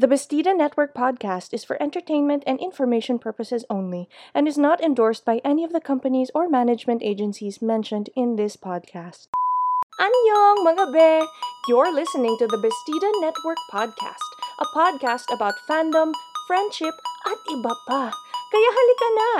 The 0.00 0.08
Bastida 0.08 0.56
Network 0.56 0.96
podcast 0.96 1.52
is 1.52 1.60
for 1.60 1.76
entertainment 1.76 2.40
and 2.48 2.56
information 2.56 3.20
purposes 3.20 3.68
only 3.68 4.08
and 4.32 4.48
is 4.48 4.56
not 4.56 4.80
endorsed 4.80 5.28
by 5.28 5.44
any 5.44 5.60
of 5.60 5.76
the 5.76 5.84
companies 5.84 6.32
or 6.32 6.48
management 6.48 7.04
agencies 7.04 7.60
mentioned 7.60 8.08
in 8.16 8.40
this 8.40 8.56
podcast. 8.56 9.28
Annyeong, 10.00 10.64
mga 10.64 10.84
be! 10.96 11.28
You're 11.68 11.92
listening 11.92 12.32
to 12.40 12.48
the 12.48 12.56
Bastida 12.56 13.12
Network 13.20 13.60
podcast, 13.68 14.24
a 14.56 14.64
podcast 14.72 15.28
about 15.36 15.60
fandom, 15.68 16.16
friendship, 16.48 16.96
at 17.28 17.36
iba 17.52 17.76
pa. 17.84 18.08
Kaya 18.48 18.70
halika 18.72 19.08
na! 19.12 19.32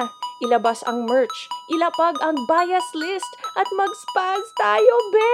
Ilabas 0.45 0.85
ang 0.85 1.09
merch, 1.09 1.49
ilapag 1.73 2.21
ang 2.21 2.37
bias 2.45 2.85
list, 2.93 3.33
at 3.57 3.69
mag-spaz 3.81 4.45
tayo, 4.61 4.95
be! 5.09 5.33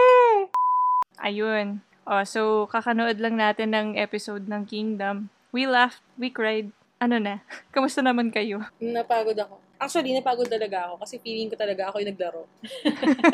Ayun. 1.19 1.83
Oh, 2.07 2.23
so, 2.23 2.71
kakanood 2.71 3.19
lang 3.19 3.35
natin 3.35 3.75
ng 3.75 3.89
episode 3.99 4.47
ng 4.47 4.63
Kingdom. 4.63 5.27
We 5.51 5.67
laughed, 5.67 5.99
we 6.15 6.31
cried. 6.31 6.71
Ano 7.03 7.19
na? 7.19 7.43
Kamusta 7.75 7.99
naman 7.99 8.31
kayo? 8.31 8.63
Napagod 8.79 9.35
ako. 9.35 9.59
Actually, 9.77 10.15
napagod 10.15 10.47
talaga 10.47 10.87
ako 10.87 11.03
kasi 11.03 11.19
feeling 11.19 11.51
ko 11.51 11.59
talaga 11.59 11.91
ako 11.91 11.99
yung 12.01 12.15
naglaro. 12.15 12.43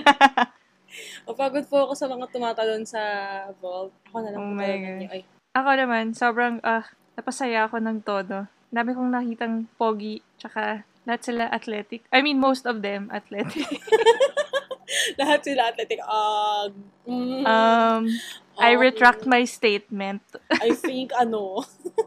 Napagod 1.29 1.69
po 1.69 1.85
ako 1.85 1.93
sa 1.93 2.09
mga 2.09 2.25
tumatalon 2.33 2.85
sa 2.89 3.01
vault. 3.61 3.93
Ako 4.09 4.17
na 4.25 4.29
lang 4.33 4.41
Oh 4.41 4.51
po 4.51 4.57
my 4.57 4.73
God. 4.73 4.99
niyo. 4.99 5.09
Ay, 5.13 5.23
Ako 5.53 5.69
naman, 5.77 6.05
sobrang, 6.17 6.57
ah, 6.65 6.89
napasaya 7.13 7.69
ako 7.69 7.77
ng 7.77 8.01
todo. 8.01 8.49
Dami 8.73 8.97
kong 8.97 9.13
nakitang 9.13 9.69
pogi, 9.77 10.25
tsaka 10.41 10.89
lahat 11.05 11.21
sila 11.21 11.45
athletic. 11.53 12.09
I 12.09 12.25
mean, 12.25 12.41
most 12.41 12.65
of 12.65 12.81
them 12.81 13.13
athletic. 13.13 13.69
lahat 15.21 15.41
sila 15.45 15.73
athletic. 15.73 16.01
Ah, 16.05 16.69
mm, 17.09 17.43
Um, 17.43 18.03
I 18.59 18.77
retract 18.79 19.27
my 19.27 19.43
statement. 19.45 20.23
I 20.61 20.77
think, 20.77 21.11
ano, 21.17 21.67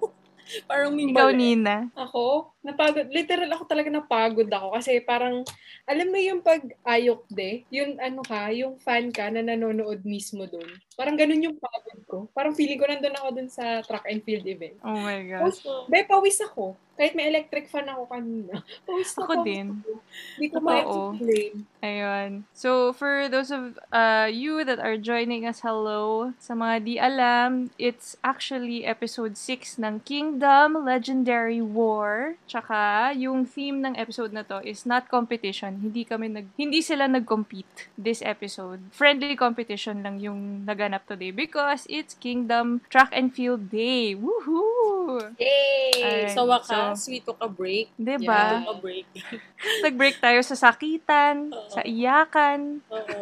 parang 0.70 0.96
may 0.96 1.12
Ikaw, 1.12 1.36
mali. 1.36 1.58
Nina. 1.58 1.92
Ako, 1.98 2.55
napagod. 2.66 3.08
Literal 3.14 3.50
ako 3.54 3.64
talaga 3.70 3.90
napagod 3.94 4.50
ako. 4.50 4.74
Kasi 4.74 4.98
parang, 5.06 5.46
alam 5.86 6.08
mo 6.10 6.18
yung 6.18 6.42
pag 6.42 6.66
ayok 6.82 7.30
de, 7.30 7.62
yung 7.70 8.02
ano 8.02 8.26
ka, 8.26 8.50
yung 8.50 8.82
fan 8.82 9.14
ka 9.14 9.30
na 9.30 9.46
nanonood 9.46 10.02
mismo 10.02 10.50
dun. 10.50 10.66
Parang 10.98 11.14
ganun 11.14 11.46
yung 11.46 11.58
pagod 11.62 12.00
ko. 12.10 12.18
Parang 12.34 12.58
feeling 12.58 12.82
ko 12.82 12.90
nandun 12.90 13.14
ako 13.14 13.28
dun 13.38 13.50
sa 13.52 13.86
track 13.86 14.10
and 14.10 14.26
field 14.26 14.48
event. 14.50 14.82
Oh 14.82 14.98
my 14.98 15.22
gosh. 15.22 15.62
Also, 15.62 15.86
Be, 15.86 16.02
pawis 16.02 16.42
ako. 16.42 16.74
Kahit 16.96 17.12
may 17.12 17.28
electric 17.28 17.68
fan 17.68 17.92
ako 17.92 18.08
kanina. 18.08 18.64
Pawis 18.88 19.12
Ako 19.20 19.44
pawis 19.44 19.44
din. 19.44 19.68
ako. 19.84 19.92
Hindi 20.40 20.48
ko 20.48 20.58
ma-explain. 20.64 21.52
Ayun. 21.84 22.32
So, 22.56 22.96
for 22.96 23.28
those 23.28 23.52
of 23.52 23.76
uh, 23.92 24.32
you 24.32 24.64
that 24.64 24.80
are 24.80 24.96
joining 24.96 25.44
us, 25.44 25.60
hello. 25.60 26.32
Sa 26.40 26.56
mga 26.56 26.76
di 26.88 26.96
alam, 26.96 27.68
it's 27.76 28.16
actually 28.24 28.88
episode 28.88 29.36
6 29.36 29.76
ng 29.76 30.08
Kingdom 30.08 30.88
Legendary 30.88 31.60
War. 31.60 32.40
Tsaka, 32.56 33.12
yung 33.20 33.44
theme 33.44 33.84
ng 33.84 34.00
episode 34.00 34.32
na 34.32 34.40
to 34.40 34.64
is 34.64 34.88
not 34.88 35.12
competition. 35.12 35.76
Hindi 35.76 36.08
kami 36.08 36.32
nag 36.32 36.48
hindi 36.56 36.80
sila 36.80 37.04
nag-compete 37.04 37.92
this 38.00 38.24
episode. 38.24 38.80
Friendly 38.96 39.36
competition 39.36 40.00
lang 40.00 40.24
yung 40.24 40.64
naganap 40.64 41.04
today 41.04 41.36
because 41.36 41.84
it's 41.92 42.16
Kingdom 42.16 42.80
Track 42.88 43.12
and 43.12 43.36
Field 43.36 43.68
Day. 43.68 44.16
Woohoo! 44.16 45.36
yay! 45.36 45.92
Alright, 46.00 46.32
Sa 46.32 46.48
wakas, 46.48 46.96
so- 47.04 47.12
we 47.12 47.20
took 47.20 47.44
a 47.44 47.52
break. 47.52 47.92
Diba? 48.00 48.64
took 48.64 48.72
a 48.72 48.80
break. 48.80 49.08
Nag-break 49.84 50.24
tayo 50.24 50.40
sa 50.40 50.56
sakitan, 50.56 51.52
Oo. 51.52 51.68
sa 51.68 51.84
iyakan. 51.84 52.80
Oo. 52.88 53.20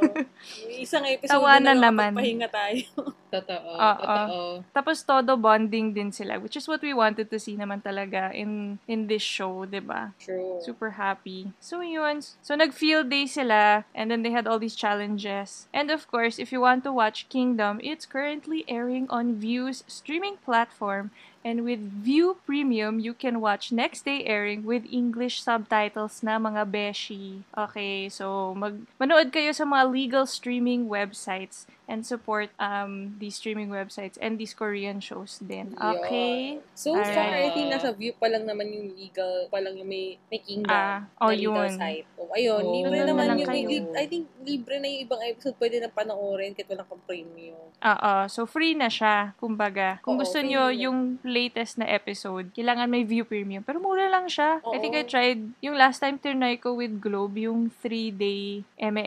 Isang 0.77 1.09
episode 1.09 1.33
Tawanan 1.33 1.81
na 1.81 1.89
naman. 1.89 2.13
pahinga 2.13 2.53
tayo. 2.53 2.85
Totoo. 3.33 3.69
Oo. 3.81 3.97
Totoo. 3.97 4.41
Tapos 4.69 5.01
todo 5.01 5.33
bonding 5.41 5.89
din 5.89 6.13
sila, 6.13 6.37
which 6.37 6.53
is 6.53 6.69
what 6.69 6.85
we 6.85 6.93
wanted 6.93 7.33
to 7.33 7.41
see 7.41 7.57
naman 7.57 7.81
talaga 7.81 8.29
in 8.29 8.77
in 8.85 9.09
this 9.09 9.22
show, 9.23 9.65
ba? 9.65 10.13
True. 10.19 10.59
Super 10.61 10.91
happy. 10.91 11.51
So 11.59 11.81
yun. 11.81 12.21
So 12.41 12.55
nag-field 12.55 13.09
day 13.09 13.25
sila 13.25 13.85
and 13.95 14.11
then 14.11 14.21
they 14.21 14.31
had 14.31 14.47
all 14.47 14.59
these 14.59 14.75
challenges. 14.75 15.67
And 15.73 15.89
of 15.89 16.09
course, 16.11 16.39
if 16.39 16.51
you 16.51 16.61
want 16.61 16.83
to 16.83 16.93
watch 16.93 17.29
Kingdom, 17.29 17.79
it's 17.83 18.05
currently 18.05 18.65
airing 18.67 19.09
on 19.09 19.35
View's 19.35 19.83
streaming 19.87 20.37
platform. 20.37 21.11
And 21.43 21.67
with 21.67 21.83
View 21.83 22.39
Premium, 22.47 23.03
you 23.03 23.11
can 23.11 23.43
watch 23.43 23.75
next 23.75 24.07
day 24.07 24.23
airing 24.23 24.63
with 24.63 24.87
English 24.87 25.43
subtitles 25.43 26.23
na 26.23 26.39
mga 26.39 26.63
beshi. 26.65 27.43
Okay, 27.51 28.07
so 28.07 28.55
mag 28.55 28.79
manood 28.95 29.27
kayo 29.29 29.51
sa 29.51 29.67
mga 29.67 29.91
legal 29.91 30.23
streaming 30.23 30.87
websites 30.87 31.67
and 31.83 32.07
support 32.07 32.47
um 32.63 33.19
these 33.19 33.35
streaming 33.35 33.67
websites 33.67 34.15
and 34.23 34.39
these 34.39 34.55
Korean 34.55 35.03
shows 35.03 35.43
din. 35.43 35.75
Okay? 35.75 36.55
Yeah. 36.55 36.63
So 36.79 36.95
far, 36.95 37.03
I 37.03 37.11
Alright. 37.11 37.51
think 37.51 37.67
nasa 37.75 37.91
view 37.91 38.15
pa 38.15 38.31
lang 38.31 38.47
naman 38.47 38.71
yung 38.71 38.95
legal, 38.95 39.51
pa 39.51 39.59
lang 39.59 39.75
yung 39.75 39.91
may, 39.91 40.15
may 40.31 40.39
kingdom 40.39 40.71
Ah, 40.71 41.03
oh, 41.19 41.27
na 41.27 41.35
legal 41.35 41.67
yun. 41.67 41.75
site. 41.75 42.07
Oh, 42.15 42.31
ayun, 42.31 42.63
Oh, 42.63 42.71
libre 42.71 43.03
doon 43.03 43.07
naman 43.11 43.25
na 43.27 43.35
yung, 43.35 43.51
may 43.51 43.67
kayo. 43.67 43.91
I 43.99 44.05
think 44.07 44.31
libre 44.39 44.79
na 44.79 44.87
yung 44.87 45.01
ibang 45.03 45.21
episode 45.27 45.59
pwede 45.59 45.83
na 45.83 45.91
panoorin 45.91 46.55
kahit 46.55 46.71
walang 46.71 46.87
kang 46.87 47.03
premium. 47.03 47.59
Oo. 47.83 48.13
So, 48.31 48.47
free 48.47 48.79
na 48.79 48.87
siya, 48.87 49.35
kumbaga. 49.35 49.99
Kung 49.99 50.15
Oo, 50.15 50.23
gusto 50.23 50.39
nyo 50.39 50.71
yung 50.71 51.19
latest 51.33 51.81
na 51.81 51.89
episode, 51.89 52.53
kailangan 52.53 52.85
may 52.85 53.01
view 53.01 53.25
premium. 53.25 53.65
Pero 53.65 53.81
mura 53.81 54.05
lang 54.05 54.29
siya. 54.29 54.61
I 54.69 54.77
think 54.77 54.93
I 54.93 55.01
Oo. 55.01 55.09
tried, 55.09 55.41
yung 55.65 55.73
last 55.73 55.97
time 55.97 56.21
tinry 56.21 56.61
ko 56.61 56.77
with 56.77 57.01
Globe, 57.01 57.33
yung 57.41 57.73
3-day 57.81 58.61
eme 58.77 59.01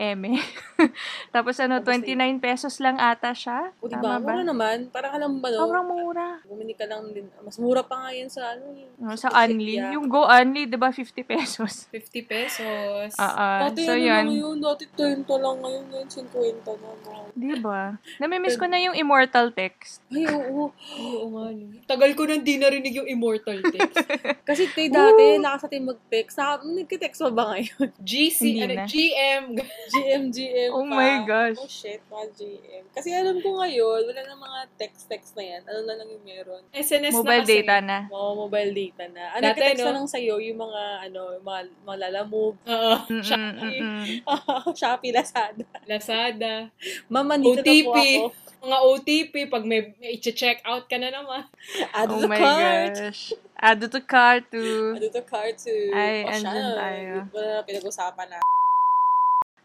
Tapos 1.35 1.55
ano, 1.63 1.79
Tapos 1.79 2.03
29 2.03 2.43
pesos 2.43 2.83
lang 2.83 2.99
ata 2.99 3.31
siya. 3.31 3.71
O 3.79 3.87
diba, 3.87 4.03
Tama 4.03 4.19
ba? 4.19 4.33
mura 4.35 4.43
naman. 4.43 4.77
Parang 4.91 5.13
alam 5.15 5.31
ba, 5.39 5.47
no? 5.47 5.63
Sobrang 5.63 5.87
mura. 5.87 6.27
Bumili 6.43 6.75
ka 6.75 6.83
lang 6.83 7.07
din. 7.15 7.31
Mas 7.39 7.55
mura 7.55 7.79
pa 7.81 8.03
nga 8.03 8.11
yan 8.11 8.27
sa 8.27 8.57
ano. 8.57 8.67
Yung, 8.75 8.91
No, 8.97 9.13
sa 9.15 9.29
Unli. 9.31 9.77
Yeah. 9.77 9.93
Yung 9.95 10.09
Go 10.09 10.25
Unli, 10.27 10.65
di 10.67 10.75
ba, 10.75 10.91
50 10.91 11.23
pesos? 11.23 11.85
50 11.95 12.25
pesos. 12.25 13.09
Oo. 13.15 13.47
Dati 13.63 13.81
so, 13.85 13.93
ano 13.93 14.01
yun. 14.01 14.25
lang 14.27 14.33
yun, 14.33 14.57
dati 14.59 14.83
30 14.89 15.23
lang 15.37 15.55
ngayon, 15.61 15.83
ngayon 15.93 16.09
50 16.09 16.81
na. 16.81 16.89
no? 17.05 17.29
Di 17.37 17.53
ba? 17.61 17.81
Namimiss 18.17 18.57
ko 18.57 18.65
na 18.65 18.81
yung 18.81 18.97
Immortal 18.97 19.53
Text. 19.53 20.01
Ay, 20.09 20.25
oo. 20.25 20.73
Ay, 20.73 21.05
oo 21.13 21.27
nga. 21.29 21.45
Tagal 21.85 22.11
ko 22.17 22.25
nang 22.25 22.41
di 22.41 22.57
narinig 22.57 22.91
yung 22.91 23.05
immortal 23.05 23.61
text. 23.61 24.01
Kasi 24.49 24.65
tayo 24.69 24.89
dati, 24.89 25.37
nakasatin 25.37 25.85
mag-text. 25.85 26.35
Naka, 26.35 26.65
nagka-text 26.65 27.19
pa 27.21 27.29
ba 27.29 27.43
ngayon? 27.53 27.87
GC, 28.09 28.39
Hindi 28.41 28.59
ano, 28.59 28.73
na. 28.73 28.85
GM. 28.85 29.43
GM, 29.87 30.23
GM 30.27 30.71
Oh 30.71 30.83
pa. 30.83 30.91
my 30.91 31.15
gosh. 31.23 31.57
Oh 31.57 31.69
shit, 31.69 32.01
mga 32.03 32.27
GM. 32.33 32.83
Kasi 32.89 33.09
alam 33.11 33.37
ko 33.37 33.61
ngayon, 33.61 34.01
wala 34.03 34.21
na 34.23 34.35
mga 34.35 34.59
text-text 34.75 35.31
na 35.33 35.43
yan. 35.45 35.61
Ano 35.63 35.79
na 35.83 35.93
lang 35.93 36.09
yung 36.09 36.25
meron? 36.25 36.61
SNS 36.71 37.13
Mobile 37.15 37.29
na 37.37 37.45
kasi. 37.45 37.55
data 37.55 37.75
na. 37.79 37.97
Mga 38.07 38.29
mobile 38.35 38.71
data 38.73 39.03
na. 39.07 39.23
Ano, 39.29 39.39
Dati, 39.39 39.47
nagka-text 39.53 39.77
no? 39.77 39.85
na 39.85 39.95
lang 39.95 40.07
sa'yo 40.07 40.35
yung 40.39 40.59
mga, 40.59 40.81
ano, 41.03 41.21
yung 41.31 41.45
mga, 41.45 41.59
mga 41.85 41.97
lalamove, 42.01 42.57
Oo. 42.65 42.93
Mm-mm, 43.07 43.21
Shopee. 43.21 43.79
Shopee, 44.73 45.11
Lazada. 45.11 45.65
Lazada. 45.85 46.53
Mama, 47.07 47.35
nito 47.35 47.59
OTP. 47.59 47.69
na 47.69 47.83
po 47.83 47.91
ako. 47.93 48.46
Mga 48.67 48.79
OTP, 48.83 49.33
pag 49.47 49.63
may, 49.63 49.95
may 49.95 50.19
i-check 50.19 50.59
out 50.67 50.91
ka 50.91 50.99
na 50.99 51.07
naman. 51.07 51.47
Add 51.95 52.11
Oh 52.11 52.19
to 52.19 52.27
the 52.27 52.27
my 52.27 52.35
cart. 52.35 52.95
gosh. 52.99 53.31
Add 53.55 53.79
to 53.79 54.01
cart 54.03 54.43
to... 54.51 54.99
Add 54.99 55.07
to 55.07 55.11
the 55.15 55.23
cart 55.23 55.55
to... 55.63 55.73
Ay, 55.95 56.27
oh, 56.27 56.35
andyan 56.35 56.67
tayo. 56.75 57.13
Wala 57.31 57.47
na 57.47 57.61
pinag-usapan 57.63 58.27
na. 58.27 58.43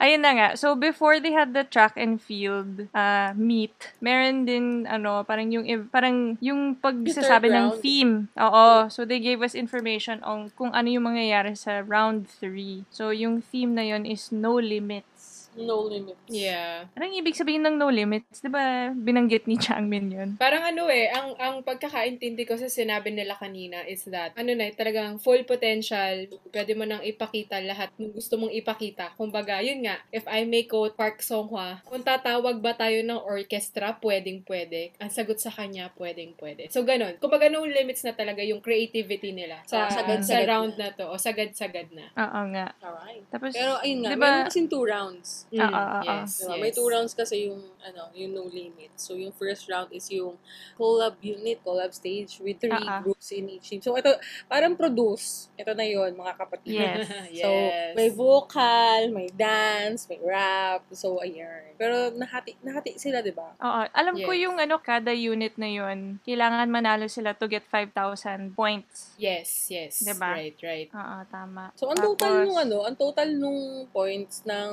Ayun 0.03 0.19
na 0.19 0.33
nga. 0.35 0.49
So, 0.59 0.75
before 0.75 1.23
they 1.23 1.31
had 1.31 1.55
the 1.55 1.63
track 1.63 1.95
and 1.95 2.19
field 2.19 2.91
uh, 2.91 3.31
meet, 3.39 3.95
meron 4.03 4.47
din, 4.47 4.83
ano, 4.87 5.23
parang 5.23 5.47
yung, 5.55 5.67
parang 5.95 6.39
yung 6.43 6.75
pagsasabi 6.75 7.55
ng 7.55 7.79
theme. 7.79 8.27
Oo. 8.35 8.91
So, 8.91 9.07
they 9.07 9.23
gave 9.23 9.43
us 9.47 9.55
information 9.55 10.19
on 10.27 10.51
kung 10.59 10.75
ano 10.75 10.91
yung 10.91 11.07
mangyayari 11.07 11.55
sa 11.55 11.87
round 11.87 12.27
3. 12.27 12.83
So, 12.91 13.15
yung 13.15 13.47
theme 13.47 13.79
na 13.79 13.87
yon 13.87 14.03
is 14.03 14.35
no 14.35 14.59
limits. 14.59 15.12
No 15.55 15.85
limits. 15.85 16.17
Yeah. 16.27 16.89
Anong 16.97 17.13
ibig 17.15 17.37
sabihin 17.37 17.61
ng 17.63 17.77
no 17.77 17.87
limits? 17.87 18.41
Di 18.41 18.49
ba 18.49 18.89
binanggit 18.91 19.45
ni 19.45 19.61
Changmin 19.61 20.09
yun? 20.09 20.31
Parang 20.37 20.65
ano 20.65 20.89
eh, 20.89 21.13
ang 21.13 21.37
ang 21.37 21.55
pagkakaintindi 21.61 22.43
ko 22.43 22.57
sa 22.57 22.73
sinabi 22.73 23.13
nila 23.13 23.37
kanina 23.37 23.85
is 23.85 24.01
that, 24.09 24.33
ano 24.33 24.53
na, 24.53 24.73
talagang 24.73 25.21
full 25.21 25.45
potential, 25.45 26.25
pwede 26.49 26.73
mo 26.73 26.85
nang 26.85 27.05
ipakita 27.05 27.61
lahat 27.61 27.93
ng 27.95 28.13
gusto 28.13 28.41
mong 28.41 28.49
ipakita. 28.51 29.13
Kumbaga, 29.13 29.61
yun 29.61 29.85
nga, 29.85 30.01
if 30.09 30.25
I 30.25 30.45
may 30.45 30.65
quote 30.65 30.97
Park 30.97 31.21
Song-hwa, 31.21 31.85
kung 31.85 32.01
tatawag 32.01 32.57
ba 32.59 32.73
tayo 32.73 33.05
ng 33.05 33.21
orchestra, 33.21 33.93
pwedeng 34.01 34.41
pwede. 34.43 34.97
Ang 34.99 35.13
sagot 35.13 35.37
sa 35.37 35.53
kanya, 35.53 35.93
pwedeng 35.95 36.33
pwede. 36.35 36.73
So, 36.73 36.81
ganun. 36.83 37.21
Kumbaga, 37.21 37.53
no 37.53 37.63
limits 37.63 38.03
na 38.03 38.17
talaga 38.17 38.41
yung 38.41 38.65
creativity 38.65 39.37
nila 39.37 39.61
sa, 39.69 39.85
Ah, 39.85 39.91
sa 39.91 40.01
sagad-sagad 40.01 40.49
round 40.49 40.75
na. 40.75 40.89
na 40.89 40.97
to. 40.97 41.05
O 41.07 41.21
sagad-sagad 41.21 41.93
na. 41.93 42.09
Oo 42.15 42.41
nga. 42.51 42.73
Alright. 42.81 43.25
Tapos, 43.29 43.53
Pero 43.53 43.77
ayun 43.79 43.99
nga, 44.01 44.09
di 44.09 44.17
ba- 44.17 44.25
meron 44.33 44.49
kasing 44.49 44.67
two 44.67 44.83
rounds. 44.83 45.42
Mm, 45.51 45.61
Ah, 45.61 45.69
ah, 45.69 45.89
ah, 45.91 46.03
yes, 46.23 46.39
Diba? 46.39 46.55
yes. 46.55 46.61
May 46.61 46.71
two 46.71 46.87
rounds 46.87 47.13
kasi 47.13 47.49
yung, 47.49 47.61
ano, 47.81 48.03
yung 48.13 48.33
no 48.33 48.47
limit. 48.47 48.93
So, 48.97 49.15
yung 49.15 49.33
first 49.33 49.67
round 49.67 49.91
is 49.91 50.07
yung 50.09 50.39
collab 50.77 51.19
unit, 51.19 51.59
collab 51.61 51.91
stage 51.91 52.39
with 52.39 52.61
three 52.61 52.73
ah. 52.73 53.01
groups 53.01 53.33
in 53.33 53.49
each 53.49 53.69
team. 53.69 53.81
So, 53.81 53.97
ito, 53.97 54.13
parang 54.47 54.77
produce. 54.77 55.49
Ito 55.57 55.73
na 55.73 55.83
yon 55.83 56.15
mga 56.15 56.33
kapatid. 56.37 56.77
Yes. 56.77 57.09
So, 57.43 57.49
Yes. 57.49 57.95
may 57.97 58.09
vocal, 58.09 59.11
may 59.11 59.29
dance, 59.33 60.07
may 60.07 60.21
rap. 60.21 60.85
So, 60.93 61.19
ayan. 61.19 61.75
Pero 61.75 62.13
nahati, 62.13 62.55
nahati 62.61 62.95
sila, 62.95 63.19
di 63.19 63.33
ba? 63.33 63.57
Oo. 63.59 63.81
Alam 63.91 64.15
ko 64.21 64.31
Yes. 64.31 64.43
yung 64.47 64.57
ano, 64.61 64.79
kada 64.79 65.11
unit 65.11 65.57
na 65.57 65.67
yun, 65.67 66.21
kailangan 66.23 66.69
manalo 66.69 67.09
sila 67.09 67.35
to 67.35 67.49
get 67.49 67.65
5,000 67.67 68.53
points. 68.55 69.17
Yes, 69.17 69.67
yes. 69.69 70.05
Diba? 70.05 70.31
Right, 70.33 70.59
right. 70.61 70.89
Oo, 70.93 71.17
tama. 71.29 71.73
So, 71.75 71.89
ang 71.89 71.99
Tapos, 71.99 72.15
total 72.15 72.33
nung 72.45 72.59
ano, 72.59 72.79
ang 72.85 72.97
total 72.97 73.29
nung 73.33 73.61
points 73.91 74.45
ng 74.45 74.71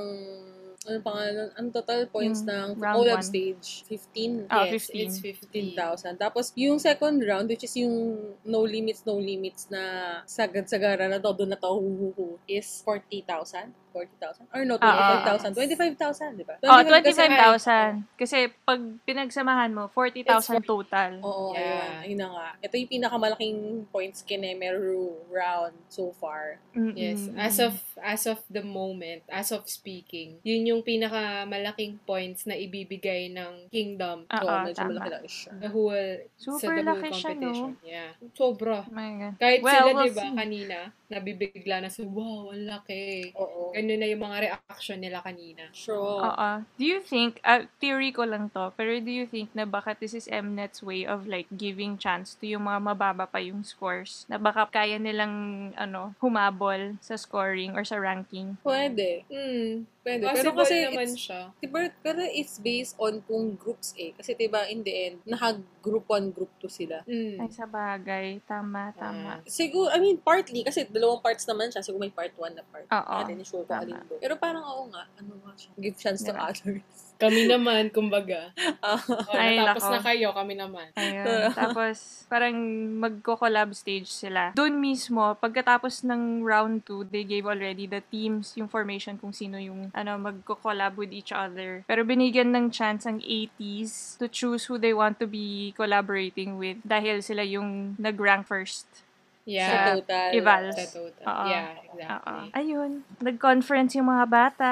ano 0.87 0.99
pa 1.03 1.11
nga, 1.11 1.25
nun? 1.35 1.51
ang 1.59 1.67
total 1.75 2.07
points 2.07 2.39
Yung 2.47 2.79
ng 2.79 2.79
one. 2.79 3.23
stage, 3.25 3.83
15. 3.87 4.47
Ah, 4.47 4.63
yes, 4.63 4.87
15. 4.87 4.95
it's 5.03 5.17
15. 5.19 5.75
15,000. 5.75 6.15
Tapos, 6.15 6.55
yung 6.55 6.79
second 6.79 7.19
round, 7.19 7.51
which 7.51 7.67
is 7.67 7.75
yung 7.75 8.15
no 8.47 8.63
limits, 8.63 9.03
no 9.03 9.19
limits 9.19 9.67
na 9.67 9.81
sagad-sagara 10.23 11.11
na 11.11 11.19
todo 11.19 11.43
na 11.43 11.59
to, 11.59 11.67
huhuhu, 11.67 12.39
is 12.47 12.79
40,000? 12.87 13.75
40,000? 13.89 14.47
Or 14.50 14.62
no, 14.63 14.77
Ah, 14.77 14.88
ah, 14.88 15.25
25,000. 15.25 15.53
25,000, 15.53 16.30
di 16.36 16.44
ba? 16.44 16.56
Oh, 16.62 16.80
25,000 16.80 17.03
kasi- 17.03 17.18
25,000. 17.36 17.91
Kasi 18.15 18.38
pag 18.62 18.77
pinagsamahan 19.03 19.69
mo, 19.69 19.89
40,000 19.89 20.62
total. 20.62 21.19
Oo, 21.19 21.51
Yeah. 21.51 22.06
ayun. 22.06 22.09
Ayun 22.09 22.18
na 22.18 22.27
nga. 22.30 22.47
Ito 22.62 22.74
yung 22.75 22.91
pinakamalaking 22.91 23.57
points 23.88 24.21
kinemero 24.21 24.97
round 25.27 25.74
so 25.88 26.13
far. 26.13 26.57
Mm-mm. 26.71 26.94
Yes, 26.94 27.27
as 27.36 27.59
of 27.59 27.74
as 27.97 28.24
of 28.25 28.39
the 28.47 28.62
moment, 28.62 29.21
as 29.27 29.50
of 29.50 29.65
speaking, 29.65 30.39
yun 30.42 30.65
yung 30.65 30.81
pinakamalaking 30.81 32.00
points 32.03 32.45
na 32.45 32.53
ibibigay 32.53 33.30
ng 33.30 33.68
kingdom 33.69 34.25
Ah, 34.27 34.39
Oo, 34.39 34.47
ah, 34.47 34.62
medyo 34.63 34.80
tama. 34.80 34.95
malaki-laki 34.95 35.30
siya. 35.30 35.51
the 35.57 35.69
whole 35.69 36.06
Super 36.35 36.59
sa 36.59 36.68
the 36.69 36.83
whole 36.83 36.89
laki 36.95 37.09
siya, 37.09 37.31
no? 37.31 37.42
competition. 37.42 37.71
Yeah. 37.81 38.12
Sobra. 38.31 38.80
Oh 38.81 38.92
my 38.92 39.09
God. 39.19 39.33
Kahit 39.38 39.59
Well, 39.59 39.74
sila, 39.75 39.92
we'll 39.92 40.06
di 40.06 40.12
ba, 40.12 40.25
kanina, 40.33 40.77
nabibigla 41.09 41.81
na 41.81 41.89
sa, 41.89 42.06
wow, 42.06 42.53
ang 42.53 42.69
laki. 42.69 43.33
Oo. 43.33 43.73
Ganun 43.73 43.97
na 43.97 44.07
yung 44.07 44.23
mga 44.23 44.38
reaction 44.45 45.01
nila 45.01 45.25
kanina. 45.25 45.65
Sure. 45.73 46.21
Oo. 46.21 46.50
Do 46.77 46.85
you 46.85 47.01
think, 47.01 47.41
uh, 47.41 47.65
theory 47.81 48.13
ko 48.13 48.29
lang 48.29 48.53
to, 48.53 48.69
pero 48.77 49.01
do 49.01 49.09
you 49.09 49.25
think 49.25 49.50
na 49.57 49.65
baka 49.65 49.97
this 49.97 50.13
is 50.13 50.29
Mnet's 50.29 50.85
way 50.85 51.03
of 51.03 51.25
like 51.25 51.50
giving 51.50 51.97
chance 51.97 52.38
to 52.38 52.45
yung 52.45 52.69
mga 52.69 52.79
mababa 52.94 53.25
pa 53.25 53.41
yung 53.41 53.65
scores? 53.65 54.29
Na 54.29 54.38
baka 54.38 54.69
kaya 54.69 55.01
nilang, 55.01 55.73
ano, 55.73 56.13
humabol 56.21 56.95
sa 57.01 57.17
scoring 57.17 57.73
or 57.73 57.81
sa 57.81 57.97
ranking? 57.97 58.61
Pwede. 58.61 59.25
Hmm. 59.27 59.89
Pwede. 59.99 60.23
Possible 60.23 60.39
Pero 60.39 60.49
kasi 60.55 60.75
naman 60.87 61.09
it's, 61.11 61.19
siya. 61.19 61.41
diba, 61.59 61.79
pero 61.99 62.21
it's 62.23 62.55
based 62.63 62.95
on 62.95 63.19
kung 63.27 63.59
groups 63.59 63.91
eh. 63.99 64.15
Kasi 64.15 64.31
diba, 64.31 64.63
in 64.71 64.79
the 64.81 64.93
end, 64.95 65.17
naka-group 65.27 66.07
1, 66.07 66.31
group 66.31 66.51
2 66.63 66.71
sila. 66.71 67.03
Mm. 67.03 67.35
Ay, 67.43 67.49
sa 67.51 67.67
bagay. 67.67 68.27
Tama, 68.47 68.95
tama. 68.95 69.43
Siguro, 69.43 69.91
I 69.91 69.99
mean, 69.99 70.15
partly, 70.23 70.63
kasi 70.63 70.87
dalawang 70.87 71.19
parts 71.19 71.43
naman 71.43 71.67
siya. 71.67 71.83
Siguro 71.83 71.99
may 71.99 72.13
part 72.15 72.31
1 72.31 72.55
na 72.55 72.63
part. 72.63 72.87
Oo. 72.87 73.15
Natin 73.23 73.43
sure 73.43 73.67
alin 73.67 73.99
doon. 74.07 74.19
Pero 74.23 74.39
parang 74.39 74.63
oo 74.63 74.83
nga, 74.87 75.03
ano 75.19 75.35
nga 75.43 75.51
siya. 75.59 75.71
Give 75.75 75.95
chance 75.99 76.23
to 76.23 76.31
Diba? 76.31 76.47
others. 76.47 77.08
Kami 77.19 77.45
naman, 77.45 77.92
kumbaga. 77.92 78.56
Ah, 78.80 78.95
Oh, 78.95 79.36
Ay, 79.36 79.60
nako. 79.60 79.92
na 79.92 80.00
kayo, 80.00 80.31
kami 80.31 80.56
naman. 80.56 80.88
Ayun. 80.95 81.51
Tapos, 81.51 82.24
parang 82.25 82.56
magko-collab 82.95 83.75
stage 83.75 84.07
sila. 84.07 84.56
Doon 84.56 84.80
mismo, 84.80 85.36
pagkatapos 85.36 86.01
ng 86.01 86.42
round 86.42 86.88
2, 86.88 87.04
they 87.06 87.21
gave 87.21 87.44
already 87.44 87.86
the 87.86 88.00
teams, 88.01 88.56
yung 88.56 88.66
formation 88.66 89.19
kung 89.19 89.30
sino 89.30 89.60
yung 89.60 89.92
ano 89.92 90.16
magko-collab 90.16 90.95
with 90.95 91.12
each 91.12 91.30
other. 91.30 91.83
Pero 91.86 92.01
binigyan 92.01 92.50
ng 92.50 92.71
chance 92.71 93.04
ang 93.04 93.19
80s 93.19 94.16
to 94.16 94.25
choose 94.25 94.66
who 94.66 94.80
they 94.80 94.95
want 94.95 95.19
to 95.19 95.27
be 95.27 95.75
collaborating 95.75 96.56
with 96.56 96.80
dahil 96.81 97.19
sila 97.19 97.44
yung 97.44 98.00
nag-rank 98.00 98.48
first. 98.48 98.88
sa 99.44 99.50
Yeah. 99.50 99.86
total. 99.98 100.30
Evals. 100.31 100.77
Sa 100.77 100.86
total. 100.94 101.25
Oo. 101.25 101.45
Yeah, 101.50 101.69
exactly. 101.83 102.45
Ayun. 102.54 102.92
Nag-conference 103.18 103.98
yung 103.98 104.06
mga 104.07 104.25
bata. 104.30 104.69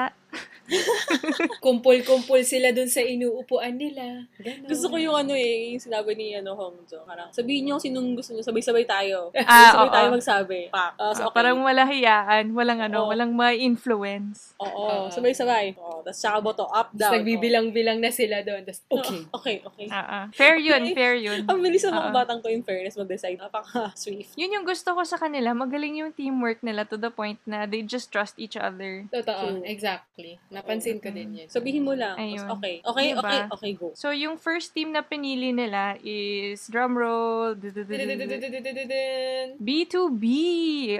Kumpul-kumpul 1.58 2.40
sila 2.44 2.70
dun 2.70 2.88
sa 2.88 3.00
inuupuan 3.00 3.74
nila. 3.74 4.24
Ganon. 4.38 4.68
Gusto 4.68 4.86
ko 4.88 4.96
yung 4.96 5.16
ano 5.16 5.32
eh, 5.32 5.74
yung 5.74 5.82
sinabi 5.82 6.14
ni 6.14 6.36
ano, 6.36 6.54
Hong 6.54 6.84
Jo. 6.84 7.02
Parang, 7.04 7.32
sabihin 7.32 7.66
niyo 7.66 7.80
sinong 7.80 8.14
gusto 8.14 8.32
niyo, 8.32 8.44
sabay-sabay 8.44 8.84
tayo. 8.84 9.32
Ah, 9.48 9.72
sabay 9.74 9.88
oo. 9.88 9.94
tayo 9.94 10.08
magsabi. 10.12 10.60
Pak. 10.68 10.90
Ah, 10.96 11.12
so, 11.12 11.22
Ah, 11.22 11.26
okay. 11.28 11.36
Parang 11.36 11.58
wala 11.62 11.82
hiyaan, 11.84 12.44
walang 12.52 12.80
ano, 12.80 13.06
Oo. 13.06 13.10
walang 13.10 13.32
ma-influence. 13.32 14.54
Oo, 14.60 14.68
Oo. 14.68 15.10
sabay-sabay. 15.10 15.74
Oo, 15.76 16.04
tapos 16.04 16.18
tsaka 16.18 16.36
boto, 16.40 16.64
up, 16.68 16.92
Tapos 16.92 17.00
down. 17.00 17.12
nagbibilang-bilang 17.20 17.98
na 17.98 18.10
sila 18.12 18.40
doon. 18.42 18.62
Tapos, 18.64 18.80
okay. 18.90 19.20
Okay, 19.32 19.56
okay. 19.64 19.86
Ah, 19.88 20.04
ah. 20.04 20.24
Fair 20.32 20.60
yun, 20.66 20.82
fair 20.92 21.16
yun. 21.16 21.44
Ang 21.48 21.58
bilis 21.60 21.82
ng 21.82 21.94
mga 21.94 22.10
batang 22.12 22.38
to 22.40 22.48
in 22.50 22.62
fairness 22.62 22.96
mag-decide. 22.96 23.38
Napaka-swift. 23.38 24.34
Yun 24.36 24.54
yung 24.60 24.66
gusto 24.66 24.92
ko 24.92 25.02
sa 25.02 25.16
kanila. 25.16 25.52
Magaling 25.54 26.00
yung 26.00 26.12
teamwork 26.12 26.60
nila 26.60 26.84
to 26.84 26.96
the 26.96 27.10
point 27.10 27.38
na 27.44 27.64
they 27.64 27.80
just 27.80 28.10
trust 28.10 28.36
each 28.36 28.56
other. 28.56 29.06
Totoo. 29.08 29.62
Exactly. 29.64 30.36
Napansin 30.58 30.98
ko 30.98 31.08
din 31.14 31.44
yun. 31.44 31.48
Sabihin 31.48 31.86
mo 31.86 31.94
lang. 31.94 32.18
Ayun. 32.18 32.50
Okay. 32.58 32.82
Okay, 32.82 33.06
Diba? 33.14 33.22
okay, 33.22 33.40
okay, 33.54 33.72
go. 33.78 33.94
So, 33.94 34.10
yung 34.10 34.34
first 34.36 34.74
team 34.74 34.90
na 34.90 35.06
pinili 35.06 35.54
nila 35.54 35.94
is 36.02 36.66
drumroll, 36.66 37.54
Dun-dun-dun-dun-dun-dun-dun. 37.54 39.46
B2B. 39.62 40.24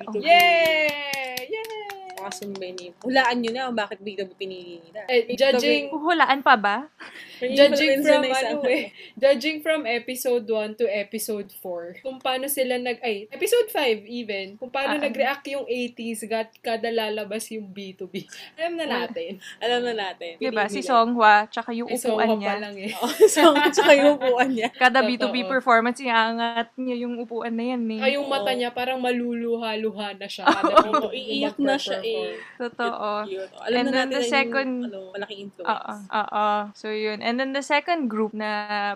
Oh, 0.06 0.14
B2B. 0.14 0.22
Yay! 0.22 1.50
Yay! 1.50 1.98
Nakasumbay 2.28 2.92
Hulaan 3.00 3.36
nyo 3.40 3.50
na 3.56 3.60
kung 3.72 3.78
bakit 3.80 3.98
bigla 4.04 4.28
pinili 4.36 4.84
nila. 4.84 5.08
Eh, 5.08 5.32
judging 5.32 5.88
Hulaan 5.88 6.44
pa 6.44 6.54
ba? 6.60 6.76
Judging 7.40 8.04
from 8.04 8.22
ano 8.28 8.60
eh, 8.69 8.92
judging 9.16 9.64
from 9.64 9.88
episode 9.88 10.44
1 10.44 10.76
to 10.76 10.84
episode 10.84 11.48
4, 11.64 12.04
kung 12.04 12.19
paano 12.20 12.50
sila 12.50 12.76
nag, 12.76 12.98
ay, 13.00 13.30
episode 13.32 13.70
5 13.72 14.04
even, 14.04 14.58
kung 14.60 14.69
paano 14.69 14.98
Ah, 14.98 15.04
nag-react 15.06 15.46
yung 15.54 15.62
80s 15.64 16.26
gat 16.26 16.50
kada 16.58 16.90
lalabas 16.90 17.46
yung 17.54 17.70
B2B. 17.70 18.26
Alam 18.58 18.75
na 18.75 18.86
natin. 19.06 19.38
Alam 19.64 19.80
na 19.86 19.94
natin. 19.94 20.36
Diba? 20.42 20.66
Si. 20.66 20.82
Songhwa, 20.82 21.46
tsaka 21.46 21.70
yung 21.76 21.86
Eh, 21.88 22.00
so, 22.00 22.16
upuan 22.19 22.28
pa 22.28 22.36
niya. 22.36 22.54
lang 22.58 22.75
eh. 22.75 22.90
Oo, 22.98 23.08
so, 23.28 23.54
tsaka 23.70 23.92
yung 23.94 24.19
upuan 24.19 24.50
niya. 24.50 24.69
Kada 24.75 25.04
Totoo. 25.04 25.30
B2B 25.30 25.36
performance, 25.46 26.02
iangat 26.02 26.75
niya 26.75 27.06
yung 27.06 27.22
upuan 27.22 27.54
na 27.54 27.64
yan 27.76 27.82
eh. 27.94 28.00
Ay, 28.02 28.10
yung 28.19 28.26
mata 28.26 28.50
niya 28.50 28.75
parang 28.75 28.98
maluluha-luha 28.98 30.19
na 30.19 30.26
siya. 30.26 30.44
Kada 30.58 30.75
Oo, 30.75 31.06
B2B 31.06 31.14
iiyak 31.14 31.56
na 31.62 31.76
siya 31.78 32.00
eh. 32.02 32.18
Totoo. 32.56 33.11
Cute. 33.25 33.53
Alam 33.59 33.75
And 33.75 33.87
na 33.87 33.93
then 33.93 34.09
natin 34.09 34.15
the 34.15 34.23
second- 34.25 34.82
yung 34.82 34.91
ano, 34.91 35.12
malaking 35.12 35.41
influence. 35.44 35.70
Oo. 35.70 35.94
Oo. 36.11 36.47
So, 36.73 36.87
yun. 36.88 37.19
And 37.20 37.35
then 37.37 37.53
the 37.53 37.62
second 37.62 38.06
group 38.06 38.32
na 38.32 38.50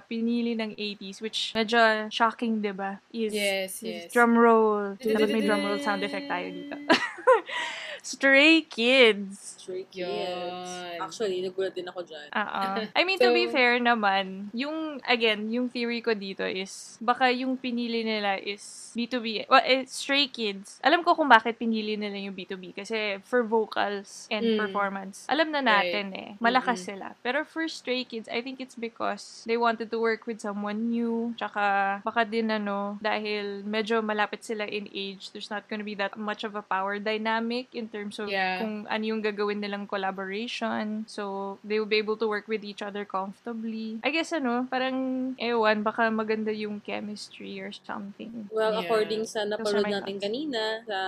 pinili 0.04 0.52
ng 0.52 0.74
80s, 0.74 1.20
which 1.20 1.52
medyo 1.52 1.78
shocking, 2.08 2.58
di 2.58 2.72
ba? 2.72 2.98
Is, 3.10 3.30
Yes, 3.30 3.80
is 3.80 4.06
yes. 4.06 4.10
drum 4.10 4.34
roll. 4.34 4.96
Dapat 4.96 5.28
may 5.28 5.42
drum 5.42 5.62
roll 5.62 5.78
sound 5.78 6.02
effect 6.02 6.26
tayo 6.26 6.46
dito. 6.48 6.74
Stray 8.02 8.66
Kids. 8.66 9.62
Stray 9.62 9.86
Kids. 9.86 10.02
Yun. 10.02 10.98
Actually, 10.98 11.38
nagulat 11.38 11.70
din 11.70 11.86
ako 11.86 12.02
dyan. 12.02 12.34
Oo. 12.34 12.62
I 12.98 13.02
mean, 13.06 13.14
to 13.22 13.30
be 13.30 13.46
So- 13.46 13.54
fair 13.54 13.78
naman, 13.78 14.50
yung, 14.50 14.98
again, 15.06 15.46
yung 15.48 15.70
theory 15.70 16.02
ko 16.02 16.10
dito 16.10 16.42
is, 16.42 16.98
baka 16.98 17.30
yung 17.30 17.54
pinili 17.54 18.02
nila 18.02 18.42
is 18.42 18.90
B2B. 18.98 19.46
Well, 19.46 19.62
eh, 19.62 19.86
Stray 19.86 20.26
Kids. 20.26 20.82
Alam 20.82 21.06
ko 21.06 21.14
kung 21.14 21.30
bakit 21.30 21.62
pinili 21.62 21.94
nila 21.94 22.18
yung 22.18 22.34
B2B. 22.34 22.74
Kasi 22.74 23.22
for 23.22 23.46
vocals 23.46 24.26
and 24.28 24.42
Mm. 24.42 24.58
performance, 24.58 25.22
alam 25.30 25.54
na 25.54 25.62
natin 25.62 26.10
eh. 26.10 26.30
Malakas 26.42 26.82
sila. 26.82 27.14
Pero 27.22 27.46
for 27.46 27.70
Stray 27.70 28.02
Kids, 28.02 28.26
I 28.26 28.42
think 28.42 28.58
it's 28.58 28.74
because 28.74 29.46
they 29.46 29.54
wanted 29.54 29.94
to 29.94 30.02
work 30.02 30.26
with 30.26 30.42
someone 30.42 30.90
new. 30.90 31.38
Tsaka, 31.38 32.02
baka 32.02 32.26
din 32.26 32.50
ano, 32.50 32.98
dahil 32.98 33.62
medyo 33.62 34.02
malapit 34.02 34.42
sila 34.42 34.66
in 34.66 34.90
age, 34.90 35.30
there's 35.30 35.54
not 35.54 35.70
gonna 35.70 35.86
be 35.86 35.94
that 35.94 36.18
much 36.18 36.42
of 36.42 36.58
a 36.58 36.66
power 36.66 36.98
dynamic 36.98 37.70
in 37.70 37.91
terms 37.92 38.16
of 38.16 38.26
Yeah. 38.26 38.58
kung 38.58 38.88
ano 38.88 39.04
yung 39.04 39.20
gagawin 39.20 39.60
nilang 39.60 39.84
collaboration. 39.84 41.04
So, 41.06 41.56
they 41.60 41.76
will 41.76 41.86
be 41.86 42.00
able 42.00 42.16
to 42.16 42.26
work 42.26 42.48
with 42.48 42.64
each 42.64 42.80
other 42.80 43.04
comfortably. 43.04 44.00
I 44.00 44.08
guess 44.08 44.32
ano, 44.32 44.64
parang, 44.66 44.96
ewan, 45.36 45.84
baka 45.84 46.08
maganda 46.08 46.48
yung 46.48 46.80
chemistry 46.80 47.60
or 47.60 47.70
something. 47.70 48.48
Well, 48.48 48.72
Yeah. 48.72 48.82
according 48.82 49.22
sa 49.24 49.44
my 49.84 49.92
natin 49.92 50.16
thoughts. 50.16 50.24
kanina 50.24 50.62
sa 50.82 50.98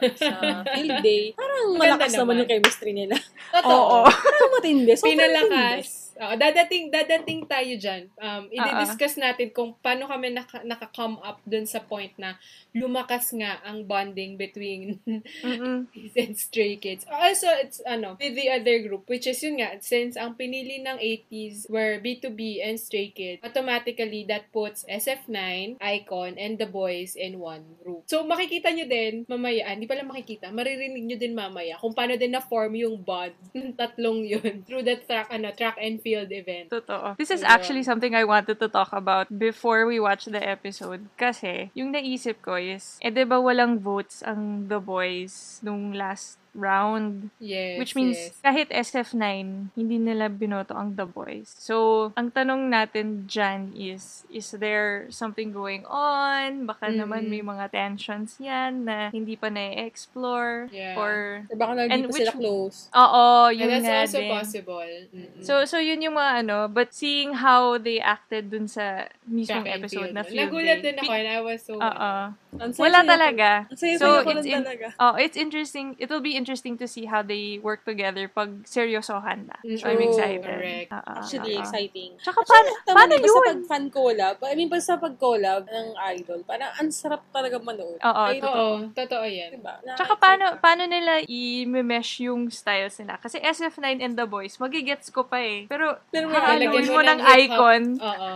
sa 0.22 0.30
field 0.66 0.98
day, 1.00 1.36
parang 1.36 1.76
Maganda 1.76 2.00
malakas 2.00 2.12
naman 2.12 2.24
naman. 2.24 2.36
yung 2.40 2.50
chemistry 2.50 2.92
nila. 2.92 3.16
Totoo. 3.52 3.68
Oo. 3.68 3.98
Parang 4.08 4.50
matindi. 4.56 4.92
So, 4.96 5.04
Pinalakas 5.06 6.01
Oo, 6.22 6.38
dadating, 6.38 6.86
dadating 6.86 7.42
tayo 7.50 7.74
dyan. 7.74 8.06
Um, 8.14 8.46
i-discuss 8.54 9.18
natin 9.18 9.50
kung 9.50 9.74
paano 9.82 10.06
kami 10.06 10.30
naka, 10.30 10.62
naka-come 10.62 11.18
up 11.18 11.42
dun 11.42 11.66
sa 11.66 11.82
point 11.82 12.14
na 12.14 12.38
lumakas 12.70 13.34
nga 13.34 13.58
ang 13.66 13.82
bonding 13.82 14.38
between. 14.38 15.02
Kids 15.92 16.14
and 16.14 16.38
Stray 16.38 16.78
Kids. 16.78 17.02
Also, 17.10 17.50
it's, 17.58 17.82
ano, 17.82 18.14
with 18.22 18.38
the 18.38 18.46
other 18.54 18.78
group, 18.86 19.10
which 19.10 19.26
is 19.26 19.42
yun 19.42 19.58
nga, 19.58 19.74
since 19.82 20.14
ang 20.14 20.38
pinili 20.38 20.78
ng 20.78 20.94
80s 20.94 21.66
were 21.66 21.98
B2B 21.98 22.62
and 22.62 22.78
Stray 22.78 23.10
Kids, 23.10 23.42
automatically 23.42 24.22
that 24.30 24.46
puts 24.54 24.86
SF9, 24.86 25.82
Icon, 25.82 26.38
and 26.38 26.54
The 26.54 26.70
Boys 26.70 27.18
in 27.18 27.42
one 27.42 27.66
group. 27.82 28.06
So, 28.06 28.22
makikita 28.22 28.70
nyo 28.70 28.86
din, 28.86 29.26
mamaya, 29.26 29.66
ah, 29.66 29.74
hindi 29.74 29.90
pala 29.90 30.06
makikita, 30.06 30.54
maririnig 30.54 31.02
nyo 31.02 31.18
din 31.18 31.34
mamaya 31.34 31.74
kung 31.82 31.98
paano 31.98 32.14
din 32.14 32.30
na-form 32.30 32.78
yung 32.78 33.02
bond 33.02 33.34
ng 33.58 33.74
tatlong 33.80 34.22
yun 34.22 34.62
through 34.62 34.86
the 34.86 35.02
track, 35.02 35.26
ano, 35.34 35.50
track 35.50 35.82
and 35.82 35.98
field 35.98 36.11
event. 36.20 36.68
Totoo. 36.68 37.16
This 37.16 37.30
is 37.30 37.40
actually 37.40 37.82
something 37.82 38.12
I 38.12 38.28
wanted 38.28 38.60
to 38.60 38.68
talk 38.68 38.92
about 38.92 39.30
before 39.30 39.86
we 39.86 39.96
watch 40.02 40.28
the 40.28 40.42
episode. 40.42 41.08
Kasi, 41.16 41.72
yung 41.72 41.94
naisip 41.94 42.42
ko 42.44 42.60
is, 42.60 43.00
eh, 43.00 43.08
di 43.08 43.24
ba 43.24 43.40
walang 43.40 43.80
votes 43.80 44.20
ang 44.20 44.68
The 44.68 44.82
Boys 44.82 45.62
nung 45.62 45.94
last 45.96 46.41
round? 46.52 47.30
Yes, 47.38 47.78
Which 47.78 47.92
means, 47.92 48.16
yes. 48.16 48.36
kahit 48.40 48.68
SF9, 48.68 49.72
hindi 49.72 49.96
nila 49.96 50.28
binoto 50.28 50.72
ang 50.72 50.94
The 50.94 51.04
Boys. 51.04 51.48
So, 51.56 52.10
ang 52.14 52.30
tanong 52.30 52.68
natin 52.68 53.24
dyan 53.24 53.72
is, 53.72 54.24
is 54.28 54.52
there 54.52 55.08
something 55.08 55.50
going 55.50 55.84
on? 55.88 56.64
Baka 56.64 56.88
Mm-mm. 56.88 57.00
naman 57.00 57.22
may 57.28 57.40
mga 57.40 57.72
tensions 57.72 58.36
yan 58.36 58.84
na 58.84 59.08
hindi 59.08 59.34
pa 59.34 59.48
na-explore. 59.48 60.68
Yeah. 60.70 60.96
Or, 60.96 61.44
Or 61.48 61.56
baka 61.56 61.72
na 61.74 61.82
And 61.88 61.92
hindi 61.92 62.08
pa 62.08 62.12
which- 62.12 62.22
sila 62.28 62.34
close. 62.34 62.78
oo, 62.90 63.24
And 63.48 63.56
yun 63.56 63.68
that's 63.70 63.84
nga 63.84 63.96
also 64.04 64.18
din. 64.20 64.30
possible. 64.30 64.90
Mm-mm. 65.12 65.42
So, 65.42 65.52
so 65.64 65.76
yun 65.76 66.00
yung 66.00 66.14
mga 66.14 66.32
ano, 66.44 66.58
but 66.68 66.92
seeing 66.92 67.34
how 67.34 67.76
they 67.76 67.98
acted 67.98 68.50
dun 68.50 68.68
sa 68.68 69.08
mismong 69.24 69.64
and 69.64 69.80
episode 69.80 70.10
na 70.12 70.22
field 70.22 70.52
Nagulat 70.52 70.80
din 70.80 70.96
ako 70.96 71.12
and 71.12 71.28
I 71.28 71.40
was 71.40 71.60
so... 71.64 71.76
Oo. 71.76 72.12
Wala 72.52 73.00
talaga. 73.00 73.64
So, 73.72 74.20
it's 74.28 74.44
in- 74.44 74.60
talaga. 74.60 74.92
Oh, 75.00 75.16
it's 75.16 75.40
interesting. 75.40 75.96
It 75.96 76.12
will 76.12 76.20
be 76.20 76.36
interesting 76.36 76.76
to 76.76 76.84
see 76.84 77.08
how 77.08 77.24
they 77.24 77.56
work 77.64 77.80
together 77.88 78.28
pag 78.28 78.68
seryosohan 78.68 79.48
na. 79.48 79.56
So, 79.80 79.88
I'm 79.88 80.04
excited. 80.04 80.44
correct. 80.44 80.92
Oo, 80.92 81.12
Actually, 81.16 81.56
oo. 81.56 81.62
exciting. 81.64 82.10
Tsaka 82.20 82.44
paano, 82.44 82.68
paano 82.84 83.12
din, 83.16 83.24
basta 83.24 83.40
yun? 83.40 83.46
pag 83.48 83.62
fan 83.64 83.84
collab, 83.88 84.36
I 84.44 84.52
mean, 84.52 84.68
basta 84.68 85.00
pag 85.00 85.14
collab 85.16 85.64
ng 85.64 85.88
idol, 86.12 86.44
parang 86.44 86.76
ang 86.76 86.92
sarap 86.92 87.24
talaga 87.32 87.56
manood. 87.56 87.96
Oo, 87.96 88.22
Ay, 88.28 88.36
Oo, 88.44 88.92
totoo 88.92 89.24
yan. 89.24 89.56
Diba? 89.56 89.80
Tsaka 89.96 90.12
paano, 90.20 90.44
paano 90.60 90.84
nila 90.84 91.24
i-mesh 91.24 92.28
yung 92.28 92.52
styles 92.52 93.00
nila? 93.00 93.16
Kasi 93.16 93.40
SF9 93.40 94.04
and 94.04 94.12
The 94.12 94.28
Boys, 94.28 94.60
magigets 94.60 95.08
ko 95.08 95.24
pa 95.24 95.40
eh. 95.40 95.64
Pero, 95.72 95.96
Pero 96.12 96.28
haalawin 96.28 96.68
Lalagyan 96.68 96.88
mo 96.92 97.00
ng 97.00 97.20
icon. 97.40 97.82
Oo. 97.96 98.30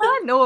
Paano? 0.00 0.36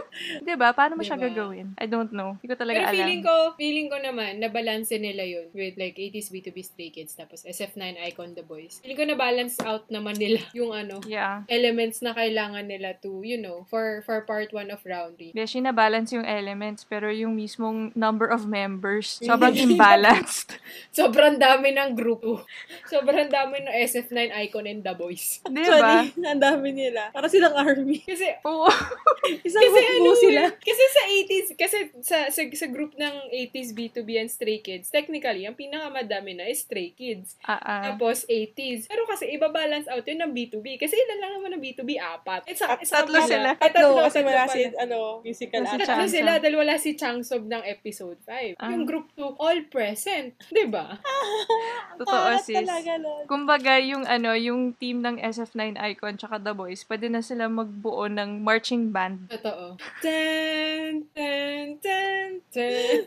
diba? 0.46 0.68
Paano 0.72 0.96
mo 0.96 1.02
siya 1.04 1.20
Diba? 1.20 1.28
gagawin? 1.28 1.76
I 1.76 1.84
don't 1.84 2.08
know. 2.12 2.21
Hindi 2.32 2.48
ko 2.48 2.56
talaga 2.56 2.76
Pero 2.76 2.86
alam. 2.86 2.96
feeling 2.96 3.22
ko, 3.22 3.34
feeling 3.54 3.88
ko 3.88 3.96
naman, 3.98 4.32
nabalanse 4.38 4.94
nila 4.96 5.22
yun 5.22 5.46
with 5.52 5.74
like 5.74 5.94
80s 5.94 6.28
B2B 6.28 6.58
Stray 6.62 6.90
Kids, 6.90 7.12
tapos 7.12 7.42
SF9 7.42 7.80
Icon 8.04 8.32
The 8.32 8.42
Boys. 8.42 8.78
Feeling 8.78 8.96
ko 8.96 9.06
na-balance 9.06 9.56
out 9.60 9.86
naman 9.88 10.14
nila 10.14 10.38
yung 10.58 10.70
ano, 10.70 11.02
Yeah. 11.02 11.42
elements 11.46 11.98
na 11.98 12.12
kailangan 12.12 12.64
nila 12.64 12.94
to, 12.96 13.22
you 13.22 13.36
know, 13.36 13.66
for 13.66 14.00
for 14.02 14.22
part 14.22 14.50
1 14.50 14.68
of 14.68 14.80
round 14.82 15.16
3. 15.16 15.32
Beshi, 15.32 15.58
na-balance 15.58 16.12
yung 16.12 16.24
elements, 16.24 16.82
pero 16.82 17.08
yung 17.08 17.32
mismong 17.32 17.90
number 17.94 18.26
of 18.26 18.44
members, 18.44 19.18
sobrang 19.22 19.54
imbalanced. 19.54 20.54
Sobrang 20.92 21.36
dami 21.36 21.72
ng 21.72 21.92
grupo. 21.92 22.44
Sobrang 22.84 23.26
dami 23.26 23.60
ng 23.60 23.74
SF9 23.82 24.12
Icon 24.44 24.66
and 24.66 24.80
The 24.80 24.92
Boys. 24.92 25.40
diba? 25.42 25.64
Actually, 25.64 26.20
ang 26.22 26.38
dami 26.38 26.68
nila. 26.70 27.08
Para 27.10 27.26
silang 27.26 27.54
army. 27.54 28.02
Kasi 28.02 28.28
Oo. 28.44 28.68
Isang 29.40 29.62
kasi 29.62 29.80
ano 29.80 30.10
sila. 30.14 30.42
kasi 30.52 30.82
sa 30.86 31.02
80s, 31.08 31.48
kasi 31.54 31.76
sa, 32.00 32.11
sa, 32.28 32.44
sa 32.44 32.66
group 32.68 32.92
ng 32.94 33.14
80s 33.32 33.72
B2B 33.72 34.20
and 34.20 34.28
Stray 34.28 34.60
Kids, 34.60 34.92
technically, 34.92 35.48
ang 35.48 35.56
pinakamadami 35.56 36.36
na 36.36 36.44
is 36.46 36.60
Stray 36.60 36.92
Kids. 36.92 37.40
Ah. 37.42 37.92
Tapos 37.92 38.28
80s. 38.28 38.86
Pero 38.86 39.08
kasi 39.08 39.32
iba-balance 39.32 39.88
out 39.88 40.04
yun 40.04 40.20
ng 40.20 40.32
B2B. 40.32 40.76
Kasi 40.76 40.92
ilan 40.92 41.18
lang 41.18 41.32
naman 41.38 41.50
ng 41.56 41.62
B2B? 41.62 41.96
Apat. 41.96 42.44
It's 42.44 42.60
a, 42.60 42.68
At 42.68 42.84
it's 42.84 42.92
tatlo 42.92 43.18
sila. 43.24 43.56
Ay, 43.56 43.72
Tatlo, 43.72 44.04
kasi 44.04 44.20
tatlo 44.20 44.28
wala 44.28 44.42
pala. 44.44 44.52
si, 44.52 44.60
ano, 44.76 44.98
musical 45.24 45.62
Kasi 45.62 45.72
act. 45.72 45.80
Tatlo 45.80 45.88
Changsub. 46.04 46.16
sila 46.18 46.32
dahil 46.36 46.56
wala 46.58 46.74
si 46.76 46.90
Changsob 46.92 47.42
ng 47.48 47.62
episode 47.64 48.18
5. 48.26 48.60
Ah. 48.60 48.68
Yung 48.70 48.84
group 48.84 49.06
2, 49.16 49.38
all 49.38 49.60
present. 49.70 50.34
'Di 50.52 50.66
ba? 50.68 50.98
Totoo, 52.00 52.28
sis. 52.40 52.56
talaga, 52.58 52.98
Lord. 52.98 53.24
Kumbaga, 53.28 53.78
yung 53.78 54.04
ano, 54.04 54.34
yung 54.34 54.74
team 54.76 55.00
ng 55.00 55.16
SF9 55.22 55.78
Icon 55.94 56.18
tsaka 56.18 56.36
The 56.36 56.52
Boys, 56.52 56.82
pwede 56.88 57.06
na 57.08 57.22
sila 57.22 57.46
magbuo 57.46 58.08
ng 58.08 58.42
marching 58.42 58.90
band. 58.90 59.30
Totoo. 59.30 59.78
Tan, 60.02 61.06
tan, 61.14 61.78
tan, 61.78 62.01
tan. 62.52 63.06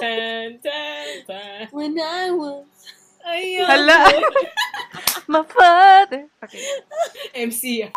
Tan, 0.00 0.58
tan, 0.62 1.08
tan. 1.26 1.68
When 1.70 1.98
I 1.98 2.30
was... 2.30 2.66
Ayun. 3.22 3.66
Hala! 3.66 3.98
My 5.28 5.42
father! 5.46 6.26
Okay. 6.42 6.64
MC. 7.34 7.90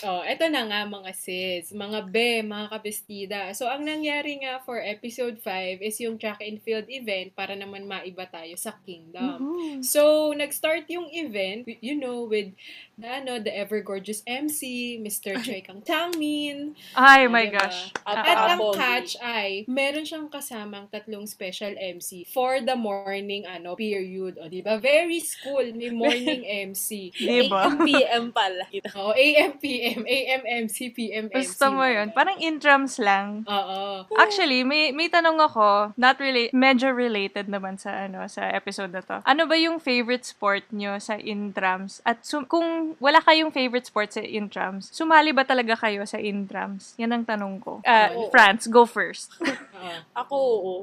Oh, 0.00 0.24
eto 0.24 0.48
na 0.48 0.64
nga 0.64 0.88
mga 0.88 1.12
sis, 1.12 1.76
mga 1.76 2.08
be, 2.08 2.40
mga 2.40 2.72
kabestida. 2.72 3.40
So, 3.52 3.68
ang 3.68 3.84
nangyari 3.84 4.40
nga 4.40 4.56
for 4.64 4.80
episode 4.80 5.36
5 5.44 5.84
is 5.84 6.00
yung 6.00 6.16
track 6.16 6.40
and 6.40 6.56
field 6.56 6.88
event 6.88 7.36
para 7.36 7.52
naman 7.52 7.84
maiba 7.84 8.24
tayo 8.24 8.56
sa 8.56 8.72
kingdom. 8.80 9.36
Mhm. 9.36 9.84
So, 9.84 10.32
nag-start 10.32 10.88
yung 10.88 11.12
event, 11.12 11.68
you 11.84 12.00
know, 12.00 12.24
with 12.24 12.48
the, 12.96 13.08
ano, 13.12 13.44
the 13.44 13.52
ever-gorgeous 13.52 14.24
MC, 14.24 14.96
Mr. 14.96 15.36
Choi 15.36 15.60
Kang 15.60 15.84
Tangmin. 15.84 16.72
Ay, 16.96 17.28
Oh, 17.28 17.32
my 17.32 17.44
diba? 17.44 17.60
gosh. 17.60 17.92
At 18.08 18.24
At 18.24 18.56
ang 18.56 18.72
catch 18.72 19.20
ay, 19.20 19.68
meron 19.68 20.08
siyang 20.08 20.32
kasamang 20.32 20.88
tatlong 20.88 21.28
special 21.28 21.76
MC 21.76 22.24
for 22.24 22.64
the 22.64 22.72
morning, 22.72 23.44
ano, 23.44 23.76
period. 23.76 24.40
O, 24.40 24.48
di 24.48 24.64
ba? 24.64 24.80
Very 24.80 25.20
school, 25.20 25.64
may 25.76 25.92
morning 25.92 26.48
MC. 26.48 27.12
Diba? 27.12 27.68
AM, 27.76 28.32
pala. 28.32 28.64
O, 28.96 29.12
AM, 29.12 29.60
PM, 29.60 29.88
AM, 30.06 30.42
MC, 30.66 30.94
PM, 30.94 31.26
MC. 31.32 31.56
Gusto 31.56 31.74
mo 31.74 31.84
yun? 31.86 32.14
Parang 32.14 32.38
intrams 32.38 33.00
lang. 33.02 33.42
Oo. 33.48 34.06
Actually, 34.16 34.62
may 34.62 34.94
may 34.94 35.10
tanong 35.10 35.38
ako, 35.42 35.94
not 35.98 36.20
relate, 36.22 36.54
medyo 36.54 36.94
related 36.94 37.50
naman 37.50 37.80
sa 37.80 38.06
ano 38.06 38.26
sa 38.30 38.46
episode 38.52 38.94
na 38.94 39.02
to. 39.02 39.18
Ano 39.26 39.48
ba 39.50 39.56
yung 39.58 39.82
favorite 39.82 40.22
sport 40.22 40.68
nyo 40.70 41.00
sa 41.02 41.18
intrams? 41.18 41.98
At 42.06 42.22
sum- 42.22 42.46
kung 42.46 42.94
wala 43.00 43.18
kayong 43.24 43.50
favorite 43.50 43.88
sport 43.88 44.14
sa 44.14 44.22
intrams, 44.22 44.92
sumali 44.94 45.34
ba 45.34 45.42
talaga 45.42 45.74
kayo 45.74 46.04
sa 46.06 46.20
intrams? 46.20 46.94
Yan 47.00 47.14
ang 47.14 47.24
tanong 47.26 47.58
ko. 47.58 47.82
Uh, 47.82 48.08
Oo. 48.14 48.30
France, 48.30 48.68
go 48.70 48.84
first. 48.84 49.34
Oo. 49.40 49.98
Ako, 50.20 50.36
oo. 50.36 50.74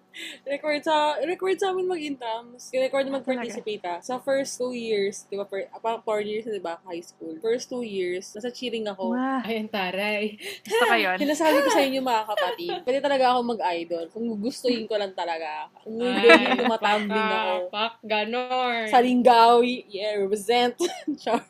record 0.52 0.80
sa, 0.80 1.20
record 1.20 1.56
sa 1.60 1.70
amin 1.70 1.84
mag-intrams. 1.84 2.72
Record 2.72 3.04
na 3.04 3.20
mag-participate 3.20 3.84
ah. 3.84 3.98
Sa 4.00 4.16
first 4.16 4.56
two 4.56 4.72
years, 4.72 5.28
di 5.28 5.36
ba, 5.36 5.44
per, 5.44 5.68
parang 5.84 6.00
four 6.00 6.24
years, 6.24 6.48
di 6.48 6.62
ba, 6.62 6.80
high 6.88 7.04
school. 7.04 7.36
First 7.44 7.68
two 7.68 7.84
years, 7.84 8.32
nasa 8.32 8.48
cheering 8.56 8.88
ako. 8.88 9.12
Wow. 9.12 9.44
Ayun, 9.44 9.68
taray. 9.68 10.40
Gusto 10.64 10.84
ko 10.88 10.96
yun. 10.96 11.16
Sinasabi 11.22 11.56
ko 11.60 11.68
sa 11.68 11.84
inyo 11.84 12.00
mga 12.00 12.24
kapatid, 12.24 12.72
pwede 12.88 12.98
talaga 13.04 13.24
ako 13.36 13.40
mag-idol. 13.52 14.04
Kung 14.08 14.24
gustuhin 14.40 14.88
ko 14.88 14.96
lang 14.96 15.12
talaga. 15.12 15.68
Kung 15.84 16.00
hindi, 16.00 16.28
Ay, 16.32 16.56
tumatambling 16.56 17.28
ako. 17.36 17.54
Pak, 17.68 17.92
ganon. 18.00 18.88
Sa 18.88 19.04
Lingawi, 19.04 19.84
yeah, 19.92 20.16
represent. 20.16 20.72
Char. 21.22 21.44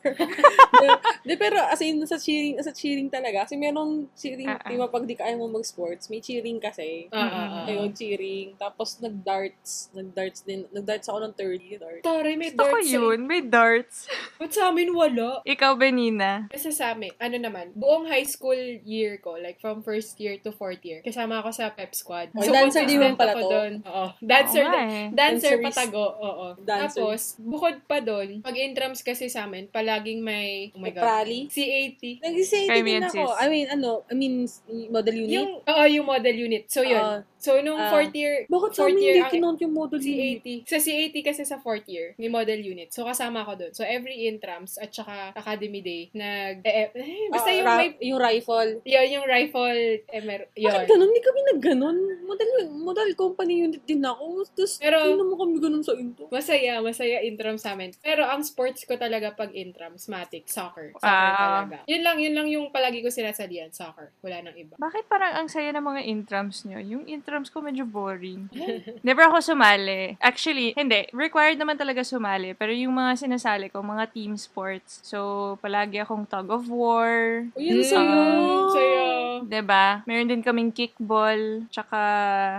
Di, 1.23 1.33
pero 1.39 1.55
as 1.63 1.79
in, 1.79 2.03
sa 2.03 2.19
cheering, 2.19 2.59
sa 2.59 2.75
cheering 2.75 3.07
talaga. 3.07 3.47
Kasi 3.47 3.55
merong 3.55 4.11
cheering, 4.11 4.51
ah. 4.51 4.67
di 4.67 4.75
ba, 4.75 4.91
pag 4.91 5.07
di 5.07 5.15
kaya 5.15 5.39
mo 5.39 5.47
mag-sports, 5.47 6.11
may 6.11 6.19
cheering 6.19 6.59
kasi. 6.59 7.07
Ah. 7.15 7.63
Ayun, 7.63 7.95
cheering. 7.95 8.59
Tapos, 8.59 8.99
nag-darts. 8.99 9.95
Nag-darts 9.95 10.43
din. 10.43 10.67
Nag-darts 10.75 11.07
ako 11.07 11.23
ng 11.23 11.33
third 11.39 11.61
year. 11.63 11.79
Dart. 11.79 12.01
Taray, 12.03 12.35
may 12.35 12.51
Gusto 12.51 12.63
ko 12.67 12.77
darts. 12.77 12.89
sa- 12.89 12.95
yun. 12.97 13.19
May 13.23 13.41
darts. 13.45 13.97
Ba't 14.41 14.51
sa 14.51 14.73
amin 14.73 14.89
wala? 14.91 15.45
Ikaw, 15.45 15.71
Benina. 15.77 16.49
Kasi 16.49 16.73
sa 16.73 16.96
amin, 16.97 17.13
ano 17.21 17.37
naman, 17.37 17.65
buong 17.77 18.09
high 18.09 18.25
school 18.25 18.57
year 18.83 19.21
ko, 19.21 19.37
like 19.37 19.61
from 19.61 19.85
first 19.85 20.17
year 20.17 20.41
to 20.41 20.49
fourth 20.49 20.81
year, 20.81 21.05
kasama 21.05 21.39
ako 21.39 21.53
sa 21.53 21.69
pep 21.69 21.93
squad. 21.93 22.33
Oh, 22.33 22.41
dancer 22.41 22.83
din 22.89 22.97
mo 22.97 23.13
pala 23.13 23.37
to? 23.37 23.45
doon. 23.45 23.73
Oo. 23.85 24.05
Dancer, 24.17 24.65
eh. 24.65 25.13
dancer 25.13 25.61
Danceries. 25.61 25.65
patago. 25.69 26.05
Oo. 26.17 26.45
Dancer. 26.57 26.97
Tapos, 27.05 27.21
bukod 27.37 27.75
pa 27.85 28.01
doon, 28.01 28.41
pag 28.41 28.57
intrams 28.57 29.05
kasi 29.05 29.29
sa 29.29 29.45
amin, 29.45 29.69
palaging 29.69 30.25
may, 30.25 30.73
oh 30.73 30.81
my 30.81 30.89
God, 30.89 31.05
Prali. 31.05 31.45
C80. 31.53 32.25
Nag-say 32.25 32.65
Kay 32.65 32.81
din 32.81 33.05
Mensis. 33.05 33.21
ako. 33.21 33.37
I 33.37 33.45
mean, 33.47 33.67
ano, 33.69 33.89
I 34.09 34.13
mean, 34.17 34.35
model 34.89 35.15
unit. 35.15 35.33
Yung, 35.37 35.49
oo, 35.61 35.83
yung 35.85 36.05
model 36.09 36.35
unit. 36.35 36.65
So, 36.67 36.81
yun. 36.81 36.97
Ah. 36.97 37.21
So, 37.37 37.61
nung 37.61 37.77
Ah. 37.77 37.89
fourth 37.89 38.13
year, 38.13 38.43
Bakit 38.45 38.71
sa 38.71 38.81
fourth 38.83 38.97
year, 38.97 39.13
hindi 39.13 39.23
ang- 39.23 39.31
kinount 39.31 39.59
yung 39.59 39.71
model 39.71 39.99
unit? 39.99 40.41
CAT. 40.41 40.47
Sa 40.65 40.77
CAT 40.77 41.15
kasi 41.21 41.41
sa 41.43 41.57
fourth 41.57 41.85
year, 41.85 42.17
may 42.17 42.27
model 42.27 42.57
unit. 42.57 42.89
So, 42.89 43.05
kasama 43.05 43.41
ako 43.41 43.53
doon. 43.55 43.71
So, 43.71 43.85
every 43.85 44.25
intrams 44.25 44.75
at 44.75 44.89
saka 44.89 45.31
academy 45.33 45.79
day, 45.79 46.09
nag, 46.11 46.65
eh, 46.65 46.89
eh, 46.91 47.29
basta 47.29 47.47
Ah, 47.47 47.55
yung 47.55 47.63
ra- 47.63 47.77
may, 47.77 47.89
yung 48.01 48.19
rifle. 48.19 48.71
yun, 48.83 49.07
yung 49.11 49.25
rifle, 49.25 49.79
eh, 50.03 50.21
mer- 50.21 50.49
yun. 50.53 50.73
Bakit 50.73 50.89
ganun? 50.89 51.07
Hindi 51.07 51.21
kami 51.21 51.39
nagganon. 51.47 51.97
Model, 52.25 52.49
model 52.73 53.09
company 53.13 53.53
unit 53.61 53.83
din 53.85 54.01
ako. 54.01 54.43
Tapos, 54.49 54.81
Pero- 54.81 55.05
hindi 55.05 55.15
naman 55.15 55.37
kami 55.37 55.55
ganun 55.59 55.83
sa 55.83 55.93
into. 55.93 56.25
Masaya, 56.27 56.81
masaya 56.81 57.21
intram 57.21 57.55
sa 57.55 57.71
amin. 57.71 57.93
Pero 58.01 58.25
ang 58.25 58.41
sports 58.41 58.83
ko 58.83 58.97
talaga 58.97 59.31
pag 59.31 59.53
intrams, 59.53 60.09
matic, 60.09 60.49
soccer. 60.49 60.91
Soccer 60.95 61.05
Ah. 61.05 61.61
talaga. 61.63 61.77
Yun 61.85 62.01
lang, 62.01 62.17
yun 62.17 62.33
lang 62.33 62.47
yung 62.47 62.65
palagi 62.67 62.99
ko 62.99 63.07
sinasalihan, 63.07 63.69
soccer. 63.69 64.09
Wala 64.19 64.41
nang 64.41 64.57
iba. 64.57 64.73
Bakit 64.75 65.05
parang 65.05 65.37
ang 65.37 65.47
saya 65.47 65.69
ng 65.69 65.85
mga 65.85 66.01
intrams 66.03 66.65
nyo? 66.65 66.79
Yung 66.79 67.05
intrams 67.05 67.26
ko 67.51 67.59
medyo 67.59 67.83
boring. 67.83 68.47
Never 69.07 69.27
ako 69.27 69.43
sumali. 69.43 70.15
Actually, 70.23 70.71
hindi. 70.73 71.07
Required 71.11 71.59
naman 71.59 71.75
talaga 71.75 72.01
sumali. 72.01 72.55
Pero 72.55 72.71
yung 72.71 72.95
mga 72.95 73.19
sinasali 73.19 73.67
ko, 73.67 73.83
mga 73.83 74.09
team 74.15 74.39
sports. 74.39 75.03
So, 75.03 75.55
palagi 75.59 75.99
akong 75.99 76.23
tug 76.25 76.47
of 76.47 76.65
war. 76.71 77.43
O, 77.51 77.59
yun 77.59 77.83
Mm, 77.83 77.87
sa'yo. 77.87 78.21
'Di 79.45 79.61
ba? 79.61 80.01
Meron 80.07 80.31
din 80.31 80.41
kaming 80.41 80.71
kickball. 80.73 81.67
Tsaka, 81.69 82.01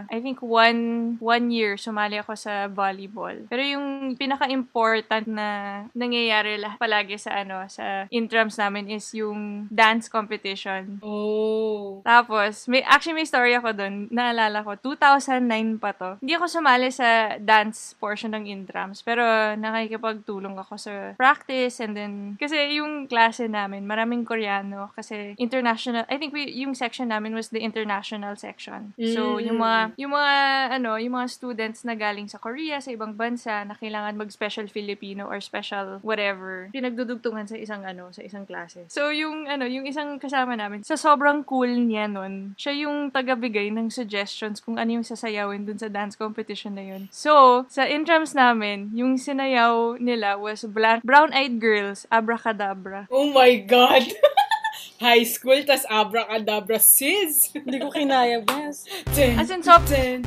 I 0.06 0.18
think 0.20 0.44
one, 0.44 1.16
one 1.18 1.50
year, 1.50 1.80
sumali 1.80 2.20
ako 2.20 2.36
sa 2.36 2.68
volleyball. 2.68 3.34
Pero 3.48 3.62
yung 3.64 4.14
pinaka-important 4.14 5.26
na 5.30 5.48
nangyayari 5.96 6.60
lah 6.60 6.76
palagi 6.76 7.16
sa 7.16 7.42
ano, 7.42 7.64
sa 7.66 8.06
intrams 8.12 8.60
namin 8.60 8.92
is 8.92 9.10
yung 9.16 9.66
dance 9.72 10.06
competition. 10.10 11.00
Oh. 11.00 12.04
Tapos, 12.04 12.68
may, 12.68 12.84
actually 12.84 13.18
may 13.18 13.28
story 13.28 13.56
ako 13.56 13.72
doon. 13.74 14.10
Naalala 14.12 14.60
ko, 14.62 14.76
2009 14.76 15.80
pa 15.80 15.94
to. 15.94 16.20
Hindi 16.20 16.34
ako 16.36 16.46
sumali 16.46 16.88
sa 16.92 17.38
dance 17.40 17.96
portion 17.96 18.34
ng 18.34 18.44
intrams. 18.50 19.00
Pero 19.00 19.22
nakikipagtulong 19.56 20.58
ako 20.60 20.74
sa 20.76 20.92
practice 21.16 21.80
and 21.80 21.94
then, 21.96 22.12
kasi 22.36 22.78
yung 22.78 23.06
klase 23.08 23.46
namin, 23.48 23.86
maraming 23.86 24.26
Koreano. 24.26 24.90
Kasi 24.92 25.38
international, 25.40 26.04
I 26.10 26.16
think 26.20 26.34
we, 26.34 26.50
yung 26.68 26.76
section 26.76 27.08
namin 27.08 27.32
was 27.32 27.48
the 27.48 27.60
international 27.60 28.36
section. 28.36 28.92
So, 29.00 29.40
Mm. 29.40 29.44
yung 29.48 29.58
mga, 29.58 29.80
yung 29.96 30.12
mga, 30.12 30.34
ano, 30.76 30.90
yung 30.94 31.14
mga 31.16 31.28
students 31.28 31.80
na 31.82 31.96
galing 31.96 32.28
sa 32.28 32.36
Korea, 32.36 32.78
sa 32.78 32.92
ibang 32.92 33.16
bansa, 33.16 33.64
na 33.64 33.72
kailangan 33.72 34.14
mag-special 34.14 34.68
Filipino 34.68 35.24
or 35.24 35.40
special 35.40 35.98
whatever, 36.04 36.68
pinagdudugtungan 36.70 37.48
sa 37.48 37.56
isang, 37.56 37.82
ano, 37.82 38.12
sa 38.12 38.20
isang 38.20 38.44
klase. 38.44 38.84
So, 38.86 39.08
yung, 39.08 39.48
ano, 39.48 39.64
yung 39.64 39.88
isang 39.88 40.20
kasama 40.20 40.52
namin, 40.52 40.84
sa 40.84 40.94
sobrang 40.94 41.40
cool 41.42 41.72
niya 41.72 42.04
nun, 42.04 42.52
siya 42.54 42.84
yung 42.84 43.08
tagabigay 43.08 43.72
ng 43.72 43.88
suggestions 43.88 44.60
kung 44.60 44.76
ano 44.76 44.92
yung 44.92 45.06
sasayawin 45.06 45.64
dun 45.64 45.78
sa 45.78 45.88
dance 45.88 46.12
competition 46.12 46.74
na 46.74 46.84
yun. 46.84 47.08
So, 47.08 47.64
sa 47.66 47.88
intrams 47.88 48.34
namin, 48.34 48.92
yung 48.92 49.16
sinayaw 49.16 49.96
nila 49.96 50.36
was 50.36 50.66
Bla- 50.66 51.00
Brown 51.00 51.32
Eyed 51.32 51.56
Girls, 51.56 52.04
Abracadabra. 52.10 53.08
Oh 53.08 53.30
my 53.30 53.56
God! 53.56 54.04
High 54.98 55.22
school, 55.22 55.62
tas 55.62 55.86
abracadabra, 55.86 56.82
sis! 56.82 57.54
Hindi 57.54 57.78
ko 57.78 57.94
kinaya, 57.94 58.42
bes. 58.42 58.82
As 59.14 59.46
in, 59.50 59.62
so, 59.62 59.78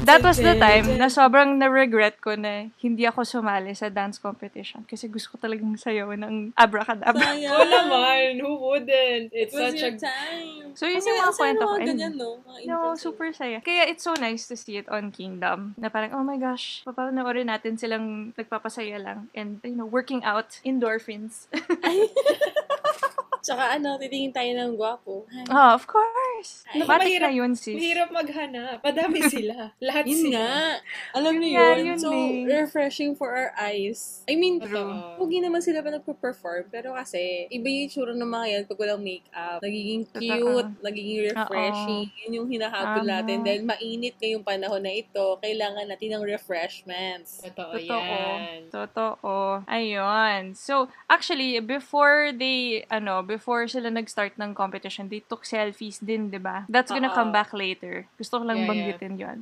that 0.08 0.24
was 0.24 0.40
the 0.40 0.56
time 0.56 0.96
na 0.96 1.12
sobrang 1.12 1.60
na-regret 1.60 2.24
ko 2.24 2.40
na 2.40 2.72
hindi 2.80 3.04
ako 3.04 3.28
sumali 3.28 3.76
sa 3.76 3.92
dance 3.92 4.16
competition 4.16 4.88
kasi 4.88 5.12
gusto 5.12 5.36
ko 5.36 5.44
talagang 5.44 5.76
sayawan 5.76 6.24
ng 6.24 6.36
Abracadabra. 6.56 7.20
Sayang. 7.20 7.52
Oo 7.52 7.64
naman, 7.68 8.40
who 8.40 8.52
wouldn't? 8.64 9.28
It's 9.36 9.52
It 9.52 9.60
was 9.60 9.76
such 9.76 9.84
a... 9.84 9.92
time. 10.00 10.72
So, 10.72 10.88
yun 10.88 11.04
Kasi 11.04 11.08
yung 11.12 11.20
mga 11.20 11.36
kwento 11.36 11.64
ko. 11.68 11.76
ganyan, 11.76 12.14
no? 12.16 12.30
Mga 12.48 12.60
No, 12.72 12.96
super 12.96 13.36
saya. 13.36 13.60
Kaya 13.60 13.92
it's 13.92 14.08
so 14.08 14.16
nice 14.16 14.48
to 14.48 14.56
see 14.56 14.80
it 14.80 14.88
on 14.88 15.12
Kingdom. 15.12 15.76
Na 15.76 15.92
parang, 15.92 16.16
oh 16.16 16.24
my 16.24 16.40
gosh, 16.40 16.80
papanoorin 16.88 17.52
natin 17.52 17.76
silang 17.76 18.32
nagpapasaya 18.40 18.96
lang. 19.04 19.28
And, 19.36 19.60
you 19.68 19.76
know, 19.76 19.88
working 19.88 20.24
out. 20.24 20.64
Endorphins. 20.64 21.52
Tsaka 23.42 23.74
ano, 23.74 23.98
titingin 23.98 24.30
tayo 24.30 24.52
ng 24.54 24.74
gwapo. 24.74 25.26
Ay, 25.28 25.46
oh, 25.48 25.72
of 25.74 25.84
course. 25.84 26.62
Naku, 26.72 26.86
Matik 26.86 27.06
mahirap- 27.10 27.26
na 27.26 27.32
yun, 27.34 27.52
sis. 27.54 27.74
Mahirap 27.74 28.10
maghanap. 28.10 28.78
Madami 28.80 29.20
sila. 29.34 29.74
Lahat 29.78 30.06
Yun 30.06 30.22
sila. 30.22 30.38
nga. 30.38 30.54
Alam 31.14 31.34
Yun 31.34 31.42
niyo 31.42 31.58
yun. 31.60 31.78
yun 31.84 31.98
So, 32.00 32.10
eh. 32.10 32.46
refreshing 32.48 33.12
for 33.14 33.30
our 33.30 33.52
eyes. 33.56 34.22
I 34.26 34.36
mean. 34.36 34.62
Pugi 35.18 35.38
naman 35.38 35.60
sila 35.60 35.82
pa 35.82 35.90
nagpa-perform, 35.90 36.70
pero 36.70 36.94
kasi, 36.94 37.50
iba 37.50 37.66
yung 37.66 37.84
itsura 37.84 38.14
ng 38.14 38.26
mga 38.28 38.46
yan 38.48 38.62
pag 38.64 38.80
walang 38.80 39.02
makeup. 39.02 39.60
Nagiging 39.60 40.04
cute, 40.08 40.72
nagiging 40.80 41.20
refreshing. 41.28 42.06
Yun 42.22 42.32
yung 42.36 42.48
hinahabol 42.48 43.04
natin. 43.04 43.42
Dahil 43.42 43.62
mainit 43.62 44.16
ngayong 44.16 44.42
panahon 44.42 44.80
na 44.80 44.94
ito, 44.94 45.38
kailangan 45.38 45.86
natin 45.86 46.14
ng 46.14 46.24
refreshments. 46.24 47.42
Totoo, 47.42 47.74
Totoo. 47.74 47.98
yan. 47.98 48.70
Totoo. 48.70 49.36
Ayun. 49.66 50.54
So, 50.54 50.76
actually, 51.08 51.58
before 51.60 52.32
they, 52.32 52.86
ano, 52.88 53.24
before 53.32 53.72
sila 53.72 53.88
nag-start 53.88 54.36
ng 54.36 54.52
competition, 54.52 55.08
they 55.08 55.24
took 55.24 55.48
selfies 55.48 56.04
din, 56.04 56.28
di 56.28 56.44
ba? 56.44 56.68
That's 56.68 56.92
gonna 56.92 57.08
Uh-oh. 57.08 57.16
come 57.16 57.32
back 57.32 57.56
later. 57.56 58.04
Gusto 58.20 58.40
ko 58.40 58.44
lang 58.44 58.64
yeah, 58.64 58.68
banggitin 58.68 59.16
yeah. 59.16 59.24
yun. 59.32 59.40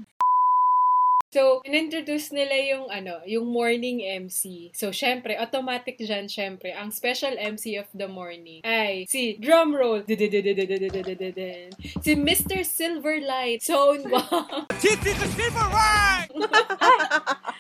So, 1.30 1.62
inintroduce 1.62 2.34
nila 2.34 2.58
yung 2.74 2.90
ano, 2.90 3.22
yung 3.30 3.54
morning 3.54 4.02
MC. 4.02 4.74
So, 4.74 4.90
syempre, 4.90 5.38
automatic 5.38 6.02
dyan, 6.02 6.26
syempre, 6.26 6.74
ang 6.74 6.90
special 6.90 7.38
MC 7.38 7.78
of 7.78 7.86
the 7.94 8.10
morning 8.10 8.66
ay 8.66 9.06
si 9.06 9.38
drum 9.38 9.78
roll, 9.78 10.02
si 10.10 10.18
Mr. 12.18 12.66
Silverlight, 12.66 13.62
Zone 13.62 14.10
1. 14.10 14.74
Titi 14.82 15.14
Silverlight! 15.14 16.34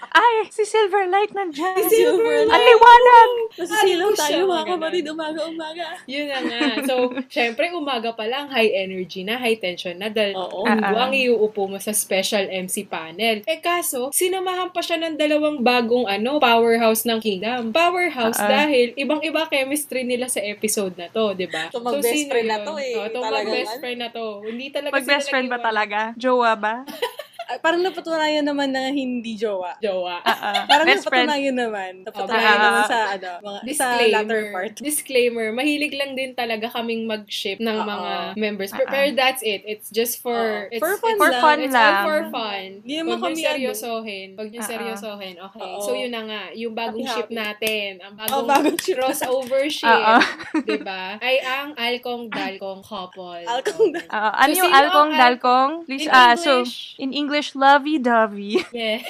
Ay, 0.09 0.49
si 0.49 0.65
Silverlight 0.65 1.31
nandyan. 1.37 1.77
Si 1.85 2.01
Silverlight. 2.01 2.49
Ang 2.49 2.63
liwanag! 2.65 3.31
Masisilaw 3.61 4.09
tayo 4.17 4.39
mga 4.49 4.65
kapatid, 4.65 5.05
umaga-umaga. 5.13 5.85
Yun 6.09 6.25
na 6.25 6.39
nga. 6.41 6.61
So, 6.89 7.13
syempre, 7.35 7.69
umaga 7.73 8.17
pa 8.17 8.25
lang, 8.25 8.49
high 8.49 8.73
energy 8.73 9.21
na, 9.21 9.37
high 9.37 9.61
tension 9.61 9.93
na, 10.01 10.09
dahil 10.09 10.33
Oo. 10.33 10.65
ah. 10.65 11.05
ang 11.05 11.13
iuupo 11.13 11.69
mo 11.69 11.77
sa 11.77 11.93
special 11.93 12.49
MC 12.49 12.89
panel. 12.89 13.45
Eh 13.45 13.61
kaso, 13.61 14.09
sinamahan 14.09 14.73
pa 14.73 14.81
siya 14.81 14.97
ng 14.97 15.15
dalawang 15.15 15.61
bagong 15.61 16.09
ano, 16.09 16.41
powerhouse 16.41 17.05
ng 17.05 17.21
Kingdom. 17.21 17.69
Powerhouse 17.69 18.41
ah. 18.41 18.65
dahil 18.65 18.97
ibang-iba 18.97 19.45
chemistry 19.45 20.01
nila 20.01 20.25
sa 20.25 20.41
episode 20.41 20.97
na 20.97 21.05
to, 21.13 21.37
di 21.37 21.45
ba? 21.45 21.69
So, 21.69 21.85
mag-best 21.85 22.25
friend 22.25 22.49
na 22.49 22.57
to 22.65 22.73
eh. 22.81 22.97
Oo, 22.97 23.07
to 23.13 23.19
mag-best 23.21 23.75
friend 23.77 23.99
na 24.01 24.09
to. 24.09 24.41
Hindi 24.41 24.73
talaga 24.73 24.93
Mag-best 24.97 25.27
friend 25.29 25.47
ba 25.53 25.59
talaga? 25.61 26.17
Jowa 26.17 26.57
ba? 26.57 26.75
Ay, 27.49 27.57
parang 27.57 27.81
napatunayan 27.81 28.45
naman 28.45 28.69
na 28.69 28.87
hindi 28.87 29.33
jowa. 29.33 29.73
Jowa. 29.79 30.21
Ah, 30.29 30.37
ah. 30.53 30.63
Parang 30.63 30.85
Best 30.85 31.03
friend. 31.03 31.25
napatunayan 31.25 31.55
naman. 31.57 31.91
Napatunayan 32.05 32.45
Ah, 32.47 32.61
naman 32.61 32.77
ah, 32.77 32.85
sa, 32.85 32.99
ano, 33.11 33.29
mga, 33.41 33.57
sa 33.57 33.65
Disclaimer. 33.65 34.13
latter 34.13 34.41
part. 34.51 34.73
Disclaimer. 34.77 35.47
Mahilig 35.49 35.93
lang 35.93 36.11
din 36.13 36.31
talaga 36.31 36.69
kaming 36.69 37.03
mag-ship 37.03 37.57
ng 37.57 37.73
Oo. 37.75 37.87
mga 37.87 38.11
members. 38.35 38.69
Pero, 38.69 38.79
Ah, 38.79 38.85
ah. 38.85 38.93
pero 38.93 39.05
that's 39.11 39.41
it. 39.41 39.65
It's 39.65 39.89
just 39.89 40.19
for... 40.19 40.37
Oo. 40.37 40.69
It's, 40.69 40.77
For 40.79 40.93
fun 40.95 41.17
For 41.17 41.29
lang. 41.29 41.41
fun 41.41 41.57
It's 41.59 41.73
lang. 41.73 41.81
all 41.81 42.05
for 42.05 42.21
fun. 42.29 42.67
Hindi 42.79 42.93
naman 42.95 43.09
Huwag 43.09 43.21
kami 43.23 43.33
niyo 43.35 43.47
seryosohin. 43.49 44.27
Huwag 44.35 44.49
niyo 44.49 44.59
Ah, 44.59 44.63
ah. 44.63 44.69
seryosohin. 44.69 45.35
Okay. 45.41 45.61
Oo. 45.65 45.81
So, 45.81 45.89
yun 45.93 46.11
na 46.11 46.21
nga. 46.23 46.43
Yung 46.53 46.73
bagong 46.73 47.01
Happy, 47.01 47.15
ship 47.17 47.29
natin. 47.31 47.89
Ang 47.99 48.13
Oh, 48.13 48.45
bagong 48.45 48.47
bagong 48.69 48.79
ship. 48.79 48.93
crossover 48.95 49.63
ship. 49.73 49.89
Ah, 49.89 50.17
ah. 50.17 50.23
diba? 50.67 51.03
Ay 51.17 51.41
ang 51.41 51.73
Alkong-Dalkong 51.73 52.81
couple. 52.81 53.41
Alkong 53.41 53.89
dal- 53.91 54.09
Ah, 54.09 54.33
ano 54.37 54.51
So, 54.51 54.59
yung 54.59 54.71
alkong, 54.71 55.09
al- 55.09 55.17
dalkong? 55.17 55.71
Please, 55.85 56.03
In 56.03 56.11
ah, 56.11 56.35
so, 56.35 56.61
in 56.97 57.11
English, 57.11 57.38
lovey-dovey. 57.54 58.64
Yeah. 58.72 59.02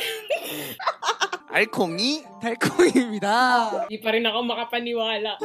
알콩이 1.55 2.27
달콩입니다. 2.43 3.87
Di 3.87 4.03
pa 4.03 4.11
rin 4.11 4.27
ako 4.27 4.43
makapaniwala. 4.43 5.39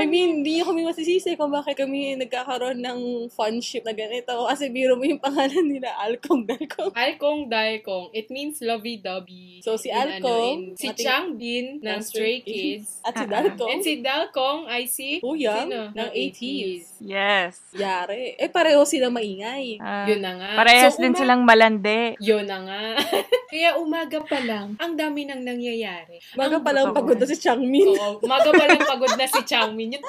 I 0.00 0.08
mean, 0.08 0.40
hindi 0.40 0.58
kami 0.58 0.82
masisisi 0.82 1.36
kung 1.36 1.52
bakit 1.52 1.76
kami 1.76 2.16
nagkakaroon 2.16 2.80
ng 2.80 2.98
fun 3.28 3.60
ship 3.60 3.84
na 3.84 3.92
ganito. 3.92 4.32
Kasi 4.48 4.72
biro 4.72 4.96
mo 4.96 5.04
yung 5.04 5.20
pangalan 5.20 5.60
nila, 5.68 5.92
Alkong 6.00 6.48
Dalkong. 6.48 6.96
Alkong-Dalkong. 6.96 8.10
It 8.10 8.32
means 8.32 8.58
lovey-dovey. 8.58 9.60
So, 9.60 9.76
si 9.76 9.92
In 9.92 10.00
ano, 10.00 10.10
Alkong, 10.16 10.56
in- 10.72 10.74
si 10.74 10.88
ating- 10.88 11.04
Changbin 11.04 11.66
ng 11.78 11.84
ng 11.84 12.00
Stray 12.00 12.40
Stray 12.40 12.48
Kids. 12.48 12.88
At 13.04 13.12
si 13.12 13.20
Ah, 13.20 13.22
ah. 13.22 13.30
Dalkong, 13.36 13.68
And 13.68 13.80
si 13.84 13.92
Dalkong 14.00 14.60
ay 14.66 14.82
si... 14.88 15.08
Kuya 15.20 15.54
Sino? 15.62 15.92
ng 15.92 16.08
80s. 16.10 16.82
Yes. 16.98 17.60
Yari. 17.76 18.34
Eh, 18.34 18.48
pareho 18.48 18.82
sila 18.82 19.12
maingay. 19.12 19.76
Ah, 19.78 20.08
Yun 20.08 20.18
na 20.18 20.32
nga. 20.32 20.48
parehas 20.56 20.96
So, 20.96 21.04
din 21.04 21.12
uma- 21.12 21.20
silang 21.20 21.42
malande. 21.44 22.15
Yun 22.19 22.43
na 22.43 22.57
nga. 22.59 22.81
Kaya 23.51 23.77
umaga 23.77 24.19
pa 24.19 24.39
lang, 24.39 24.75
ang 24.75 24.93
dami 24.93 25.23
nang 25.23 25.41
nangyayari. 25.41 26.19
Baga 26.33 26.57
Ang- 26.57 26.65
palang 26.65 26.87
totoo. 26.89 26.97
pagod 26.97 27.17
na 27.17 27.25
si 27.25 27.37
Changmin. 27.37 27.87
Oo, 27.89 28.19
umaga 28.19 28.49
pa 28.49 28.65
lang 28.65 28.81
pagod 28.81 29.13
na 29.13 29.25
si 29.25 29.41
Changmin. 29.43 29.95
Yun, 29.95 30.03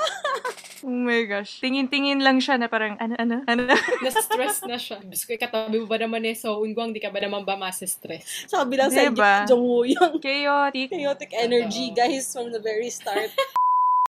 Oh 0.79 0.95
my 0.95 1.27
gosh. 1.27 1.59
Tingin-tingin 1.59 2.23
lang 2.23 2.39
siya 2.39 2.55
na 2.55 2.67
parang, 2.67 2.95
ano, 2.97 3.19
ano, 3.19 3.43
ano. 3.45 3.67
na-stress 4.05 4.63
na 4.63 4.79
siya. 4.79 5.03
Diyos 5.03 5.27
ko, 5.27 5.35
katabi 5.35 5.83
mo 5.83 5.87
ba 5.87 5.99
naman 5.99 6.23
eh, 6.23 6.33
so 6.33 6.63
unguang, 6.63 6.95
di 6.95 7.03
ka 7.03 7.11
ba 7.11 7.19
naman 7.19 7.43
ba 7.43 7.59
masa-stress? 7.59 8.47
Sa 8.47 8.63
kabilang 8.63 8.87
side, 8.89 9.11
Diba? 9.11 9.43
Jongwoo 9.45 9.83
yung 9.85 10.23
Chaotic. 10.23 10.89
chaotic 10.89 11.31
energy, 11.35 11.91
guys, 11.91 12.31
from 12.31 12.55
the 12.55 12.63
very 12.63 12.89
start. 12.89 13.27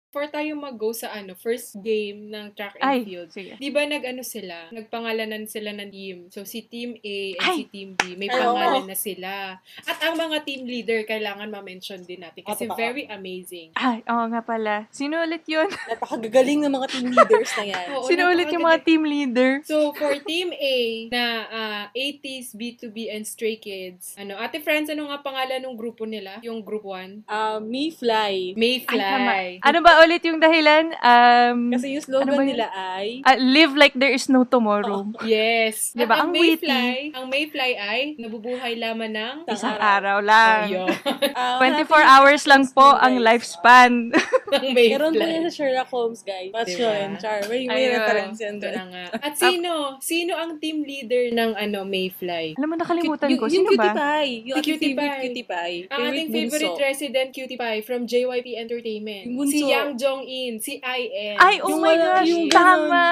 For 0.09 0.25
tayo 0.25 0.57
mag-go 0.57 0.89
sa 0.91 1.13
ano, 1.13 1.37
first 1.37 1.77
game 1.79 2.33
ng 2.33 2.57
track 2.57 2.81
and 2.81 2.83
Ay, 2.83 2.99
field. 3.05 3.29
sige. 3.29 3.53
Di 3.55 3.69
ba 3.69 3.85
nag-ano 3.85 4.25
sila? 4.25 4.73
Nagpangalanan 4.73 5.45
sila 5.45 5.69
ng 5.71 5.91
team. 5.91 6.17
So, 6.29 6.43
si 6.43 6.65
Team 6.65 6.97
A 6.97 7.17
and 7.37 7.45
Ay! 7.45 7.57
si 7.59 7.65
Team 7.69 7.93
B, 7.93 8.17
may 8.17 8.25
Ay, 8.27 8.41
pangalan 8.41 8.89
na 8.89 8.97
sila. 8.97 9.61
At 9.85 9.99
ang 10.01 10.17
mga 10.17 10.49
team 10.49 10.65
leader, 10.65 11.05
kailangan 11.05 11.45
ma-mention 11.47 12.01
din 12.03 12.25
natin. 12.25 12.41
Kasi 12.41 12.65
Ah, 12.65 12.73
totoo. 12.73 12.81
very 12.81 13.05
amazing. 13.05 13.77
Ay, 13.77 14.01
oo 14.03 14.25
nga 14.27 14.41
pala. 14.41 14.89
Sino 14.89 15.21
ulit 15.21 15.45
yun? 15.45 15.69
Napakagagaling 15.93 16.65
ng 16.65 16.73
mga 16.73 16.89
team 16.89 17.07
leaders 17.07 17.51
na 17.53 17.65
yan. 17.69 17.87
Oo, 17.93 18.09
Sino 18.09 18.23
ulit 18.27 18.49
yung 18.49 18.65
mga 18.65 18.81
napakagaling. 18.81 18.89
team 18.89 19.03
leader? 19.05 19.51
So, 19.69 19.93
for 19.93 20.17
Team 20.25 20.49
A 20.51 20.77
na 21.13 21.25
ah, 21.47 21.85
80s, 21.93 22.57
B2B, 22.57 23.13
and 23.13 23.29
Stray 23.29 23.61
Kids, 23.61 24.17
ano, 24.17 24.41
Ate 24.41 24.65
Friends, 24.65 24.89
ano 24.89 25.13
nga 25.13 25.21
pangalan 25.21 25.61
ng 25.61 25.77
grupo 25.77 26.09
nila? 26.09 26.41
Yung 26.41 26.65
group 26.65 26.89
1? 26.89 27.29
Uh, 27.29 27.61
me 27.61 27.93
fly. 27.93 28.57
Ay, 28.57 28.57
tama. 28.57 28.57
Mayfly. 28.57 29.61
Ano 29.61 29.79
ba 29.85 29.99
ulit 30.09 30.25
yung 30.25 30.41
dahilan? 30.41 30.97
Um, 30.97 31.69
Kasi 31.71 31.87
yung 31.93 32.01
slogan 32.03 32.25
Ano 32.27 32.41
yun? 32.41 32.49
nila 32.49 32.67
ay... 32.73 33.21
ah, 33.21 33.37
live 33.37 33.77
like 33.77 33.93
there 33.93 34.09
is 34.09 34.25
no 34.27 34.43
tomorrow. 34.43 35.05
Yes. 35.23 35.93
Diba? 35.93 36.17
At 36.17 36.25
ang 36.25 36.33
Ang 36.33 36.35
Mayfly, 36.35 36.89
ang 37.13 37.27
Mayfly 37.29 37.71
ay 37.75 38.01
nabubuhay 38.17 38.73
lamang 38.75 39.13
ng 39.13 39.37
Isang 39.45 39.77
araw. 39.77 39.93
araw 40.01 40.19
lang. 40.25 40.61
Ayun. 40.67 40.89
ah, 41.37 41.61
24 41.61 41.85
happy 41.85 42.01
hours 42.01 42.43
lang 42.45 42.65
po 42.69 42.97
ang 42.97 43.21
lifespan. 43.21 44.09
ng 44.09 44.73
Meron 44.73 45.13
po 45.13 45.21
yan 45.21 45.45
Mayfly. 45.45 45.45
sa 45.45 45.51
Sherlock 45.53 45.91
Holmes, 45.91 46.21
guys. 46.23 46.49
Watch 46.51 46.73
Diba? 46.73 46.89
yun, 46.89 47.11
Char. 47.21 47.39
May, 47.47 47.69
may 47.69 47.85
Ayun. 47.85 47.93
reference 47.95 48.39
yan 48.39 48.57
Ito 48.57 48.65
doon. 48.65 48.87
nga. 48.89 49.05
At 49.19 49.35
sino? 49.37 49.71
Sino 50.01 50.33
ang 50.35 50.57
team 50.57 50.81
leader 50.81 51.29
ng 51.31 51.53
ano 51.53 51.85
Mayfly? 51.85 52.57
Alam 52.57 52.69
mo, 52.71 52.77
nakalimutan 52.77 53.29
Yung- 53.29 53.37
ko. 53.37 53.45
Yung 53.45 53.53
Sino 53.59 53.69
cutie 53.69 53.81
ba? 53.85 53.93
pie. 53.93 54.35
Yung 54.43 54.57
Cutie 54.59 54.95
Pie. 54.95 55.21
cutie 55.21 55.45
pie. 55.45 55.79
Ang 55.89 56.01
ating 56.07 56.29
favorite 56.31 56.79
resident 56.79 57.29
cutie 57.31 57.59
pie 57.59 57.81
from 57.83 58.05
JYP 58.05 58.57
Entertainment. 58.57 59.27
Yung. 59.29 59.49
Si 59.49 59.67
Yang 59.67 59.88
Jong-in, 59.95 60.59
si 60.59 60.77
IN. 60.77 61.37
Ay, 61.37 61.61
oh 61.61 61.71
Yung 61.71 61.81
my 61.81 61.95
wala- 61.95 62.07
gosh. 62.19 62.27
yung 62.27 62.45
Tama. 62.49 63.07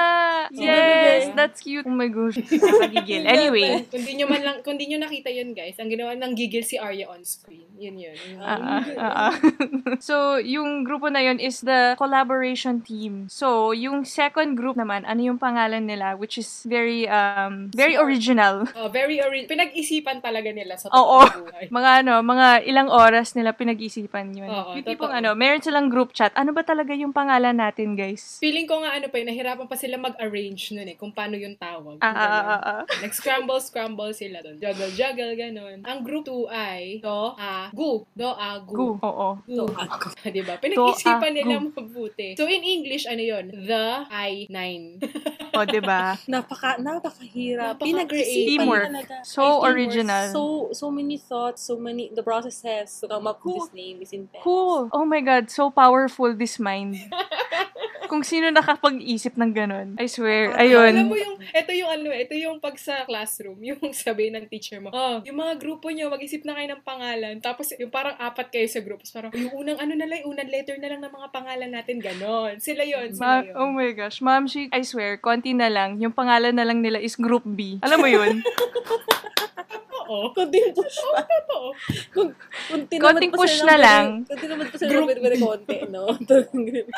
Si 0.49 0.59
Yes, 0.59 0.83
Bebe. 1.23 1.35
that's 1.35 1.59
cute. 1.59 1.83
Oh 1.83 1.93
my 1.93 2.07
gosh. 2.07 2.37
Nakakagigil. 2.37 3.23
Anyway. 3.23 3.87
Kung 3.87 4.01
di 4.01 4.13
nyo 4.15 4.25
man 4.25 4.41
lang, 4.41 4.57
kung 4.61 4.75
di 4.75 4.85
nyo 4.85 4.99
nakita 4.99 5.29
yun 5.29 5.51
guys, 5.51 5.75
ang 5.75 5.87
ginawa 5.87 6.11
ng 6.13 6.33
gigil 6.33 6.61
si 6.61 6.75
Arya 6.75 7.07
on 7.07 7.21
screen. 7.21 7.66
Yun 7.77 7.95
yun. 7.97 8.17
Ah, 8.41 8.57
ah, 8.57 8.83
ah, 8.97 9.13
ah. 9.29 9.33
so, 10.01 10.41
yung 10.41 10.81
grupo 10.81 11.13
na 11.13 11.21
yun 11.21 11.37
is 11.37 11.61
the 11.61 11.93
collaboration 11.97 12.81
team. 12.81 13.29
So, 13.29 13.73
yung 13.73 14.05
second 14.05 14.57
group 14.57 14.77
naman, 14.77 15.05
ano 15.05 15.21
yung 15.21 15.37
pangalan 15.37 15.85
nila, 15.85 16.17
which 16.17 16.41
is 16.41 16.65
very, 16.65 17.05
um, 17.05 17.69
very 17.73 17.93
original. 17.93 18.65
Oh, 18.73 18.89
very 18.89 19.21
ori- 19.21 19.45
Pinag-isipan 19.49 20.21
talaga 20.21 20.49
nila 20.49 20.77
sa 20.77 20.89
Oo. 20.89 21.25
buhay. 21.25 21.69
Mga 21.77 21.89
ano, 22.05 22.13
mga 22.23 22.47
ilang 22.63 22.89
oras 22.89 23.33
nila 23.33 23.53
pinag-isipan 23.53 24.33
yun. 24.33 24.49
Oo, 24.49 24.77
yung 24.79 24.85
tipong 24.87 25.13
ano, 25.13 25.33
meron 25.37 25.61
silang 25.61 25.91
group 25.91 26.15
chat. 26.15 26.31
Ano 26.33 26.55
ba 26.55 26.63
talaga 26.65 26.95
yung 26.97 27.13
pangalan 27.13 27.53
natin, 27.57 27.93
guys? 27.93 28.41
Feeling 28.41 28.65
ko 28.65 28.81
nga 28.81 28.97
ano 28.97 29.11
pa 29.11 29.19
yun, 29.21 29.29
nahirapan 29.29 29.67
pa 29.69 29.77
sila 29.77 29.99
mag-arrange 29.99 30.73
nun 30.73 30.87
eh, 30.89 30.97
kung 30.97 31.13
paano 31.13 31.37
yung 31.37 31.59
tawag. 31.59 32.01
Ah, 32.01 32.13
ah, 32.13 32.41
ah, 32.41 32.61
ah. 32.61 32.83
Nag-scramble, 33.03 33.61
scramble 33.61 34.13
sila 34.15 34.41
doon. 34.41 34.57
Juggle, 34.57 34.91
juggle, 34.95 35.33
ganun. 35.37 35.77
Ang 35.85 35.99
group 36.01 36.27
2 36.27 36.49
ay 36.51 36.99
do, 36.99 37.35
a, 37.39 37.66
gu. 37.73 38.05
Do, 38.15 38.27
a, 38.27 38.59
gu. 38.61 38.75
Gu. 38.75 38.87
Oo. 39.01 39.29
Gu. 39.45 39.65
diba? 40.35 40.55
Pinag-isipan 40.59 41.31
a, 41.31 41.35
nila 41.35 41.55
gu. 41.59 41.71
mabuti. 41.71 42.37
So, 42.37 42.45
in 42.45 42.63
English, 42.63 43.07
ano 43.07 43.21
yun? 43.23 43.45
The 43.53 44.07
I-9. 44.11 44.55
O, 45.57 45.65
diba? 45.65 46.13
Napaka, 46.29 46.77
napakahirap. 46.77 47.81
Pinag-isipan 47.81 48.61
Teamwork. 48.61 48.87
talaga. 48.93 49.15
So 49.25 49.65
original. 49.65 50.29
So, 50.29 50.69
so 50.69 50.93
many 50.93 51.17
thoughts, 51.17 51.65
so 51.65 51.81
many, 51.81 52.13
the 52.13 52.21
processes 52.21 52.93
to 53.01 53.09
come 53.09 53.25
up 53.25 53.41
with 53.41 53.57
this 53.57 53.73
name 53.73 53.97
is 54.05 54.13
intense. 54.13 54.45
Cool. 54.45 54.93
Oh 54.93 55.05
my 55.05 55.21
God, 55.21 55.49
so 55.49 55.73
powerful 55.73 56.29
this 56.37 56.61
mind. 56.61 57.01
Kung 58.07 58.23
sino 58.23 58.47
nakapag-isip 58.49 59.35
ng 59.35 59.51
ganun. 59.51 59.87
I 59.99 60.07
swear. 60.07 60.55
Alam 60.55 61.11
mo 61.11 61.15
Ayun. 61.15 61.19
yung, 61.19 61.35
ito 61.43 61.71
yung 61.75 61.91
ano, 61.91 62.09
ito 62.09 62.33
yung 62.33 62.57
pag 62.57 62.79
sa 62.79 63.03
classroom, 63.03 63.59
yung 63.59 63.79
sabi 63.95 64.31
ng 64.31 64.47
teacher 64.47 64.79
mo, 64.79 64.89
oh, 64.89 65.19
yung 65.27 65.37
mga 65.37 65.59
grupo 65.59 65.91
nyo, 65.91 66.07
mag-isip 66.07 66.47
na 66.47 66.55
kayo 66.55 66.73
ng 66.73 66.83
pangalan. 66.83 67.35
Tapos, 67.43 67.75
yung 67.75 67.91
parang 67.91 68.15
apat 68.17 68.47
kayo 68.49 68.67
sa 68.71 68.79
group. 68.79 69.03
Parang, 69.11 69.31
yung 69.35 69.53
unang 69.53 69.77
ano 69.77 69.93
na 69.93 70.07
lang, 70.07 70.23
yung 70.23 70.33
unang 70.33 70.49
letter 70.49 70.79
na 70.79 70.89
lang 70.89 71.03
ng 71.03 71.13
mga 71.13 71.27
pangalan 71.29 71.69
natin, 71.69 71.99
ganon. 71.99 72.57
Sila 72.57 72.81
yon 72.87 73.13
sila 73.13 73.21
Ma- 73.21 73.45
yun. 73.45 73.53
oh 73.59 73.69
my 73.69 73.91
gosh. 73.93 74.23
Ma'am, 74.23 74.47
she, 74.47 74.71
I 74.71 74.81
swear, 74.81 75.19
konti 75.19 75.51
na 75.53 75.67
lang. 75.67 75.99
Yung 75.99 76.15
pangalan 76.15 76.55
na 76.55 76.63
lang 76.63 76.79
nila 76.79 76.97
is 76.97 77.19
Group 77.19 77.43
B. 77.45 77.77
Alam 77.83 77.99
mo 77.99 78.09
yun? 78.09 78.39
Oo. 80.07 80.31
Kunting 80.31 80.71
push 80.71 80.97
pa. 80.97 81.19
Totoo. 81.21 81.67
Kung, 82.09 82.29
kung 82.67 82.81
tinamad 82.85 83.03
Konting 83.13 83.31
pa 83.31 83.37
push 83.37 83.55
na 83.59 83.67
ng 83.69 83.79
lang. 83.79 84.05
Kung 84.23 84.39
tinamad 84.39 84.67
pa 84.67 84.75
sila 84.75 84.91
ng 84.93 85.07
very, 85.07 85.37
konti, 85.37 85.77
no? 85.87 86.03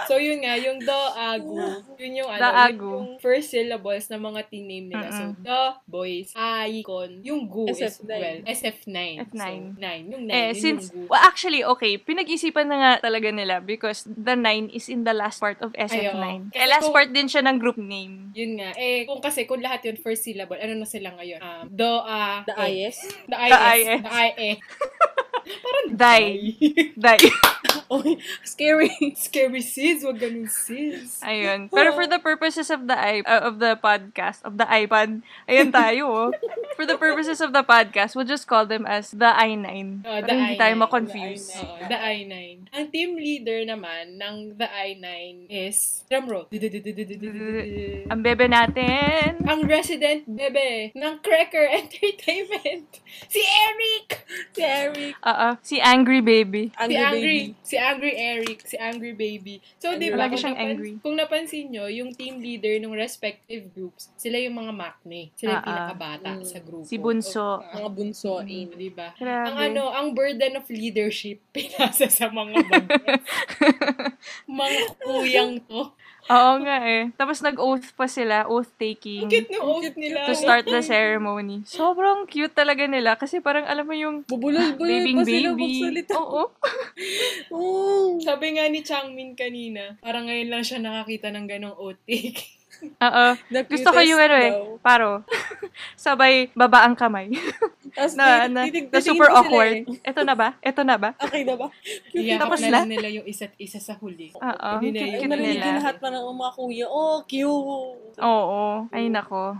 So, 0.05 0.15
yun 0.15 0.41
nga, 0.41 0.53
yung 0.55 0.79
do, 0.79 0.99
agu. 1.11 1.55
Yun 1.95 2.13
yung 2.15 2.29
ano, 2.29 2.39
The 2.39 2.49
agu. 2.51 2.91
yung 2.95 3.09
first 3.19 3.49
syllables 3.49 4.05
ng 4.07 4.21
mga 4.21 4.41
team 4.47 4.65
name 4.65 4.85
nila. 4.87 5.07
So, 5.09 5.23
Mm-mm. 5.27 5.41
the, 5.41 5.59
boys, 5.85 6.29
icon, 6.33 7.21
yung 7.21 7.45
gu 7.45 7.67
is, 7.67 7.81
SF9. 7.81 8.09
well, 8.11 8.39
SF9. 8.45 8.97
F9. 9.25 9.39
So, 9.39 9.79
9. 9.79 10.13
Yung 10.13 10.23
9, 10.27 10.31
Eh, 10.31 10.45
yun 10.45 10.55
since, 10.55 10.83
yung 10.87 11.05
gu. 11.05 11.09
well, 11.09 11.21
actually, 11.21 11.61
okay, 11.63 11.97
pinag-isipan 11.97 12.65
na 12.65 12.77
nga 12.77 12.91
talaga 13.01 13.29
nila 13.29 13.59
because 13.59 14.05
the 14.05 14.33
9 14.33 14.69
is 14.69 14.87
in 14.87 15.03
the 15.03 15.13
last 15.13 15.39
part 15.39 15.57
of 15.59 15.73
SF9. 15.73 16.15
Ay, 16.15 16.37
oo. 16.39 16.55
Eh, 16.55 16.67
last 16.67 16.85
kung- 16.85 16.95
part 16.95 17.09
din 17.09 17.25
siya 17.25 17.41
ng 17.41 17.57
group 17.57 17.77
name. 17.77 18.31
Yun 18.31 18.57
nga. 18.57 18.71
Eh, 18.75 19.03
kung 19.03 19.19
kasi, 19.19 19.43
kung 19.43 19.59
lahat 19.59 19.83
yun 19.83 19.97
first 19.97 20.21
syllable, 20.21 20.55
ano 20.55 20.73
na 20.75 20.85
sila 20.85 21.11
ngayon? 21.13 21.39
Um, 21.39 21.65
do, 21.67 21.89
a, 21.99 22.43
The 22.45 22.55
e. 22.61 22.85
IS. 22.85 22.98
The 23.27 23.35
The 23.35 23.75
IS. 23.75 23.87
IS. 23.87 24.03
The 24.03 24.41
IE. 24.41 24.61
Parang 25.57 25.87
Die. 25.97 26.55
Die. 26.93 27.23
Oh, 27.89 28.05
scary. 28.45 28.93
Scary 29.17 29.65
sis, 29.65 30.05
wag 30.05 30.21
ganun 30.21 30.45
sis. 30.45 31.25
Ayun. 31.25 31.73
Pero 31.73 31.89
for 31.97 32.05
the 32.05 32.21
purposes 32.21 32.69
of 32.69 32.85
the 32.85 32.93
i 32.93 33.25
uh, 33.25 33.49
of 33.49 33.57
the 33.57 33.73
podcast, 33.81 34.45
of 34.45 34.61
the 34.61 34.67
iPad, 34.69 35.25
ayun 35.49 35.73
tayo, 35.73 36.05
oh. 36.05 36.29
For 36.77 36.85
the 36.85 37.01
purposes 37.01 37.41
of 37.41 37.49
the 37.49 37.65
podcast, 37.65 38.13
we'll 38.13 38.29
just 38.29 38.45
call 38.45 38.69
them 38.69 38.85
as 38.85 39.09
the 39.09 39.33
i9. 39.33 40.05
Oh, 40.05 40.21
Para 40.21 40.29
hindi 40.29 40.53
tayo 40.55 40.73
I9. 40.77 40.81
ma-confuse. 40.85 41.49
The 41.49 41.65
Oo, 41.65 41.89
the 41.89 41.97
I-9. 41.97 42.37
Ang 42.77 42.85
team 42.93 43.17
leader 43.17 43.65
naman 43.65 44.21
ng 44.21 44.35
the 44.55 44.69
I-9 44.69 45.49
is, 45.49 46.05
drumroll. 46.07 46.45
Ang 48.13 48.21
bebe 48.21 48.45
natin. 48.45 49.41
Ang 49.49 49.65
resident 49.65 50.29
bebe 50.29 50.93
ng 50.93 51.13
Cracker 51.25 51.65
Entertainment, 51.73 53.01
si 53.27 53.41
Eric! 53.41 54.07
Si 54.53 54.61
Eric. 54.61 55.17
Oo. 55.25 55.38
Si 55.61 55.77
Angry 55.77 56.19
Baby. 56.19 56.69
si 56.69 56.75
Angry 56.75 56.97
Angry, 56.99 57.21
Baby. 57.45 57.55
si 57.61 57.75
Angry 57.75 58.13
Eric, 58.13 58.59
si 58.61 58.75
Angry 58.75 59.13
Baby. 59.13 59.55
So, 59.75 59.93
di 59.93 60.09
ba, 60.09 60.17
Lagi 60.21 60.35
kung, 60.35 60.51
napan- 60.51 60.59
angry. 60.65 60.91
kung 60.99 61.15
napansin 61.15 61.65
nyo, 61.69 61.85
yung 61.87 62.11
team 62.11 62.37
leader 62.37 62.75
ng 62.77 62.91
respective 62.91 63.69
groups, 63.69 64.11
sila 64.15 64.35
yung 64.37 64.55
mga 64.55 64.71
makne. 64.71 65.31
Sila 65.33 65.49
yung 65.49 65.55
Ah, 65.55 65.63
ah. 65.63 65.67
pinakabata 65.69 66.29
Mm. 66.33 66.43
sa 66.43 66.57
grupo. 66.59 66.83
Si 66.83 66.95
Bunso. 66.95 67.63
Mga 67.63 67.89
bunso 67.89 68.33
in. 68.41 68.67
Mm, 68.67 68.75
di 68.75 68.89
ba? 68.89 69.09
Grabe. 69.13 69.45
Ang 69.45 69.57
ano, 69.57 69.83
ang 69.89 70.07
burden 70.11 70.53
of 70.55 70.67
leadership 70.67 71.39
pinasa 71.55 72.05
sa 72.05 72.27
mga 72.27 72.59
bagay. 72.61 73.17
mga 74.49 74.79
kuyang 74.99 75.53
to. 75.63 75.93
Oo 76.29 76.61
nga 76.61 76.77
eh. 76.85 77.09
Tapos 77.17 77.41
nag-oath 77.41 77.89
pa 77.97 78.05
sila, 78.05 78.45
oath-taking. 78.45 79.25
Ang 79.25 79.33
cute 79.33 79.49
ng 79.49 79.63
oath 79.65 79.95
nila. 79.97 80.29
to 80.29 80.37
start 80.37 80.61
the 80.69 80.81
ceremony. 80.85 81.65
Sobrang 81.65 82.29
cute 82.29 82.53
talaga 82.53 82.85
nila 82.85 83.17
kasi 83.17 83.41
parang 83.41 83.65
alam 83.65 83.81
mo 83.81 83.97
yung 83.97 84.21
Bubulol-bulol 84.29 85.09
pa 85.09 85.21
sila 85.25 85.49
magsalita. 85.57 86.13
Oo. 86.15 86.43
Oh. 87.49 88.19
Sabi 88.21 88.59
nga 88.59 88.67
ni 88.69 88.85
Changmin 88.85 89.33
kanina, 89.33 89.97
parang 90.03 90.27
ngayon 90.27 90.51
lang 90.51 90.61
siya 90.61 90.77
nakakita 90.77 91.33
ng 91.33 91.47
ganong 91.49 91.77
oath 91.79 91.97
take. 92.05 92.45
Oo. 93.07 93.25
Gusto 93.65 93.89
ko 93.89 93.99
yung 93.99 94.21
ano 94.21 94.35
eh, 94.37 94.51
paro. 94.79 95.25
Sabay 95.97 96.53
baba 96.53 96.85
ang 96.85 96.93
kamay. 96.93 97.33
Tapos 98.01 98.15
na, 98.15 98.27
na, 98.47 98.61
titig- 98.63 98.87
na 98.87 98.99
super 98.99 99.29
awkward. 99.29 99.73
eh. 99.85 100.09
Ito 100.09 100.21
na 100.21 100.33
ba? 100.33 100.49
Ito 100.59 100.81
na 100.81 100.95
ba? 100.95 101.09
Okay 101.17 101.43
na 101.43 101.55
ba? 101.55 101.67
Cute 102.09 102.35
Tapos 102.35 102.59
na 102.61 102.79
nila 102.83 103.07
yung 103.09 103.25
isa't 103.25 103.51
isa 103.55 103.77
sa 103.77 103.93
huli. 103.95 104.31
Oo. 104.31 104.71
Hindi 104.79 104.95
na 104.95 105.19
Cute, 105.19 105.35
nila. 105.35 105.63
yung 105.65 105.77
lahat 105.79 105.95
pa 105.97 106.07
ng 106.07 106.23
mga 106.23 106.51
kuya. 106.53 106.85
Oh, 106.87 107.19
cute. 107.23 108.15
Oo. 108.17 108.87
Ay 108.89 109.07
nako. 109.07 109.59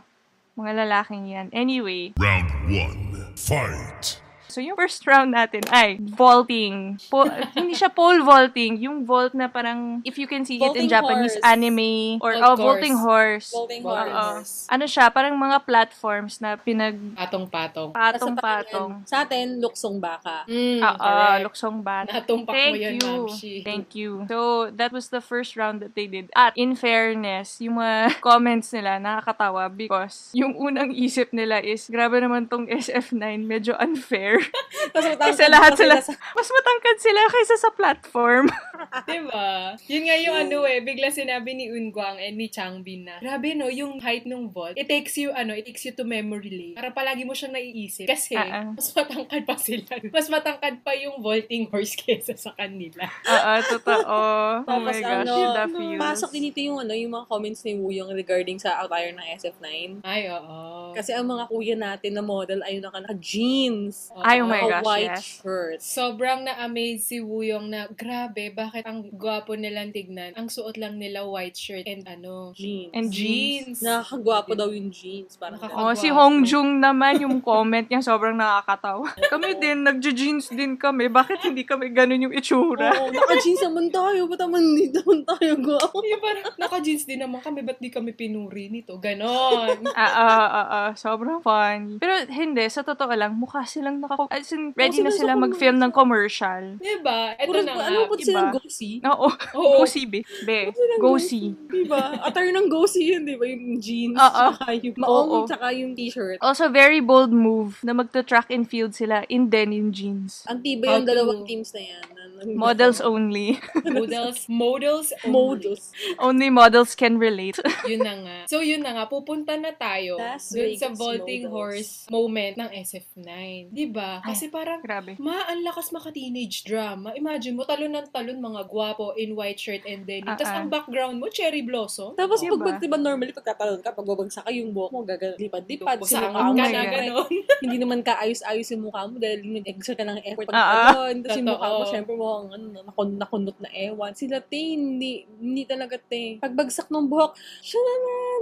Mga 0.56 0.72
lalaking 0.78 1.24
yan. 1.26 1.48
Anyway, 1.52 2.12
Round 2.16 2.48
one. 2.68 3.00
Fight. 3.34 4.20
So 4.50 4.60
yung 4.60 4.76
first 4.76 5.06
round 5.06 5.32
natin 5.32 5.62
ay 5.70 5.98
vaulting. 6.02 6.98
Po- 7.08 7.30
hindi 7.58 7.78
siya 7.78 7.88
pole 7.88 8.22
vaulting. 8.22 8.82
Yung 8.82 9.06
vault 9.06 9.34
na 9.34 9.48
parang, 9.48 10.02
if 10.04 10.18
you 10.18 10.26
can 10.26 10.44
see 10.44 10.58
it 10.58 10.66
Vaulting 10.66 10.86
in 10.86 10.92
Japanese 10.92 11.38
horse. 11.38 11.46
anime, 11.46 12.18
or 12.20 12.34
oh, 12.36 12.54
course. 12.54 12.60
vaulting 12.60 12.96
horse. 12.98 13.48
Vaulting 13.54 13.84
horse. 13.86 14.66
Ano 14.68 14.86
siya, 14.90 15.08
parang 15.14 15.38
mga 15.38 15.58
platforms 15.64 16.42
na 16.42 16.58
Patong-patong. 16.60 17.94
pinagpatong-patong. 17.94 18.90
Sa 19.06 19.24
atin, 19.24 19.62
luksong 19.62 19.98
baka. 20.02 20.44
Mm, 20.50 20.82
Oo, 20.82 21.14
luksong 21.50 21.80
bat. 21.82 22.10
Natumpak 22.10 22.54
mo 22.54 22.58
Thank 22.58 22.76
yan, 22.80 22.94
you. 22.98 23.14
Mamshi. 23.30 23.54
Thank 23.64 23.94
you. 23.96 24.26
So, 24.28 24.70
that 24.74 24.92
was 24.92 25.10
the 25.10 25.22
first 25.22 25.56
round 25.56 25.82
that 25.82 25.94
they 25.94 26.08
did. 26.08 26.30
At, 26.34 26.54
in 26.56 26.74
fairness, 26.76 27.62
yung 27.62 27.78
mga 27.78 28.18
comments 28.26 28.74
nila, 28.74 28.98
nakakatawa 28.98 29.70
because 29.70 30.32
yung 30.34 30.56
unang 30.58 30.92
isip 30.96 31.30
nila 31.32 31.62
is, 31.62 31.86
grabe 31.88 32.18
naman 32.18 32.50
tong 32.50 32.66
SF9, 32.68 33.46
medyo 33.46 33.76
unfair. 33.78 34.39
Matangkad 34.96 35.32
Kasi 35.36 35.44
lahat 35.48 35.74
sila, 35.76 35.96
sa... 36.02 36.12
mas 36.38 36.50
matangkad 36.50 36.98
sila 36.98 37.22
kaysa 37.30 37.56
sa 37.60 37.70
platform. 37.72 38.46
Diba? 39.10 39.76
Yun 39.86 40.04
nga 40.08 40.18
yung 40.18 40.38
ano 40.48 40.64
eh, 40.66 40.80
bigla 40.82 41.12
sinabi 41.12 41.54
ni 41.54 41.66
Unguang 41.70 42.18
and 42.18 42.40
ni 42.40 42.48
Changbin 42.50 43.06
na, 43.06 43.20
grabe 43.20 43.54
no, 43.54 43.68
yung 43.68 44.00
height 44.00 44.26
ng 44.26 44.50
vault, 44.50 44.74
it 44.80 44.88
takes 44.88 45.20
you, 45.20 45.30
ano, 45.36 45.54
it 45.54 45.68
takes 45.68 45.84
you 45.84 45.94
to 45.94 46.08
memory 46.08 46.50
lane. 46.50 46.76
Para 46.80 46.90
palagi 46.90 47.28
mo 47.28 47.36
siyang 47.36 47.54
naiisip. 47.54 48.08
Kasi, 48.08 48.34
Ah, 48.40 48.64
ah. 48.64 48.68
mas 48.72 48.88
matangkad 48.96 49.44
pa 49.44 49.56
sila. 49.60 49.92
Mas 50.10 50.28
matangkad 50.32 50.76
pa 50.82 50.96
yung 50.96 51.20
vaulting 51.20 51.68
horse 51.68 51.94
kesa 52.00 52.34
sa 52.40 52.56
kanila. 52.56 53.04
Oo, 53.28 53.54
totoo. 53.68 54.20
Oh 54.64 54.80
my 54.80 54.96
gosh, 54.96 55.28
ano, 55.28 55.34
yun 55.36 55.50
the 55.52 55.66
feels. 55.76 56.00
pasok 56.00 56.30
din 56.32 56.50
ito 56.50 56.60
yung, 56.64 56.80
ano, 56.80 56.94
yung 56.96 57.12
mga 57.14 57.26
comments 57.28 57.62
ni 57.68 57.76
Wuyong 57.76 58.16
regarding 58.16 58.58
sa 58.58 58.80
attire 58.82 59.12
ng 59.12 59.28
SF9. 59.38 59.68
Ay, 60.08 60.32
oo. 60.32 60.92
Kasi 60.96 61.12
ang 61.14 61.28
mga 61.28 61.46
kuya 61.52 61.76
natin 61.76 62.16
na 62.16 62.24
model 62.24 62.64
ay 62.64 62.80
naka, 62.80 63.04
jeans 63.20 64.10
Oo. 64.16 64.24
Ay, 64.30 64.46
oh 64.46 64.48
my 64.48 64.62
a 64.62 64.70
gosh, 64.70 64.86
white 64.86 65.18
yes. 65.18 65.26
shirt. 65.42 65.80
Sobrang 65.82 66.46
na-amaze 66.46 67.02
si 67.02 67.18
Wuyong 67.18 67.66
na, 67.66 67.90
grabe, 67.90 68.54
bakit 68.54 68.86
ang 68.86 69.10
gwapo 69.10 69.58
nilang 69.58 69.90
tignan? 69.90 70.38
Ang 70.38 70.54
suot 70.54 70.78
lang 70.78 71.02
nila 71.02 71.26
white 71.26 71.58
shirt 71.58 71.90
and 71.90 72.06
ano, 72.06 72.54
Jeans. 72.54 72.94
And 72.94 73.08
jeans. 73.10 73.78
Nakakagwapo 73.82 74.54
daw 74.54 74.70
yung 74.70 74.94
jeans. 74.94 75.34
Parang 75.40 75.58
Oh, 75.74 75.96
si 75.96 76.12
Hong 76.12 76.44
Jung 76.44 76.78
naman, 76.84 77.24
yung 77.24 77.40
comment 77.40 77.88
niya 77.88 78.04
sobrang 78.04 78.36
nakakatawa. 78.36 79.08
Kami 79.34 79.56
din, 79.58 79.82
nagja-jeans 79.88 80.52
din 80.52 80.76
kami. 80.76 81.08
Bakit 81.08 81.50
hindi 81.50 81.64
kami 81.64 81.90
ganun 81.90 82.30
yung 82.30 82.36
itsura? 82.36 82.92
Oo, 83.00 83.10
naka-jeans 83.10 83.64
naman 83.64 83.88
tayo. 83.90 84.28
Ba't 84.28 84.42
naman 84.44 84.62
hindi 84.62 84.92
naman 84.92 85.24
tayo 85.24 85.52
gwapo? 85.58 86.04
yung 86.04 86.22
parang, 86.22 86.46
naka-jeans 86.60 87.04
din 87.08 87.24
naman 87.24 87.40
kami, 87.40 87.64
ba't 87.64 87.80
di 87.80 87.90
kami 87.90 88.12
pinuri 88.12 88.68
nito? 88.68 89.00
Ganon. 89.00 89.88
Ah, 89.96 90.12
ah, 90.12 90.48
ah, 90.50 90.68
ah, 90.68 90.90
sobrang 91.00 91.40
funny. 91.40 91.98
Pero 92.04 92.28
hindi, 92.28 92.68
sa 92.68 92.84
totoo 92.84 93.16
lang, 93.16 93.36
mukha 93.36 93.64
silang 93.64 94.04
naka... 94.04 94.19
As 94.28 94.52
in, 94.52 94.76
ready 94.76 95.00
na 95.00 95.14
sila 95.14 95.40
mag-film 95.40 95.80
ng 95.80 95.92
commercial. 95.96 96.76
diba? 96.76 97.40
Ito 97.40 97.48
Puro, 97.48 97.60
na 97.64 97.72
nga. 97.72 97.84
ano 97.88 97.98
ba 98.06 98.16
iba. 98.16 98.26
silang 98.26 98.52
go-see? 98.52 99.00
Oo, 99.06 99.28
Oo. 99.56 99.78
go 99.80 99.86
see, 99.88 100.04
be. 100.04 100.28
Be, 100.44 100.76
go 101.00 101.16
see. 101.16 101.56
Diba? 101.72 102.20
Attire 102.20 102.52
ng 102.52 102.68
go-see 102.68 103.16
yun, 103.16 103.24
diba? 103.24 103.48
Yung 103.48 103.80
jeans, 103.80 104.18
Oo. 104.18 104.44
tsaka 104.52 104.76
yung 104.76 104.96
Oo. 104.98 105.04
maong, 105.08 105.46
tsaka 105.48 105.68
yung 105.72 105.92
t-shirt. 105.96 106.38
Also, 106.42 106.68
very 106.68 107.00
bold 107.00 107.32
move 107.32 107.80
na 107.80 107.96
magta-track 107.96 108.52
and 108.52 108.68
field 108.68 108.92
sila 108.92 109.24
in 109.30 109.48
denim 109.48 109.94
jeans. 109.94 110.44
Ang 110.50 110.60
tibay 110.60 110.90
yung 110.92 111.08
dalawang 111.08 111.48
teams 111.48 111.72
na 111.72 111.80
yan. 111.80 112.04
Models 112.46 113.00
only. 113.00 113.60
Models, 113.84 114.46
models, 114.48 115.08
only. 115.20 115.32
Models. 115.32 115.84
only 116.18 116.50
models 116.50 116.94
can 116.94 117.18
relate. 117.18 117.58
Yun 117.90 118.02
na 118.02 118.14
nga. 118.18 118.38
So, 118.46 118.60
yun 118.60 118.80
na 118.80 118.94
nga. 118.94 119.06
Pupunta 119.06 119.56
na 119.56 119.72
tayo 119.72 120.16
Las 120.16 120.50
dun 120.50 120.70
Vegas 120.70 120.80
sa 120.80 120.90
vaulting 120.92 121.44
models. 121.46 121.54
horse 121.54 121.92
moment 122.08 122.56
ng 122.56 122.70
SF9. 122.70 123.30
Diba? 123.70 124.22
Kasi 124.22 124.48
parang, 124.48 124.80
Grabe. 124.80 125.16
ma, 125.18 125.46
ang 125.46 125.62
lakas 125.62 125.90
maka-teenage 125.90 126.64
drama. 126.64 127.12
Imagine 127.14 127.54
mo, 127.54 127.64
talon 127.64 127.92
ng 127.92 128.08
talon, 128.10 128.38
mga 128.38 128.62
gwapo 128.66 129.14
in 129.16 129.34
white 129.34 129.58
shirt 129.58 129.84
and 129.84 130.04
denim. 130.04 130.28
Tapos 130.28 130.46
Ah, 130.46 130.54
ah. 130.54 130.60
ang 130.60 130.70
background 130.70 131.16
mo, 131.18 131.28
cherry 131.28 131.62
blossom. 131.62 132.16
Tapos 132.16 132.40
Diba? 132.40 132.58
pag, 132.58 132.80
diba 132.80 132.98
normally 132.98 133.32
pagtatalon 133.32 133.80
ka, 133.80 133.92
pag 133.92 134.06
babagsak 134.06 134.44
ka, 134.44 134.52
yung 134.52 134.72
buhok 134.72 134.92
mo 134.92 135.00
gagalipad-lipad. 135.04 135.98
Oh 136.00 136.08
ka 136.52 136.66
na, 136.66 136.82
ganon. 136.86 137.30
hindi 137.60 137.78
naman 137.78 138.02
kaayos-ayos 138.02 138.68
yung 138.70 138.84
mukha 138.84 139.06
mo 139.06 139.18
dahil 139.18 139.40
nag-exert 139.44 139.96
ka 139.96 140.06
ng 140.06 140.20
effort 140.26 140.48
Ah, 140.50 140.58
ah. 140.58 140.64
pagtalon. 140.64 141.16
Tapos 141.22 141.38
yung 141.38 141.50
mukha 141.50 141.68
mo, 141.70 141.84
syempre 141.86 142.14
mo, 142.14 142.29
ano, 142.50 142.86
nakun 142.86 143.10
nakunot 143.18 143.58
na 143.60 143.70
ewan. 143.74 144.14
Sila, 144.16 144.40
te, 144.40 144.58
hindi, 144.58 145.26
hindi 145.42 145.64
talaga, 145.66 145.98
te. 145.98 146.38
Pagbagsak 146.40 146.88
ng 146.88 147.08
buhok, 147.10 147.36
shananana, 147.62 148.39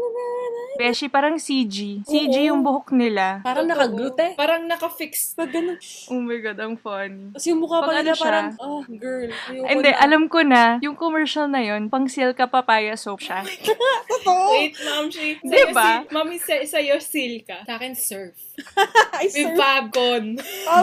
Beshi, 0.77 1.05
parang 1.07 1.35
CG. 1.35 2.05
CG 2.05 2.35
Oo. 2.37 2.47
yung 2.47 2.61
buhok 2.61 2.93
nila. 2.93 3.41
parang 3.41 3.65
Totoo. 3.65 3.73
nakaglute. 3.75 4.25
Parang 4.35 4.61
naka-fix. 4.63 5.33
Pag 5.33 5.49
ganun. 5.49 5.77
Oh 6.07 6.21
my 6.21 6.37
God, 6.37 6.57
ang 6.57 6.75
funny. 6.77 7.33
Tapos 7.33 7.45
yung 7.45 7.59
mukha 7.59 7.77
pa 7.81 7.91
nila 7.91 8.01
ano 8.03 8.13
siya? 8.13 8.23
parang, 8.23 8.47
oh, 8.59 8.81
girl. 8.87 9.29
ayoko 9.49 9.67
Hindi, 9.67 9.89
na." 9.89 9.97
alam 9.97 10.23
ko 10.27 10.39
na, 10.41 10.61
yung 10.79 10.95
commercial 10.95 11.47
na 11.47 11.59
yun, 11.59 11.89
pang 11.89 12.05
Silka 12.05 12.45
Papaya 12.45 12.93
Soap 12.93 13.19
siya. 13.19 13.41
Totoo. 13.43 14.53
Wait, 14.53 14.77
ma'am, 14.77 15.09
she, 15.09 15.35
sa'yo, 15.39 15.67
Diba? 15.67 15.89
si, 15.99 16.13
mami, 16.13 16.35
sa, 16.37 16.53
sa'yo, 16.61 16.95
silka. 17.01 17.57
Sa 17.65 17.75
akin, 17.75 17.93
surf. 17.93 18.37
Ay, 19.17 19.27
With 19.27 19.49
surf. 19.49 19.57
Fabcon. 19.57 20.25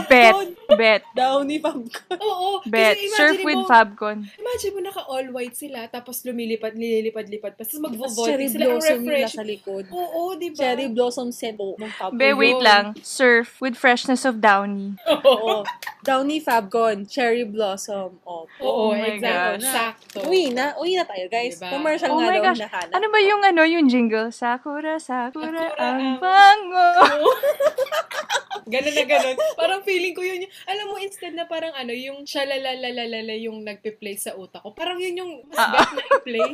Bet. 0.07 0.35
Fabcon. 0.35 0.49
Bet. 0.75 1.03
Downy 1.13 1.57
Fabcon. 1.59 2.19
Oo. 2.19 2.61
Bet. 2.65 2.97
Kasi 2.97 3.09
Surf 3.11 3.39
imagine 3.39 3.47
with 3.47 3.63
mo, 3.63 3.69
Fabcon. 3.69 4.19
Imagine 4.27 4.73
mo 4.73 4.81
naka 4.81 5.03
all 5.05 5.27
white 5.31 5.55
sila, 5.55 5.87
tapos 5.89 6.23
lumilipad, 6.23 6.75
nililipad-lipad 6.75 7.55
pa. 7.55 7.63
Tapos 7.63 7.75
Tapos 7.75 7.85
magvo-voting 7.85 8.27
cherry 8.27 8.47
sila. 8.49 8.65
Ang 8.65 8.71
blossom 8.75 9.01
refresh. 9.01 9.25
nasa 9.31 9.45
likod. 9.45 9.84
Oo, 9.89 10.35
di 10.35 10.49
ba? 10.49 10.57
Cherry 10.57 10.87
blossom 10.87 11.29
scent 11.29 11.55
po 11.55 11.75
ng 11.75 11.91
Fabcon. 11.91 12.15
Be, 12.15 12.33
wait 12.33 12.55
yun. 12.55 12.63
lang. 12.63 12.85
Surf 13.01 13.59
with 13.59 13.75
freshness 13.75 14.23
of 14.23 14.39
Downy. 14.39 14.95
Oo. 15.27 15.65
Downy 16.01 16.39
Fabcon. 16.39 17.05
Cherry 17.05 17.43
blossom. 17.43 18.21
Oh. 18.23 18.45
Oo, 18.59 18.85
Oh 18.85 18.91
my 18.93 19.09
exactly. 19.11 19.59
gosh. 19.59 19.67
Sakto. 19.67 20.19
Uwi 20.25 20.45
na. 20.51 20.77
Uwi 20.77 20.95
na 20.95 21.05
tayo, 21.05 21.27
guys. 21.27 21.57
Diba? 21.57 21.69
Commercial 21.71 22.09
Oh 22.09 22.19
nga 22.19 22.29
daw 22.31 22.45
gosh. 22.47 22.61
nahanap. 22.63 22.93
Ano 22.93 23.07
ba 23.09 23.19
yung 23.19 23.43
ano, 23.43 23.63
yung 23.63 23.87
jingle? 23.87 24.29
Sakura, 24.29 24.97
Sakura, 24.97 25.49
Sakura 25.49 25.65
ang 25.77 25.99
ang- 25.99 26.19
bango. 26.19 26.89
Ganon 28.65 28.95
na 28.95 29.05
ganon. 29.05 29.37
Parang 29.55 29.85
feeling 29.85 30.13
ko 30.13 30.25
yun 30.25 30.41
yung, 30.41 30.53
alam 30.65 30.89
mo, 30.89 30.97
instead 30.97 31.33
na 31.33 31.45
parang 31.45 31.75
ano, 31.75 31.93
yung 31.93 32.25
shalalalalala 32.25 33.37
yung 33.37 33.61
nagpe-play 33.61 34.17
sa 34.17 34.33
utak 34.35 34.65
ko. 34.65 34.73
Parang 34.73 34.97
yun 34.97 35.21
yung 35.21 35.33
mas 35.47 35.69
bet 35.69 35.91
na 35.91 36.03
i-play. 36.15 36.51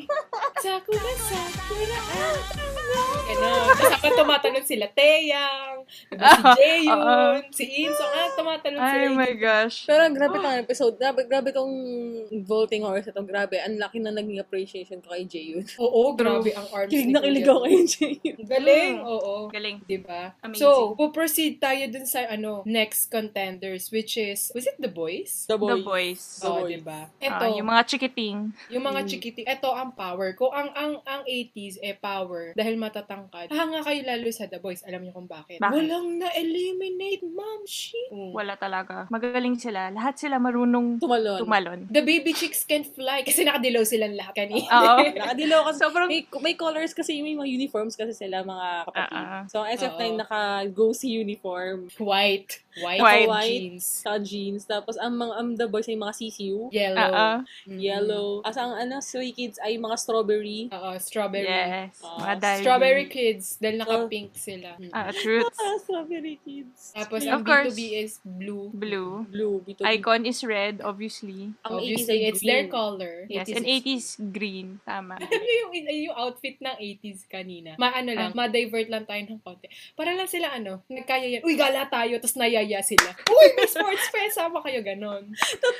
Sakura, 0.58 1.10
sakura, 1.20 1.98
ang 2.00 2.42
tango. 2.50 3.19
Ganon. 3.22 3.66
Tapos 3.70 3.90
habang 3.92 4.14
tumatalon 4.16 4.64
sila, 4.64 4.86
Teyang, 4.90 5.78
diba, 6.08 6.24
si 6.26 6.42
Ah, 6.42 6.54
Jaeyoon, 6.54 7.00
oo. 7.40 7.52
si 7.52 7.64
Insong, 7.80 8.12
ah, 8.12 8.28
tumatalon 8.32 8.78
sila. 8.78 8.90
Ay 8.90 9.06
yung- 9.06 9.16
my 9.16 9.32
gosh. 9.34 9.76
Pero 9.84 10.02
grabe 10.10 10.36
tong 10.36 10.58
episode. 10.58 10.94
Grabe, 10.96 11.20
grabe 11.24 11.48
tong 11.50 11.72
voting 12.42 12.82
horse 12.82 13.06
ito. 13.06 13.22
Grabe. 13.22 13.58
Ang 13.58 13.76
laki 13.76 13.98
na 13.98 14.10
naging 14.10 14.38
appreciation 14.38 14.98
ko 14.98 15.10
kay 15.10 15.24
Jaeyoon. 15.24 15.64
Oo, 15.78 16.12
grabe 16.12 16.50
ang 16.52 16.66
arms 16.70 16.90
Kilig 16.90 17.10
na 17.10 17.20
kilig 17.20 17.44
ako 17.44 17.60
kay 17.60 17.74
Jaeyoon. 17.86 18.38
Galing, 18.44 18.94
Mm. 18.96 19.06
oo. 19.06 19.32
Galing. 19.48 19.76
Diba? 19.84 20.22
Amazing. 20.40 20.60
So, 20.60 20.68
po-proceed 20.94 21.58
tayo 21.58 21.82
dun 21.86 22.04
sa 22.04 22.26
ano, 22.26 22.62
next 22.64 23.08
contenders, 23.08 23.90
which 23.90 24.16
is, 24.16 24.50
was 24.52 24.64
it 24.64 24.76
The 24.76 24.90
Boys? 24.90 25.46
The 25.46 25.54
The 25.54 25.60
boy. 25.60 25.82
boys. 25.82 26.22
The 26.38 26.46
Oo, 26.46 26.60
Boys. 26.64 26.70
diba? 26.76 27.00
Ah, 27.20 27.26
Ito, 27.38 27.44
yung 27.54 27.68
mga 27.68 27.82
chikiting. 27.86 28.38
yung 28.68 28.84
mga 28.84 29.00
Mm. 29.02 29.08
chikiti, 29.08 29.42
ito 29.42 29.70
ang 29.70 29.92
power. 29.92 30.32
Kung 30.34 30.50
ang, 30.50 30.70
ang, 30.72 30.92
ang 31.02 31.22
80s, 31.24 31.78
eh, 31.78 31.94
power, 31.94 32.52
dahil 32.52 32.74
matatangkad, 33.10 33.46
hanga 33.50 33.80
kayo 33.82 34.00
lalo 34.06 34.28
sa 34.30 34.46
The 34.46 34.62
Boys. 34.62 34.86
Alam 34.86 35.02
niyo 35.02 35.12
kung 35.14 35.26
bakit? 35.26 35.58
Bakit? 35.58 35.74
Walang 35.74 36.22
na-eliminate, 36.22 37.26
ma'am, 37.26 37.62
she. 37.66 37.98
Wala 38.10 38.54
talaga. 38.54 39.10
Magaling 39.10 39.58
sila. 39.58 39.90
Lahat 39.90 40.14
sila 40.14 40.38
marunong 40.38 41.02
Tumalon. 41.02 41.38
tumalon. 41.42 41.80
The 41.90 42.06
baby 42.06 42.30
chicks 42.30 42.62
can 42.62 42.86
fly 42.86 43.26
kasi 43.26 43.42
nakadilaw 43.42 43.82
silang 43.82 44.14
lahat 44.14 44.46
kanina. 44.46 44.70
Oo. 44.70 45.02
Nakadilaw 45.18 45.60
kasi. 45.66 45.78
Sobrang 45.82 46.08
May, 46.10 46.22
may 46.42 46.54
colors 46.54 46.94
kasi, 46.94 47.18
may 47.22 47.34
mga 47.34 47.50
uniforms 47.50 47.98
kasi 47.98 48.14
sila 48.14 48.46
mga 48.46 48.68
kapatid. 48.86 49.24
Ah. 49.26 49.42
So, 49.50 49.66
ang 49.66 49.70
SF9 49.74 50.02
Oo. 50.14 50.18
naka-go-see 50.22 51.10
uniform. 51.10 51.90
White. 51.98 52.62
White, 52.78 53.26
White. 53.26 53.50
jeans. 53.50 53.82
Sa 54.06 54.14
jeans. 54.22 54.62
Tapos, 54.62 54.94
ang 54.94 55.18
mga 55.18 55.32
ang 55.34 55.48
the 55.58 55.66
boys 55.66 55.90
ay 55.90 55.98
mga 55.98 56.14
CCU. 56.14 56.70
Yellow. 56.70 57.10
Ah, 57.10 57.10
ah. 57.10 57.36
Mm. 57.66 57.78
Yellow. 57.82 58.28
As 58.46 58.54
ang 58.54 58.78
ano, 58.78 59.02
Stray 59.02 59.34
Kids 59.34 59.58
ay 59.58 59.74
mga 59.74 59.96
strawberry. 59.98 60.70
Oo, 60.70 60.90
strawberry. 61.02 61.50
Yes. 61.50 61.98
Mga 61.98 62.34
dahil. 62.38 62.62
Strawberry 63.00 63.08
kids, 63.08 63.46
dahil 63.56 63.76
naka-pink 63.78 64.28
sila. 64.34 64.70
Mm. 64.76 64.92
Ah, 64.92 65.10
truth. 65.10 65.48
Ah, 65.60 65.76
strawberry 65.76 66.36
Kids. 66.40 66.96
Tapos 66.96 67.20
Of 67.22 67.30
ang 67.30 67.42
course. 67.44 67.72
B2B 67.72 67.80
is 67.94 68.12
blue. 68.24 68.72
Blue. 68.72 69.24
Blue. 69.28 69.54
B2B. 69.62 69.84
Icon 69.84 70.22
is 70.24 70.40
red, 70.42 70.80
obviously. 70.80 71.52
Ang 71.62 71.78
80s 71.78 71.84
Obviously, 71.84 72.16
ay 72.16 72.28
it's 72.28 72.42
their 72.42 72.64
green. 72.64 72.72
color. 72.72 73.14
Yes, 73.28 73.46
80s 73.46 73.56
and 73.56 73.64
80s 73.66 74.06
green. 74.32 74.66
Tama. 74.82 75.14
Alam 75.22 75.40
niyo 75.40 75.54
yung, 75.60 75.72
yung 76.08 76.16
outfit 76.16 76.56
ng 76.58 76.76
80s 76.76 77.20
kanina. 77.28 77.76
Maano 77.76 78.10
lang, 78.10 78.32
ma-divert 78.32 78.88
lang 78.88 79.04
tayo 79.04 79.20
ng 79.20 79.40
konti. 79.44 79.68
Para 79.92 80.16
lang 80.16 80.26
sila 80.26 80.48
ano, 80.50 80.80
nagkaya 80.88 81.38
yan. 81.38 81.42
Uy, 81.44 81.54
gala 81.54 81.86
tayo, 81.86 82.16
tapos 82.18 82.36
nayaya 82.40 82.80
sila. 82.80 83.12
Uy, 83.28 83.46
may 83.54 83.68
sports 83.68 84.06
fest, 84.14 84.40
sama 84.40 84.64
kayo, 84.64 84.80
ganon. 84.80 85.28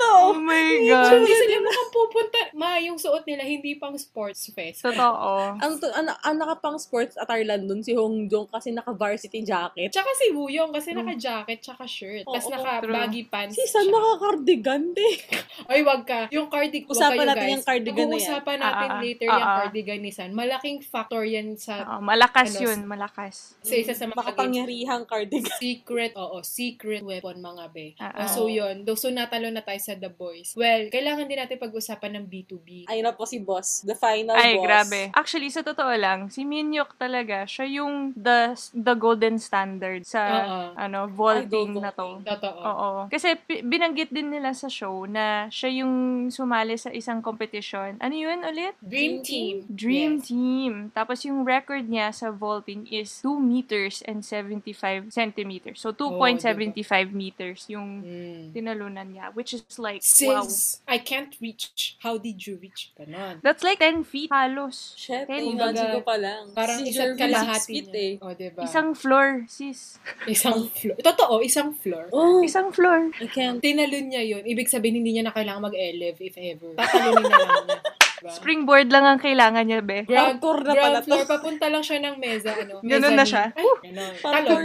Oh 0.05 0.37
my 0.37 0.69
God. 0.87 1.19
Hindi 1.19 1.33
sila 1.33 1.57
mukhang 1.61 1.91
pupunta. 1.91 2.41
Ma, 2.53 2.77
yung 2.79 3.01
suot 3.01 3.25
nila, 3.25 3.43
hindi 3.43 3.81
pang 3.81 3.97
sports 3.97 4.53
fest. 4.53 4.85
Totoo. 4.85 5.57
Ang, 5.57 5.73
to, 5.81 5.89
ang, 5.93 6.07
ang 6.21 6.37
nakapang 6.37 6.77
sports 7.01 7.17
attire 7.17 7.49
lang 7.49 7.65
dun 7.65 7.81
si 7.81 7.97
Hong 7.97 8.29
Jong 8.29 8.45
kasi 8.53 8.77
naka-varsity 8.77 9.41
jacket. 9.41 9.89
Tsaka 9.89 10.13
si 10.21 10.37
Wuyong, 10.37 10.69
kasi 10.69 10.93
naka-jacket, 10.93 11.65
tsaka 11.65 11.89
shirt. 11.89 12.29
Tapos 12.29 12.45
Oo, 12.45 12.53
naka-baggy 12.53 13.25
pants 13.25 13.57
Si 13.57 13.65
San 13.65 13.89
siya. 13.89 13.97
naka-cardigan, 13.97 14.93
de. 14.93 15.09
Ay, 15.73 15.81
wag 15.81 16.05
ka. 16.05 16.29
Yung 16.29 16.53
cardigan, 16.53 16.85
wag 16.85 16.93
Usapan 16.93 17.25
natin 17.25 17.41
guys. 17.41 17.55
yung 17.57 17.65
cardigan 17.65 17.97
na 17.97 18.13
yan. 18.13 18.13
Pag-uusapan 18.21 18.57
natin 18.61 18.85
Ah, 18.85 18.93
ah, 18.93 19.01
later 19.01 19.27
ah, 19.27 19.33
yung 19.33 19.49
ah. 19.49 19.57
cardigan 19.65 20.01
ni 20.05 20.11
San. 20.13 20.31
Malaking 20.37 20.79
factor 20.85 21.23
yan 21.25 21.57
sa 21.57 21.75
Oo, 21.89 22.05
malakas 22.05 22.49
Ano, 22.53 22.61
yun, 22.69 22.79
malakas. 22.85 23.35
sa 23.65 23.75
isa 23.75 23.93
sa 23.97 24.05
mga 24.05 24.13
games. 24.13 24.21
Makapangyarihang 24.21 25.05
cardigan. 25.09 25.57
Secret, 25.57 26.13
oo, 26.21 26.37
secret 26.45 27.01
weapon 27.01 27.41
mga 27.41 27.65
be. 27.73 27.87
Ah, 27.97 28.13
ah. 28.13 28.29
so 28.29 28.45
yun, 28.45 28.85
do, 28.85 28.93
so 28.93 29.09
natalo 29.09 29.49
na 29.49 29.65
tayo 29.65 29.81
sa 29.81 29.97
The 29.97 30.13
Boys. 30.13 30.53
Well, 30.53 30.93
kailangan 30.93 31.25
din 31.25 31.41
natin 31.41 31.57
pag-usapan 31.57 32.21
ng 32.21 32.25
B2B. 32.29 32.85
Ay 32.93 33.01
na 33.01 33.17
po 33.17 33.25
si 33.25 33.41
boss. 33.41 33.81
The 33.89 33.97
final 33.97 34.37
Ay, 34.37 34.61
boss. 34.61 34.67
grabe. 34.69 35.01
Actually, 35.17 35.49
sa 35.49 35.65
totoo 35.65 35.97
lang, 35.97 36.29
si 36.29 36.45
Minyok 36.91 36.99
talaga, 36.99 37.47
siya 37.47 37.67
yung 37.71 38.11
the 38.19 38.51
the 38.75 38.99
golden 38.99 39.39
standard 39.39 40.03
sa 40.03 40.21
Oo. 40.27 40.59
ano 40.75 41.07
vaulting 41.07 41.79
na 41.79 41.95
to. 41.95 42.19
Totoo. 42.19 42.59
Oo. 42.59 42.91
Kasi 43.07 43.39
pi- 43.39 43.63
binanggit 43.63 44.11
din 44.11 44.27
nila 44.29 44.51
sa 44.51 44.67
show 44.67 45.07
na 45.07 45.47
siya 45.49 45.71
yung 45.85 45.95
sumali 46.29 46.75
sa 46.75 46.91
isang 46.91 47.23
competition. 47.23 47.95
Ano 48.03 48.11
yun 48.11 48.43
ulit? 48.43 48.75
Dream 48.83 49.23
Team. 49.23 49.63
Dream 49.71 50.19
Yes. 50.19 50.27
Team. 50.27 50.73
Tapos 50.91 51.23
yung 51.23 51.47
record 51.47 51.87
niya 51.87 52.11
sa 52.11 52.35
vaulting 52.35 52.91
is 52.91 53.23
2 53.23 53.39
meters 53.39 54.03
and 54.03 54.27
75 54.27 55.15
centimeters. 55.15 55.79
So 55.79 55.95
2.75 55.95 56.75
meters 57.15 57.71
yung 57.71 58.03
Mm. 58.03 58.51
tinalunan 58.51 59.07
niya. 59.07 59.31
Which 59.31 59.55
is 59.55 59.63
like, 59.79 60.03
wow. 60.27 60.43
Since 60.43 60.83
I 60.91 60.99
can't 60.99 61.31
reach, 61.39 61.95
how 62.03 62.19
did 62.19 62.43
you 62.43 62.59
reach? 62.59 62.91
Ganon. 62.99 63.39
That's 63.43 63.63
like 63.63 63.79
10 63.79 64.03
feet 64.03 64.35
halos. 64.35 64.99
Shit, 64.99 65.31
Ten 65.31 65.45
imagine 65.47 65.61
Kumbaga, 65.71 65.95
ko 65.95 66.01
pa 66.03 66.17
lang. 66.17 66.43
Parang 66.51 66.80
si 66.83 66.91
isa't 66.91 67.09
Jervy, 67.11 67.21
kalahati 67.21 67.69
feet 67.69 67.87
niya. 67.87 68.01
eh. 68.01 68.13
O, 68.19 68.33
diba? 68.33 68.61
Isang 68.63 68.89
floor, 68.93 69.29
sis. 69.47 69.81
isang 70.27 70.67
floor. 70.67 70.97
Totoo, 70.99 71.35
isang 71.41 71.71
floor. 71.73 72.05
Oh, 72.11 72.41
Isang 72.41 72.69
floor. 72.71 73.13
I 73.17 73.27
can't. 73.27 73.59
Tinalon 73.59 74.09
niya 74.09 74.23
yun. 74.23 74.43
Ibig 74.43 74.67
sabihin, 74.67 74.99
hindi 74.99 75.13
niya 75.13 75.25
na 75.25 75.33
kailangan 75.33 75.67
mag-elev 75.67 76.17
if 76.19 76.35
ever. 76.35 76.73
Tatalunin 76.75 77.25
na 77.25 77.39
lang 77.39 77.67
niya. 77.67 77.79
Diba? 78.21 78.31
Springboard 78.31 78.89
lang 78.89 79.05
ang 79.07 79.17
kailangan 79.17 79.65
niya, 79.65 79.81
be. 79.81 80.05
Ground, 80.05 80.37
Hardcore 80.37 80.61
na 80.61 80.65
ground 80.71 80.85
pala 80.85 80.99
to. 80.99 81.05
floor, 81.07 81.25
papunta 81.25 81.67
lang 81.67 81.81
siya 81.81 81.99
ng 82.03 82.15
meza, 82.17 82.53
ano. 82.53 82.75
Ganun 82.83 83.15
na 83.15 83.25
siya. 83.25 83.45
Ay, 83.51 83.65
ganun. 83.83 84.13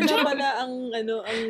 Na 0.04 0.18
pala 0.22 0.48
ang, 0.60 0.74
ano, 0.89 1.15
ang 1.22 1.41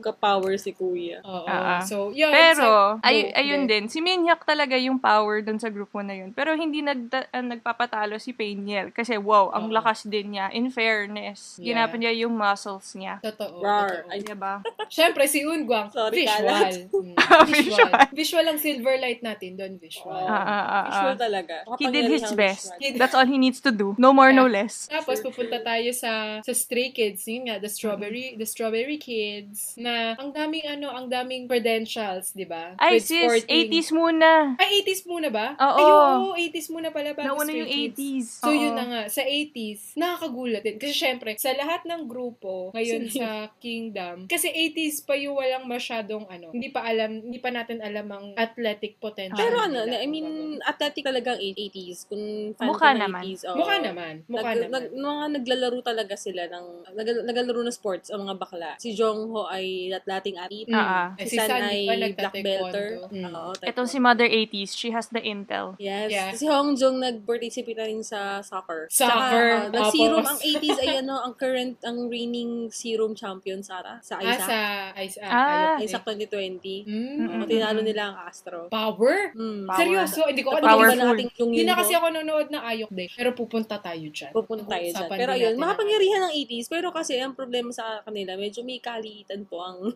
ka-power 0.00 0.54
si 0.54 0.70
kuya. 0.70 1.18
Oo. 1.20 1.44
Ah, 1.44 1.80
ah. 1.80 1.82
So, 1.82 2.12
yun. 2.12 2.28
Pero, 2.28 2.94
it's 2.94 3.02
ay, 3.02 3.16
like, 3.24 3.32
ayun 3.34 3.62
go, 3.62 3.68
din, 3.70 3.84
si 3.88 3.98
Minhyuk 3.98 4.44
talaga 4.44 4.76
yung 4.76 4.98
power 4.98 5.40
dun 5.40 5.56
sa 5.56 5.68
grupo 5.68 6.00
na 6.00 6.12
yun. 6.14 6.30
Pero 6.30 6.52
hindi 6.52 6.80
nagda- 6.80 7.26
ah, 7.26 7.40
nagpapatalo 7.40 8.16
si 8.16 8.30
Painiel. 8.30 8.92
Kasi 8.92 9.16
wow, 9.16 9.48
ang 9.48 9.66
Oo. 9.66 9.74
lakas 9.74 10.04
din 10.04 10.36
niya. 10.36 10.52
In 10.52 10.68
fairness, 10.68 11.56
Yeah. 11.56 11.74
ginapan 11.74 11.98
niya 11.98 12.12
yung 12.20 12.34
muscles 12.34 12.92
niya. 12.92 13.18
Totoo. 13.20 13.58
Rar. 13.58 14.04
totoo. 14.04 14.10
Ay, 14.10 14.20
Diba? 14.20 14.54
Syempre, 14.88 15.24
si 15.24 15.40
Ungwang, 15.42 15.88
Sorry, 15.88 16.24
visual. 16.24 16.72
Mm, 16.90 17.14
Visual. 17.46 17.46
visual. 17.46 17.90
visual 18.12 18.46
ang 18.46 18.58
silver 18.58 18.96
light 18.96 19.20
natin 19.20 19.54
doon, 19.54 19.72
visual. 19.76 20.10
Oh, 20.10 20.26
Ah, 20.26 20.34
ah, 20.34 20.44
ah, 20.44 20.64
ah. 20.66 20.84
visual 20.90 21.16
talaga. 21.16 21.53
He 21.76 21.86
did 21.86 22.06
his 22.08 22.26
best. 22.32 22.70
That's 22.94 23.12
all 23.12 23.24
he 23.24 23.36
needs 23.36 23.58
to 23.60 23.70
do. 23.70 23.94
No 23.96 24.10
more, 24.10 24.30
no 24.30 24.44
Yeah. 24.44 24.62
less. 24.62 24.86
Tapos 24.86 25.18
pupunta 25.18 25.58
tayo 25.58 25.90
sa 25.90 26.40
sa 26.40 26.52
Stray 26.52 26.90
Kids, 26.90 27.24
yun 27.24 27.46
nga, 27.46 27.56
the 27.56 27.68
Strawberry, 27.68 28.34
the 28.34 28.44
Strawberry 28.44 28.96
Kids 28.96 29.74
na 29.76 30.14
ang 30.14 30.30
daming 30.30 30.64
ano, 30.64 30.88
ang 30.88 31.06
daming 31.06 31.44
credentials, 31.44 32.30
'di 32.30 32.44
ba? 32.44 32.76
Ay, 32.76 32.96
With 32.96 33.06
sis, 33.06 33.20
sporting- 33.20 33.50
80s 33.50 33.88
muna. 33.90 34.30
Ay, 34.56 34.80
80s 34.80 35.02
muna 35.04 35.28
ba? 35.28 35.46
Oo. 35.56 35.76
Ay, 35.76 35.84
oo, 35.84 36.28
80s 36.34 36.68
muna 36.68 36.88
pala 36.88 37.12
bago 37.12 37.26
Nauna 37.34 37.50
yung 37.50 37.66
Kids. 37.66 37.96
80s. 37.96 38.26
So, 38.40 38.48
Oo. 38.48 38.56
yun 38.56 38.72
na 38.72 38.84
nga. 38.84 39.02
Sa 39.06 39.22
80s, 39.22 39.94
nakakagulat 39.94 40.62
din. 40.62 40.76
Kasi 40.76 40.92
syempre, 40.92 41.34
sa 41.36 41.52
lahat 41.52 41.84
ng 41.84 42.04
grupo, 42.04 42.70
ngayon 42.72 43.08
sa 43.08 43.28
Kingdom, 43.58 44.26
kasi 44.26 44.48
80s 44.48 45.02
pa 45.02 45.14
yung 45.14 45.34
walang 45.34 45.64
masyadong 45.64 46.24
ano, 46.26 46.50
hindi 46.50 46.68
pa 46.68 46.82
alam, 46.82 47.20
hindi 47.20 47.38
pa 47.38 47.50
natin 47.50 47.80
alam 47.80 48.06
ang 48.08 48.26
athletic 48.34 48.96
potential. 48.98 49.36
Pero 49.36 49.64
nila, 49.66 49.84
ano, 49.84 49.94
I 49.96 50.06
mean, 50.06 50.28
athletic 50.62 51.04
talaga 51.04 51.36
ang 51.36 51.42
80s. 51.52 51.98
Kung 52.06 52.24
fan 52.52 52.66
Mukha 52.66 52.80
ka 52.80 52.90
ng 52.90 53.00
naman. 53.02 53.22
80s, 53.26 53.42
oo. 53.44 53.56
Mukha 53.56 53.76
naman. 53.76 54.14
Mukha 54.24 54.42
nag, 54.46 54.56
naman. 54.56 54.70
nag, 54.72 54.84
mga 54.94 55.24
naglalaro 55.34 55.78
talaga 55.82 56.14
sila 56.14 56.42
ng 56.46 56.64
nag, 56.90 57.08
naglalaro 57.24 57.60
ng 57.60 57.74
sports 57.74 58.08
ang 58.08 58.22
mga 58.22 58.36
bakla. 58.36 58.72
Si 58.78 58.92
Jongho 58.92 59.44
ay 59.46 59.64
dating 59.92 60.36
athlete. 60.36 60.68
Mm. 60.68 60.74
Ah, 60.74 60.86
ah. 60.86 61.08
Eh, 61.14 61.26
Si 61.26 61.36
San 61.36 61.50
ay 61.60 61.78
di 61.78 61.84
ba 61.84 61.92
black 61.92 62.02
nagta-taekwondo? 62.06 62.44
belter. 62.70 62.86
Mm. 63.10 63.32
Oo, 63.34 63.50
Itong 63.60 63.88
si 63.88 63.98
Mother 63.98 64.24
80s, 64.24 64.70
she 64.72 64.88
has 64.88 65.10
the 65.10 65.20
intel. 65.20 65.74
Yes. 65.76 66.08
Yeah. 66.08 66.30
Si 66.32 66.46
Hong 66.46 66.72
Jong 66.74 67.02
nag-participate 67.02 67.74
na 67.74 67.84
rin 67.84 68.00
sa 68.00 68.38
soccer. 68.40 68.86
Soccer. 68.88 69.46
Saka, 69.50 69.68
uh, 69.68 69.72
nag-serum 69.74 70.22
Tapos- 70.22 70.30
ang 70.30 70.40
80s 70.54 70.78
ay 70.78 70.92
ano, 70.98 71.14
ang 71.18 71.34
current, 71.34 71.76
ang 71.82 72.06
reigning 72.06 72.70
serum 72.70 73.12
champion 73.12 73.58
Sara 73.60 73.98
sa 73.98 74.16
Ah, 74.16 74.38
sa 74.38 74.58
Isaac. 74.96 75.26
Ah. 75.26 75.76
Isaac 75.76 76.04
2020. 76.04 76.86
Mm. 76.86 77.26
Oo, 77.26 77.44
tinalo 77.44 77.80
nila 77.80 78.02
ang 78.06 78.16
Astro. 78.22 78.68
Power? 78.68 79.32
Mm, 79.32 79.64
Power. 79.64 79.78
Seryoso? 79.78 80.20
Hindi 80.24 80.42
ko 80.42 80.50
Tapos 80.52 80.62
ano 80.62 80.70
Powerful. 80.70 80.94
iba 80.94 81.02
na 81.02 81.14
ating 81.14 81.32
yung 81.34 81.50
Hindi 81.50 81.66
na 81.66 81.74
kasi 81.74 81.90
ako 81.92 82.06
nanonood 82.08 82.46
ng 82.46 82.62
Ayok 82.62 82.92
Day. 82.94 83.08
Pero 83.10 83.34
pupunta 83.34 83.74
tayo 83.76 84.06
dyan. 84.06 84.30
Pupunta 84.30 84.64
tayo 84.64 84.86
dyan. 84.86 85.10
Pero 85.10 85.30
ayun, 85.34 85.54
makapangyarihan 85.58 86.22
ng 86.24 86.34
80s. 86.36 86.66
Pero 86.70 86.94
kasi 86.94 87.18
ang 87.18 87.34
problema 87.34 87.74
sa 87.74 88.02
kanila, 88.02 88.38
medyo 88.38 88.62
may 88.62 88.78
kaliitan 88.78 89.42
po 89.42 89.58
ang... 89.58 89.90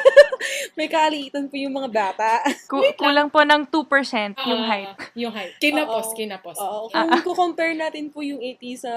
may 0.78 0.86
kaliitan 0.86 1.48
po 1.48 1.56
yung 1.56 1.72
mga 1.72 1.88
bata. 1.88 2.44
Ku- 2.68 2.92
kulang 2.94 3.32
po 3.32 3.40
ng 3.40 3.64
2% 3.64 4.36
yung 4.44 4.62
Ah, 4.62 4.68
height. 4.68 4.92
Yung 5.16 5.32
height. 5.32 5.56
Kinapos, 5.56 6.12
Oo. 6.12 6.16
kinapos. 6.16 6.56
Oo. 6.60 6.86
Kung 7.24 7.36
compare 7.36 7.72
natin 7.72 8.12
po 8.12 8.20
yung 8.20 8.38
80s 8.38 8.84
sa 8.84 8.92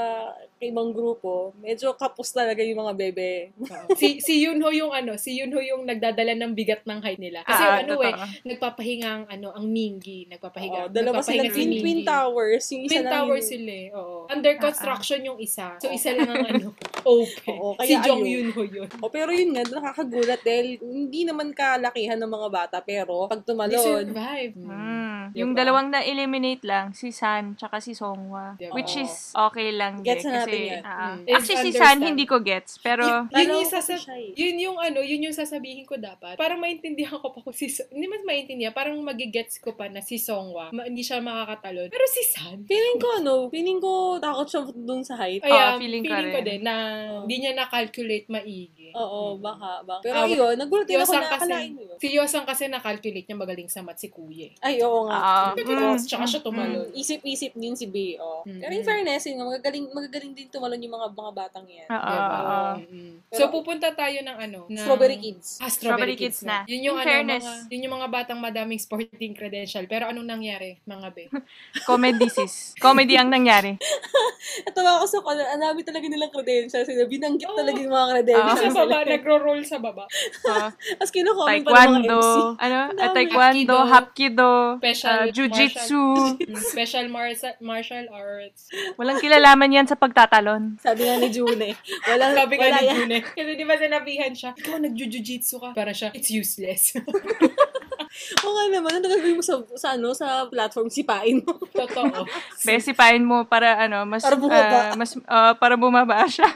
ibang 0.61 0.91
grupo, 0.91 1.31
medyo 1.57 1.93
kapos 1.93 2.29
talaga 2.29 2.59
yung 2.59 2.81
mga 2.81 2.93
bebe. 2.93 3.55
Si 3.95 4.19
si 4.19 4.43
Yunho 4.43 4.67
yung 4.69 4.91
ano, 4.91 5.15
si 5.15 5.33
Yunho 5.33 5.57
yung 5.57 5.83
nagdadala 5.83 6.35
ng 6.35 6.51
bigat 6.51 6.83
ng 6.83 6.99
height 6.99 7.17
nila. 7.17 7.41
Kasi 7.41 7.59
Ah, 7.61 7.79
ano 7.79 7.95
eh, 7.99 8.11
nagpapahinga 8.43 9.09
ang 9.09 9.25
ano, 9.25 9.51
ang 9.51 9.65
Mingi, 9.65 10.27
nagpapahinga. 10.27 10.81
Oo, 10.81 10.91
dalawa 10.91 11.21
sila 11.21 11.45
si 11.45 11.53
twin, 11.53 11.69
Mingi. 11.69 11.79
twin 11.79 11.99
towers. 12.03 12.63
Yung 12.69 12.83
isa 12.83 12.91
Twin 12.91 13.03
lang 13.03 13.13
towers 13.15 13.39
yung- 13.39 13.51
sila 13.55 13.71
eh. 13.71 13.87
Oo. 13.93 14.17
Under 14.27 14.53
Ah, 14.53 14.61
construction 14.61 15.19
yung 15.23 15.39
isa. 15.39 15.67
So, 15.77 15.87
isa 15.89 16.11
lang 16.11 16.27
ang 16.27 16.45
ano, 16.45 16.67
open. 17.07 17.55
Oo, 17.55 17.73
si 17.77 17.79
kaya 17.89 18.03
Jong 18.03 18.21
ayun. 18.21 18.35
Yunho 18.45 18.61
yun. 18.65 18.89
O, 18.99 19.07
pero 19.07 19.29
yun 19.29 19.49
nga, 19.51 19.63
nakakagulat 19.63 20.41
dahil 20.41 20.75
hindi 20.77 21.23
naman 21.23 21.51
kalakihan 21.51 22.17
ng 22.17 22.27
mga 22.29 22.47
bata, 22.49 22.77
pero 22.81 23.25
pag 23.25 23.39
They 23.39 23.47
tumalon, 23.47 23.79
survive. 24.11 24.53
Mm. 24.53 25.07
Diba? 25.29 25.39
Yung 25.39 25.53
dalawang 25.53 25.87
na-eliminate 25.89 26.63
lang, 26.63 26.91
si 26.91 27.09
San 27.09 27.53
tsaka 27.53 27.77
si 27.77 27.93
Songhwa. 27.93 28.57
Diba? 28.57 28.73
Which 28.73 28.97
is 28.97 29.29
okay 29.31 29.69
lang 29.69 30.01
Gets 30.01 30.25
na 30.25 30.41
Kasi, 30.41 30.48
natin 30.49 30.61
yan. 30.65 30.81
ah, 30.83 31.13
Mm. 31.15 31.25
actually, 31.29 31.61
si 31.63 31.71
San 31.75 31.97
hindi 31.99 32.25
ko 32.25 32.37
gets. 32.39 32.77
Pero, 32.77 33.05
Y- 33.29 33.45
yun 33.45 33.49
yung, 33.55 33.65
siya 33.65 33.81
eh. 34.11 34.31
yun 34.33 34.57
yung 34.59 34.77
ano, 34.77 34.99
yun 34.99 35.21
yung 35.21 35.35
sasabihin 35.35 35.85
ko 35.85 35.95
dapat. 35.95 36.35
Parang 36.35 36.57
maintindihan 36.57 37.15
ko 37.15 37.29
pa 37.29 37.39
kung 37.39 37.51
si 37.51 37.69
hindi 37.89 38.05
mas 38.05 38.23
maintindihan, 38.23 38.71
parang 38.71 38.97
magigets 38.99 39.57
ko 39.57 39.71
pa 39.71 39.85
na 39.85 39.99
si 39.99 40.17
Songwa, 40.17 40.69
ma- 40.69 40.83
hindi 40.83 41.01
siya 41.01 41.19
makakatalon. 41.19 41.87
Pero 41.87 42.05
si 42.05 42.21
San, 42.25 42.63
feeling 42.63 42.97
ko 42.97 43.07
ano, 43.15 43.33
feeling 43.49 43.77
ko 43.77 43.91
takot 44.17 44.45
siya 44.45 44.61
dun 44.71 45.01
sa 45.01 45.15
height. 45.15 45.41
ay, 45.41 45.51
ah, 45.51 45.75
feeling 45.75 46.01
feeling, 46.01 46.29
ko 46.29 46.35
ko 46.35 46.41
din 46.41 46.61
na 46.61 46.75
hindi 47.21 47.35
niya 47.37 47.53
na-calculate 47.55 48.27
maigi. 48.27 48.89
Oo, 48.91 49.35
Mm. 49.35 49.39
baka, 49.39 49.69
baka. 49.83 50.01
Pero 50.01 50.17
Ah, 50.17 50.25
yun, 50.25 50.53
nagulat 50.55 50.85
din 50.85 50.97
ako 50.97 51.13
na 51.13 51.29
kasi, 51.29 51.35
akalain 51.45 51.73
yun. 51.75 51.97
si 51.97 52.07
Yosang 52.09 52.41
kasi 52.43 52.63
na-calculate 52.65 53.23
niya 53.23 53.37
magaling 53.37 53.67
sa 53.67 53.81
math 53.81 53.99
si 53.99 54.09
Kuya. 54.09 54.49
eh. 54.49 54.53
Ay, 54.59 54.81
oo 54.81 55.05
nga. 55.05 55.53
Pero 55.53 55.93
mm, 55.93 56.01
tsaka 56.01 56.25
siya 56.25 56.41
tumalon. 56.41 56.89
Mm, 56.89 56.95
Isip-isip 56.95 57.51
din 57.53 57.75
si 57.75 57.85
B.O. 57.85 58.41
Mm. 58.43 58.59
Pero 58.59 58.71
in 58.71 58.83
fairness, 58.83 59.23
yun, 59.25 59.39
magagaling, 59.39 59.85
magagaling 59.89 60.33
din 60.39 60.49
tumalon 60.49 60.79
yung 60.79 60.95
mga 60.95 61.07
mga 61.11 61.31
batang 61.35 61.67
yan. 61.67 61.89
Oo, 61.91 62.07
Diba? 62.07 62.39
oo. 62.39 62.71
Mm-mm. 62.79 63.18
So, 63.49 63.55
pupunta 63.57 63.89
tayo 63.91 64.17
ng 64.21 64.37
ano? 64.37 64.59
Ng, 64.69 64.77
Strawberry 64.77 65.17
Kids. 65.17 65.57
Ah, 65.57 65.65
Strawberry 65.67 66.13
Strawberry, 66.13 66.15
Kids, 66.15 66.37
Kids 66.39 66.47
na. 66.47 66.61
na. 66.61 66.69
Yun 66.69 66.81
yung, 66.85 66.97
In 66.97 67.01
ano, 67.01 67.09
fairness. 67.09 67.43
mga, 67.43 67.57
yun 67.73 67.81
yung 67.81 67.95
mga 67.97 68.07
batang 68.13 68.39
madaming 68.39 68.77
sporting 68.77 69.33
credential. 69.33 69.83
Pero 69.89 70.05
anong 70.05 70.29
nangyari, 70.29 70.77
mga 70.85 71.07
be? 71.09 71.25
Comedy 71.89 72.29
sis. 72.29 72.77
Comedy 72.77 73.17
ang 73.17 73.33
nangyari. 73.33 73.73
Ito 74.69 74.79
ako 74.79 75.05
sa 75.09 75.19
kanya, 75.25 75.45
ang 75.49 75.61
dami 75.65 75.81
talaga 75.81 76.05
nilang 76.05 76.29
credentials. 76.29 76.85
Sila, 76.85 77.09
binanggit 77.09 77.49
Oo. 77.49 77.57
talaga 77.57 77.77
yung 77.81 77.91
mga 77.91 78.07
credentials. 78.13 78.61
sa 78.61 78.71
baba, 78.85 78.97
nagro-roll 79.17 79.61
sa 79.65 79.77
baba. 79.81 80.05
Ah, 80.45 80.69
Tapos 81.01 81.09
kinukomment 81.09 81.65
pa 81.65 81.69
ng 81.69 81.73
mga 81.73 81.81
taekwondo. 81.81 82.19
MC. 82.21 82.37
Ano? 82.61 82.79
Dami. 82.93 83.13
taekwondo, 83.17 83.77
Hapkido. 83.89 84.51
Special 84.77 85.19
ah, 85.25 85.33
jujitsu. 85.33 86.03
Mm, 86.45 86.55
Special 86.59 87.05
martial, 87.09 87.55
martial 87.59 88.05
arts. 88.13 88.69
Walang 88.95 89.17
kilalaman 89.17 89.73
yan 89.73 89.87
sa 89.89 89.97
pagtatalon. 89.97 90.77
Sabi 90.77 91.07
nga 91.07 91.17
ni 91.17 91.29
June, 91.29 91.57
wala, 92.05 92.25
Sabi 92.35 92.53
nga 92.55 92.67
wala 92.69 92.79
ni. 92.79 92.89
June. 92.93 93.13
Kasi 93.39 93.55
di 93.55 93.63
ba 93.63 93.79
sinabihan 93.79 94.35
siya, 94.35 94.51
ikaw 94.51 94.83
nag-jujitsu 94.83 95.63
ka. 95.63 95.69
Para 95.71 95.95
siya, 95.95 96.11
it's 96.11 96.27
useless. 96.27 96.91
Oo 98.41 98.51
nga 98.51 98.65
naman, 98.67 98.91
ano 98.91 99.05
gagawin 99.05 99.37
mo 99.37 99.43
sa, 99.43 99.55
sa, 99.73 99.93
ano, 99.93 100.11
sa 100.11 100.27
platform, 100.45 100.87
sipain 100.87 101.39
mo. 101.39 101.55
Totoo. 101.79 102.25
Besipain 102.61 103.21
mo 103.21 103.43
para 103.43 103.77
ano, 103.79 104.03
mas 104.03 104.21
Para 104.21 104.35
bumaba. 104.35 104.79
ah, 104.83 104.93
mas 104.93 105.11
ah, 105.23 105.53
para 105.53 105.75
bumaba 105.75 106.25
siya. 106.25 106.49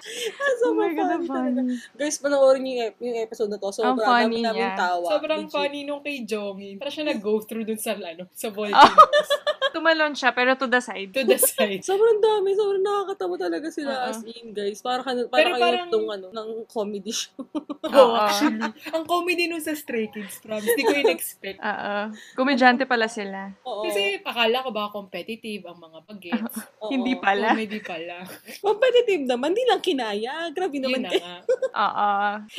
so, 0.60 0.70
oh 0.70 0.76
my 0.76 0.89
God, 0.92 1.22
funny 1.22 1.28
talaga. 1.28 1.62
funny. 1.62 1.76
Guys, 1.94 2.18
panoorin 2.18 2.62
niyo 2.62 2.74
yung, 2.76 2.94
yung 3.04 3.18
episode 3.22 3.50
na 3.50 3.58
to. 3.58 3.70
So, 3.70 3.82
Ang 3.84 3.98
funny 3.98 4.42
namin 4.42 4.66
niya. 4.66 4.76
tawa. 4.76 5.08
Sobrang 5.10 5.46
Legit. 5.46 5.54
funny 5.54 5.80
nung 5.84 6.02
kay 6.02 6.24
Jongin. 6.24 6.76
Para 6.78 6.89
siya 6.89 7.06
nag-go 7.06 7.39
through 7.42 7.63
dun 7.63 7.78
sa, 7.78 7.94
ano, 7.94 8.26
sa 8.32 8.48
Oh. 8.48 8.54
volcanoes. 8.54 9.30
Tumalon 9.74 10.13
siya, 10.13 10.30
pero 10.32 10.54
to 10.54 10.66
the 10.66 10.78
side. 10.78 11.10
To 11.12 11.24
the 11.24 11.34
side. 11.36 11.82
Sobrang 11.82 12.18
dami, 12.20 12.54
sobrang 12.54 12.82
nakakatawa 12.82 13.36
talaga 13.39 13.68
sila 13.68 13.89
Oo. 13.92 14.06
as 14.08 14.22
in, 14.24 14.52
guys. 14.52 14.80
Para, 14.80 15.02
para 15.02 15.26
Pero 15.26 15.50
kayo 15.52 15.63
parang- 15.63 15.89
itong 15.89 16.08
ano, 16.10 16.28
ng 16.30 16.50
comedy 16.68 17.10
show. 17.10 17.42
Oo, 17.84 17.89
Oo. 17.89 18.13
actually. 18.16 18.62
Ang 18.89 19.04
comedy 19.04 19.46
nun 19.46 19.60
sa 19.60 19.74
Stray 19.74 20.08
Kids, 20.08 20.38
promise. 20.39 20.66
Hindi 20.68 20.84
ko 20.84 20.94
in-expect. 20.96 21.42
Oo. 21.51 21.95
Komedyante 22.39 22.88
pala 22.88 23.12
sila. 23.12 23.51
Oo. 23.67 23.84
Kasi 23.84 24.23
akala 24.23 24.63
ko 24.63 24.69
ba 24.71 24.88
competitive 24.93 25.67
ang 25.67 25.79
mga 25.79 25.99
bagets. 26.08 26.56
Oo. 26.84 26.91
Hindi 26.91 27.19
pala. 27.19 27.51
Comedy 27.51 27.79
pala. 27.84 28.23
Competitive 28.63 29.23
naman, 29.27 29.51
di 29.51 29.63
lang 29.67 29.84
kinaya. 29.84 30.47
Grabe 30.56 30.79
Yun 30.79 30.88
naman. 30.88 31.01
na 31.08 31.12
nga. 31.12 31.36
Oo. 31.84 32.12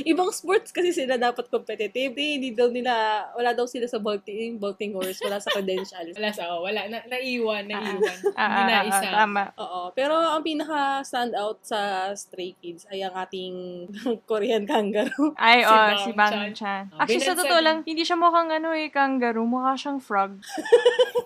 Ibang 0.04 0.30
sports 0.34 0.70
kasi 0.70 0.92
sila 0.92 1.16
dapat 1.16 1.48
competitive. 1.48 2.12
Di, 2.12 2.24
hindi 2.36 2.50
daw 2.52 2.68
nila, 2.68 3.24
wala 3.32 3.56
daw 3.56 3.64
sila 3.64 3.88
sa 3.88 3.96
vaulting, 3.96 4.60
vaulting 4.60 4.92
horse, 4.92 5.20
wala 5.24 5.40
sa 5.40 5.48
credentials. 5.54 6.14
Wala 6.14 6.30
sa, 6.34 6.52
oh, 6.52 6.66
wala. 6.66 6.84
Na, 6.90 7.00
naiwan, 7.08 7.64
naiwan. 7.64 8.18
Ah, 8.36 8.64
Hindi 8.64 8.72
ah, 8.72 8.76
na 8.76 8.76
ah, 8.76 8.90
isa. 8.90 9.08
tama. 9.08 9.42
Oo. 9.56 9.80
Pero 9.96 10.14
ang 10.18 10.44
pinaka 10.44 11.00
standout 11.06 11.64
sa 11.64 12.12
Stray 12.12 12.52
Kids 12.60 12.84
ay 12.92 13.00
ang 13.06 13.16
ating 13.16 13.54
Korean 14.30 14.68
kangaroo. 14.68 15.32
Ay, 15.38 15.64
Si 15.64 15.70
oh, 15.70 15.72
Bang 15.72 15.98
si 16.02 16.10
Bang 16.12 16.32
Chan. 16.32 16.52
Chan. 16.54 16.82
Actually, 16.98 17.24
sa 17.24 17.38
totoo 17.38 17.60
lang, 17.62 17.76
hindi 17.86 18.02
siya 18.02 18.18
mukhang 18.18 18.50
ano 18.50 18.73
eh, 18.76 18.88
kangaroo. 18.88 19.44
Mukha 19.44 19.74
siyang 19.74 19.98
frog. 19.98 20.38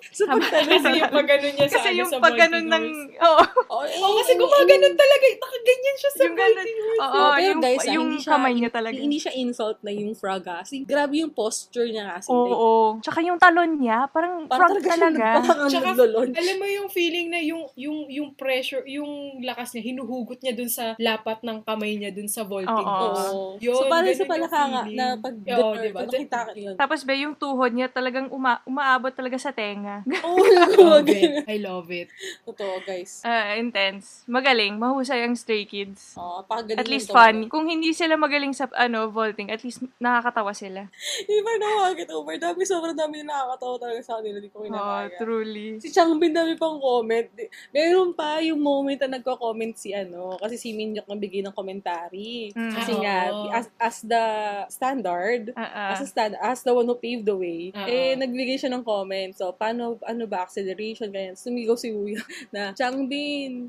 So, 0.09 0.25
pagtanong 0.25 0.73
Kasi 0.73 0.91
yung 0.97 1.13
pag 1.13 1.27
ganun 1.29 1.53
niya 1.53 1.67
sa, 1.69 1.75
Kasi 1.77 1.89
ano, 1.91 1.99
yung 2.01 2.11
sa 2.11 2.19
pag 2.19 2.35
ganun 2.35 2.67
ng... 2.67 2.85
Oo. 3.19 3.43
Oo, 3.69 3.85
Oo, 3.85 4.15
kasi 4.17 4.33
gumaganon 4.35 4.95
talaga. 4.97 5.25
Nakaganyan 5.37 5.97
siya 5.97 6.11
sa 6.11 6.23
Yung 6.23 6.37
ganun. 6.39 6.57
multiverse. 6.59 6.99
Oo, 6.99 7.07
Oo, 7.09 7.29
pero 7.29 7.45
yung, 7.45 7.61
guys, 7.61 7.79
ah, 7.79 7.93
yung 7.93 8.07
hindi 8.09 8.19
siya, 8.19 8.31
kamay 8.33 8.53
niya 8.55 8.71
talaga. 8.73 8.97
Hindi 8.97 9.19
siya 9.19 9.33
insult 9.37 9.79
na 9.81 9.93
yung 9.93 10.13
frog 10.13 10.45
ah. 10.45 10.63
Kasi 10.63 10.83
grabe 10.83 11.15
yung 11.19 11.31
posture 11.31 11.87
niya 11.87 12.17
kasi. 12.17 12.31
Oo. 12.31 12.47
oo. 12.49 12.75
Tsaka 12.99 13.19
yung 13.23 13.39
talon 13.39 13.71
niya, 13.77 13.99
parang 14.09 14.35
frog 14.49 14.75
siya 14.77 14.87
talaga. 14.89 15.27
nag- 15.39 15.47
Parang 15.47 15.69
Tsaka, 15.69 15.91
alam 16.35 16.57
mo 16.57 16.67
yung 16.67 16.89
feeling 16.89 17.27
na 17.29 17.39
yung 17.39 17.63
yung 17.77 17.99
yung 18.09 18.29
pressure, 18.33 18.83
yung 18.87 19.11
lakas 19.41 19.75
niya, 19.75 19.83
hinuhugot 19.85 20.39
niya 20.41 20.55
dun 20.55 20.71
sa 20.71 20.99
lapat 20.99 21.43
ng 21.43 21.63
kamay 21.63 21.95
niya 21.95 22.11
dun 22.11 22.27
sa 22.27 22.43
vaulting. 22.43 22.71
Oo. 22.71 22.99
box. 22.99 23.17
Oo. 23.29 23.47
Yun, 23.61 23.75
so, 23.77 23.87
parang 23.87 24.11
sa 24.11 24.19
yung 24.19 24.31
palaka 24.31 24.61
nga 24.65 24.83
feeling. 24.83 24.97
na 24.97 25.07
pag 25.17 25.35
Oo, 25.37 25.45
ganun, 25.45 25.75
diba? 25.81 26.01
nakita 26.03 26.39
ka 26.43 26.53
yun. 26.57 26.75
Tapos 26.75 27.01
ba, 27.03 27.13
yung 27.15 27.35
tuhod 27.39 27.71
niya 27.71 27.87
talagang 27.87 28.27
uma 28.29 28.59
umaabot 28.63 29.11
talaga 29.11 29.39
sa 29.39 29.55
tenga. 29.55 30.03
Oo, 30.27 30.43
Love 30.43 30.75
oh, 30.79 31.01
it. 31.07 31.47
I 31.47 31.57
love 31.59 31.89
it. 31.89 32.11
Totoo, 32.43 32.83
guys. 32.83 33.23
Ah, 33.23 33.55
intense. 33.55 34.27
Magaling. 34.27 34.75
Mahusay 34.75 35.23
ang 35.23 35.33
Stray 35.33 35.63
Kids. 35.63 36.15
Oh, 36.15 36.43
pagaling 36.43 36.77
At 36.77 36.91
least 36.91 37.09
ano. 37.09 37.47
Kung 37.47 37.65
hindi 37.65 37.95
sila 37.95 38.19
magaling 38.19 38.51
sa 38.51 38.67
ano 38.75 39.09
vaulting, 39.09 39.49
at 39.49 39.63
least 39.63 39.81
nakakatawa 39.97 40.51
sila. 40.51 40.91
Hindi 41.21 41.39
pa 41.39 41.53
nakakakit 41.55 42.09
over. 42.11 42.35
Dami, 42.35 42.63
sobrang 42.65 42.97
dami 42.97 43.21
na 43.21 43.47
nakakatawa 43.47 43.77
talaga 43.79 44.01
sa 44.03 44.13
kanila. 44.19 44.39
Di 44.39 44.49
ko 44.49 44.57
Oh, 44.59 44.67
kinakaya. 44.67 45.19
truly. 45.21 45.69
Si 45.79 45.89
Changbin 45.89 46.35
dami 46.35 46.57
pang 46.57 46.81
comment. 46.81 47.29
Di- 47.31 47.47
Meron 47.71 48.11
pa 48.11 48.41
yung 48.41 48.59
moment 48.59 48.99
na 48.99 49.15
nagko-comment 49.15 49.77
si 49.77 49.93
ano, 49.93 50.35
kasi 50.35 50.57
si 50.57 50.73
Minyok 50.73 51.07
nagbigay 51.07 51.45
ng 51.45 51.53
komentary. 51.53 52.51
Mm. 52.51 52.73
Kasi 52.73 52.93
Oo. 52.93 53.01
nga, 53.01 53.17
as, 53.53 53.67
as 53.79 53.97
the 54.03 54.25
standard, 54.69 55.53
Ah, 55.53 55.63
ah. 55.63 55.91
as, 55.93 56.01
a 56.01 56.09
stand, 56.09 56.35
as 56.35 56.65
the 56.65 56.73
one 56.73 56.83
who 56.83 56.97
paved 56.97 57.28
the 57.29 57.37
way, 57.37 57.69
Oo. 57.77 57.85
eh, 57.85 58.17
nagbigay 58.17 58.57
siya 58.57 58.73
ng 58.73 58.81
comment. 58.81 59.37
So, 59.37 59.53
paano, 59.53 60.01
ano 60.09 60.25
ba, 60.25 60.49
acceleration, 60.49 61.13
ganyan. 61.13 61.37
Sumigaw 61.37 61.77
si 61.77 61.93
Uya 61.93 62.25
na, 62.55 62.73
Changbin, 62.73 63.69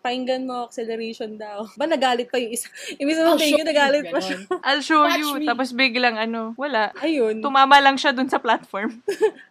pakinggan 0.00 0.48
mo, 0.48 0.66
acceleration 0.66 1.36
daw. 1.36 1.68
Ba, 1.76 1.84
nagalit 1.84 2.32
pa 2.32 2.40
yung 2.40 2.52
isa. 2.56 2.66
Imbis 3.00 3.20
na 3.20 3.30
I'll 3.30 3.38
thank 3.38 3.60
you, 3.60 3.66
nagalit 3.66 4.08
pa 4.08 4.18
siya. 4.18 4.38
I'll 4.66 4.82
show 4.82 5.04
Watch 5.04 5.20
you. 5.20 5.36
me. 5.38 5.46
Tapos 5.46 5.70
biglang 5.76 6.16
ano, 6.16 6.56
wala. 6.56 6.90
Ayun. 6.98 7.44
Tumama 7.44 7.76
lang 7.78 8.00
siya 8.00 8.16
dun 8.16 8.26
sa 8.32 8.40
platform. 8.40 9.04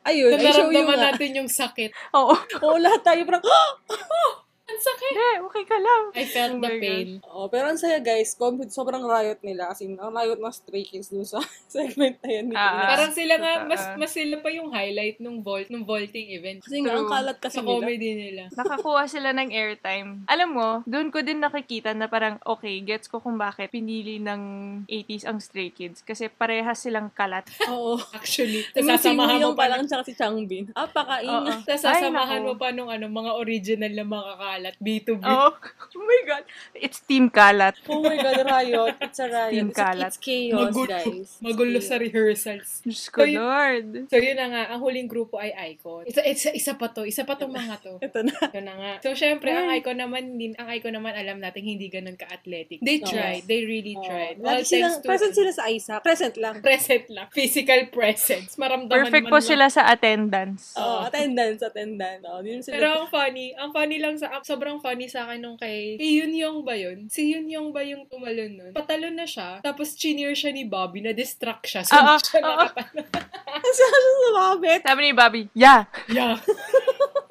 Ayun, 0.03 0.33
I 0.35 0.51
show 0.51 0.73
you 0.73 0.83
natin 0.89 1.29
yung 1.37 1.49
sakit. 1.49 1.93
Oo. 2.17 2.33
Oo, 2.65 2.77
lahat 2.81 3.05
tayo 3.05 3.21
parang, 3.23 3.43
Ang 4.79 4.87
sakit. 4.87 5.11
Hindi, 5.11 5.31
okay 5.43 5.63
ka 5.67 5.77
lang. 5.77 6.03
I 6.15 6.23
felt 6.23 6.55
Oh 6.55 6.63
the 6.63 6.71
pain. 6.79 7.07
Oo, 7.27 7.45
pero 7.51 7.67
ang 7.67 7.75
saya 7.75 7.99
guys, 7.99 8.31
sobrang 8.71 9.03
riot 9.03 9.43
nila. 9.43 9.67
As 9.67 9.83
in, 9.83 9.99
ang 9.99 10.15
riot 10.15 10.39
ng 10.39 10.55
Stray 10.55 10.87
Kids 10.87 11.11
dun 11.11 11.27
sa 11.27 11.43
segment 11.67 12.15
na 12.23 12.29
yan. 12.31 12.45
Ah, 12.55 12.63
ah. 12.63 12.87
Parang 12.95 13.11
sila 13.11 13.35
nga, 13.35 13.67
mas 13.67 13.83
mas 13.99 14.15
sila 14.15 14.39
pa 14.39 14.47
yung 14.47 14.71
highlight 14.71 15.19
nung 15.19 15.43
vault, 15.43 15.67
nung 15.67 15.83
vaulting 15.83 16.31
event. 16.31 16.63
Kasi 16.63 16.79
nga, 16.79 16.95
ang 16.95 17.11
kalat 17.11 17.37
kasi 17.43 17.59
Sa 17.59 17.67
nila. 17.67 17.75
comedy 17.75 18.09
nila. 18.15 18.41
Nakakuha 18.55 19.03
sila 19.11 19.29
ng 19.35 19.49
airtime. 19.51 20.23
Alam 20.31 20.49
mo, 20.55 20.69
doon 20.87 21.11
ko 21.11 21.19
din 21.19 21.43
nakikita 21.43 21.91
na 21.91 22.07
parang, 22.07 22.39
okay, 22.47 22.79
gets 22.79 23.11
ko 23.11 23.19
kung 23.19 23.35
bakit 23.35 23.75
pinili 23.75 24.23
ng 24.23 24.41
80s 24.87 25.27
ang 25.27 25.43
Stray 25.43 25.75
Kids. 25.75 26.07
Kasi 26.07 26.31
parehas 26.31 26.79
silang 26.79 27.11
kalat. 27.11 27.43
Oo. 27.67 27.99
Actually, 28.15 28.63
Yung 28.79 28.87
si 28.87 28.91
sasamahan 28.95 29.43
mo 29.43 29.51
Wuyong 29.51 29.57
pa 29.57 29.59
pa 29.59 29.67
lang 29.67 29.83
lang. 29.83 29.87
tsaka 29.91 30.03
si 30.07 30.13
Changbin. 30.15 30.65
Ah, 30.71 30.87
pakain. 30.87 31.27
Sasamahan 31.67 32.47
mo 32.47 32.55
pa 32.55 32.71
nung 32.71 32.87
ano, 32.87 33.11
mga 33.11 33.31
original 33.35 33.91
na 33.91 34.05
mga 34.05 34.33
kalat. 34.39 34.68
B2B. 34.77 35.21
Oh, 35.21 35.51
oh 35.95 36.03
my 36.03 36.21
God. 36.23 36.43
It's 36.73 36.99
Team 36.99 37.27
Kalat. 37.27 37.73
Oh 37.85 37.99
my 37.99 38.13
God, 38.13 38.43
riot. 38.43 38.95
It's 39.01 39.17
a 39.17 39.25
riot. 39.25 39.51
Team 39.51 39.69
It's, 39.69 39.77
kalat. 39.77 40.07
it's 40.07 40.19
chaos, 40.19 40.69
Magulo. 40.69 40.89
guys. 40.91 41.29
Magulo 41.39 41.77
sa 41.79 41.95
rehearsals. 41.95 42.83
Diyos 42.83 43.07
ko, 43.07 43.19
So, 43.19 43.31
Lord. 43.31 43.87
So, 44.07 44.17
yun 44.17 44.35
na 44.35 44.47
nga. 44.47 44.63
Ang 44.69 44.79
huling 44.79 45.07
grupo 45.07 45.37
ay 45.37 45.49
Icon. 45.73 46.05
Isa, 46.05 46.21
isa, 46.21 46.49
isa 46.51 46.73
pa 46.73 46.87
to. 46.87 47.03
Isa 47.03 47.23
pa 47.23 47.33
tong 47.33 47.49
mga 47.49 47.75
to. 47.79 47.93
Ito 48.05 48.19
na. 48.21 48.35
Yun 48.51 48.65
na 48.65 48.75
nga. 48.75 48.93
So, 49.01 49.13
syempre, 49.13 49.49
ang 49.49 49.71
Icon 49.71 49.97
naman, 49.97 50.35
din, 50.35 50.53
ang 50.55 50.69
Icon 50.69 50.93
naman, 50.93 51.13
alam 51.13 51.39
natin, 51.39 51.63
hindi 51.63 51.87
ganun 51.87 52.13
ka-athletic. 52.13 52.79
They 52.79 52.99
tried. 52.99 53.45
They 53.45 53.63
really 53.63 53.91
Oh, 53.91 54.03
tried. 54.03 54.37
lagi 54.37 54.45
All 54.45 54.63
silang, 54.63 54.91
thanks 54.91 55.01
to... 55.01 55.07
present 55.07 55.33
sila 55.33 55.51
sa 55.51 55.63
Isaac. 55.67 56.01
Present 56.01 56.35
lang. 56.35 56.55
Present 56.59 57.05
lang. 57.09 57.27
Physical 57.31 57.81
presence. 57.89 58.53
Maramdaman 58.55 58.91
Perfect 58.91 59.25
man 59.25 59.31
po 59.31 59.39
lang. 59.39 59.47
sila 59.47 59.65
sa 59.67 59.81
attendance. 59.87 60.73
Oo, 60.75 61.03
attendance, 61.03 61.59
attendance. 61.61 62.23
Oh. 62.23 62.39
Pero 62.65 62.87
ang 62.95 63.07
funny, 63.07 63.53
ang 63.53 63.71
funny 63.71 63.97
lang 63.97 64.15
sa, 64.15 64.29
sobrang 64.59 64.83
funny 64.83 65.07
sa 65.07 65.23
akin 65.23 65.39
nung 65.39 65.55
kay, 65.55 65.95
kay 65.95 66.19
Yun 66.19 66.35
Yong 66.35 66.59
ba 66.67 66.75
yun? 66.75 67.07
Si 67.07 67.31
Yun 67.31 67.47
Yong 67.47 67.71
ba 67.71 67.79
yung 67.79 68.03
tumalon 68.11 68.59
nun? 68.59 68.71
Patalon 68.75 69.15
na 69.15 69.23
siya, 69.23 69.63
tapos 69.63 69.95
cheer 69.95 70.35
siya 70.35 70.51
ni 70.51 70.67
Bobby, 70.67 70.99
na-distract 70.99 71.63
siya. 71.63 71.87
So, 71.87 71.95
Oo, 71.95 72.19
hindi 72.19 72.27
siya 72.27 72.41
oo. 72.43 72.51
nakatalon. 72.59 73.07
Ang 73.55 73.71
siya 73.71 73.87
siya 73.87 74.01
sumabit. 74.19 74.81
Sabi 74.83 74.99
ni 74.99 75.13
Bobby, 75.15 75.41
yeah. 75.55 75.87
Yeah. 76.11 76.35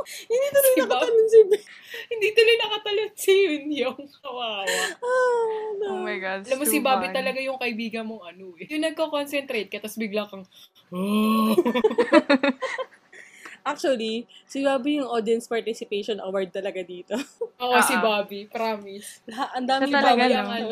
Hindi 0.08 0.46
tuloy 0.56 0.72
Si 0.72 0.80
nakatanong 0.80 1.28
si 1.28 1.40
Ben. 1.52 1.62
hindi 2.16 2.28
tuloy 2.32 2.56
nakatalon 2.56 3.10
si 3.12 3.32
Yun 3.44 3.66
Yong. 3.68 4.02
Kawawa. 4.24 4.64
Ah, 5.04 5.64
no. 5.76 5.86
Oh 5.92 6.00
my 6.00 6.16
God. 6.16 6.48
Alam 6.48 6.58
mo, 6.58 6.64
si 6.64 6.80
Bobby 6.80 7.12
funny. 7.12 7.16
talaga 7.20 7.38
yung 7.44 7.60
kaibigan 7.60 8.08
mong 8.08 8.24
ano 8.32 8.56
eh. 8.56 8.72
Yung 8.72 8.88
nagko-concentrate 8.88 9.68
ka, 9.68 9.84
tapos 9.84 10.00
bigla 10.00 10.24
kang, 10.24 10.48
oh. 10.96 11.52
Actually, 13.68 14.14
si 14.44 14.60
Bobby 14.60 14.96
yung 14.96 15.06
audience 15.06 15.44
participation 15.44 16.16
award 16.18 16.48
talaga 16.48 16.80
dito. 16.80 17.12
Oo, 17.62 17.76
si 17.80 17.92
Ah. 17.92 18.00
Bobby. 18.00 18.48
Promise. 18.48 19.20
Ang 19.52 19.66
dami 19.66 19.92
talaga, 19.92 20.24
Bobby 20.24 20.32
ang 20.32 20.48
ano, 20.48 20.68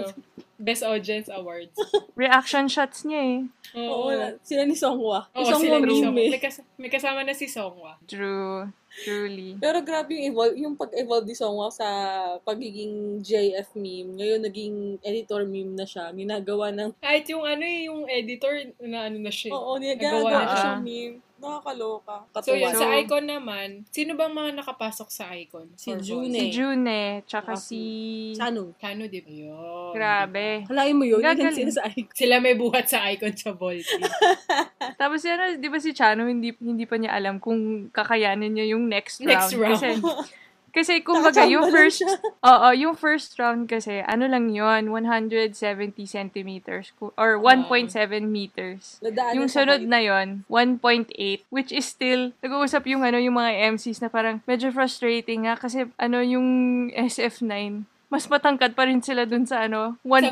Best 0.57 0.81
Audience 0.81 1.29
Awards. 1.29 1.77
Reaction 2.17 2.65
shots 2.67 3.05
niya 3.05 3.21
eh. 3.21 3.39
Oo, 3.77 4.09
na- 4.09 4.41
sila 4.41 4.65
ni 4.65 4.73
Songhwa. 4.73 5.29
Oo, 5.31 5.45
Si 5.45 5.53
Songhwa 5.53 5.77
sila 5.77 5.77
ni 5.83 6.01
eh. 6.25 6.31
May, 6.33 6.41
kas- 6.41 6.65
may 6.81 6.89
kasama 6.89 7.21
na 7.21 7.37
si 7.37 7.45
Songwa. 7.45 8.01
True. 8.09 8.73
Truly. 8.99 9.57
Pero 9.57 9.81
grabe 9.81 10.15
yung 10.15 10.27
evolve, 10.27 10.55
yung 10.57 10.75
pag-evolve 10.75 11.25
ni 11.25 11.35
Songwa 11.35 11.69
sa 11.69 11.87
pagiging 12.41 13.21
JF 13.21 13.75
meme. 13.75 14.17
Ngayon 14.17 14.41
naging 14.43 14.77
editor 15.01 15.45
meme 15.45 15.75
na 15.75 15.85
siya. 15.85 16.09
Ginagawa 16.11 16.73
ng, 16.73 16.97
Kahit 16.97 17.29
yung 17.29 17.43
ano 17.43 17.61
eh, 17.61 17.87
yung 17.87 18.05
editor 18.07 18.57
na 18.81 19.07
ano 19.07 19.19
na 19.19 19.29
siya. 19.29 19.53
oo, 19.53 19.77
Nagawa 19.77 19.93
ginagawa 19.95 20.31
na 20.31 20.41
na 20.43 20.57
siya. 20.57 20.75
meme. 20.81 21.17
Nakakaloka. 21.37 22.25
So 22.41 22.57
yun, 22.57 22.73
Katuwa. 22.73 22.81
sa 22.81 22.97
Icon 22.97 23.25
naman, 23.29 23.69
sino 23.93 24.17
bang 24.17 24.33
mga 24.33 24.57
nakapasok 24.57 25.09
sa 25.13 25.37
Icon? 25.37 25.69
Si 25.77 25.93
For 25.93 26.01
June 26.01 26.33
voice? 26.33 26.41
Si 26.41 26.45
June, 26.49 26.89
tsaka 27.29 27.53
Ah, 27.53 27.61
si... 27.61 27.81
Sano? 28.33 28.73
Kano, 28.81 29.05
di 29.05 29.21
ba? 29.21 29.29
Yun. 29.29 29.93
Grabe. 29.93 30.65
Halain 30.65 30.97
mo 30.97 31.05
yun? 31.05 31.21
Gagaling. 31.21 31.69
Sila 31.69 31.73
sa 31.77 31.93
icon. 31.93 32.17
Sila 32.17 32.41
may 32.41 32.57
buhat 32.57 32.89
sa 32.89 33.05
Icon 33.07 33.37
sa 33.37 33.53
Volti. 33.53 33.85
Tapos 35.01 35.21
yan, 35.21 35.61
di 35.61 35.69
ba 35.69 35.77
si 35.77 35.93
Chano, 35.93 36.25
hindi, 36.25 36.57
hindi 36.57 36.89
pa 36.89 36.97
niya 36.97 37.13
alam 37.13 37.37
kung 37.37 37.93
kakayanin 37.93 38.57
niya 38.57 38.73
yung 38.73 38.86
next 38.89 39.21
round. 39.21 39.31
Next 39.31 39.53
round. 39.55 39.75
Kasi, 39.77 39.91
kasi 40.77 40.93
kumbaga, 41.01 41.49
yung 41.49 41.73
first, 41.73 42.05
oo, 42.45 42.69
yung 42.77 42.95
first 42.95 43.33
round 43.41 43.65
kasi, 43.65 44.05
ano 44.05 44.29
lang 44.29 44.53
yun, 44.53 44.93
170 44.93 45.57
centimeters, 46.05 46.93
or 47.01 47.41
1.7 47.41 47.93
meters. 48.29 49.01
Nadaanan 49.01 49.35
Yung 49.41 49.49
sunod 49.49 49.83
na 49.89 50.01
yon 50.05 50.45
1.8, 50.53 51.17
which 51.49 51.73
is 51.73 51.89
still, 51.89 52.37
nag-uusap 52.45 52.85
yung 52.87 53.01
ano, 53.03 53.17
yung 53.17 53.41
mga 53.41 53.73
MCs 53.73 54.05
na 54.05 54.13
parang 54.13 54.45
medyo 54.45 54.69
frustrating 54.69 55.49
nga 55.49 55.57
kasi 55.57 55.89
ano 55.97 56.21
yung 56.21 56.49
SF9, 56.93 57.89
mas 58.07 58.31
matangkad 58.31 58.79
pa 58.79 58.87
rin 58.87 59.03
sila 59.03 59.27
dun 59.27 59.49
sa 59.49 59.67
ano, 59.67 59.99
1.8 60.07 60.31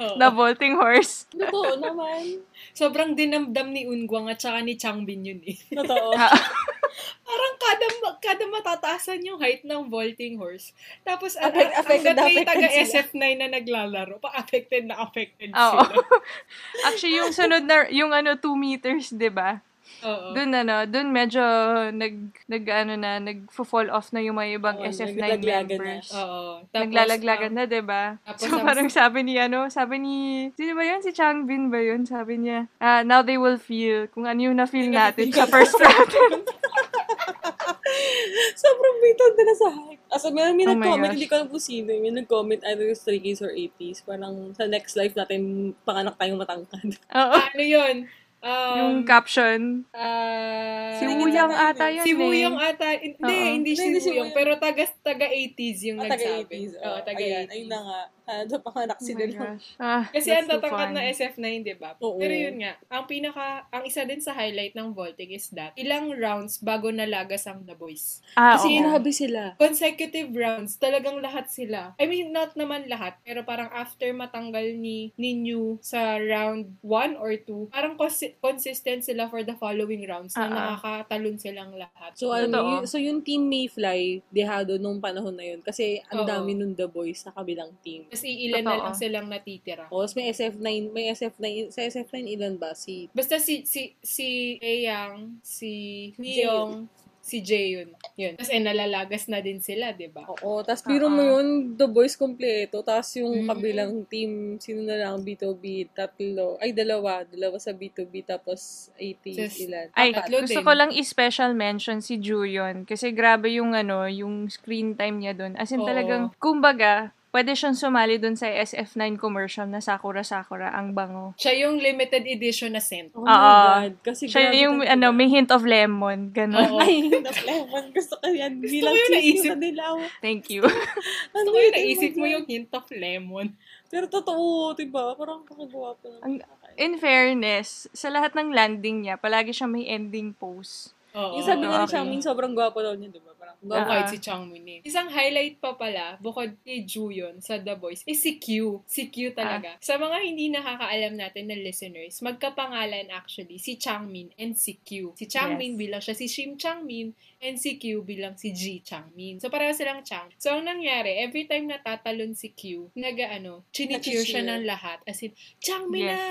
Oo. 0.00 0.16
na 0.16 0.32
vaulting 0.32 0.80
horse. 0.80 1.28
Totoo 1.28 1.76
naman. 1.76 2.40
Sobrang 2.72 3.12
dinamdam 3.12 3.74
ni 3.76 3.84
Ungwang 3.84 4.30
at 4.32 4.40
saka 4.40 4.64
ni 4.64 4.78
Changbin 4.80 5.20
yun 5.20 5.40
eh. 5.44 5.58
Totoo. 5.68 6.16
Parang 7.20 7.54
kada, 7.56 7.86
kada 8.18 8.44
matataasan 8.46 9.22
yung 9.22 9.36
height 9.36 9.62
ng 9.62 9.86
vaulting 9.86 10.34
horse. 10.34 10.72
Tapos, 11.02 11.34
ang 11.34 11.48
Affect- 11.48 11.74
affected 11.76 11.94
hanggat 12.08 12.14
na 12.14 12.22
may 12.24 12.36
affected 12.36 12.48
taga 12.48 12.66
sila. 12.68 12.84
SF9 13.04 13.22
na 13.36 13.46
naglalaro, 13.50 14.14
pa-affected 14.18 14.82
na 14.84 14.96
affected 14.98 15.50
Oo. 15.50 15.78
sila. 15.78 15.94
Actually, 16.86 17.16
yung 17.16 17.30
sunod 17.30 17.62
na, 17.62 17.86
yung 17.88 18.10
ano, 18.10 18.34
2 18.34 18.42
meters, 18.54 19.10
di 19.10 19.28
ba? 19.28 19.60
Oo. 19.98 20.30
Dun 20.30 20.52
ano, 20.52 20.84
dun 20.84 21.10
medyo 21.10 21.42
nag, 21.90 22.14
nag 22.46 22.64
ano 22.68 22.94
na, 22.94 23.18
nag-fall 23.18 23.88
off 23.88 24.12
na 24.12 24.20
yung 24.20 24.36
mga 24.36 24.50
ibang 24.54 24.76
Oo, 24.76 24.86
SF9 24.86 25.16
naglalaglagan 25.16 25.42
na. 25.42 25.74
members. 25.74 26.08
Oo. 26.12 26.42
Tapos, 26.62 26.82
Naglalaglagan 26.84 27.50
um, 27.50 27.56
na, 27.56 27.64
'di 27.64 27.82
ba? 27.82 28.02
tapos 28.20 28.40
So 28.40 28.52
ang- 28.52 28.62
parang 28.62 28.88
sabi 28.88 29.18
ni 29.22 29.34
ano, 29.36 29.66
sabi 29.68 29.98
ni 29.98 30.14
sino 30.54 30.72
ba 30.72 30.84
'yun? 30.84 31.00
Si 31.00 31.10
Changbin 31.10 31.66
ba 31.66 31.80
'yun? 31.80 32.04
Sabi 32.04 32.38
niya, 32.38 32.70
ah, 32.78 33.02
now 33.02 33.20
they 33.20 33.34
will 33.34 33.58
feel 33.58 34.06
kung 34.08 34.22
ano 34.22 34.38
yung 34.40 34.54
na-feel 34.56 34.86
natin 34.86 35.32
sa 35.32 35.46
first 35.46 35.74
round. 35.82 36.12
Sobrang 38.58 38.96
bitan 38.98 39.32
na 39.34 39.54
sa 39.54 39.68
hype. 39.68 40.02
Asa 40.08 40.28
may, 40.28 40.50
may 40.52 40.64
Oh 40.64 40.72
nag-comment, 40.72 41.12
hindi 41.12 41.26
ko 41.26 41.34
alam 41.36 41.48
kung 41.48 41.60
sino. 41.60 41.90
May 41.90 42.12
nag-comment 42.12 42.62
either 42.64 42.84
yung 42.84 42.98
Stray 42.98 43.18
Kids 43.18 43.40
or 43.40 43.50
80s. 43.50 44.02
Parang 44.02 44.52
sa 44.52 44.64
next 44.64 44.94
life 44.94 45.14
natin, 45.14 45.40
panganak 45.82 46.16
tayong 46.16 46.38
matangkad. 46.38 46.96
Oo. 47.18 47.34
Ano 47.34 47.62
yun? 47.62 47.96
Um, 48.38 48.76
yung 48.78 48.96
caption. 49.02 49.82
ah, 49.90 50.94
Si 50.94 51.04
Wuyang 51.04 51.50
ata 51.50 51.90
eh. 51.90 51.98
yun 51.98 52.04
Si 52.04 52.12
eh. 52.12 52.16
Wuyong 52.16 52.54
ata, 52.56 52.94
hindi, 52.94 53.18
Oo. 53.18 53.50
hindi 53.50 53.70
si 53.72 53.82
Hindi, 53.82 53.98
si 53.98 54.10
Wuyong. 54.12 54.30
pero 54.30 54.54
taga, 54.56 54.86
taga 55.02 55.26
80s 55.26 55.78
yung 55.84 55.98
Ah, 55.98 56.06
nagsabi. 56.06 56.46
taga-80s. 56.46 56.72
Oo, 56.76 56.86
Oh, 56.88 57.00
taga 57.02 57.18
ayan, 57.18 57.44
80s. 57.44 57.52
ayun 57.52 57.68
na 57.68 57.80
nga. 57.80 58.00
Sana 58.38 58.60
panganak 58.60 58.98
Oh 58.98 59.06
my 59.08 59.24
lang. 59.24 59.56
gosh. 59.56 59.66
Ah, 59.80 60.04
Kasi 60.06 60.28
ang 60.30 60.44
tatangkad 60.46 60.92
na 60.92 61.02
SF9, 61.08 61.64
di 61.64 61.74
ba? 61.74 61.96
Oo. 61.98 62.20
Pero 62.20 62.34
yun 62.34 62.60
nga, 62.60 62.76
ang 62.86 63.08
pinaka, 63.08 63.64
ang 63.70 63.82
isa 63.82 64.04
din 64.04 64.20
sa 64.20 64.36
highlight 64.36 64.76
ng 64.76 64.92
vaulting 64.92 65.32
is 65.32 65.48
that 65.50 65.72
ilang 65.74 66.12
rounds 66.12 66.60
bago 66.60 66.92
nalagas 66.92 67.48
ang 67.48 67.64
The 67.64 67.72
Boys. 67.72 68.20
Ah, 68.34 68.60
Kasi 68.60 68.76
inahabi 68.76 69.10
sila. 69.10 69.52
Consecutive 69.62 70.28
rounds, 70.30 70.76
talagang 70.76 71.18
lahat 71.18 71.48
sila. 71.48 71.96
I 71.96 72.04
mean, 72.04 72.28
not 72.28 72.52
naman 72.52 72.84
lahat, 72.86 73.16
pero 73.22 73.42
parang 73.42 73.72
after 73.72 74.12
matanggal 74.12 74.76
ni, 74.76 75.10
ni 75.16 75.32
New 75.32 75.80
sa 75.80 76.20
round 76.20 76.76
1 76.84 77.16
or 77.16 77.32
2, 77.32 77.72
parang 77.72 77.96
consi- 77.96 78.36
consistent 78.38 79.02
sila 79.02 79.26
for 79.26 79.40
the 79.40 79.56
following 79.56 80.04
rounds 80.04 80.36
na 80.36 80.44
Ah, 80.44 80.48
ah. 80.48 80.56
nakakatalon 80.76 81.36
silang 81.40 81.72
lahat. 81.72 82.12
So, 82.12 82.28
ano, 82.30 82.76
yun, 82.76 82.84
so 82.84 83.00
yung 83.00 83.24
team 83.24 83.48
Mayfly, 83.48 84.20
dehado 84.28 84.76
nung 84.76 85.00
panahon 85.00 85.32
na 85.32 85.46
yun. 85.46 85.64
Kasi 85.64 86.04
ang 86.06 86.22
Oo. 86.22 86.28
dami 86.28 86.52
nun 86.52 86.74
The 86.74 86.84
Boys 86.84 87.24
sa 87.24 87.32
kabilang 87.32 87.72
team. 87.80 88.04
Tapos 88.18 88.26
iilan 88.28 88.60
na 88.60 88.70
Totoo. 88.72 88.84
lang 88.84 88.96
silang 88.96 89.26
natitira. 89.28 89.84
Tapos 89.86 90.12
may 90.12 90.26
SF9, 90.28 90.66
may 90.90 91.06
SF9, 91.08 91.44
sa 91.68 91.80
SF9 91.80 92.14
ilan 92.28 92.54
ba? 92.54 92.74
Si 92.74 93.06
Basta 93.10 93.38
si 93.38 93.62
si 93.62 93.94
si 93.98 94.28
Eyang, 94.58 95.38
si 95.40 95.72
Hyung, 96.16 96.86
si 97.20 97.38
Jaeyoon. 97.38 97.92
Yun. 98.16 98.32
Tapos 98.34 98.48
eh, 98.48 98.56
nalalagas 98.58 99.28
na 99.28 99.38
din 99.38 99.60
sila, 99.60 99.92
di 99.92 100.08
ba? 100.08 100.24
Oo, 100.24 100.64
tapos 100.64 100.80
biro 100.82 101.06
mo 101.06 101.20
Oo. 101.20 101.28
yun, 101.36 101.46
The 101.76 101.84
Boys 101.84 102.16
kompleto, 102.16 102.80
tapos 102.80 103.12
yung 103.14 103.44
Mm. 103.44 103.46
kabilang 103.46 103.92
team, 104.08 104.30
sino 104.56 104.80
na 104.80 104.96
lang, 104.96 105.20
B2B, 105.20 105.92
tatlo, 105.92 106.56
ay 106.56 106.72
dalawa, 106.72 107.28
dalawa 107.28 107.60
sa 107.60 107.70
B2B, 107.70 108.24
tapos 108.24 108.88
80 108.96 109.44
Sis- 109.44 109.60
ilan. 109.60 109.92
Ay, 109.92 110.16
Tatlo 110.16 110.40
gusto 110.40 110.56
din. 110.56 110.64
ko 110.64 110.72
lang 110.72 110.88
i-special 110.90 111.52
mention 111.52 112.00
si 112.00 112.16
Juyon 112.16 112.88
kasi 112.88 113.12
grabe 113.12 113.52
yung 113.52 113.76
ano, 113.76 114.08
yung 114.08 114.48
screen 114.48 114.96
time 114.96 115.20
niya 115.20 115.36
doon. 115.36 115.52
As 115.54 115.68
in 115.68 115.84
Oo. 115.84 115.86
talagang, 115.86 116.32
kumbaga, 116.40 117.12
pwede 117.28 117.52
siyang 117.52 117.72
sumali 117.72 118.16
doon 118.16 118.34
sa 118.34 118.46
SF9 118.46 119.16
commercial 119.16 119.64
na 119.64 119.78
Sakura 119.78 120.20
Sakura, 120.20 120.70
ang 120.70 120.92
bango. 120.92 121.32
Siya 121.34 121.54
yung 121.60 121.76
limited 121.76 122.24
edition 122.24 122.72
na 122.72 122.80
scent. 122.80 123.12
Oh 123.12 123.22
my 123.22 123.28
Oo. 123.28 123.52
God, 123.84 123.92
kasi 124.02 124.26
Siya 124.26 124.50
yung, 124.50 124.80
talaga. 124.80 124.92
ano, 124.94 125.06
may 125.10 125.28
hint 125.28 125.50
of 125.50 125.62
lemon, 125.62 126.30
ganun. 126.30 126.64
Oo. 126.66 126.80
Ay, 126.80 127.04
the 127.06 127.20
lemon. 127.44 127.84
Gusto 127.92 128.14
ko 128.16 128.26
yan. 128.26 128.58
Gusto 128.58 128.80
ko 128.82 128.90
yun, 128.90 129.08
cheese 129.08 129.14
naisip. 129.40 129.50
na 129.50 129.56
dilaw. 129.58 129.94
Thank 130.18 130.48
you. 130.48 130.62
Ano 130.64 130.72
Gusto 131.34 131.48
ko 131.48 131.56
yung 131.56 131.64
yun, 131.64 131.74
naisip 131.76 132.12
oh 132.12 132.18
mo 132.18 132.26
yung 132.26 132.44
hint 132.44 132.70
of 132.72 132.86
lemon. 132.88 133.46
Pero 133.88 134.04
totoo, 134.04 134.72
diba? 134.72 135.12
Parang 135.14 135.44
pakagawa 135.44 135.96
pa 135.96 136.08
Ang- 136.20 136.40
ng 136.40 136.56
In 136.78 136.94
fairness, 136.96 137.90
sa 137.90 138.06
lahat 138.06 138.38
ng 138.38 138.54
landing 138.54 139.02
niya, 139.02 139.18
palagi 139.18 139.50
siya 139.50 139.66
may 139.66 139.82
ending 139.84 140.30
pose. 140.30 140.94
Oo. 141.10 141.34
Yung 141.34 141.42
sabi 141.42 141.64
nga 141.64 141.82
ni. 141.82 141.90
Changming, 141.90 142.22
sobrang 142.22 142.54
gwapo 142.54 142.78
daw 142.78 142.94
niya, 142.94 143.10
diba? 143.10 143.34
Kahit 143.60 144.06
Ah. 144.06 144.12
si 144.12 144.18
Changmin 144.18 144.64
eh. 144.68 144.80
Isang 144.86 145.10
highlight 145.10 145.58
pa 145.58 145.74
pala, 145.74 146.14
bukod 146.18 146.54
kay 146.62 146.86
Juyon 146.86 147.42
sa 147.42 147.58
The 147.58 147.74
Boys, 147.74 148.06
is 148.06 148.22
si 148.22 148.38
Q. 148.38 148.80
Si 148.86 149.10
Q 149.10 149.34
talaga. 149.34 149.74
Ah. 149.74 149.82
Sa 149.82 149.98
mga 149.98 150.16
hindi 150.22 150.46
nakakaalam 150.48 151.18
natin 151.18 151.50
na 151.50 151.58
listeners, 151.58 152.22
magkapangalan 152.22 153.10
actually, 153.10 153.58
si 153.58 153.74
Changmin 153.74 154.30
and 154.38 154.54
si 154.54 154.78
Q. 154.78 155.12
Si 155.18 155.26
Changmin 155.26 155.74
Yes. 155.74 155.80
bilang 155.80 156.02
siya 156.02 156.14
si 156.14 156.26
Shim 156.26 156.54
Changmin 156.54 157.12
and 157.38 157.58
si 157.58 157.74
Q 157.76 158.02
bilang 158.02 158.38
si 158.38 158.54
Ji 158.54 158.78
Changmin. 158.78 159.42
So 159.42 159.50
pareho 159.50 159.74
silang 159.74 160.06
Chang. 160.06 160.30
So 160.38 160.54
ang 160.54 160.66
nangyari, 160.66 161.18
every 161.18 161.46
time 161.46 161.66
natatalon 161.66 162.38
si 162.38 162.54
Q, 162.54 162.90
naga 162.94 163.30
ano, 163.30 163.66
chinicheer 163.70 164.22
siya 164.22 164.42
ng 164.42 164.62
lahat. 164.64 165.02
As 165.02 165.18
in, 165.20 165.34
Changmin 165.58 166.06
Yes. 166.06 166.14
na! 166.14 166.22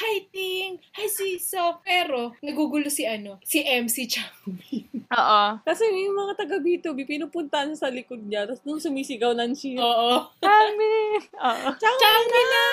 Hi 0.00 0.14
Ting! 0.32 0.80
Hi 0.96 1.06
Siso! 1.06 1.80
Pero, 1.84 2.32
nagugulo 2.40 2.88
si 2.88 3.04
ano, 3.04 3.36
si 3.44 3.60
MC 3.60 4.08
Changmin. 4.08 4.88
Oo. 5.10 5.42
Kasi 5.60 5.84
yung 5.90 6.14
mga 6.14 6.32
taga 6.38 6.56
B2B, 6.70 7.02
pinupuntahan 7.02 7.74
sa 7.74 7.90
likod 7.90 8.22
niya, 8.22 8.46
tapos 8.46 8.62
nung 8.62 8.78
sumisigaw 8.78 9.34
ng 9.34 9.50
cheer. 9.58 9.82
Oo. 9.82 10.30
Changmin! 10.38 11.18
Oo. 11.34 11.68
Changmin 11.74 12.46
na! 12.46 12.66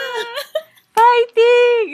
Fighting! 0.98 1.90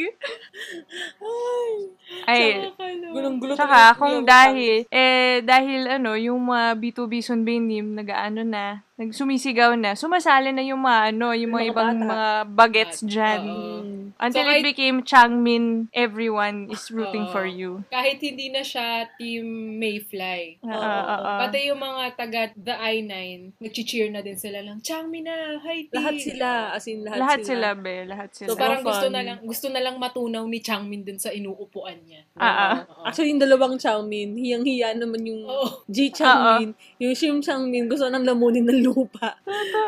Ay, 2.24 2.40
Ay, 2.40 2.72
gulong-gulo 3.12 3.52
Tsaka 3.56 3.96
kung 4.00 4.24
dahil, 4.24 4.88
eh, 4.88 5.44
dahil 5.44 5.88
ano, 6.00 6.16
yung 6.16 6.40
mga 6.40 6.80
B2B 6.80 7.20
Sunbinim, 7.20 7.96
nag-ano 7.96 8.48
na, 8.48 8.80
nagsumisigaw 8.96 9.74
na, 9.74 9.98
sumasali 9.98 10.54
na 10.54 10.62
yung 10.62 10.82
mga 10.82 11.14
ano, 11.14 11.34
yung 11.34 11.52
mga 11.52 11.64
Mga 11.66 11.72
ibang 11.74 11.92
bata. 11.98 12.06
mga 12.06 12.30
bagets 12.54 13.00
Oo. 13.02 13.10
dyan. 13.10 13.42
Mm. 13.44 13.92
Until 14.14 14.46
So, 14.46 14.54
it 14.54 14.64
became 14.64 15.02
Changmin, 15.02 15.90
everyone 15.92 16.70
is 16.70 16.88
rooting 16.94 17.28
Oo. 17.28 17.34
for 17.34 17.44
you. 17.44 17.82
Kahit 17.90 18.22
hindi 18.22 18.48
na 18.48 18.62
siya 18.62 19.10
team 19.18 19.44
Mayfly. 19.82 20.62
Oo, 20.62 20.70
Oo. 20.70 20.80
oo, 20.80 21.16
oo. 21.18 21.40
Pati 21.42 21.58
yung 21.68 21.82
mga 21.82 22.04
taga 22.14 22.42
The 22.54 22.78
I-9, 22.78 23.58
nag-cheer 23.58 24.14
na 24.14 24.22
din 24.22 24.38
sila 24.38 24.62
lang, 24.62 24.80
Changmin 24.80 25.26
na! 25.26 25.58
Hi, 25.60 25.90
Ting!" 25.90 25.98
Lahat 25.98 26.16
sila, 26.22 26.48
as 26.72 26.86
in 26.86 27.02
lahat, 27.02 27.20
Lahat 27.20 27.40
sila, 27.42 27.68
be. 27.74 27.96
Lahat 28.06 28.30
sila. 28.32 28.48
So 28.48 28.56
parang 28.56 28.86
fun. 28.86 28.94
gusto 28.94 29.08
na 29.10 29.22
lang 29.26 29.38
gusto 29.44 29.68
na 29.74 29.82
lang 29.82 29.96
matunaw 29.98 30.46
ni 30.46 30.60
Changmin 30.62 31.02
dun 31.04 31.18
sa 31.18 31.34
inuupuan 31.34 31.98
niya. 32.06 32.22
Ah, 32.38 32.46
ah. 32.46 32.74
Oo. 32.86 33.04
Actually, 33.10 33.34
yung 33.34 33.42
dalawang 33.42 33.76
Changmin, 33.82 34.38
hiyang-hiya 34.38 34.94
naman 34.94 35.26
yung 35.26 35.42
Oo. 35.50 35.84
Ji 35.90 36.14
Changmin, 36.14 36.78
yung 37.02 37.14
Shim 37.18 37.42
Changmin, 37.42 37.90
gusto 37.90 38.08
nang 38.08 38.24
lamunin 38.24 38.64
ng 38.64 38.83
lupa. 38.84 39.40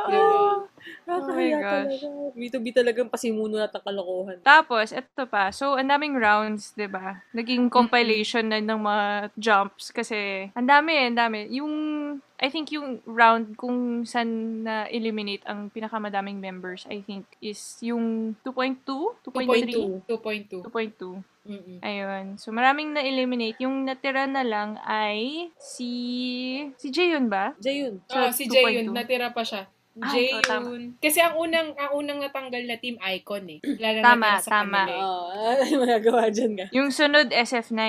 Diba? 0.08 0.68
Nakakahiya 1.06 1.58
Oh 1.58 1.62
gosh. 1.62 2.02
talaga. 2.02 2.08
B2B 2.36 2.66
talagang 2.74 3.10
pasimuno 3.10 3.56
na 3.62 3.70
kalokohan. 3.70 4.42
Tapos, 4.42 4.90
eto 4.90 5.30
pa. 5.30 5.54
So, 5.54 5.78
ang 5.78 5.88
daming 5.90 6.18
rounds, 6.18 6.74
'di 6.74 6.90
ba? 6.90 7.22
Naging 7.32 7.70
compilation 7.70 8.50
na 8.50 8.58
ng 8.60 8.82
mga 8.82 9.06
jumps 9.38 9.94
kasi 9.94 10.50
ang 10.58 10.68
dami, 10.68 10.98
ang 11.10 11.18
dami. 11.18 11.48
Yung 11.54 11.74
I 12.36 12.52
think 12.52 12.74
yung 12.76 13.00
round 13.08 13.56
kung 13.56 14.04
saan 14.04 14.62
na 14.68 14.90
eliminate 14.92 15.46
ang 15.48 15.72
pinakamadaming 15.72 16.42
members, 16.44 16.84
I 16.92 17.00
think 17.00 17.24
is 17.40 17.80
yung 17.80 18.36
2.2, 18.44 18.84
2.3, 19.24 20.04
2.2. 20.04 20.68
2.2. 20.68 21.24
Mm-mm. 21.46 21.78
Ayun. 21.86 22.42
So, 22.42 22.50
maraming 22.50 22.98
na-eliminate. 22.98 23.62
Yung 23.62 23.86
natira 23.86 24.26
na 24.26 24.42
lang 24.42 24.82
ay 24.82 25.54
si... 25.62 25.94
Si 26.82 26.90
Jaehyun 26.90 27.30
ba? 27.30 27.54
Jayun. 27.62 28.02
Oo, 28.02 28.10
Sa 28.10 28.34
si 28.34 28.50
2.2. 28.50 28.58
Jaeyoon, 28.58 28.88
natira 28.90 29.30
pa 29.30 29.46
siya. 29.46 29.70
Tama. 29.96 30.12
Jaeyoon. 30.12 30.84
Kasi 31.00 31.24
ang 31.24 31.40
unang 31.40 31.72
ang 31.80 31.92
unang 31.96 32.20
natanggal 32.20 32.68
na 32.68 32.76
team 32.76 33.00
icon 33.00 33.48
eh. 33.48 33.60
Lalo 33.80 34.04
Tama, 34.04 34.30
sa 34.44 34.62
tama. 34.62 34.84
kanila 34.84 34.92
eh. 34.92 35.04
Oo, 35.08 35.28
ay, 35.64 35.72
magagawa 35.80 36.22
dyan 36.28 36.52
ka. 36.60 36.66
Yung 36.76 36.92
sunod, 36.92 37.32
SF9. 37.32 37.80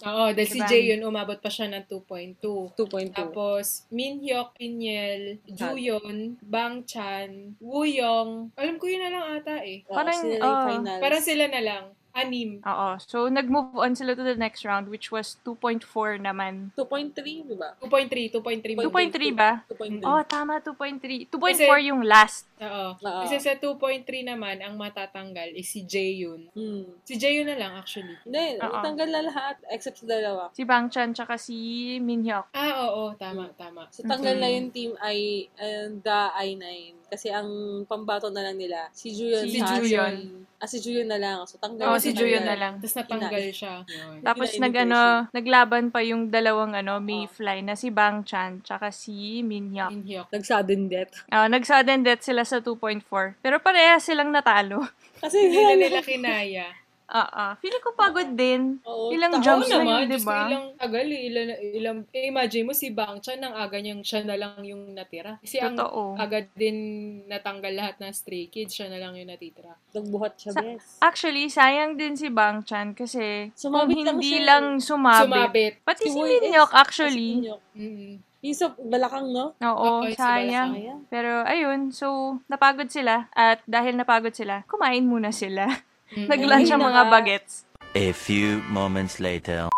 Oo, 0.00 0.32
dahil 0.32 0.48
si 0.48 0.56
Diba? 0.56 0.68
Jaeyoon 0.68 1.04
umabot 1.04 1.36
pa 1.36 1.52
siya 1.52 1.68
ng 1.68 1.84
2.2. 1.84 2.40
2.2. 2.72 3.12
Tapos, 3.12 3.84
Minhyuk, 3.92 4.56
Piniel, 4.56 5.44
Juyeon, 5.44 6.40
Bang 6.40 6.88
Chan, 6.88 7.56
Wooyoung. 7.60 8.48
Alam 8.56 8.76
ko 8.80 8.84
yun 8.88 9.04
na 9.04 9.12
lang 9.12 9.24
ata 9.40 9.60
eh. 9.60 9.84
Parang, 9.84 10.16
sila 10.16 10.40
yung 10.40 10.44
oo. 10.44 10.66
finals. 10.72 11.00
Parang 11.04 11.22
sila 11.24 11.44
na 11.52 11.60
lang. 11.60 11.84
Anim. 12.12 12.58
Oo. 12.60 12.88
So, 13.00 13.26
nag-move 13.26 13.74
on 13.74 13.94
sila 13.94 14.12
to 14.12 14.22
the 14.22 14.34
next 14.34 14.62
round, 14.62 14.86
which 14.86 15.08
was 15.08 15.38
2.4 15.42 15.82
naman. 16.18 16.74
2.3, 16.74 17.14
di 17.44 17.54
ba? 17.54 17.78
2.3, 17.78 18.28
2.3. 18.30 18.74
2.3 18.76 19.30
ba? 19.32 19.62
2.3. 19.68 20.02
Oh, 20.02 20.22
tama, 20.22 20.58
2.3. 20.58 21.26
2.4 21.26 21.30
Kasi- 21.30 21.86
yung 21.86 22.02
last. 22.02 22.50
Oo. 22.58 22.94
Oo. 22.94 23.20
Kasi 23.22 23.38
sa 23.38 23.54
2.3 23.54 24.02
naman, 24.22 24.58
ang 24.58 24.74
matatanggal 24.74 25.54
is 25.54 25.66
si 25.66 25.82
Jaeyoon. 25.82 26.50
Hmm. 26.50 26.84
Si 27.02 27.14
Jaeyoon 27.14 27.46
na 27.46 27.56
lang 27.56 27.72
actually. 27.74 28.18
Hindi, 28.22 28.58
Oo. 28.58 28.68
natanggal 28.68 29.08
na 29.08 29.20
lahat 29.24 29.56
except 29.70 30.02
sa 30.02 30.06
dalawa. 30.06 30.50
Si 30.52 30.62
Bang 30.62 30.90
Chan 30.90 31.14
tsaka 31.14 31.38
si 31.38 31.56
Minhyuk. 31.98 32.50
Ah, 32.52 32.84
oo. 32.84 33.14
Tama, 33.14 33.48
tama. 33.54 33.86
So, 33.88 34.02
tanggal 34.02 34.34
Mm-mm. 34.34 34.42
na 34.42 34.48
yung 34.50 34.68
team 34.70 34.90
I, 34.98 35.46
and 35.56 36.02
the 36.02 36.20
I9. 36.32 36.66
Kasi 37.06 37.30
ang 37.30 37.48
pambato 37.86 38.28
na 38.28 38.42
lang 38.42 38.56
nila, 38.56 38.90
si 38.90 39.10
Juyon. 39.10 39.46
Si 39.46 39.58
sa- 39.58 39.78
Juyon. 39.78 40.46
Ah, 40.60 40.68
si 40.68 40.76
Juyon 40.76 41.08
na 41.08 41.16
lang. 41.16 41.40
So, 41.48 41.56
tanggal 41.56 41.88
Oo, 41.88 41.96
na 41.96 41.98
si 41.98 42.12
kanila. 42.12 42.44
na 42.44 42.54
lang. 42.54 42.72
Tapos 42.76 42.92
natanggal 42.94 43.44
siya. 43.48 43.74
Yun. 43.82 44.20
Tapos 44.20 44.48
Hindi 44.50 44.60
nag 44.60 44.74
na 44.74 44.82
ano, 44.84 45.00
naglaban 45.32 45.84
pa 45.88 46.00
yung 46.00 46.28
dalawang 46.28 46.76
ano, 46.76 46.92
Oh. 46.92 47.02
Mayfly 47.02 47.64
na 47.64 47.72
si 47.72 47.88
Bang 47.88 48.20
Chan 48.22 48.60
tsaka 48.60 48.92
si 48.92 49.40
Minhyuk. 49.40 49.88
Minhyuk. 49.90 50.28
Nag-sudden 50.28 50.86
death. 50.86 51.24
Ah, 51.26 51.48
nag-sudden 51.48 52.04
death 52.04 52.20
sila 52.20 52.44
sa 52.44 52.60
2.4. 52.60 53.40
Pero 53.40 53.56
parehas 53.58 54.04
silang 54.04 54.28
natalo. 54.28 54.84
Kasi 55.16 55.48
Hindi 55.48 55.58
na 55.58 55.74
nila 55.74 56.00
kinaya. 56.06 56.66
Ah, 57.10 57.26
ah. 57.28 57.52
Feeling 57.58 57.82
ko 57.82 57.90
pagod 57.92 58.30
din. 58.32 58.78
Oo, 58.82 59.10
Ilang 59.10 59.42
jumps 59.42 59.66
Oo 59.66 59.70
na 59.72 59.76
naman, 59.76 59.98
yun, 60.00 60.08
di 60.08 60.20
ba? 60.22 60.40
ilang 60.46 60.66
tagal 60.78 61.02
eh, 61.04 61.22
ilan, 61.26 61.48
ilang, 61.74 61.98
eh, 62.08 62.30
imagine 62.30 62.64
mo 62.64 62.72
si 62.72 62.88
Bang 62.88 63.18
Chan, 63.18 63.36
ang 63.36 63.50
aga 63.52 63.76
niyang 63.76 64.00
siya 64.00 64.22
na 64.22 64.38
lang 64.38 64.62
yung 64.62 64.94
natira. 64.94 65.34
Kasi 65.38 65.58
ang 65.58 65.74
Totoo. 65.74 66.14
agad 66.14 66.46
din 66.54 66.78
natanggal 67.26 67.74
lahat 67.74 67.98
ng 67.98 68.14
stray 68.14 68.46
kids, 68.46 68.70
siya 68.72 68.86
na 68.86 69.02
lang 69.02 69.18
yung 69.18 69.26
natitira. 69.26 69.74
Nagbuhat 69.90 70.38
siya, 70.38 70.54
Sa- 70.54 70.62
bes. 70.62 70.84
Actually, 71.02 71.50
sayang 71.50 71.98
din 71.98 72.14
si 72.14 72.30
Bang 72.30 72.62
Chan 72.62 72.94
kasi 72.94 73.50
Sumabit 73.52 73.90
kung 73.92 74.06
lang 74.06 74.16
hindi 74.16 74.30
siya. 74.32 74.46
lang 74.46 74.64
sumabit. 74.78 75.26
Sumabit. 75.26 75.72
Pati 75.82 76.04
si, 76.06 76.14
Woy 76.14 76.38
Minyok 76.40 76.70
actually. 76.72 77.30
Si 77.32 77.38
Minyok. 77.42 77.62
Mm. 77.74 78.12
Yung 78.40 78.56
sa 78.56 78.72
balakang, 78.72 79.28
no? 79.28 79.52
Oo, 79.52 80.00
Oo, 80.00 80.08
sayang. 80.10 80.72
Sayang. 80.72 81.00
Pero 81.10 81.44
ayun, 81.44 81.90
so 81.90 82.38
napagod 82.46 82.88
sila 82.88 83.28
at 83.34 83.60
dahil 83.66 83.92
napagod 83.92 84.32
sila, 84.32 84.64
kumain 84.64 85.04
muna 85.04 85.28
sila. 85.28 85.66
Nag-lunch 86.12 86.70
ang 86.70 86.82
mga 86.82 87.02
bagets. 87.06 87.64
A 87.92 88.10
few 88.10 88.62
moments 88.66 89.18
later. 89.18 89.70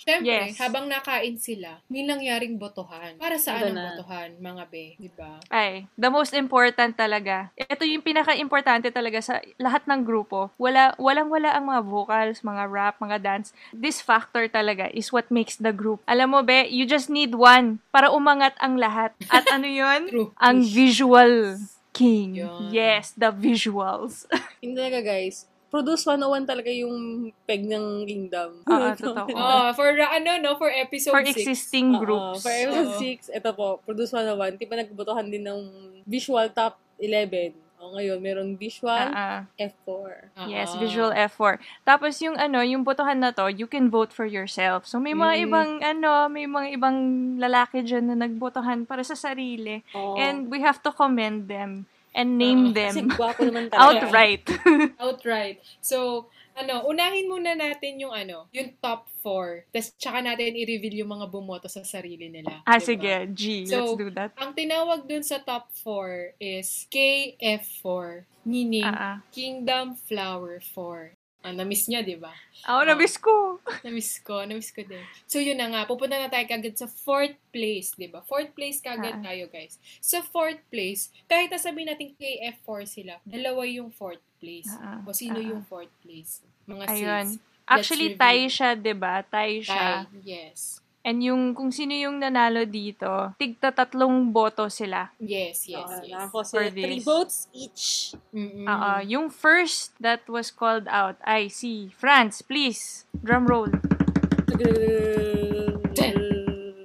Siyempre, 0.00 0.32
Yes. 0.48 0.56
habang 0.56 0.88
nakain 0.88 1.36
sila, 1.36 1.84
may 1.86 2.00
nangyaring 2.00 2.56
botohan. 2.56 3.20
Para 3.20 3.36
saan 3.36 3.60
Iba 3.60 3.68
ang 3.68 3.76
na. 3.76 3.84
botohan, 3.92 4.28
mga 4.40 4.64
be? 4.72 4.96
Diba? 4.96 5.36
Ay, 5.52 5.92
the 5.92 6.08
most 6.08 6.32
important 6.32 6.96
talaga. 6.96 7.52
Ito 7.52 7.84
yung 7.84 8.00
pinaka-importante 8.00 8.88
talaga 8.88 9.20
sa 9.20 9.44
lahat 9.60 9.84
ng 9.84 10.00
grupo. 10.00 10.48
Wala, 10.56 10.96
walang-wala 10.96 11.52
ang 11.52 11.68
mga 11.68 11.84
vocals, 11.84 12.40
mga 12.40 12.64
rap, 12.64 12.96
mga 12.96 13.20
dance. 13.20 13.52
This 13.76 14.00
factor 14.00 14.48
talaga 14.48 14.88
is 14.88 15.12
what 15.12 15.28
makes 15.28 15.60
the 15.60 15.76
group. 15.76 16.00
Alam 16.08 16.32
mo, 16.32 16.40
be, 16.40 16.64
you 16.64 16.88
just 16.88 17.12
need 17.12 17.36
one 17.36 17.84
para 17.92 18.08
umangat 18.08 18.56
ang 18.56 18.80
lahat. 18.80 19.12
At 19.28 19.44
ano 19.52 19.68
yun? 19.68 20.08
True. 20.16 20.32
ang 20.40 20.64
visual 20.64 21.60
king. 21.92 22.40
Yun. 22.40 22.72
Yes, 22.72 23.12
the 23.12 23.28
visuals. 23.28 24.24
Hindi 24.64 24.80
talaga, 24.80 25.04
guys. 25.04 25.49
Produce 25.70 26.02
101 26.04 26.50
talaga 26.50 26.66
yung 26.68 26.98
peg 27.46 27.62
ng 27.62 28.02
Kingdom. 28.02 28.50
Oo, 28.66 28.86
totoo. 28.98 29.30
Oh, 29.38 29.70
for 29.72 29.86
uh, 29.86 30.10
ano 30.10 30.34
no, 30.42 30.58
for 30.58 30.66
episode 30.66 31.14
For 31.14 31.22
6. 31.22 31.30
existing 31.30 31.94
Oo, 31.94 32.00
groups. 32.02 32.42
For 32.42 32.50
episode 32.50 32.90
Oo. 32.90 33.30
6, 33.30 33.30
ito 33.30 33.50
po, 33.54 33.78
Produce 33.80 34.10
101. 34.10 34.58
Di 34.58 34.66
ba 34.66 34.74
nagbotohan 34.74 35.30
din 35.30 35.46
ng 35.46 35.60
visual 36.02 36.50
top 36.50 36.74
11? 36.98 37.54
O 37.80 37.96
ngayon, 37.96 38.20
meron 38.20 38.60
visual 38.60 38.92
Ah, 38.92 39.40
ah. 39.40 39.40
F4. 39.56 40.28
Yes, 40.44 40.74
Oo. 40.74 40.84
visual 40.84 41.16
F4. 41.16 41.56
Tapos 41.80 42.18
yung 42.20 42.36
ano, 42.36 42.60
yung 42.60 42.84
botohan 42.84 43.16
na 43.16 43.32
to, 43.32 43.48
you 43.48 43.64
can 43.64 43.88
vote 43.88 44.12
for 44.12 44.28
yourself. 44.28 44.84
So 44.84 45.00
may 45.00 45.14
mga 45.14 45.34
Mm. 45.38 45.44
ibang 45.48 45.70
ano, 45.80 46.28
may 46.28 46.44
mga 46.44 46.76
ibang 46.76 46.98
lalaki 47.40 47.80
dyan 47.80 48.12
na 48.12 48.20
nagbotohan 48.20 48.84
para 48.84 49.00
sa 49.00 49.16
sarili. 49.16 49.80
Oo. 49.94 50.18
And 50.18 50.52
we 50.52 50.60
have 50.60 50.84
to 50.84 50.92
commend 50.92 51.48
them 51.48 51.88
and 52.14 52.38
name. 52.38 52.74
Kasi 52.74 53.04
them 53.04 53.08
gwapo 53.14 53.42
naman 53.46 53.70
talaga. 53.70 54.06
outright. 54.06 54.44
Outright. 55.02 55.56
So, 55.80 56.28
ano, 56.58 56.84
unahin 56.90 57.30
muna 57.30 57.54
natin 57.56 58.02
yung 58.02 58.12
ano, 58.12 58.50
yung 58.52 58.74
top 58.82 59.06
4. 59.22 59.70
Tapos, 59.70 59.88
tsaka 59.96 60.18
natin 60.20 60.58
i-reveal 60.58 61.06
yung 61.06 61.12
mga 61.14 61.26
bumoto 61.30 61.68
sa 61.70 61.86
sarili 61.86 62.28
nila. 62.28 62.60
ah, 62.66 62.76
diba? 62.76 62.84
sige, 62.84 63.14
G, 63.32 63.42
let's 63.64 63.72
So, 63.72 63.96
do 63.96 64.10
that. 64.12 64.34
Ang 64.36 64.52
tinawag 64.52 65.06
dun 65.06 65.24
sa 65.24 65.40
top 65.40 65.70
4 65.86 66.36
is 66.42 66.84
KF4, 66.90 68.26
meaning 68.44 68.84
ah. 68.84 69.22
Kingdom 69.30 69.94
Flower 69.94 70.58
4. 70.60 71.19
Ah, 71.40 71.56
na-miss 71.56 71.88
niya, 71.88 72.04
di 72.04 72.20
ba? 72.20 72.36
Ako, 72.68 72.84
nabis 72.84 73.16
ko. 73.16 73.56
Na-miss 73.80 74.20
ko, 74.20 74.44
na-miss 74.44 74.76
ko 74.76 74.84
din. 74.84 75.00
So, 75.24 75.40
yun 75.40 75.56
na 75.56 75.72
nga. 75.72 75.88
Pupunta 75.88 76.20
na 76.20 76.28
tayo 76.28 76.44
kagad 76.44 76.76
sa 76.76 76.84
fourth 76.84 77.32
place, 77.48 77.96
di 77.96 78.12
ba? 78.12 78.20
Fourth 78.20 78.52
place 78.52 78.84
kagad 78.84 79.24
Ah. 79.24 79.32
tayo, 79.32 79.48
guys. 79.48 79.80
Sa 80.04 80.20
fourth 80.20 80.60
place, 80.68 81.08
kahit 81.24 81.48
nasabihin 81.48 81.88
natin 81.88 82.12
KF4 82.12 82.84
sila, 82.84 83.16
dalawa 83.24 83.64
yung 83.64 83.88
fourth 83.88 84.20
place. 84.36 84.68
Ah, 84.68 85.00
o 85.00 85.16
sino 85.16 85.40
ah. 85.40 85.48
yung 85.48 85.64
fourth 85.64 85.92
place? 86.04 86.44
Mga 86.68 86.84
Ayun. 86.92 87.26
sis. 87.32 87.40
Actually, 87.70 88.18
tie 88.18 88.50
siya, 88.50 88.74
'di 88.74 88.94
ba? 88.98 89.22
Tie 89.22 89.62
siya. 89.62 90.04
Tay, 90.04 90.20
yes. 90.26 90.82
And 91.00 91.24
yung, 91.24 91.56
kung 91.56 91.72
sino 91.72 91.96
yung 91.96 92.20
nanalo 92.20 92.68
dito, 92.68 93.32
tigta 93.40 93.72
tatlong 93.72 94.28
boto 94.28 94.68
sila. 94.68 95.08
Yes, 95.16 95.64
yes, 95.64 95.88
Oo, 95.88 96.04
yes. 96.04 96.28
For 96.28 96.44
sila. 96.44 96.68
Three 96.68 97.00
votes 97.00 97.48
each. 97.56 98.12
Mm-mm. 98.36 98.68
Oo, 98.68 98.92
yung 99.08 99.32
first 99.32 99.96
that 99.96 100.20
was 100.28 100.52
called 100.52 100.84
out 100.92 101.16
ay 101.24 101.48
si 101.48 101.88
France, 101.96 102.44
please. 102.44 103.08
Drum 103.16 103.48
roll. 103.48 103.72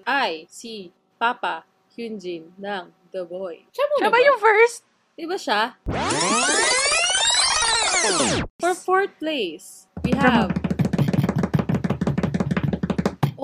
I, 0.08 0.48
si 0.48 0.96
Papa 1.20 1.68
Hyunjin 1.92 2.56
ng 2.56 2.96
The 3.12 3.28
Boy. 3.28 3.68
Siya 3.76 3.86
muna 3.92 4.08
Siya 4.08 4.14
ba 4.16 4.20
yung 4.24 4.40
first? 4.40 4.88
Di 5.16 5.26
ba 5.28 5.36
siya? 5.36 5.62
For 8.64 8.72
fourth 8.76 9.12
place, 9.20 9.88
we 10.04 10.16
have 10.16 10.65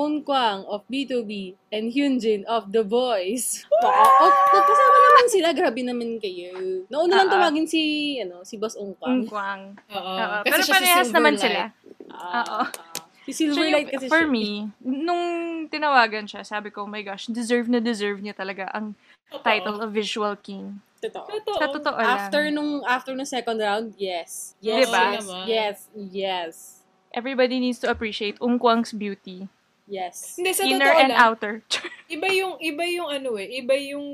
Un 0.01 0.25
Kwang 0.25 0.65
of 0.65 0.81
B2B 0.89 1.53
and 1.69 1.93
Hyunjin 1.93 2.41
of 2.49 2.73
The 2.73 2.81
Boys. 2.81 3.61
Oo, 3.69 4.05
oh, 4.17 4.31
kasama 4.65 4.97
naman 4.99 5.25
sila. 5.29 5.47
Grabe 5.53 5.81
naman 5.85 6.17
kayo. 6.17 6.51
Ah, 6.89 7.21
ah. 7.21 7.29
tawagin 7.29 7.69
si, 7.69 7.81
ano, 8.17 8.41
si 8.41 8.57
Boss 8.57 8.73
Un 8.73 8.97
Kwang. 8.97 9.21
Ungkwang. 9.21 9.61
Oo. 9.93 10.01
Oo, 10.01 10.37
Kasi 10.41 10.49
pero 10.49 10.61
siya 10.61 10.65
si 10.65 10.73
parehas 10.73 11.09
naman 11.09 11.33
Silverlight. 11.37 11.69
sila. 11.69 12.09
Ah, 12.09 12.41
Oo. 12.41 12.57
ah. 12.61 12.67
Si 13.21 13.31
Silverlight 13.37 13.85
yung- 13.85 13.93
kasi 13.93 14.05
for 14.09 14.25
siya. 14.25 14.33
me, 14.33 14.45
nung 14.81 15.23
tinawagan 15.69 16.25
siya, 16.25 16.41
sabi 16.41 16.73
ko, 16.73 16.83
oh 16.83 16.89
my 16.89 17.05
gosh, 17.05 17.29
deserve 17.29 17.69
na 17.69 17.77
deserve 17.77 18.17
niya 18.17 18.33
talaga 18.33 18.65
ang 18.73 18.97
Totoo. 19.29 19.45
title 19.45 19.77
of 19.79 19.93
Visual 19.93 20.33
King. 20.35 20.81
Totoo. 20.97 21.29
Totoo. 21.29 21.57
Sa 21.57 21.69
totoo 21.69 21.97
lang. 21.97 22.17
After 22.17 22.41
nung 22.49 22.71
after 22.83 23.13
nung 23.13 23.29
second 23.29 23.57
round, 23.57 23.93
yes. 23.97 24.57
Yes, 24.57 24.85
Diba? 24.85 25.01
yes, 25.01 25.21
Naman. 25.21 25.43
yes, 25.45 25.77
yes. 25.95 26.53
Everybody 27.11 27.59
needs 27.59 27.77
to 27.81 27.89
appreciate 27.89 28.37
Ungkwang's 28.39 28.93
beauty. 28.93 29.49
Yes. 29.91 30.39
Hindi, 30.39 30.55
sa 30.55 30.63
Inner 30.63 30.87
totoo 30.87 31.01
and 31.03 31.11
lang, 31.11 31.19
outer. 31.19 31.53
iba 32.15 32.27
yung, 32.31 32.55
iba 32.63 32.83
yung 32.87 33.09
ano 33.11 33.35
eh, 33.35 33.59
iba 33.59 33.75
yung, 33.75 34.07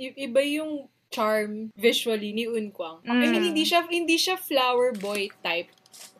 iba 0.00 0.40
yung 0.40 0.88
charm 1.12 1.68
visually 1.76 2.32
ni 2.32 2.48
Unkwang. 2.48 3.04
I 3.04 3.12
mean, 3.12 3.36
Mm. 3.36 3.52
hindi 3.52 3.64
siya, 3.68 3.84
hindi 3.84 4.16
siya 4.16 4.40
flower 4.40 4.96
boy 4.96 5.28
type 5.44 5.68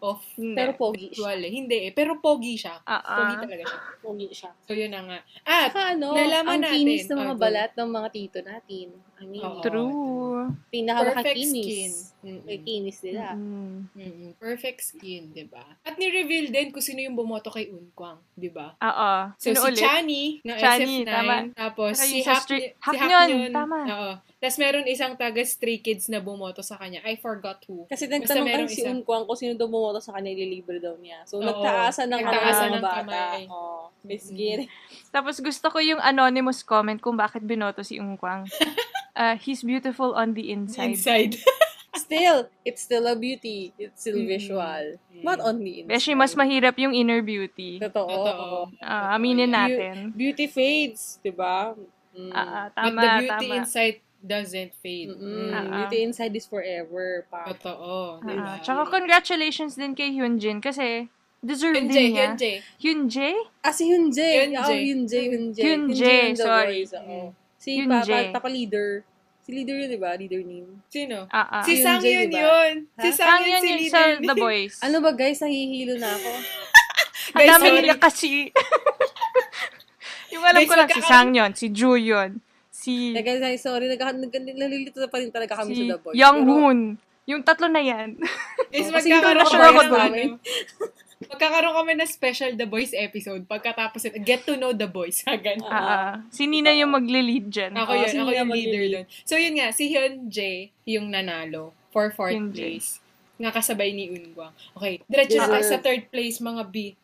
of 0.01 0.20
Pero 0.34 0.72
pogi 0.74 1.11
siya. 1.11 1.32
eh. 1.32 1.49
Hindi 1.49 1.76
eh. 1.84 1.90
Pero 1.90 2.16
pogi 2.16 2.55
siya. 2.55 2.78
Ah, 2.82 2.99
ah. 2.99 3.16
Pogi 3.18 3.34
talaga 3.40 3.62
siya. 3.64 3.80
Pogi 3.99 4.28
siya. 4.30 4.51
So, 4.62 4.72
yun 4.72 4.90
na 4.90 5.01
nga. 5.03 5.18
At, 5.42 5.70
Saka 5.70 5.82
ano, 5.92 6.12
nalaman 6.12 6.61
ang 6.61 6.70
kinis 6.70 7.05
natin. 7.05 7.11
ng 7.11 7.18
mga 7.18 7.26
Ah, 7.26 7.34
go. 7.34 7.40
balat 7.40 7.70
ng 7.72 7.90
mga 7.90 8.09
tito 8.11 8.38
natin. 8.40 8.86
I 9.18 9.24
mean, 9.24 9.42
Oo. 9.42 9.59
True. 9.59 10.46
perfect 10.46 10.70
pinakamakakinis. 10.70 11.51
skin. 11.51 11.90
Mm-mm. 12.20 12.42
May 12.44 12.59
kinis 12.59 12.99
nila. 13.01 13.34
Mm. 13.34 13.78
Mm-mm. 13.92 14.30
Perfect 14.36 14.78
skin, 14.80 15.22
di 15.28 15.42
ba? 15.44 15.62
At 15.80 15.94
ni-reveal 15.96 16.49
din 16.49 16.70
kung 16.70 16.80
sino 16.80 16.99
yung 16.99 17.14
bumoto 17.14 17.49
kay 17.49 17.66
Unkwang, 17.68 18.18
di 18.32 18.46
ba? 18.49 18.74
Oo. 18.76 19.12
So, 19.36 19.51
Sino 19.51 19.59
si 19.61 19.66
ulit? 19.68 19.80
Chani 19.80 20.22
ng 20.40 20.55
Chani, 20.57 20.94
SF9. 20.99 21.07
tama. 21.09 21.36
Tapos, 21.53 21.92
Saka 21.92 22.07
si 22.07 22.18
Hak, 22.20 22.42
Stray- 22.42 22.66
si 22.68 22.78
Haknyon, 22.80 23.11
Haknyon. 23.28 23.53
tama. 23.53 23.78
Oo. 23.88 24.12
Tapos, 24.36 24.57
meron 24.57 24.86
isang 24.86 25.14
taga 25.14 25.42
Stray 25.42 25.78
Kids 25.78 26.07
na 26.07 26.18
bumoto 26.18 26.61
sa 26.61 26.76
kanya. 26.76 27.03
I 27.03 27.16
forgot 27.16 27.59
who. 27.64 27.86
Kasi 27.86 28.07
nagtanong 28.07 28.46
kasi 28.66 28.76
si. 28.76 28.82
Unkwang 28.84 29.24
kung 29.24 29.34
sino 29.34 29.55
daw 29.55 29.66
bumoto 29.66 29.88
sa 29.97 30.12
kanya, 30.12 30.28
ililibre 30.28 30.76
daw 30.76 30.93
niya. 30.95 31.24
So, 31.24 31.41
Oo. 31.41 31.49
nagtaasan 31.49 32.07
ng 32.07 32.20
Nagtaasan 32.20 32.45
kamay 32.45 32.68
ng 32.68 32.74
ng 32.74 32.84
bata. 32.84 32.99
kamay. 33.01 33.41
Oh, 33.49 33.89
Miss 34.03 34.24
Mm-mm. 34.26 34.36
Giri. 34.36 34.64
Tapos 35.09 35.36
gusto 35.39 35.66
ko 35.66 35.80
yung 35.80 35.99
anonymous 35.99 36.61
comment 36.61 36.97
kung 36.97 37.16
bakit 37.16 37.41
binoto 37.41 37.80
si 37.80 37.97
Ungkwang. 37.97 38.45
Uh, 39.18 39.34
he's 39.34 39.66
beautiful 39.66 40.14
on 40.14 40.30
the 40.32 40.47
inside. 40.47 40.95
Inside. 40.95 41.34
Still, 41.99 42.47
it's 42.62 42.86
still 42.86 43.03
a 43.05 43.18
beauty. 43.18 43.74
It's 43.74 43.99
still 44.01 44.14
Mm. 44.14 44.30
visual. 44.30 44.84
Not 45.20 45.43
only 45.43 45.82
inside. 45.82 45.91
Beshi, 45.91 46.12
mas 46.14 46.39
mahirap 46.39 46.78
yung 46.78 46.95
inner 46.95 47.18
beauty. 47.18 47.82
Totoo. 47.82 48.07
Totoo. 48.07 48.59
Ah, 48.78 49.18
aminin 49.18 49.51
natin. 49.51 50.14
Beauty 50.14 50.47
fades, 50.47 51.18
di 51.18 51.34
ba? 51.34 51.74
Mm. 52.14 52.30
Ah, 52.30 52.39
ah, 52.39 52.66
But 52.70 52.74
tama, 52.78 53.01
the 53.03 53.11
beauty 53.18 53.49
tama. 53.51 53.59
inside 53.59 53.99
doesn't 54.18 54.74
fade. 54.78 55.10
Mm. 55.10 55.50
Ah, 55.50 55.56
ah. 55.56 55.64
Beauty 55.86 56.02
inside 56.02 56.34
is 56.34 56.44
forever. 56.44 57.24
Pa. 57.26 57.46
Totoo. 57.48 58.18
di 58.20 58.34
Ah, 58.34 58.58
ba? 58.58 58.62
tsaka 58.62 58.82
congratulations 58.88 59.74
din 59.74 59.94
kay 59.94 60.10
Hyunjin 60.10 60.58
kasi 60.58 61.06
deserve 61.38 61.78
Hyunjae, 61.78 61.94
din 61.94 62.10
niya. 62.12 62.26
Hyunjae. 62.28 62.54
Hyunjae? 62.82 63.34
Ah, 63.62 63.70
si 63.70 63.86
Hyunjae. 63.86 64.34
Hyunjae. 64.50 64.58
Oh, 64.58 64.74
Hyunjae, 64.74 65.24
Hyunjae. 65.30 65.62
Hyunjae, 65.62 66.22
sorry. 66.34 66.82
Boys. 66.82 66.92
Mm. 66.92 67.28
Si 67.56 67.68
Hyunjae. 67.76 68.22
Papa, 68.28 68.42
Papa 68.42 68.48
Leader. 68.48 68.88
Si 69.40 69.54
Leader 69.54 69.76
yun, 69.80 69.88
di 69.88 69.96
ba? 69.96 70.12
Leader 70.12 70.42
name. 70.42 70.82
Sino? 70.90 71.24
Ah, 71.30 71.62
ah. 71.62 71.64
Si 71.64 71.78
Sang 71.78 72.02
Hyunjae, 72.02 72.12
yun 72.12 72.28
diba? 72.28 72.42
yun. 72.42 72.72
Si 72.92 73.08
Ha? 73.08 73.14
Sang 73.14 73.28
Sang 73.30 73.40
yun 73.40 73.48
yun 73.48 73.62
si 73.62 73.70
leader. 73.78 73.92
sa 73.94 74.00
The 74.20 74.34
Boys. 74.44 74.74
Ano 74.82 74.96
ba 74.98 75.10
guys? 75.14 75.38
Nahihilo 75.38 75.94
na 75.96 76.10
ako. 76.10 76.30
Ang 77.28 77.38
Guys, 77.38 77.50
dami 77.54 77.68
nila 77.76 77.94
kasi. 77.96 78.48
yung 80.32 80.42
alam 80.42 80.58
Guys, 80.58 80.68
ko 80.68 80.74
lang, 80.74 80.88
si 80.90 81.00
Sang 81.02 81.30
yun, 81.30 81.50
si 81.52 81.66
Ju 81.68 81.92
yun, 81.94 82.40
si, 82.79 83.11
Eh, 83.11 83.20
guys, 83.20 83.59
sorry. 83.59 83.91
Nalilito 83.91 84.97
na 84.97 85.11
pa 85.11 85.18
rin 85.18 85.29
talaga 85.29 85.59
kami 85.59 85.72
si 85.72 85.83
sa 85.83 85.93
The 85.93 85.99
Boys. 86.01 86.14
Young 86.14 86.39
Pero- 86.39 86.51
Hoon. 86.53 86.79
Yung 87.26 87.43
tatlo 87.43 87.66
na 87.66 87.83
yan. 87.83 88.16
Is 88.70 88.89
magkakaroon 88.89 89.45
kami 89.45 89.61
ako 89.61 89.81
ano, 89.93 90.39
Magkakaroon 91.18 91.74
kami 91.74 91.93
ng 91.99 92.09
special 92.09 92.55
The 92.55 92.64
Boys 92.64 92.95
episode 92.95 93.43
pagkatapos 93.45 94.01
ito. 94.01 94.16
Get 94.18 94.47
to 94.47 94.55
know 94.55 94.70
The 94.70 94.87
Boys. 94.89 95.20
Ganun. 95.26 95.66
Ah, 95.66 95.76
Ah, 95.76 95.85
ah. 95.85 96.14
si 96.31 96.47
Nina 96.47 96.70
yung 96.72 96.89
magle-lead 96.89 97.51
dyan. 97.51 97.74
Ako 97.74 97.91
yun. 97.93 98.09
sino 98.09 98.22
ako 98.22 98.33
yung 98.33 98.49
leader 98.49 98.85
doon. 98.89 99.07
So, 99.26 99.35
yun 99.35 99.59
nga. 99.59 99.68
Si 99.68 99.91
Hyun 99.91 100.31
Jae 100.31 100.70
yung 100.87 101.11
nanalo 101.11 101.74
for 101.91 102.09
fourth 102.09 102.33
Hyun 102.33 102.55
Jae. 102.55 102.79
place. 102.79 103.03
nga 103.37 103.55
kasabay 103.55 103.95
ni 103.95 104.11
Ungwang. 104.11 104.51
Okay, 104.74 104.99
diretso 105.05 105.39
na 105.39 105.47
tayo 105.47 105.62
Deserve. 105.62 105.70
sa 105.70 105.79
third 105.79 106.11
place, 106.11 106.41
mga 106.41 106.62
B. 106.64 106.99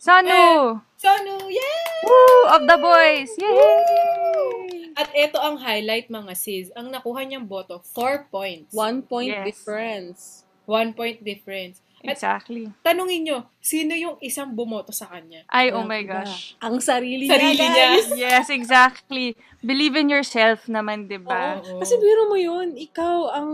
Sanu! 0.00 0.80
Sonu, 0.96 1.36
yay! 1.52 1.84
Woo! 2.08 2.48
Of 2.56 2.64
the 2.64 2.80
boys! 2.80 3.28
Yay! 3.36 4.96
At 4.96 5.12
ito 5.12 5.36
ang 5.36 5.60
highlight, 5.60 6.08
mga 6.08 6.32
sis. 6.32 6.72
Ang 6.72 6.88
nakuha 6.88 7.20
niyang 7.20 7.44
boto, 7.44 7.84
4 7.92 8.32
points. 8.32 8.72
One 8.72 9.04
point 9.04 9.28
Yes. 9.28 9.44
difference. 9.44 10.20
One 10.64 10.96
point 10.96 11.20
difference. 11.20 11.84
At 12.00 12.16
Exactly. 12.16 12.72
tanungin 12.80 13.28
nyo, 13.28 13.38
sino 13.60 13.92
yung 13.92 14.16
isang 14.24 14.56
bumoto 14.56 14.88
sa 14.88 15.04
kanya? 15.04 15.44
Ay, 15.52 15.68
oh 15.68 15.84
my 15.84 16.00
gosh. 16.00 16.56
Ang 16.64 16.80
sarili, 16.80 17.28
Sarili 17.28 17.60
niya, 17.60 17.68
niya. 17.68 17.88
guys. 17.92 18.08
Yes, 18.24 18.46
exactly. 18.48 19.36
Believe 19.60 20.00
in 20.00 20.08
yourself 20.08 20.64
naman, 20.64 21.12
di 21.12 21.20
ba? 21.20 21.60
Kasi 21.60 22.00
biro 22.00 22.24
mo 22.24 22.40
yun, 22.40 22.72
ikaw 22.72 23.36
ang, 23.36 23.52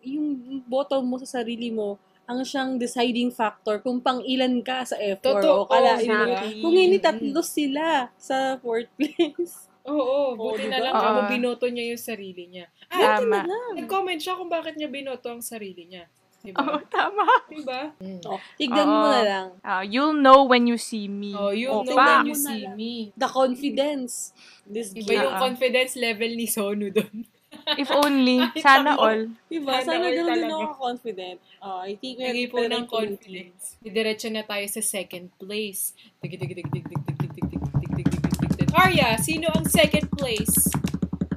yung 0.00 0.26
boto 0.64 0.96
mo 1.04 1.20
sa 1.20 1.44
sarili 1.44 1.68
mo, 1.68 2.00
ang 2.28 2.44
siyang 2.44 2.76
deciding 2.76 3.32
factor 3.32 3.80
kung 3.80 3.98
pang 3.98 4.20
ilan 4.20 4.60
ka 4.60 4.84
sa 4.84 5.00
F4 5.00 5.40
Totoo, 5.40 5.64
o 5.64 5.66
kala 5.66 5.96
exactly. 5.96 6.60
Kung 6.60 6.76
hindi 6.76 7.00
tatlo 7.00 7.40
sila 7.40 8.12
sa 8.14 8.60
fourth 8.60 8.92
place. 9.00 9.64
Oo, 9.88 10.36
buti 10.36 10.68
Oo, 10.68 10.68
na 10.68 10.76
diba? 10.76 10.84
lang 10.84 10.94
ako 10.94 11.08
Oo. 11.18 11.30
binoto 11.32 11.66
niya 11.66 11.84
yung 11.88 12.02
sarili 12.02 12.44
niya. 12.46 12.68
Ay, 12.86 13.24
Tama. 13.24 13.48
nag-comment 13.72 14.20
siya 14.20 14.36
kung 14.36 14.52
bakit 14.52 14.76
niya 14.76 14.92
binoto 14.92 15.32
ang 15.32 15.40
sarili 15.40 15.88
niya. 15.88 16.04
Diba? 16.38 16.60
Oo, 16.60 16.78
tama. 16.86 17.24
Diba? 17.48 17.96
Oh, 18.22 18.38
tignan 18.54 18.84
mo 18.84 19.00
Oo. 19.02 19.10
na 19.10 19.22
lang. 19.24 19.46
Ah, 19.58 19.80
you'll 19.80 20.14
know 20.14 20.44
when 20.44 20.68
you 20.68 20.76
see 20.76 21.08
me. 21.08 21.32
Oh, 21.32 21.50
you 21.50 21.66
Oh, 21.66 21.80
know 21.80 21.96
ba? 21.96 22.20
when 22.20 22.28
you 22.28 22.36
see 22.36 22.68
me. 22.70 23.10
The 23.16 23.26
confidence. 23.26 24.36
This 24.62 24.92
Iba 24.92 25.18
yung 25.18 25.34
Ah. 25.34 25.40
confidence 25.40 25.96
level 25.96 26.30
ni 26.30 26.44
Sonu 26.44 26.92
doon. 26.92 27.24
If 27.76 27.90
only. 27.92 28.40
Sana 28.62 28.96
all. 28.96 29.28
Diba? 29.50 29.82
Sana 29.82 29.84
Sana 29.84 30.04
all 30.08 30.14
ganun 30.14 30.32
din 30.32 30.42
talaga. 30.48 30.54
ako 30.64 30.74
confident. 30.80 31.38
Oh, 31.60 31.78
I 31.84 31.92
think 32.00 32.16
Hindi 32.16 32.46
po 32.48 32.62
pwede 32.62 32.72
ng 32.72 32.86
confidence. 32.88 33.76
Didiretso 33.82 34.28
na 34.32 34.46
tayo 34.46 34.64
sa 34.70 34.80
second 34.80 35.28
place. 35.36 35.92
Dig, 36.24 36.38
dig, 36.38 36.48
dig, 36.48 36.64
dig, 36.64 36.70
dig, 36.72 36.86
dig, 36.86 37.02
dig, 37.04 37.28
dig, 37.28 37.44
dig, 37.44 37.60
dig, 37.60 37.90
dig, 37.92 38.50
dig. 38.56 38.68
Arya, 38.72 39.18
sino 39.18 39.50
ang 39.52 39.66
second 39.66 40.06
place? 40.14 40.70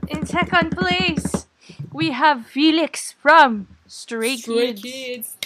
In 0.07 0.23
second 0.29 0.77
place, 0.77 1.49
we 1.91 2.13
have 2.13 2.45
Felix 2.45 3.17
from 3.17 3.65
Stray, 3.89 4.37
Stray 4.37 4.77
Kids. 4.77 5.40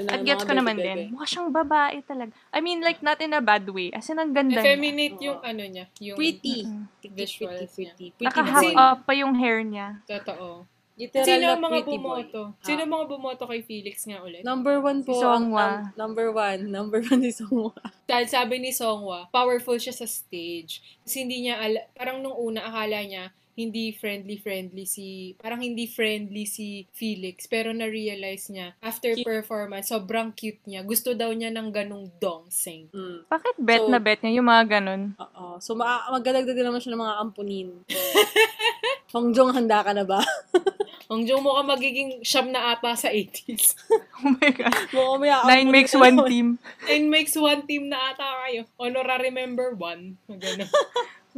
Na, 0.00 0.12
At 0.12 0.22
gets 0.22 0.42
ko 0.42 0.52
naman 0.52 0.74
din, 0.74 1.10
mukha 1.10 1.24
siyang 1.24 1.48
babae 1.48 2.02
talaga. 2.02 2.30
I 2.48 2.58
mean, 2.58 2.78
like, 2.78 3.00
not 3.00 3.18
in 3.18 3.32
a 3.32 3.40
bad 3.40 3.64
way. 3.64 3.90
As 3.90 4.06
in, 4.06 4.16
ang 4.16 4.30
ganda. 4.30 4.54
niya. 4.54 4.62
Effeminate 4.62 5.16
Oo. 5.16 5.24
yung 5.24 5.38
ano 5.40 5.62
niya. 5.62 5.84
Yung 5.98 6.16
Pretty. 6.16 6.62
Mm-mm. 6.62 6.84
Pretty, 6.98 7.14
Visuals 7.14 7.58
pretty, 7.58 7.80
niya. 7.80 7.92
pretty. 7.92 8.06
Pretty 8.12 8.26
Naka-half 8.26 8.70
up 8.74 8.98
pa 9.02 9.12
yung 9.12 9.34
hair 9.34 9.60
niya. 9.60 9.98
Totoo. 10.04 10.66
Literal 10.98 11.22
Sino 11.22 11.46
ang 11.46 11.62
mga 11.62 11.70
pretty 11.78 11.94
boy. 11.94 12.02
bumoto? 12.26 12.42
Sino 12.58 12.80
ang 12.82 12.90
mga 12.90 13.06
bumoto 13.06 13.42
kay 13.46 13.62
Felix 13.62 14.02
nga 14.02 14.18
ulit? 14.18 14.42
Number 14.42 14.82
one 14.82 15.06
po. 15.06 15.14
Si 15.14 15.22
ang 15.22 15.46
Songwa. 15.46 15.62
num- 15.62 15.94
number 15.94 16.26
one. 16.28 16.60
Number 16.74 16.98
one 17.00 17.22
si 17.22 17.30
Songwa. 17.32 17.70
Dahil 18.02 18.26
sabi 18.26 18.58
ni 18.58 18.74
Songwa, 18.74 19.30
powerful 19.30 19.78
siya 19.78 19.94
sa 19.94 20.04
stage. 20.04 20.82
Kasi 21.00 21.22
hindi 21.22 21.46
niya, 21.46 21.62
ala- 21.62 21.86
parang 21.94 22.18
nung 22.18 22.34
una, 22.34 22.66
akala 22.66 22.98
niya, 23.00 23.30
hindi 23.58 23.90
friendly-friendly 23.90 24.86
si, 24.86 25.34
parang 25.34 25.58
hindi 25.58 25.90
friendly 25.90 26.46
si 26.46 26.86
Felix. 26.94 27.50
Pero 27.50 27.74
na-realize 27.74 28.54
niya, 28.54 28.78
after 28.78 29.18
Cute. 29.18 29.26
performance, 29.26 29.90
sobrang 29.90 30.30
cute 30.30 30.62
niya. 30.62 30.86
Gusto 30.86 31.18
daw 31.18 31.34
niya 31.34 31.50
ng 31.50 31.74
ganong 31.74 32.06
dongsing. 32.22 32.86
Mm. 32.94 33.26
Bakit 33.26 33.54
bet 33.58 33.82
So- 33.82 33.90
na 33.90 33.98
bet 33.98 34.22
niya 34.22 34.38
yung 34.38 34.46
mga 34.46 34.78
ganun? 34.78 35.18
Oo. 35.18 35.58
So, 35.58 35.74
ma- 35.74 36.06
magdadagdag 36.14 36.54
naman 36.54 36.78
siya 36.78 36.94
ng 36.94 37.02
mga 37.02 37.16
ampunin. 37.18 37.68
Hongjong, 39.12 39.50
handa 39.50 39.82
ka 39.82 39.90
na 39.90 40.06
ba? 40.06 40.22
Ang 41.08 41.24
Jong 41.24 41.40
mo 41.40 41.56
ka 41.56 41.64
magiging 41.64 42.20
siyam 42.20 42.52
na 42.52 42.76
ata 42.76 42.92
sa 42.92 43.08
80s. 43.08 43.72
Oh 44.18 44.34
my 44.34 44.50
God. 44.50 44.74
Mukhang 44.90 45.20
may 45.22 45.30
Nine 45.30 45.70
makes 45.70 45.94
one 45.94 46.18
team. 46.26 46.58
And 46.90 47.06
makes 47.06 47.38
one 47.38 47.62
team 47.70 47.86
na 47.86 48.10
ata 48.10 48.26
kayo. 48.42 48.66
Honorary 48.74 49.30
member 49.30 49.78
one. 49.78 50.18
Ganun. 50.26 50.66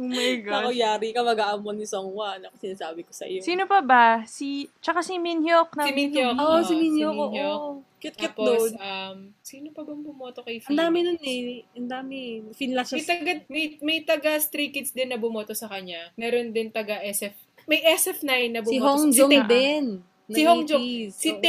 Oh 0.01 0.09
my 0.09 0.33
Ako, 0.41 0.67
God. 0.67 0.73
yari 0.73 1.07
ka, 1.11 1.21
mag-aamon 1.21 1.77
ni 1.77 1.85
Songwa. 1.85 2.33
Ako, 2.35 2.57
sinasabi 2.57 3.05
ko 3.05 3.13
sa 3.13 3.23
iyo. 3.23 3.37
Sino 3.39 3.63
pa 3.63 3.79
ba? 3.79 4.25
Si, 4.25 4.65
tsaka 4.81 4.99
si 4.99 5.15
Minhyuk. 5.15 5.77
na 5.77 5.85
Si 5.85 5.93
Minhyuk. 5.93 6.33
Oo, 6.33 6.57
oh, 6.57 6.61
si 6.61 6.73
Minyo 6.73 7.07
si. 7.07 7.15
Minhyuk. 7.15 7.37
oo. 7.53 7.69
Cute-cute 8.01 8.33
Tapos, 8.33 8.73
doon. 8.73 8.81
um, 8.81 9.17
sino 9.39 9.69
pa 9.69 9.85
bang 9.85 10.01
bumoto 10.01 10.41
kay 10.41 10.57
Felix? 10.57 10.73
Ang 10.73 10.81
dami 10.81 10.97
nun 10.99 11.21
eh. 11.21 11.61
Ang 11.71 11.85
dami. 11.87 12.19
Finla 12.51 12.81
siya. 12.81 12.97
May 12.97 13.05
taga, 13.05 13.31
may, 13.45 13.65
may 13.79 13.99
taga 14.01 14.31
Stray 14.41 14.73
Kids 14.73 14.89
din 14.89 15.05
na 15.05 15.21
bumoto 15.21 15.53
sa 15.53 15.69
kanya. 15.69 16.09
Meron 16.15 16.49
din 16.49 16.67
taga 16.67 16.97
SF. 16.99 17.37
May 17.69 17.85
SF9 17.85 18.25
na 18.49 18.59
Si 18.59 18.73
bumoto. 18.73 19.05
Hongjong 19.05 19.33
Tae- 19.37 19.45
din. 19.47 19.85
Si 20.25 20.41
ng 20.41 20.47
Hongjong. 20.49 20.81
80s. 20.81 21.11
Si 21.13 21.29
Oo. 21.29 21.41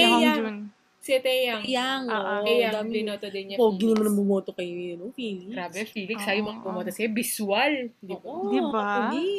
Si 1.02 1.18
Taeyang. 1.18 1.58
Hongjun. 1.58 1.66
Si 1.66 1.66
Taeyang. 1.66 1.66
Yang. 1.66 2.02
Ah, 2.06 2.22
Oo, 2.22 2.46
Taeyang, 2.46 2.74
dami. 2.78 2.90
binoto 2.94 3.26
din 3.26 3.44
niya. 3.50 3.56
Pogi 3.58 3.78
Felix. 3.82 3.90
naman 3.98 4.06
ang 4.06 4.18
bumoto 4.22 4.50
kay 4.54 4.68
no, 4.94 5.10
Felix. 5.10 5.50
Grabe, 5.50 5.78
Felix. 5.90 6.18
Oo. 6.22 6.26
Sabi 6.30 6.40
mo 6.46 6.50
bumoto 6.62 6.90
siya. 6.94 7.10
Visual. 7.10 7.72
Di 7.98 8.14
ba? 8.14 8.22
Oo, 8.30 8.46
Di 8.46 8.60
ba? 8.62 8.86
pogi. 9.10 9.34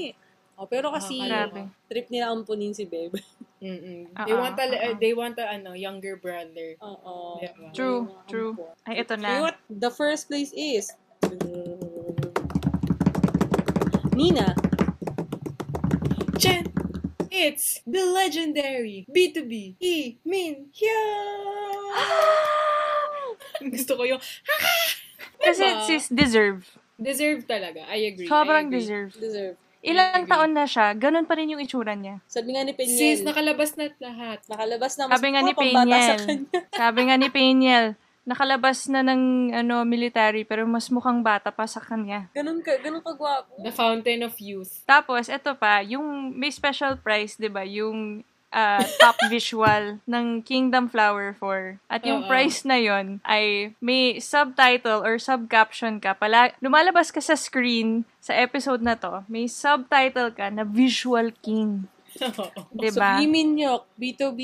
Oh, 0.54 0.68
pero 0.70 0.94
kasi, 0.94 1.18
Grabe. 1.18 1.66
trip 1.90 2.08
nila 2.14 2.30
ampunin 2.30 2.76
si 2.78 2.86
Bebe. 2.86 3.18
Mm-mm. 3.64 4.12
Ah, 4.14 4.22
They 4.28 4.36
ah, 4.36 4.42
want 4.44 4.56
a, 4.60 4.66
ah, 4.68 4.76
ah. 4.76 4.94
they 5.00 5.14
want 5.16 5.38
a 5.40 5.46
ano, 5.50 5.72
younger 5.74 6.20
brother. 6.20 6.76
Oo. 6.84 7.40
Diba? 7.42 7.72
True, 7.74 8.12
true. 8.28 8.54
Ay, 8.86 9.02
ito 9.02 9.16
You 9.18 9.24
know 9.24 9.40
na. 9.40 9.44
what? 9.50 9.58
The 9.72 9.90
first 9.90 10.28
place 10.28 10.52
is... 10.54 10.92
Nina. 14.14 14.54
Chen! 16.38 16.70
It's 17.34 17.82
the 17.90 18.06
legendary 18.06 19.10
B2B 19.10 19.82
E 19.82 20.22
Min 20.22 20.70
Hyun! 20.70 21.82
Gusto 23.74 23.98
ko 23.98 24.06
yung 24.06 24.22
Kasi 25.44 25.66
Diba? 25.66 25.82
sis 25.84 26.06
deserve. 26.08 26.62
deserve 26.96 27.44
talaga. 27.44 27.84
I 27.90 28.14
agree. 28.14 28.30
Sobrang 28.30 28.64
I 28.64 28.70
agree. 28.70 28.80
deserve. 28.80 29.12
Deserve. 29.18 29.58
Ilang 29.84 30.24
taon 30.24 30.56
na 30.56 30.64
siya, 30.64 30.96
ganun 30.96 31.28
pa 31.28 31.36
rin 31.36 31.52
yung 31.52 31.60
itsura 31.60 31.92
niya. 31.92 32.24
Sabi 32.24 32.56
nga 32.56 32.64
ni 32.64 32.72
Peñel. 32.72 32.96
Sis, 32.96 33.20
nakalabas 33.20 33.76
na 33.76 33.92
lahat. 34.00 34.40
nakalabas 34.48 34.96
na 34.96 35.12
mas 35.12 35.20
Sabi 35.20 35.28
nga 35.36 35.42
ni 35.44 35.52
kanya. 35.52 36.16
Sabi 36.72 37.00
nga 37.04 37.16
ni 37.20 37.28
Peñel, 37.28 38.00
nakalabas 38.24 38.88
na 38.88 39.04
ng 39.04 39.52
ano 39.54 39.84
military 39.84 40.44
pero 40.44 40.64
mas 40.64 40.88
mukhang 40.88 41.20
bata 41.20 41.52
pa 41.52 41.68
sa 41.68 41.80
kanya. 41.80 42.32
Ganun 42.32 42.64
ka, 42.64 42.76
ganun 42.80 43.04
kagwapo. 43.04 43.60
The 43.60 43.70
Fountain 43.70 44.24
of 44.24 44.36
Youth. 44.40 44.84
Tapos, 44.84 45.28
eto 45.28 45.54
pa, 45.54 45.80
yung 45.80 46.32
may 46.32 46.50
special 46.50 46.96
prize, 46.96 47.36
di 47.36 47.48
ba? 47.48 47.64
Yung 47.64 48.24
ah, 48.50 48.80
top 48.98 49.18
visual 49.34 50.00
ng 50.06 50.40
Kingdom 50.40 50.88
Flower 50.88 51.36
4. 51.36 51.82
At 51.90 52.06
yung 52.06 52.24
Oo. 52.24 52.30
prize 52.30 52.64
na 52.64 52.78
yon 52.78 53.18
ay 53.26 53.76
may 53.82 54.22
subtitle 54.22 55.02
or 55.02 55.18
subcaption 55.18 56.00
ka. 56.00 56.14
Pala, 56.14 56.54
lumalabas 56.62 57.10
ka 57.10 57.20
sa 57.20 57.34
screen 57.34 58.06
sa 58.22 58.32
episode 58.38 58.80
na 58.80 58.96
to, 58.96 59.26
may 59.28 59.50
subtitle 59.50 60.32
ka 60.32 60.48
na 60.48 60.64
Visual 60.64 61.34
King. 61.44 61.90
Di 62.78 62.94
So, 62.94 63.02
ba? 63.02 63.18
Iminyok, 63.20 63.90
B2B, 63.98 64.42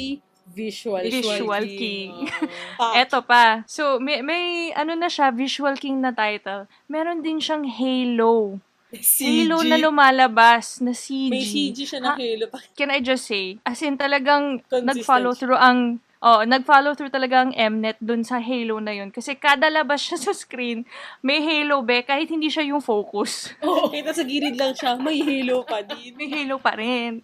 visual. 0.49 1.01
Visual 1.01 1.65
King. 1.65 2.25
Oo. 2.25 2.29
Pa- 2.79 2.93
Eto 2.97 3.19
pa. 3.21 3.61
So, 3.65 3.97
may, 3.97 4.19
may 4.21 4.73
ano 4.73 4.93
na 4.93 5.07
siya, 5.07 5.29
Visual 5.29 5.77
King 5.77 6.01
na 6.01 6.11
title. 6.11 6.65
Meron 6.85 7.21
din 7.21 7.37
siyang 7.37 7.65
Halo. 7.65 8.57
Halo 9.21 9.61
na 9.61 9.77
lumalabas 9.77 10.81
na 10.81 10.97
CG. 10.97 11.29
May 11.29 11.45
CG 11.45 11.85
siya 11.85 12.01
na 12.01 12.13
Ha? 12.13 12.15
halo. 12.17 12.49
Can 12.77 12.89
I 12.89 12.99
just 12.99 13.29
say, 13.29 13.61
as 13.61 13.79
in 13.79 13.95
talagang 13.95 14.65
Consistent 14.65 14.85
nag-follow 14.89 15.37
through 15.37 15.59
ang 15.59 16.01
Oh, 16.19 16.43
nag-follow 16.43 16.99
through 16.99 17.15
talaga 17.15 17.47
ang 17.47 17.55
Mnet 17.55 17.95
dun 18.03 18.27
sa 18.27 18.43
Halo 18.43 18.83
na 18.83 18.91
yun. 18.91 19.07
Kasi 19.07 19.39
kada 19.39 19.71
labas 19.71 20.03
siya 20.03 20.19
sa 20.19 20.35
screen, 20.35 20.83
may 21.23 21.39
Halo 21.39 21.79
be, 21.79 22.03
kahit 22.03 22.27
hindi 22.27 22.51
siya 22.51 22.67
yung 22.67 22.83
focus. 22.83 23.55
Kita 23.87 24.11
sa 24.11 24.27
gilid 24.27 24.59
lang 24.59 24.75
siya, 24.75 24.99
may 24.99 25.15
halo 25.23 25.63
pa 25.63 25.79
din. 25.79 26.11
may 26.19 26.27
Halo 26.27 26.59
pa 26.59 26.75
rin. 26.75 27.23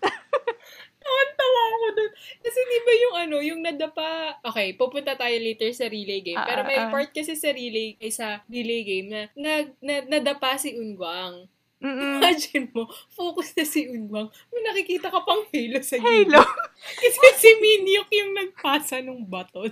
Tawa 1.36 1.62
ako 1.78 1.88
dun. 1.94 2.12
Kasi 2.42 2.60
di 2.66 2.80
ba 2.82 2.94
yung 2.96 3.16
ano, 3.16 3.38
yung 3.44 3.62
nadapa... 3.62 4.40
Okay, 4.42 4.74
pupunta 4.74 5.14
tayo 5.14 5.36
later 5.38 5.70
sa 5.76 5.86
relay 5.86 6.24
game. 6.24 6.40
Ah, 6.40 6.48
Pero 6.48 6.62
may 6.66 6.80
ah, 6.80 6.88
ah. 6.88 6.92
part 6.92 7.10
kasi 7.14 7.38
sa 7.38 7.52
relay, 7.54 8.00
ay 8.02 8.12
sa 8.12 8.42
relay 8.50 8.82
game 8.82 9.08
na, 9.12 9.22
na, 9.38 9.52
na 9.84 9.96
nadapa 10.08 10.58
si 10.58 10.74
Unguang. 10.74 11.46
Mm-mm. 11.86 12.18
Imagine 12.18 12.66
mo, 12.68 12.84
focus 13.08 13.54
na 13.54 13.62
si 13.62 13.86
Unguang. 13.86 14.26
May 14.50 14.62
nakikita 14.66 15.08
ka 15.08 15.22
pang 15.22 15.46
halo 15.46 15.80
sa 15.80 15.96
gilid. 15.96 16.28
Halo. 16.28 16.42
Kasi 17.02 17.28
si 17.38 17.50
Minyuk 17.56 18.10
yung 18.10 18.32
nagpasa 18.34 19.00
ng 19.00 19.22
baton. 19.22 19.70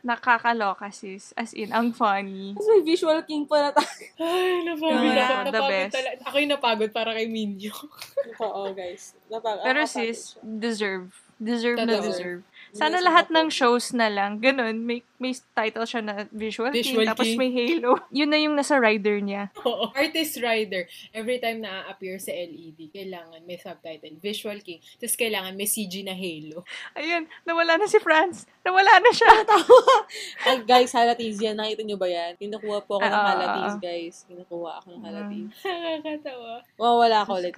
Nakakaloka 0.00 0.86
sis. 0.88 1.34
As 1.34 1.50
in, 1.52 1.68
ang 1.70 1.90
funny. 1.90 2.54
Tapos 2.54 2.70
may 2.70 2.82
visual 2.86 3.18
king 3.24 3.44
pa 3.44 3.58
na 3.60 3.70
tayo. 3.72 3.90
Ay, 4.16 4.62
napagod 4.62 5.02
Yeah, 5.04 5.42
the 5.42 5.50
Napagod 5.50 5.70
best. 5.72 5.92
talaga. 5.92 6.18
Ako 6.22 6.36
yung 6.38 6.52
napagod 6.52 6.90
para 6.92 7.10
kay 7.12 7.26
Minyuk. 7.26 7.78
Oo, 8.46 8.70
guys. 8.70 9.18
Napag- 9.26 9.60
Pero 9.60 9.82
sis, 9.84 10.18
siya. 10.32 10.40
deserve. 10.40 11.10
Deserve 11.36 11.76
na 11.78 11.90
Totoo. 11.92 12.06
deserve. 12.06 12.42
Sana 12.72 12.98
lahat 12.98 13.30
ng 13.30 13.46
shows 13.48 13.92
na 13.92 14.10
lang, 14.10 14.38
ganun, 14.38 14.82
may, 14.82 15.04
may 15.16 15.32
title 15.54 15.86
siya 15.86 16.02
na 16.02 16.14
Visual, 16.34 16.70
Visual 16.70 17.04
King, 17.04 17.08
tapos 17.08 17.28
may 17.34 17.50
Halo. 17.50 18.00
Yun 18.18 18.30
na 18.30 18.38
yung 18.38 18.54
nasa 18.54 18.76
rider 18.76 19.22
niya. 19.22 19.48
Oo. 19.62 19.94
Artist 19.94 20.42
rider. 20.42 20.84
Every 21.14 21.38
time 21.38 21.62
na 21.62 21.86
appear 21.86 22.18
sa 22.18 22.34
LED, 22.34 22.90
kailangan 22.90 23.40
may 23.46 23.56
subtitle. 23.56 24.18
Visual 24.18 24.58
King. 24.60 24.82
Tapos 24.98 25.14
kailangan 25.14 25.54
may 25.54 25.70
CG 25.70 26.02
na 26.02 26.12
Halo. 26.12 26.66
Ayun, 26.98 27.30
nawala 27.46 27.78
na 27.78 27.86
si 27.86 28.02
Franz. 28.02 28.44
Nawala 28.66 28.98
na 28.98 29.10
siya. 29.14 29.30
Ay, 30.50 30.58
guys, 30.66 30.90
halatis 30.90 31.38
yan. 31.38 31.54
Nakita 31.54 31.86
nyo 31.86 31.96
ba 31.96 32.10
yan? 32.10 32.34
Kinukuha 32.34 32.82
po 32.82 32.98
ako 32.98 33.06
ng 33.06 33.14
Ah, 33.14 33.30
halatis, 33.30 33.62
ah, 33.62 33.78
ah. 33.78 33.78
guys. 33.78 34.16
Kinukuha 34.26 34.70
ako 34.82 34.86
ng 34.90 35.02
halatis. 35.06 35.48
Nakakatawa. 35.64 36.52
Mawawala 36.76 37.16
ako 37.22 37.32
ulit. 37.38 37.54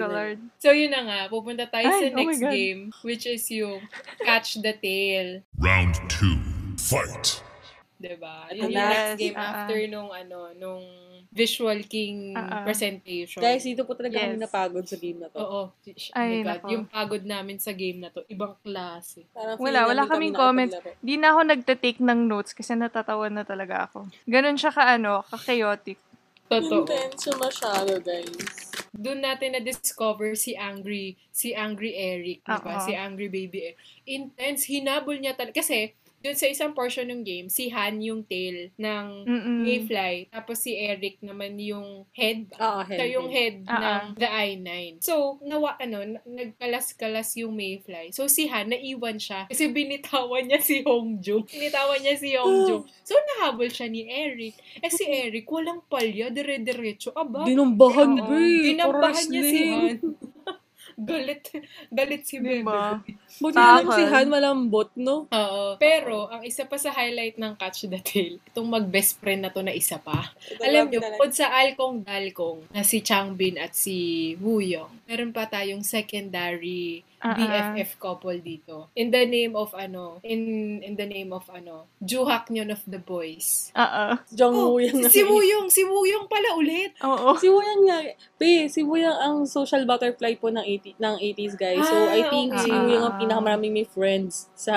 So, 0.60 0.70
yun 0.70 0.92
na 0.92 1.00
nga. 1.02 1.18
Pupunta 1.32 1.64
tayo 1.64 1.88
Ay, 1.88 1.96
sa 1.96 2.06
oh 2.06 2.14
my 2.14 2.18
next 2.22 2.40
God. 2.44 2.52
game, 2.52 2.80
which 3.02 3.24
is 3.24 3.44
yung 3.48 3.80
Catch 4.20 4.60
the 4.60 4.76
Tail. 4.76 4.97
Round 5.58 5.94
two. 6.08 6.38
Fight. 6.78 7.42
Diba? 7.98 8.46
Yun 8.54 8.70
yung 8.70 8.78
next 8.78 9.18
game 9.18 9.34
ah. 9.34 9.66
after 9.66 9.78
nung, 9.90 10.10
ano, 10.14 10.54
nung 10.54 10.86
Visual 11.34 11.82
King 11.84 12.30
ah. 12.38 12.62
presentation. 12.62 13.42
Guys, 13.42 13.66
dito 13.66 13.82
po 13.82 13.98
talaga 13.98 14.22
kami 14.22 14.38
Yes. 14.38 14.42
napagod 14.46 14.86
sa 14.86 14.96
game 14.96 15.18
na 15.18 15.28
to. 15.28 15.38
Oo. 15.42 15.62
Ay, 16.14 16.46
God. 16.46 16.46
nako. 16.46 16.66
Yung 16.70 16.84
pagod 16.86 17.22
namin 17.26 17.58
sa 17.58 17.74
game 17.74 17.98
na 17.98 18.08
to, 18.14 18.22
ibang 18.30 18.54
klase. 18.62 19.26
Parang 19.34 19.58
Wala, 19.58 19.90
wala 19.90 20.06
kaming 20.06 20.30
kami 20.30 20.70
comments. 20.70 20.74
Di 21.02 21.18
na 21.18 21.34
ako 21.34 21.40
nagte-take 21.50 22.00
ng 22.00 22.20
notes 22.30 22.54
kasi 22.54 22.78
natatawa 22.78 23.26
na 23.28 23.42
talaga 23.42 23.90
ako. 23.90 24.06
Ganun 24.30 24.56
siya 24.56 24.70
ka, 24.70 24.94
ano, 24.94 25.26
ka-chaotic. 25.26 25.98
Totoo. 26.48 26.86
Intense 26.86 27.28
masyado, 27.34 27.98
guys. 28.00 28.67
Doon 28.98 29.22
natin 29.22 29.54
na-discover 29.54 30.34
si 30.34 30.58
Angry, 30.58 31.14
si 31.30 31.54
Angry 31.54 31.94
Eric, 31.94 32.42
di 32.42 32.58
ba? 32.58 32.82
Oo. 32.82 32.82
Si 32.82 32.92
Angry 32.98 33.30
Baby 33.30 33.70
Eric. 33.70 33.78
Intense, 34.02 34.66
hinabol 34.66 35.22
niya 35.22 35.38
talaga. 35.38 35.62
Kasi, 35.62 35.94
doon 36.18 36.34
sa 36.34 36.46
isang 36.46 36.72
portion 36.72 37.06
ng 37.06 37.22
game, 37.22 37.46
si 37.46 37.68
Han 37.68 37.98
yung 37.98 38.22
tail 38.22 38.74
ng 38.74 39.06
Mm-mm. 39.22 39.58
Mayfly, 39.62 40.26
tapos 40.28 40.58
si 40.58 40.74
Eric 40.74 41.18
naman 41.20 41.54
yung 41.56 42.06
head. 42.10 42.50
Oo, 42.52 42.82
Siya 42.84 43.06
yung 43.08 43.28
head 43.28 43.62
Ah, 43.64 44.02
ng 44.10 44.18
The 44.18 44.26
I-9. 44.26 44.98
So, 44.98 45.38
nawa, 45.40 45.78
ano, 45.78 46.02
na- 46.04 46.24
nagkalas-kalas 46.24 47.38
yung 47.38 47.54
Mayfly. 47.54 48.10
So, 48.10 48.26
si 48.26 48.46
Han, 48.46 48.68
naiwan 48.68 49.16
siya. 49.16 49.46
Kasi 49.46 49.70
binitawan 49.70 50.44
niya 50.44 50.58
si 50.58 50.82
Hongjung. 50.82 51.46
Binitawan 51.54 51.98
niya 51.98 52.14
si 52.14 52.34
Hongjung. 52.34 52.82
So, 53.08 53.16
nahabol 53.16 53.72
siya 53.72 53.88
ni 53.88 54.04
Eric. 54.04 54.52
Eh, 54.78 54.92
si 54.92 55.08
Eric, 55.08 55.48
walang 55.48 55.80
palya, 55.82 56.28
dire-diretso. 56.28 57.08
Aba, 57.16 57.48
Dinumbahan, 57.48 58.20
Oo. 58.20 58.28
be. 58.28 58.68
Dinabahan 58.68 59.24
niya 59.24 59.42
si. 59.42 59.60
Han. 59.66 59.96
galit. 60.98 61.46
Galit 61.88 62.26
si 62.26 62.42
Bebe. 62.42 62.66
Diba? 62.66 62.98
Buti 63.38 63.54
na 63.54 63.78
lang 63.80 63.94
si 63.94 64.02
Han 64.02 64.28
malambot, 64.28 64.90
no? 64.98 65.30
Oo. 65.30 65.64
Pero, 65.78 66.26
ang 66.26 66.42
isa 66.42 66.66
pa 66.66 66.74
sa 66.74 66.90
highlight 66.90 67.38
ng 67.38 67.54
Catch 67.54 67.86
the 67.86 68.02
Tail, 68.02 68.42
itong 68.50 68.66
mag-best 68.66 69.22
friend 69.22 69.46
na 69.46 69.54
to 69.54 69.62
na 69.62 69.70
isa 69.70 70.02
pa. 70.02 70.34
Alam 70.58 70.90
nyo, 70.90 70.98
bukod 70.98 71.30
sa 71.30 71.54
Alkong 71.54 72.02
Dalkong 72.02 72.66
na 72.74 72.82
si 72.82 73.00
Changbin 73.00 73.56
at 73.56 73.72
si 73.78 74.34
Wooyoung, 74.42 75.06
meron 75.06 75.30
pa 75.30 75.46
tayong 75.46 75.86
secondary 75.86 77.06
Ah, 77.18 77.34
ah. 77.34 77.74
BFF 77.74 77.98
couple 77.98 78.38
dito. 78.38 78.94
In 78.94 79.10
the 79.10 79.24
name 79.24 79.52
of 79.52 79.74
ano, 79.74 80.22
in 80.22 80.40
in 80.80 80.94
the 80.94 81.02
name 81.02 81.30
of 81.30 81.42
ano, 81.48 81.90
Juhak 81.98 82.46
Nyon 82.48 82.70
of 82.70 82.78
the 82.84 82.98
Boys. 82.98 83.74
Oo. 83.74 84.04
Jong 84.30 84.54
Oh, 84.54 84.66
Woo 84.70 84.78
yung 84.78 85.02
si 85.04 85.20
Wooyoung, 85.20 85.66
si 85.66 85.82
Wooyoung 85.82 86.26
pala 86.26 86.54
ulit. 86.54 86.94
Oo. 87.00 87.34
Si 87.34 87.46
Wuyang 87.46 87.82
nga, 87.84 87.98
pe, 88.34 88.66
si 88.66 88.82
Wuyang 88.82 89.14
ang 89.14 89.36
social 89.44 89.82
butterfly 89.82 90.34
po 90.34 90.48
ng 90.48 90.62
80, 90.62 90.94
ng 90.94 91.14
80s 91.16 91.54
guys. 91.54 91.82
So, 91.82 91.96
Ah, 91.98 92.14
I 92.14 92.22
think 92.24 92.54
si 92.54 92.66
okay. 92.66 92.80
Wuyang 92.80 93.04
ang 93.04 93.16
pinakamaraming 93.18 93.72
may 93.72 93.84
friends 93.84 94.46
sa 94.54 94.74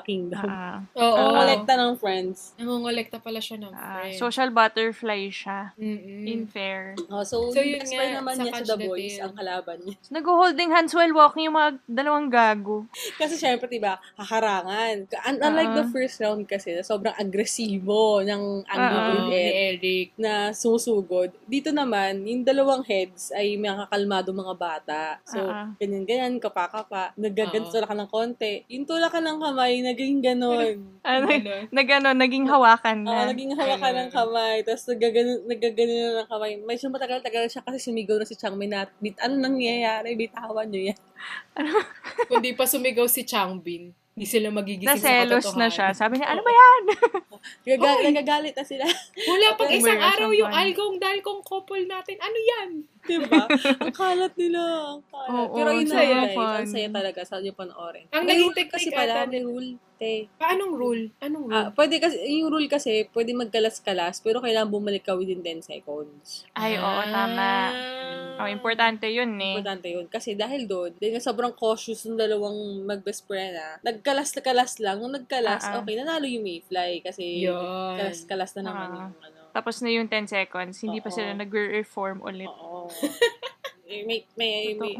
kingdom. 0.00 0.42
Ah, 0.42 0.80
Oo. 0.94 1.04
Ang 1.12 1.28
Oo. 1.28 1.36
kolekta 1.38 1.72
ng 1.76 1.92
friends. 1.96 2.56
Nangongolekta 2.56 3.16
pala 3.18 3.38
siya 3.38 3.60
ng 3.60 3.72
ah, 3.72 4.00
friends. 4.00 4.16
social 4.16 4.48
butterfly 4.48 5.28
siya. 5.28 5.76
Mm-mm. 5.76 6.24
In 6.24 6.44
fair. 6.46 6.96
Oh, 7.08 7.20
so, 7.22 7.52
So, 7.52 7.60
yung 7.60 7.76
yun 7.76 7.80
best 7.80 7.92
nga, 7.92 7.98
friend 7.98 8.12
naman 8.16 8.34
niya 8.38 8.52
sa 8.54 8.64
The 8.64 8.76
Boys, 8.80 9.16
ang 9.20 9.32
kalaban 9.34 9.76
niya. 9.84 9.96
Nag-holding 10.08 10.70
hands 10.70 10.92
while 10.92 11.12
walking 11.12 11.46
yung 11.46 11.58
mga 11.58 11.81
dalawang 11.84 12.26
gago. 12.26 12.86
Kasi 13.14 13.34
syempre, 13.34 13.66
diba, 13.66 13.98
haharangan. 14.14 15.06
Un- 15.26 15.42
Unlike 15.42 15.70
Ah. 15.70 15.76
the 15.76 15.86
first 15.88 16.16
round 16.18 16.42
kasi, 16.44 16.72
na 16.72 16.82
sobrang 16.82 17.12
agresibo 17.14 18.20
ng 18.20 18.64
Angry 18.64 18.88
Ah. 18.88 19.04
Bird 19.04 19.24
ni 19.28 19.40
Eric. 19.74 20.08
na 20.16 20.32
susugod. 20.52 21.34
Dito 21.44 21.68
naman, 21.68 22.22
yung 22.22 22.42
dalawang 22.42 22.82
heads 22.82 23.30
ay 23.32 23.54
may 23.56 23.68
kakalmado 23.68 24.30
mga 24.30 24.54
bata. 24.54 25.02
So, 25.24 25.42
Ah. 25.42 25.68
ganyan-ganyan, 25.76 26.38
kapa-kapa. 26.38 27.12
Nagaganto 27.14 27.74
Oo. 27.74 27.84
ka 27.84 27.94
ng 27.94 28.08
konti. 28.08 28.62
Yung 28.68 28.84
tulak 28.84 29.10
ka 29.10 29.18
ng 29.18 29.38
kamay, 29.38 29.82
naging 29.82 30.20
ganon. 30.20 30.78
Ano, 31.02 31.26
Ganon. 31.26 31.66
nag, 31.68 31.88
ano, 31.92 32.08
naging 32.14 32.46
hawakan 32.46 33.02
Oo, 33.02 33.10
na. 33.10 33.26
naging 33.26 33.52
hawakan 33.52 34.06
ng 34.06 34.10
kamay. 34.14 34.62
Tapos 34.62 34.86
nagaganon, 34.86 35.40
nagaganon 35.44 35.98
na 35.98 36.20
ng 36.22 36.28
kamay. 36.30 36.52
Medyo 36.56 36.86
matagal-tagal 36.88 37.44
siya 37.48 37.60
kasi 37.60 37.82
sumigaw 37.82 38.16
na 38.16 38.24
si 38.24 38.38
Changmin 38.38 38.70
na, 38.70 38.86
bit, 38.96 39.18
ano 39.18 39.34
nangyayari? 39.36 40.14
Bitawan 40.14 40.70
niyo 40.70 40.94
yan. 40.94 40.98
Kung 42.26 42.40
di 42.40 42.52
pa 42.52 42.64
sumigaw 42.64 43.04
si 43.04 43.22
Changbin, 43.22 43.90
hindi 44.12 44.26
sila 44.26 44.48
magigising 44.50 44.92
sa 44.92 45.08
Naselos 45.24 45.40
katotohanan. 45.42 45.60
na 45.62 45.68
siya. 45.68 45.86
Sabi 45.90 46.14
niya, 46.16 46.28
ano 46.28 46.40
ba 46.40 46.52
yan? 46.52 46.82
Gaga- 47.66 47.96
Oy! 47.96 48.04
nagagalit 48.06 48.52
na 48.52 48.60
sila. 48.62 48.84
Wala 49.18 49.46
pag 49.54 49.72
isang 49.72 49.96
araw 49.96 50.28
ang 50.28 50.36
yung 50.36 50.50
funny. 50.50 50.62
algong 50.68 50.96
dalgong 50.98 51.40
couple 51.42 51.82
natin. 51.82 52.16
Ano 52.18 52.38
yan? 52.38 52.68
diba? 53.02 53.42
Ang 53.80 53.90
kalat 53.90 54.34
nila. 54.36 54.60
Ang 54.90 55.02
kalat. 55.06 55.32
Oo, 55.32 55.54
Pero 55.54 55.68
yun 55.70 55.80
ang 55.80 55.88
na 55.88 55.94
saya, 55.94 56.12
guys. 56.12 56.22
Ang 56.22 56.36
fun. 56.36 56.64
saya 56.68 56.88
talaga 56.92 57.20
sa 57.24 57.34
yung 57.38 57.56
panoorin. 57.56 58.04
Ang 58.10 58.22
May 58.22 58.36
rule 58.38 58.62
kasi 58.68 58.88
pala, 58.90 59.12
ata- 59.16 59.26
may 59.26 59.40
rule. 59.40 59.70
Te. 60.02 60.26
Paanong 60.34 60.74
rule? 60.74 61.04
Anong 61.22 61.44
rule? 61.46 61.54
Ah, 61.54 61.70
pwede 61.78 62.02
kasi, 62.02 62.18
yung 62.26 62.50
rule 62.50 62.66
kasi, 62.66 63.06
pwede 63.14 63.38
magkalas-kalas, 63.38 64.18
pero 64.18 64.42
kailangan 64.42 64.66
bumalik 64.66 65.06
ka 65.06 65.14
within 65.14 65.46
10 65.46 65.62
seconds. 65.62 66.42
Ay, 66.58 66.74
oo, 66.74 67.02
tama. 67.06 67.70
Oh, 68.42 68.50
importante 68.50 69.06
yun 69.06 69.38
eh. 69.38 69.54
Importante 69.54 69.94
yun. 69.94 70.10
Kasi 70.10 70.34
dahil 70.34 70.66
doon, 70.66 70.90
dahil 70.98 71.14
nga 71.14 71.22
sobrang 71.22 71.54
cautious 71.54 72.02
ng 72.02 72.18
dalawang 72.18 72.82
mag-best 72.82 73.30
friend 73.30 73.54
na, 73.54 73.78
nagkalas-kalas 73.86 74.82
lang. 74.82 74.98
Nung 74.98 75.14
nagkalas, 75.14 75.62
Ah, 75.62 75.78
ah. 75.78 75.86
okay, 75.86 75.94
nanalo 75.94 76.26
yung 76.26 76.42
Mayfly. 76.42 77.06
Kasi 77.06 77.46
Yun. 77.46 77.94
kalas-kalas 78.02 78.58
na 78.58 78.62
naman 78.66 78.86
Ah. 78.90 78.94
yung 79.06 79.14
ano. 79.22 79.38
Tapos 79.54 79.78
na 79.84 79.92
yung 79.92 80.10
10 80.10 80.26
seconds, 80.26 80.82
hindi 80.82 80.98
pa 80.98 81.12
Oo. 81.12 81.14
sila 81.14 81.30
nag-reform 81.38 82.26
ulit. 82.26 82.50
Oo. 82.50 82.90
Eh, 83.92 84.08
may, 84.08 84.24
may, 84.40 84.72
may, 84.72 84.96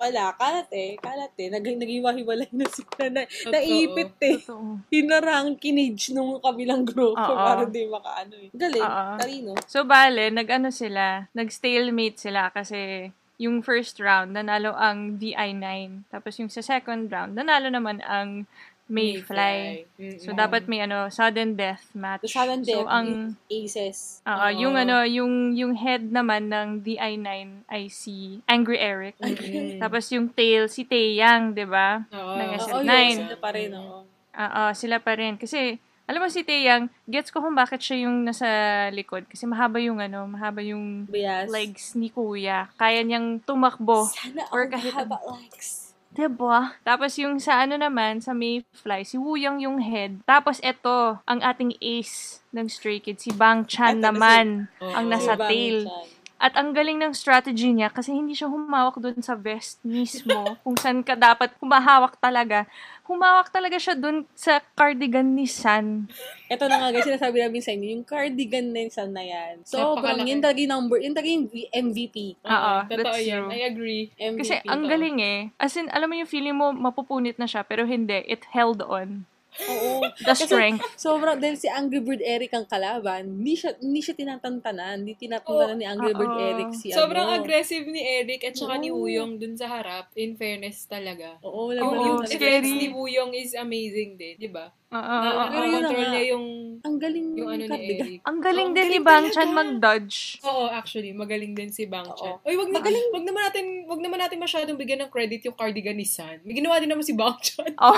wala, 0.00 0.32
kalat 0.32 0.72
eh, 0.72 0.96
kalat 0.96 1.36
eh. 1.36 1.52
Nag, 1.52 1.60
nag-iwahiwalay 1.60 2.48
na 2.56 2.64
sila. 2.72 3.04
Na, 3.12 3.28
Totoo. 3.28 3.52
naipit 3.52 4.16
eh. 4.24 4.40
Totoo. 4.40 4.80
Hinarang 4.88 5.60
kinage 5.60 6.16
nung 6.16 6.40
kabilang 6.40 6.88
grupo 6.88 7.20
Oo. 7.20 7.36
para 7.36 7.68
di 7.68 7.84
makaano 7.84 8.34
eh. 8.40 8.48
Galing, 8.56 8.80
Oo. 8.80 9.12
talino. 9.20 9.52
So, 9.68 9.84
bale, 9.84 10.32
nag-ano 10.32 10.72
sila, 10.72 11.28
nag-stalemate 11.36 12.16
sila 12.16 12.48
kasi 12.48 13.12
yung 13.40 13.64
first 13.64 13.96
round, 13.96 14.36
nanalo 14.36 14.76
ang 14.76 15.16
VI9. 15.16 15.64
Tapos 16.12 16.36
yung 16.36 16.52
sa 16.52 16.60
second 16.60 17.08
round, 17.08 17.32
nanalo 17.32 17.72
naman 17.72 18.04
ang 18.04 18.44
Mayfly. 18.90 19.86
Mm-mm. 19.94 20.18
So, 20.18 20.34
dapat 20.34 20.66
may 20.66 20.82
ano, 20.82 21.06
sudden 21.08 21.54
death 21.54 21.86
match. 21.92 22.22
The 22.22 22.28
sudden 22.28 22.60
death 22.60 22.74
So, 22.76 22.90
ang, 22.90 23.38
Aces. 23.46 24.18
Oo, 24.22 24.34
Oo. 24.34 24.48
yung 24.50 24.74
ano, 24.74 25.06
yung, 25.06 25.32
yung 25.54 25.72
head 25.72 26.02
naman 26.04 26.50
ng 26.50 26.82
DI9 26.82 27.28
ay 27.66 27.86
si 27.86 28.42
Angry 28.44 28.76
Eric. 28.76 29.14
Mm-mm. 29.16 29.78
Tapos 29.82 30.10
yung 30.10 30.26
tail, 30.28 30.66
si 30.66 30.82
Taeyang, 30.82 31.54
di 31.54 31.64
ba? 31.64 32.02
Oo. 32.10 32.34
ng 32.34 32.50
Oo, 32.50 32.60
SM9. 32.60 32.90
yun, 32.90 33.16
sila 33.22 33.38
pa 33.38 33.50
rin, 33.50 33.70
oo. 33.72 33.98
Oo, 34.30 34.64
sila 34.74 34.96
pa 34.98 35.12
rin. 35.14 35.34
Kasi, 35.36 35.78
alam 36.04 36.18
mo 36.18 36.26
si 36.26 36.42
Taeyang, 36.42 36.90
gets 37.06 37.30
ko 37.30 37.38
kung 37.38 37.54
bakit 37.54 37.78
siya 37.78 38.10
yung 38.10 38.26
nasa 38.26 38.46
likod. 38.90 39.30
Kasi 39.30 39.46
mahaba 39.46 39.78
yung 39.78 40.02
ano, 40.02 40.26
mahaba 40.26 40.58
yung 40.58 41.06
Bias. 41.06 41.46
legs 41.46 41.94
ni 41.94 42.10
Kuya. 42.10 42.66
Kaya 42.74 43.00
niyang 43.00 43.38
tumakbo. 43.38 44.10
Sana 44.10 44.42
or 44.50 44.66
kahit- 44.66 44.90
mahaba 44.90 45.22
legs. 45.30 45.89
Diba? 46.20 46.76
Tapos 46.82 47.16
yung 47.16 47.40
sa 47.40 47.64
ano 47.64 47.74
naman, 47.74 48.20
sa 48.20 48.36
Mayfly, 48.36 49.08
si 49.08 49.16
Wuyang 49.16 49.56
yung 49.58 49.80
head. 49.80 50.20
Tapos 50.22 50.60
eto, 50.60 51.16
ang 51.24 51.40
ating 51.40 51.72
ace 51.80 52.44
ng 52.50 52.68
Stray 52.68 53.00
Kids, 53.00 53.24
si 53.24 53.32
Bang 53.32 53.64
Chan 53.64 53.96
Eto 53.96 54.04
na 54.04 54.12
si- 54.12 54.12
naman, 54.12 54.46
Oo. 54.78 54.92
ang 54.92 55.06
nasa 55.08 55.32
Si 55.32 55.38
Bang 55.38 55.48
tail. 55.48 55.76
Chan. 55.88 56.19
At 56.40 56.56
ang 56.56 56.72
galing 56.72 56.96
ng 56.96 57.12
strategy 57.12 57.68
niya 57.68 57.92
kasi 57.92 58.16
hindi 58.16 58.32
siya 58.32 58.48
humawak 58.48 58.96
doon 58.96 59.20
sa 59.20 59.36
vest 59.36 59.76
mismo 59.84 60.32
kung 60.64 60.72
saan 60.80 61.04
ka 61.04 61.12
dapat 61.12 61.52
humahawak 61.60 62.16
talaga. 62.16 62.64
Humawak 63.04 63.52
talaga 63.52 63.76
siya 63.76 63.92
doon 63.92 64.24
sa 64.32 64.64
cardigan 64.72 65.36
ni 65.36 65.44
San. 65.44 66.08
Ito 66.48 66.64
na 66.64 66.80
nga 66.80 66.88
guys, 66.96 67.04
sinasabi 67.04 67.44
namin 67.44 67.60
sa 67.60 67.76
inyo, 67.76 67.86
yung 67.92 68.04
cardigan 68.08 68.72
na 68.72 68.88
yun 68.88 69.10
na 69.12 69.20
yan. 69.20 69.54
Sobrang, 69.68 70.00
Napakalaki. 70.00 70.30
yun 70.32 70.40
talaga 70.40 70.58
yung 70.64 70.72
number, 70.72 70.96
yun 71.02 71.12
talaga 71.12 71.28
yung 71.28 71.46
MVP. 71.76 72.16
Oo, 72.40 72.74
Totoo 72.88 72.96
that's 73.04 73.20
yan. 73.20 73.44
true. 73.44 73.50
I 73.52 73.60
agree. 73.68 74.02
MVP. 74.16 74.40
Kasi 74.40 74.54
ang 74.64 74.82
galing 74.88 75.18
eh. 75.20 75.40
As 75.60 75.76
in, 75.76 75.92
alam 75.92 76.08
mo 76.08 76.16
yung 76.16 76.30
feeling 76.30 76.56
mo 76.56 76.72
mapupunit 76.72 77.36
na 77.36 77.44
siya 77.44 77.66
pero 77.68 77.84
hindi. 77.84 78.16
It 78.24 78.48
held 78.48 78.80
on. 78.80 79.28
Oo. 79.66 80.06
The 80.20 80.34
strength. 80.34 80.80
Sobrang, 80.96 81.36
dahil 81.36 81.56
si 81.56 81.66
Angry 81.66 82.00
Bird 82.00 82.20
Eric 82.20 82.52
ang 82.52 82.64
kalaban, 82.64 83.28
hindi 83.36 83.54
siya, 83.54 83.76
hindi 83.76 84.00
siya 84.00 84.14
tinatantanan. 84.14 85.02
Hindi 85.02 85.18
tinatantanan 85.18 85.76
ni 85.76 85.86
Angry 85.86 86.12
Bird 86.12 86.32
Oo. 86.32 86.40
Eric 86.40 86.70
si 86.72 86.88
Sobrang 86.90 87.28
ano. 87.28 87.36
aggressive 87.38 87.84
ni 87.84 88.00
Eric 88.00 88.40
at 88.44 88.54
saka 88.54 88.76
ni 88.76 88.88
Oo. 88.88 89.02
Wuyong 89.02 89.36
dun 89.36 89.54
sa 89.54 89.68
harap. 89.68 90.08
In 90.14 90.34
fairness 90.34 90.84
talaga. 90.84 91.36
Oo, 91.42 91.70
Yung, 91.70 91.76
laban 91.76 91.98
yung 91.98 92.18
yun. 92.20 92.26
scary. 92.26 92.38
defense 92.62 92.72
ni 92.72 92.88
Wuyong 92.88 93.32
is 93.32 93.52
amazing 93.52 94.16
din, 94.16 94.36
di 94.36 94.48
ba? 94.48 94.72
Oo, 94.90 94.98
Na, 94.98 95.22
oo, 95.22 95.38
oo. 95.38 95.46
Pero 95.46 95.62
yun 95.62 95.70
na 95.70 95.78
control 95.86 96.02
nga. 96.02 96.10
niya 96.10 96.24
yung 96.34 96.46
Ang 96.80 96.96
galing 96.96 97.26
yung 97.36 97.46
ano 97.46 97.60
ni 97.60 97.68
cardigan. 97.68 98.00
Eric. 98.00 98.20
Ang 98.24 98.38
galing 98.40 98.66
Ang 98.66 98.72
din 98.72 98.80
ni 98.80 98.88
galing 98.90 99.04
Bang 99.04 99.22
talaga. 99.22 99.34
Chan 99.36 99.50
mag-dodge. 99.52 100.16
Oo, 100.42 100.64
actually, 100.66 101.10
magaling 101.12 101.52
din 101.52 101.68
si 101.68 101.84
Bang 101.84 102.08
Chan. 102.10 102.34
Oo. 102.34 102.42
Uy, 102.42 102.56
wag, 102.56 102.68
na, 102.68 102.80
wag 102.82 103.22
naman 103.22 103.42
natin, 103.44 103.64
wag 103.86 104.00
naman 104.00 104.18
natin 104.18 104.38
masyadong 104.38 104.74
bigyan 104.74 105.00
ng 105.00 105.12
credit 105.12 105.44
yung 105.44 105.54
cardigan 105.54 105.94
ni 105.94 106.02
San. 106.02 106.42
May 106.42 106.56
ginawa 106.56 106.80
din 106.80 106.88
naman 106.88 107.04
si 107.04 107.12
Bang 107.12 107.38
Chan. 107.38 107.70
Oh, 107.78 107.94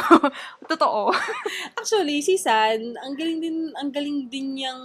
totoo. 0.66 1.14
Actually, 1.78 2.20
si 2.20 2.36
San, 2.36 2.76
ang 2.98 3.14
galing 3.14 3.40
din, 3.40 3.56
ang 3.72 3.88
galing 3.88 4.26
din 4.26 4.58
niyang 4.58 4.82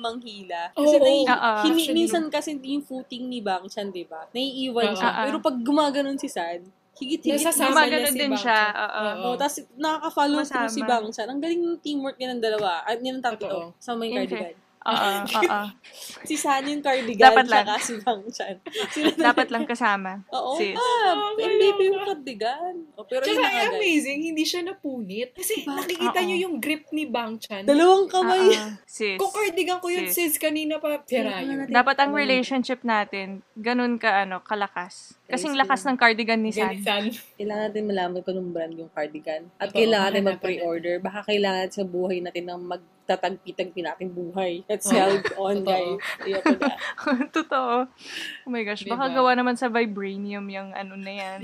manghila. 0.00 0.72
Kasi 0.72 0.96
Oo, 0.96 1.04
nai- 1.04 1.22
oo. 1.22 1.52
hini- 1.62 1.78
Actually, 1.78 1.94
minsan 1.94 2.24
kasi 2.28 2.50
yung 2.56 2.82
footing 2.82 3.28
ni 3.28 3.38
Bang 3.38 3.68
Chan, 3.68 3.88
di 3.88 4.02
ba? 4.02 4.26
Naiiwan 4.32 4.90
Oo. 4.90 4.96
siya. 4.96 5.10
Oo. 5.12 5.22
Pero 5.22 5.36
pag 5.38 5.56
gumaganon 5.56 6.16
si 6.16 6.26
San, 6.26 6.66
higit-higit 6.94 7.42
Nasasama 7.42 7.84
niya 7.84 8.06
si 8.06 8.14
din 8.14 8.30
Bang 8.30 8.38
siya. 8.38 8.60
Oo. 8.70 9.02
Oo. 9.02 9.24
Oh, 9.24 9.34
tapos 9.34 9.56
nakaka-follow 9.74 10.40
through 10.40 10.64
Masama. 10.64 10.70
si 10.70 10.80
Bang 10.82 11.06
Chan. 11.10 11.26
Ang 11.26 11.40
galing 11.40 11.60
ng 11.60 11.78
teamwork 11.78 12.16
niya 12.16 12.30
ng 12.30 12.40
dalawa. 12.40 12.82
Ay, 12.82 12.98
niya 12.98 13.12
ng 13.12 13.24
tatlo. 13.24 13.42
Totoo. 13.44 13.64
Sa 13.78 13.92
may 13.92 14.08
Okay. 14.08 14.26
cardigan. 14.26 14.54
Oo, 14.84 15.08
oo. 15.24 15.62
Si 16.28 16.36
San 16.36 16.60
yung 16.62 16.80
cardigan, 16.80 17.32
Dapat 17.32 17.48
lang. 17.48 17.64
tsaka 17.64 17.80
si 17.80 17.94
Bang 17.98 18.20
Chan. 18.28 18.56
Sila 18.92 19.16
Dapat 19.32 19.48
lang 19.48 19.64
kasama. 19.64 20.20
Oo. 20.28 20.56
Sis. 20.56 20.76
Ah, 20.76 21.32
MVP 21.32 21.80
yung 21.84 22.04
cardigan. 22.04 22.74
Oh, 22.92 23.02
pero 23.02 23.24
Tsaka 23.24 23.40
guys. 23.42 23.72
amazing, 23.72 24.20
hindi 24.22 24.44
siya 24.44 24.60
napunit. 24.60 25.32
Kasi 25.32 25.64
nakikita 25.64 26.20
Oo. 26.20 26.26
niyo 26.28 26.36
yung 26.44 26.60
grip 26.60 26.84
ni 26.90 27.08
Bang 27.08 27.40
Chan. 27.40 27.64
Dalawang 27.64 28.12
kamay. 28.12 28.52
Sis. 28.86 29.16
Kung 29.16 29.32
cardigan 29.32 29.80
ko 29.80 29.88
yun, 29.88 30.04
Sis. 30.06 30.30
sis, 30.30 30.36
kanina 30.36 30.76
pa, 30.76 31.00
sira 31.02 31.40
Ano 31.40 31.64
yun. 31.64 31.66
Dapat 31.66 31.96
ang 31.98 32.12
relationship 32.12 32.84
natin, 32.84 33.40
ganun 33.56 33.96
ka, 33.96 34.20
ano, 34.20 34.44
kalakas. 34.44 35.16
Kasing 35.24 35.56
lakas 35.56 35.88
ng 35.88 35.96
cardigan 35.96 36.36
ni 36.36 36.52
San. 36.52 36.76
Kailangan 37.40 37.72
natin 37.72 37.84
malaman 37.88 38.20
kung 38.20 38.36
anong 38.36 38.52
brand 38.52 38.74
yung 38.76 38.92
cardigan. 38.92 39.48
At 39.56 39.72
Totoo, 39.72 39.80
kailangan 39.80 40.08
natin 40.12 40.24
mag-pre-order. 40.28 40.94
Baka 41.00 41.24
kailangan 41.24 41.68
sa 41.72 41.82
buhay 41.82 42.20
natin 42.20 42.44
ng 42.44 42.60
magtatagpi-tagpi 42.60 43.80
nating 43.80 44.12
buhay. 44.12 44.60
Let's 44.70 44.84
Oo. 44.84 44.92
held 44.92 45.24
on, 45.40 45.56
Totoo. 45.60 45.64
guys. 45.64 46.44
Totoo. 47.40 47.74
Oh 48.44 48.50
my 48.52 48.62
gosh, 48.62 48.84
baka 48.84 49.08
Diba? 49.08 49.16
gawa 49.16 49.30
naman 49.32 49.56
sa 49.56 49.72
vibranium 49.72 50.44
yung 50.44 50.76
ano 50.76 50.92
na 51.00 51.12
yan. 51.12 51.38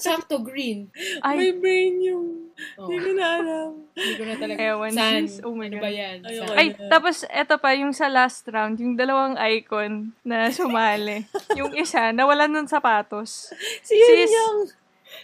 Sakto, 0.00 0.40
green. 0.40 0.88
Ay, 1.20 1.52
yung... 2.00 2.48
Oh, 2.80 2.88
Hindi 2.88 2.96
ko 2.96 3.10
na 3.12 3.26
alam. 3.40 3.68
hindi 3.92 4.12
ko 4.16 4.24
na 4.24 4.34
talaga. 4.36 4.58
Ewan, 4.60 4.92
San. 4.92 5.24
Oh 5.44 5.52
my 5.52 5.68
ano 5.68 5.76
God. 5.76 5.84
ba 5.84 5.90
yan? 5.90 6.16
Ayoko 6.24 6.52
ay, 6.52 6.66
tapos 6.88 7.16
eto 7.28 7.54
pa, 7.58 7.76
yung 7.76 7.92
sa 7.92 8.08
last 8.08 8.44
round, 8.48 8.80
yung 8.80 8.94
dalawang 8.96 9.36
icon 9.36 10.12
na 10.24 10.48
sumali. 10.48 11.28
yung 11.58 11.72
isa, 11.76 12.12
nawalan 12.12 12.48
ng 12.52 12.68
sapatos. 12.68 13.02
Si 13.86 13.92
Yun 13.92 14.08
Sis. 14.08 14.32
yung... 14.32 14.56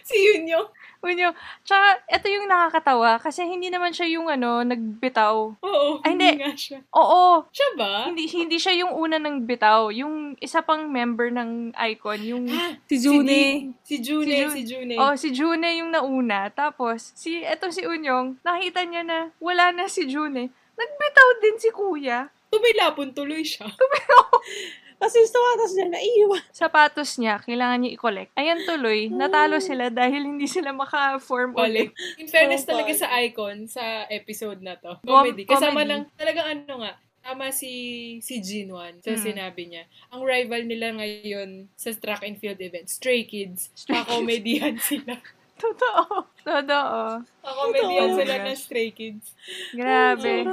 Si 0.05 0.15
yun 0.21 0.45
yung, 0.45 0.67
Unyo. 0.99 1.31
Tsaka, 1.63 2.03
eto 2.11 2.27
yung 2.27 2.45
nakakatawa 2.45 3.17
kasi 3.17 3.47
hindi 3.47 3.71
naman 3.71 3.95
siya 3.95 4.19
yung 4.19 4.27
ano, 4.27 4.61
nagbitaw. 4.61 5.55
oo, 5.63 5.89
Ay, 6.03 6.11
hindi. 6.11 6.43
nga 6.43 6.51
siya. 6.53 6.83
Oo, 6.91 7.47
Siya 7.49 7.69
ba? 7.73 8.11
hindi 8.11 8.27
hindi 8.27 8.59
siya 8.59 8.75
yung 8.83 8.91
una 8.93 9.15
ng 9.15 9.47
bitaw. 9.47 9.95
Yung 9.95 10.35
isa 10.37 10.59
pang 10.59 10.91
member 10.91 11.31
ng 11.31 11.71
icon, 11.73 12.19
yung 12.19 12.45
Si 12.91 12.99
June. 12.99 13.71
Si 13.81 13.95
June, 14.03 14.27
Si 14.27 14.35
June. 14.35 14.51
si 14.51 14.61
June. 14.67 14.93
Oh, 14.99 15.15
si 15.15 15.31
June 15.31 15.63
yung 15.71 15.89
nauna. 15.89 16.51
Tapos, 16.51 17.15
si, 17.15 17.39
eto 17.41 17.71
si 17.71 17.87
Unyong, 17.87 18.43
nakita 18.43 18.83
niya 18.83 19.01
na 19.01 19.19
wala 19.39 19.71
na 19.71 19.87
si 19.87 20.03
June. 20.03 20.51
Nagbitaw 20.75 21.29
din 21.39 21.55
si 21.57 21.71
kuya. 21.71 22.27
Tumilapon 22.51 23.15
tuloy 23.15 23.41
siya. 23.41 23.71
Kasi 24.99 25.17
sa 25.23 25.39
watas 25.39 25.71
niya, 25.71 25.87
naiiwan. 25.89 26.43
Sapatos 26.51 27.15
niya, 27.15 27.39
kailangan 27.39 27.79
niya 27.79 27.95
i-collect. 27.95 28.31
Ayan 28.33 28.59
tuloy, 28.61 29.07
natalo 29.07 29.57
sila 29.57 29.87
dahil 29.87 30.27
hindi 30.27 30.43
sila 30.45 30.69
maka-form 30.71 31.55
ulit. 31.55 31.95
In 32.15 32.27
fairness 32.27 32.63
Oh, 32.63 32.75
talaga 32.75 32.91
sa 32.93 33.07
icon, 33.17 33.65
sa 33.65 33.81
episode 34.05 34.59
na 34.59 34.75
to. 34.75 34.99
Com- 34.99 35.23
Comedy. 35.23 35.43
Kasama 35.43 35.71
comedy. 35.77 35.89
lang, 35.89 36.01
talagang 36.13 36.47
ano 36.49 36.73
nga, 36.83 36.91
tama 37.21 37.47
si 37.49 37.71
si 38.19 38.39
Jinwan 38.39 38.99
sa 38.99 39.11
Hmm. 39.11 39.21
sinabi 39.21 39.67
niya. 39.67 39.83
Ang 40.09 40.21
rival 40.21 40.63
nila 40.63 40.91
ngayon 40.93 41.67
sa 41.73 41.91
track 41.91 42.21
and 42.21 42.35
field 42.35 42.59
event, 42.59 42.87
Stray 42.87 43.23
Kids. 43.23 43.71
Stray 43.73 43.95
Kakomedian 43.97 44.75
sila. 44.83 45.15
Totoo. 45.59 46.23
Totoo. 46.39 46.99
Kakomedian 47.43 48.15
Totoo. 48.15 48.19
sila 48.23 48.33
ng. 48.47 48.55
Stray 48.55 48.89
Kids. 48.95 49.35
Grabe. 49.75 50.47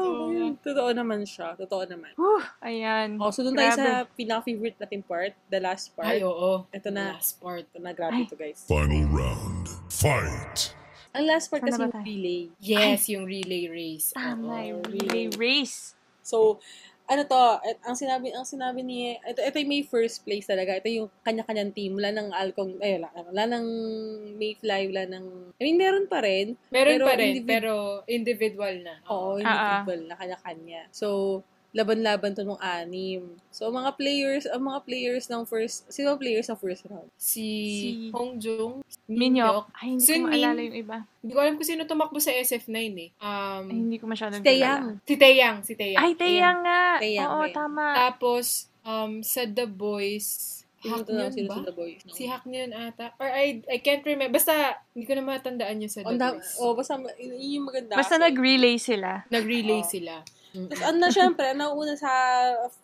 Totoo, 0.66 0.90
naman 0.90 1.22
siya. 1.22 1.54
Totoo 1.54 1.86
naman. 1.86 2.10
Whew, 2.18 2.42
ayan. 2.58 3.22
Oh, 3.22 3.30
so 3.30 3.46
doon 3.46 3.54
tayo 3.54 3.72
sa 3.78 4.04
pinaka-favorite 4.18 4.82
nating 4.82 5.06
part, 5.06 5.32
the 5.46 5.62
last 5.62 5.94
part. 5.94 6.10
Ay, 6.10 6.26
oo. 6.26 6.66
Ito 6.74 6.90
na. 6.90 7.14
Last 7.14 7.38
part. 7.38 7.64
Ito 7.70 7.78
na, 7.78 7.94
grabe 7.94 8.26
Ay. 8.26 8.28
to 8.28 8.34
guys. 8.34 8.66
Final 8.66 9.06
round. 9.14 9.70
Fight. 9.86 10.74
Ang 11.16 11.24
last 11.32 11.48
part 11.48 11.64
Saan 11.64 11.72
kasi 11.72 11.80
yung 11.80 12.04
relay. 12.04 12.42
Yes, 12.60 13.00
yung 13.08 13.24
relay 13.24 13.64
race. 13.72 14.12
Tama, 14.12 14.68
yung 14.68 14.84
relay 14.84 15.32
race. 15.38 15.96
So, 16.20 16.58
ano 17.06 17.22
to, 17.22 17.42
et, 17.62 17.78
ang 17.80 17.94
sinabi 17.94 18.30
ang 18.30 18.42
sinabi 18.42 18.82
ni 18.82 18.98
ito 19.16 19.38
ito 19.38 19.56
yung 19.56 19.70
may 19.70 19.82
first 19.82 20.22
place 20.22 20.44
talaga. 20.44 20.74
Ito 20.74 20.88
yung 20.88 21.08
kanya-kanyang 21.22 21.70
team. 21.70 21.94
Wala 21.94 22.10
nang 22.10 22.30
Alcon, 22.30 22.76
ay 22.78 22.98
wala, 22.98 23.08
wala 23.14 23.42
nang 23.46 23.66
Mayfly, 24.34 24.90
wala 24.90 25.04
nang 25.06 25.26
I 25.54 25.62
mean, 25.62 25.78
meron 25.78 26.06
pa 26.06 26.20
rin. 26.20 26.58
Meron 26.68 26.92
Pero 26.92 27.04
pa 27.04 27.14
rin, 27.14 27.30
individ- 27.32 27.48
pero 27.48 27.72
individual 28.06 28.74
na. 28.82 28.94
Oo, 29.06 29.38
Ah, 29.38 29.46
ah. 29.46 29.54
individual 29.80 30.00
na 30.04 30.16
kanya-kanya. 30.16 30.82
So, 30.90 31.40
laban-laban 31.76 32.32
to 32.32 32.40
nung 32.40 32.56
anim. 32.58 33.20
So, 33.50 33.68
mga 33.68 33.92
players, 33.94 34.44
ang 34.44 34.64
mga 34.64 34.80
players 34.82 35.28
ng 35.28 35.44
first, 35.44 35.84
sino 35.86 36.10
ang 36.10 36.18
players 36.18 36.48
ng 36.48 36.56
first 36.56 36.82
round? 36.84 37.06
Si, 37.14 37.44
Si- 37.44 38.10
Hong 38.10 38.36
Jung, 38.36 38.80
Minyok. 39.06 39.68
Ay, 39.72 39.86
hindi 39.92 40.02
Sun 40.02 40.16
ko 40.16 40.26
Min. 40.26 40.32
maalala 40.34 40.60
yung 40.62 40.78
iba. 40.78 40.98
Hindi 41.20 41.30
ko 41.30 41.38
alam 41.38 41.54
kung 41.54 41.68
sino 41.68 41.84
tumakbo 41.84 42.16
sa 42.16 42.32
SF9 42.32 42.74
eh. 42.96 43.10
Um, 43.18 43.64
Ay, 43.66 43.76
hindi 43.76 43.96
ko 43.96 44.04
masyadong 44.06 44.40
Si. 44.40 44.46
Taeyang. 44.46 44.84
si 44.98 45.14
Taeyang, 45.14 45.56
si 45.62 45.72
Taeyang. 45.74 46.00
Ay, 46.00 46.12
Taeyang 46.14 46.58
nga. 46.62 46.82
Taeyang, 46.98 47.28
Oo, 47.28 47.36
Taeyang. 47.44 47.54
tama. 47.54 47.86
Tapos, 47.94 48.44
um, 48.82 49.20
sa 49.20 49.44
The 49.44 49.66
Boys, 49.66 50.56
Haknyeon 50.78 51.30
sino 51.30 51.48
ba? 51.48 51.54
sa 51.56 51.62
The 51.64 51.74
Boys? 51.74 52.00
Si 52.08 52.24
Haknyeon 52.24 52.70
ata. 52.72 53.10
Or 53.16 53.26
I, 53.26 53.58
I 53.66 53.78
can't 53.78 54.02
remember. 54.02 54.32
Basta, 54.32 54.54
hindi 54.90 55.02
ko 55.02 55.12
na 55.12 55.24
matandaan 55.24 55.76
yung 55.78 55.90
sa 55.90 56.00
The 56.00 56.08
Oh, 56.08 56.16
da- 56.16 56.32
Boys. 56.32 56.50
oh, 56.56 56.72
basta, 56.72 56.92
yun 57.16 57.36
yung 57.60 57.66
maganda. 57.66 57.94
Basta 57.94 58.16
nag-relay 58.16 58.76
sila. 58.76 59.26
Nag-relay 59.28 59.80
Oo. 59.80 59.88
sila. 59.88 60.22
Tapos 60.64 60.84
ano 60.88 60.96
na, 60.96 61.08
syempre, 61.12 61.46
nauna 61.52 61.94
sa, 61.94 62.12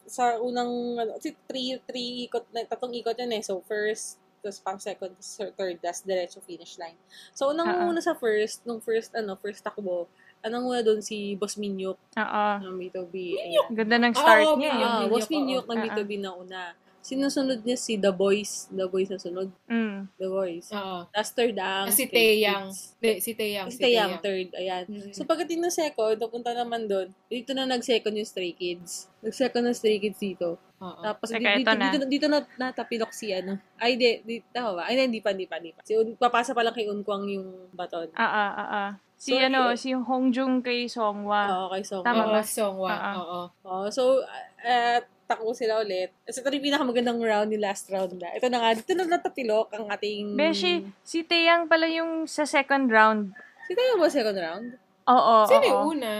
sa 0.04 0.36
unang, 0.36 1.00
ano, 1.00 1.12
si 1.16 1.32
three, 1.48 1.80
three 1.88 2.28
ikot, 2.28 2.44
na, 2.52 2.68
tatlong 2.68 2.92
ikot 3.00 3.16
yun 3.16 3.32
eh. 3.32 3.40
So, 3.40 3.64
first, 3.64 4.20
tapos 4.44 4.58
pang 4.60 4.80
second, 4.82 5.16
third, 5.16 5.56
third, 5.56 5.76
that's 5.80 6.04
diretso 6.04 6.44
finish 6.44 6.76
line. 6.76 6.98
So, 7.32 7.54
unang 7.56 7.72
Oo. 7.72 7.94
una 7.94 8.04
sa 8.04 8.12
first, 8.12 8.66
nung 8.68 8.84
first, 8.84 9.16
ano, 9.16 9.38
first 9.40 9.64
takbo, 9.64 10.10
anong 10.42 10.64
una 10.68 10.80
doon 10.82 11.00
si 11.00 11.38
Boss 11.38 11.56
Minyuk 11.56 11.96
Oo. 11.96 12.46
ng 12.60 12.74
B2B. 12.76 13.14
Ayan. 13.38 13.66
Ganda 13.72 13.96
ng 14.02 14.14
start 14.14 14.44
Oo, 14.44 14.58
niya. 14.58 14.70
Minyok. 14.74 14.90
Ah, 14.90 15.06
Boss 15.08 15.28
Minyuk, 15.30 15.32
Minyuk 15.32 15.66
ng 15.66 15.78
oo. 15.78 15.84
B2B 15.86 16.10
na 16.20 16.30
una. 16.34 16.62
Sinusunod 17.02 17.66
niya 17.66 17.74
si 17.74 17.98
The 17.98 18.14
Boys. 18.14 18.70
The 18.70 18.86
Boys 18.86 19.10
na 19.10 19.18
sunod. 19.18 19.50
Mm. 19.66 20.06
The 20.14 20.28
Boys. 20.30 20.70
Oo. 20.70 21.02
Tapos 21.10 21.30
third 21.34 21.58
ang 21.58 21.86
Ah, 21.86 21.92
si 21.92 22.06
Taeyang. 22.06 22.70
Si 22.70 23.34
Taeyang. 23.34 23.66
Si 23.68 23.76
Taeyang, 23.76 24.22
third. 24.22 24.54
Ayan. 24.54 24.86
Mm. 24.86 25.10
So, 25.10 25.26
pagdating 25.26 25.58
ng 25.58 25.74
second, 25.74 26.14
napunta 26.14 26.54
naman 26.54 26.86
doon, 26.86 27.10
dito 27.26 27.50
na 27.52 27.66
nag-second 27.66 28.14
yung 28.14 28.24
Stray 28.24 28.54
Kids. 28.54 29.10
Nag-second 29.18 29.66
ng 29.66 29.74
Stray 29.74 29.98
Kids 29.98 30.16
dito. 30.16 30.62
Oo. 30.78 31.02
Tapos, 31.02 31.26
Teka, 31.26 31.42
dito, 31.42 31.58
ito 31.58 31.58
dito, 31.58 31.74
na. 31.74 31.90
dito, 31.90 32.06
dito 32.06 32.26
na 32.26 32.38
natapilok 32.56 33.10
si 33.10 33.34
ano. 33.34 33.58
Ay, 33.76 33.98
di, 33.98 34.22
di, 34.22 34.38
tama 34.54 34.78
ba? 34.78 34.82
Ay, 34.86 35.02
hindi 35.02 35.18
pa, 35.18 35.34
hindi 35.34 35.50
pa, 35.50 35.58
hindi 35.58 35.74
pa. 35.74 35.82
Si 35.82 35.98
Un, 35.98 36.14
papasa 36.14 36.54
pa 36.54 36.62
lang 36.62 36.70
kay 36.72 36.86
Unkwang 36.86 37.26
yung 37.26 37.66
baton. 37.74 38.14
Ah, 38.14 38.26
ah, 38.26 38.50
ah, 38.54 38.70
ah. 38.70 38.90
Si 39.18 39.34
So, 39.34 39.38
ano, 39.38 39.70
yun. 39.70 39.78
si 39.78 39.90
Hongjung 39.94 40.62
kay 40.62 40.86
Songwa. 40.86 41.46
Oo, 41.50 41.66
kay 41.70 41.82
Song. 41.82 42.02
Tama 42.02 42.30
ba? 42.30 42.42
Songwa. 42.42 42.90
Oo. 42.94 43.10
Oo. 43.18 43.42
Oo, 43.66 43.86
so, 43.90 44.22
uh, 44.62 44.98
takbo 45.32 45.50
sila 45.50 45.80
ulit. 45.80 46.12
So, 46.26 46.38
ito 46.38 46.46
na 46.46 46.54
yung 46.54 46.66
pinakamagandang 46.68 47.18
round, 47.18 47.48
yung 47.48 47.60
last 47.60 47.88
round 47.88 48.12
na. 48.14 48.28
Ito 48.30 48.46
na 48.46 48.58
nga, 48.58 48.70
dito 48.74 48.92
na 48.92 49.08
natapilok 49.08 49.72
ang 49.72 49.88
ating... 49.88 50.34
Beshi, 50.34 50.84
si 51.00 51.22
Taeyang 51.22 51.66
pala 51.66 51.88
yung 51.88 52.24
sa 52.26 52.44
second 52.44 52.86
round. 52.86 53.32
Si 53.64 53.72
Tayo 53.72 53.96
ba 53.96 54.06
second 54.06 54.36
round? 54.36 54.66
Oo, 55.04 55.36
Sino 55.46 55.58
oo. 55.58 55.66
yung 55.66 55.82
una? 55.96 56.12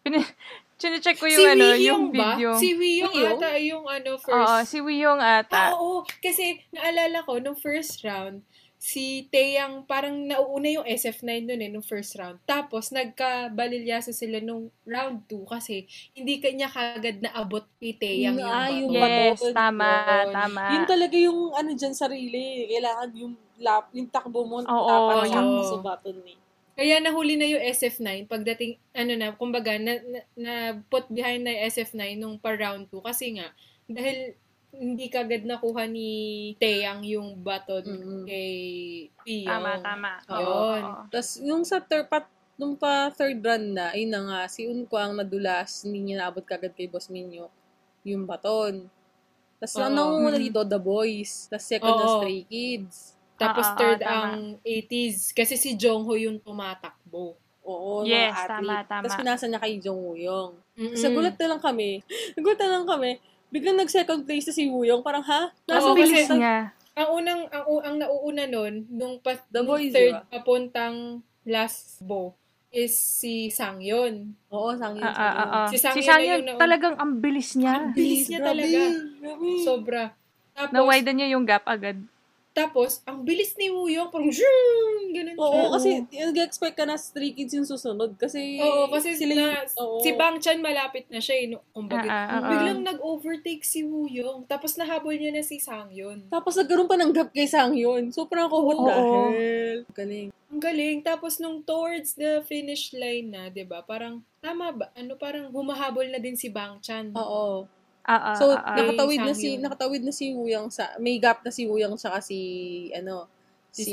Pin- 0.00 0.24
Chinecheck 0.76 1.16
ko 1.16 1.24
Si 1.24 1.32
yung 1.34 1.48
ano, 1.50 1.64
Wee 1.66 1.84
yung 1.84 2.04
ba? 2.10 2.36
video. 2.36 2.48
Si 2.54 2.68
Hyung? 2.70 3.08
ata 3.32 3.56
yung 3.56 3.84
ano 3.86 4.10
Oo, 4.12 4.20
first. 4.20 4.68
si 4.68 4.78
Wiyong 4.78 5.16
Ah, 5.18 5.40
ata. 5.40 5.72
oo. 5.72 6.04
Kasi 6.20 6.60
naalala 6.68 7.24
ko, 7.24 7.40
nung 7.40 7.56
first 7.56 8.04
round, 8.04 8.44
si 8.86 9.26
Taeyang 9.34 9.82
parang 9.82 10.14
nauuna 10.14 10.78
yung 10.78 10.86
SF9 10.86 11.42
nun 11.42 11.58
eh, 11.58 11.66
nung 11.66 11.82
first 11.82 12.14
round. 12.14 12.38
Tapos, 12.46 12.94
nagkabalilyaso 12.94 14.14
sila 14.14 14.38
nung 14.38 14.70
round 14.86 15.26
2 15.26 15.42
kasi 15.42 15.90
hindi 16.14 16.38
kanya 16.38 16.70
kagad 16.70 17.18
naabot 17.18 17.66
kay 17.82 17.98
Taeyang 17.98 18.38
yung 18.38 18.46
Ah, 18.46 18.70
yung 18.70 18.94
yes, 18.94 19.42
baton. 19.42 19.52
tama, 19.58 19.90
Yun. 19.90 20.26
tama. 20.30 20.62
Yun 20.70 20.84
talaga 20.86 21.16
yung 21.18 21.40
ano 21.50 21.70
dyan 21.74 21.94
sarili. 21.98 22.70
Kailangan 22.70 23.10
yung 23.18 23.34
lap, 23.58 23.90
yung 23.90 24.06
takbo 24.06 24.46
mo 24.46 24.62
Oo, 24.62 24.86
dapat 24.86 25.34
sakto 25.34 25.62
sa 25.66 25.78
baton 25.82 26.22
eh. 26.22 26.38
Kaya 26.78 27.02
nahuli 27.02 27.34
na 27.34 27.48
yung 27.50 27.64
SF9 27.66 28.30
pagdating, 28.30 28.78
ano 28.94 29.12
na, 29.18 29.34
kumbaga, 29.34 29.74
na, 29.82 29.98
na, 29.98 30.20
na 30.38 30.54
put 30.86 31.10
behind 31.10 31.42
na 31.42 31.58
yung 31.58 31.64
SF9 31.74 32.02
nung 32.22 32.36
pa 32.38 32.54
round 32.54 32.86
2 32.94 33.02
kasi 33.02 33.34
nga, 33.34 33.50
dahil 33.90 34.38
hindi 34.72 35.06
kagad 35.06 35.42
nakuha 35.42 35.86
ni 35.86 36.10
Taeyang 36.56 37.00
yung 37.02 37.38
baton 37.38 37.82
Mm-mm. 37.82 38.22
kay 38.24 38.50
Piyong. 39.20 39.48
Tama, 39.48 39.70
tama. 39.80 40.10
Yun. 40.28 40.36
Oo. 40.36 40.92
Tapos, 41.08 41.30
yung 41.40 41.62
sa 41.62 41.78
third, 41.78 42.06
pat, 42.06 42.26
nung 42.54 42.74
pa 42.74 43.10
third 43.10 43.38
run 43.38 43.72
na, 43.72 43.90
ayun 43.90 44.08
na 44.08 44.20
nga, 44.22 44.40
si 44.46 44.64
Unko 44.64 44.94
ang 44.94 45.14
nadulas, 45.14 45.82
hindi 45.82 46.00
niya 46.02 46.22
naabot 46.22 46.42
kagad 46.42 46.72
kay 46.72 46.86
Boss 46.86 47.06
Minyo 47.06 47.48
yung 48.02 48.22
baton. 48.22 48.86
Tapos, 49.56 49.74
ang 49.76 49.92
nangunguna 49.92 50.36
Mm. 50.36 50.44
dito, 50.44 50.60
The 50.62 50.78
Boys. 50.78 51.48
Tapos, 51.48 51.64
second 51.64 51.94
na. 51.94 52.06
Stray 52.14 52.40
Kids. 52.44 52.96
Tapos 53.34 53.66
Oo, 53.66 53.76
third 53.76 54.00
tama. 54.00 54.16
ang 54.30 54.36
80s 54.62 55.28
kasi 55.30 55.54
si 55.54 55.74
Jongho 55.74 56.16
yung 56.16 56.38
tumatakbo. 56.38 57.36
Oo, 57.60 58.00
Yes, 58.00 58.30
mga 58.30 58.36
athlete. 58.38 58.48
tama, 58.48 58.74
tama. 58.82 59.02
Tapos, 59.02 59.16
pinasa 59.18 59.44
niya 59.44 59.58
kay 59.58 59.76
Jong 59.76 59.98
Woo-young. 59.98 60.52
Mm-mm. 60.72 60.94
Sa 60.94 61.08
gulat 61.08 61.34
na 61.34 61.46
lang 61.50 61.60
kami. 61.60 62.00
Nagulat 62.32 62.58
na 62.58 62.70
lang 62.70 62.86
kami. 62.86 63.10
Biglang 63.48 63.76
nag-second 63.76 64.22
place 64.22 64.44
na 64.44 64.52
si 64.52 64.66
Woo-young. 64.66 65.00
Parang, 65.00 65.22
ha? 65.22 65.50
Oo, 65.66 65.92
Ang 65.92 65.96
bilis 65.96 66.24
kasi- 66.24 66.36
niya. 66.36 66.74
Ang 66.94 67.08
unang 67.14 67.40
ang, 67.46 67.64
u- 67.66 67.84
ang 67.84 67.96
nauuna 67.96 68.44
nun 68.44 68.88
nung 68.88 69.20
pa, 69.20 69.36
The 69.46 69.60
nung 69.60 69.68
Boys, 69.70 69.92
third 69.92 70.16
diba? 70.16 70.24
papuntang 70.30 70.96
last 71.44 72.00
bow 72.00 72.32
is 72.68 72.92
si 72.92 73.48
Sangyon. 73.48 74.32
Oo, 74.48 74.72
sang 74.74 74.94
yun. 74.94 75.04
Ah, 75.04 75.12
ah, 75.12 75.32
ah, 75.34 75.48
ah. 75.56 75.66
Si 75.68 75.76
Si 75.76 75.84
Sang 75.84 75.92
yun 75.94 76.08
na 76.08 76.16
yun, 76.18 76.32
yung 76.34 76.46
naun- 76.50 76.58
talagang 76.58 76.94
ang 76.94 77.12
bilis 77.16 77.52
niya. 77.52 77.74
Ang 77.82 77.92
bilis 77.92 78.24
niya 78.26 78.40
talaga. 78.42 78.80
Grabe. 79.14 79.48
Sobra. 79.60 80.02
Tapos, 80.50 80.72
Na-widen 80.72 81.14
niya 81.14 81.28
yung 81.30 81.44
gap 81.44 81.64
agad. 81.64 82.00
Tapos 82.56 83.04
ang 83.04 83.20
bilis 83.20 83.52
ni 83.54 83.68
Wuyong, 83.68 84.08
parang 84.08 84.32
zoom, 84.32 85.12
ganun 85.12 85.36
siya. 85.36 85.44
Oo, 85.44 85.68
kasi 85.76 85.88
nag-expect 86.08 86.72
ka 86.72 86.88
na 86.88 86.96
Stray 86.96 87.36
Kids 87.36 87.52
yung 87.52 87.68
susunod. 87.68 88.16
Kasi, 88.16 88.56
Oo, 88.56 88.88
kasi 88.88 89.12
sila 89.12 89.36
na, 89.36 89.60
oo. 89.76 90.00
si 90.00 90.16
Bang 90.16 90.40
Chan 90.40 90.56
malapit 90.56 91.04
na 91.12 91.20
siya. 91.20 91.36
Eh, 91.36 91.52
no? 91.52 91.60
Kumbaga, 91.70 92.08
Ah, 92.08 92.16
ah, 92.16 92.40
ah, 92.40 92.48
biglang 92.48 92.80
nag-overtake 92.80 93.60
si 93.60 93.84
Wuyong. 93.84 94.48
Tapos 94.48 94.80
nahabol 94.80 95.12
niya 95.12 95.36
na 95.36 95.44
si 95.44 95.60
Sangyon. 95.60 96.32
Tapos 96.32 96.56
nagkaroon 96.56 96.88
pa 96.88 96.96
ng 96.96 97.12
gap 97.12 97.28
kay 97.30 97.44
Sang 97.44 97.76
yun. 97.76 98.08
So, 98.08 98.24
parang 98.24 98.48
ako, 98.48 98.56
what 98.64 98.78
the 98.80 98.94
hell? 98.96 99.76
Galing. 99.92 100.32
Ang 100.46 100.62
galing. 100.62 100.98
Tapos 101.02 101.36
nung 101.36 101.60
towards 101.60 102.14
the 102.14 102.40
finish 102.46 102.94
line 102.94 103.28
na, 103.28 103.50
'di 103.50 103.66
ba? 103.66 103.82
Parang 103.82 104.22
tama 104.38 104.70
ba? 104.70 104.86
Ano 104.94 105.18
parang 105.18 105.50
humahabol 105.50 106.06
na 106.06 106.22
din 106.22 106.38
si 106.38 106.46
Bang 106.48 106.78
Chan. 106.78 107.10
Oo. 107.12 107.66
Ah, 108.06 108.32
ah, 108.32 108.36
So, 108.38 108.54
ah, 108.54 108.62
ah. 108.62 108.76
nakatawid 108.78 109.20
na 109.26 109.34
si, 109.34 109.58
nakatawid 109.58 110.02
na 110.06 110.14
si 110.14 110.30
Wuyang 110.30 110.70
sa, 110.70 110.94
may 111.02 111.18
gap 111.18 111.42
na 111.42 111.50
si 111.50 111.66
Wuyang 111.66 111.98
sa 111.98 112.22
si, 112.22 112.38
ano, 112.94 113.26
Si 113.76 113.92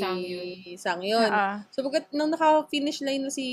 Sang-yun. 0.80 1.28
Ah, 1.28 1.36
ah. 1.36 1.56
So, 1.68 1.84
pagkat 1.84 2.08
nung 2.16 2.32
naka-finish 2.32 3.04
line 3.04 3.20
na 3.20 3.28
si 3.28 3.44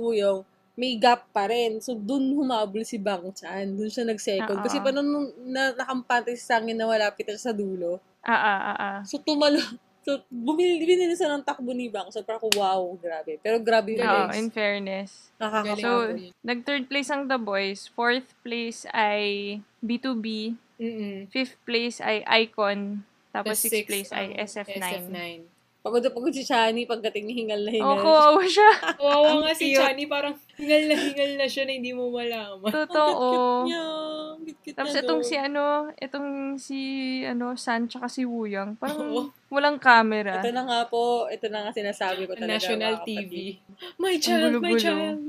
Wuyong, 0.00 0.40
may 0.72 0.96
gap 0.96 1.28
pa 1.36 1.52
rin. 1.52 1.84
So, 1.84 1.92
dun 1.92 2.32
humabol 2.32 2.80
si 2.80 2.96
Bang 2.96 3.28
Chan. 3.36 3.76
Dun 3.76 3.92
siya 3.92 4.08
nag-second. 4.08 4.56
Oo. 4.56 4.64
Kasi 4.64 4.80
pa 4.80 4.88
nung 4.88 5.28
na, 5.44 5.76
nakampante 5.76 6.32
si 6.32 6.40
Sang-yun 6.40 6.80
na 6.80 6.88
malapit 6.88 7.28
na 7.28 7.36
siya 7.36 7.52
sa 7.52 7.56
dulo. 7.56 8.00
Ah, 8.24 8.72
ah. 8.72 8.98
So, 9.04 9.20
tumalo. 9.20 9.60
So, 10.06 10.22
bumili, 10.30 10.78
binili 10.78 11.18
siya 11.18 11.34
ng 11.34 11.42
takbo 11.42 11.74
ni 11.74 11.90
Bang. 11.90 12.06
So, 12.14 12.22
parang 12.22 12.46
wow, 12.54 12.94
grabe. 12.94 13.42
Pero 13.42 13.58
grabe 13.58 13.98
yung 13.98 14.06
Oo, 14.06 14.30
race. 14.30 14.38
in 14.38 14.48
fairness. 14.54 15.34
Nakakapagod. 15.42 15.82
So, 15.82 16.30
nag-third 16.46 16.86
place 16.86 17.10
ang 17.10 17.26
The 17.26 17.42
Boys. 17.42 17.90
Fourth 17.90 18.30
place 18.46 18.86
ay 18.94 19.58
B2B. 19.82 20.54
Mm-mm. 20.78 21.26
Fifth 21.34 21.58
place 21.66 21.98
ay 21.98 22.22
Icon. 22.46 23.02
Tapos 23.34 23.58
Tapos 23.58 23.66
sixth 23.66 23.90
place 23.90 24.10
ay 24.14 24.30
ang 24.30 24.46
SF9. 24.46 24.78
SF9. 24.78 25.55
Pagod 25.86 26.02
na 26.02 26.10
pagod 26.10 26.34
si 26.34 26.42
Shani 26.42 26.82
pagdating 26.82 27.30
ni 27.30 27.46
hingal 27.46 27.62
na 27.62 27.70
hingal. 27.70 27.94
Oo, 27.94 28.02
kawawa 28.02 28.42
siya. 28.42 28.70
Kawawa 28.98 29.46
nga 29.46 29.54
si. 29.54 29.70
Chani, 29.70 30.10
parang 30.10 30.34
hingal 30.58 30.82
na 30.90 30.94
hingal 30.98 31.30
na 31.38 31.46
siya 31.46 31.62
na 31.62 31.78
hindi 31.78 31.94
mo 31.94 32.10
malaman. 32.10 32.74
Totoo. 32.74 33.62
niya. 33.70 33.86
Ang 34.34 34.74
Tapos 34.74 34.98
itong 34.98 35.22
si 35.22 35.38
ano, 35.38 35.94
itong 35.94 36.58
si 36.58 36.78
ano, 37.22 37.54
San 37.54 37.86
tsaka 37.86 38.10
si 38.10 38.26
Wuyang. 38.26 38.74
Oo. 38.74 38.80
Parang 38.82 39.30
walang 39.46 39.78
camera. 39.78 40.42
Ito 40.42 40.50
na 40.50 40.66
nga 40.66 40.80
po, 40.90 41.30
ito 41.30 41.46
na 41.46 41.62
nga 41.62 41.70
sinasabi 41.70 42.26
ko 42.26 42.34
talaga. 42.34 42.58
National 42.58 42.94
mga 42.98 43.06
TV. 43.06 43.32
kapatid. 43.62 43.94
My 44.02 44.14
child, 44.18 44.42
my 44.58 44.74
gulo-gulo. 44.74 44.82
child. 44.82 45.22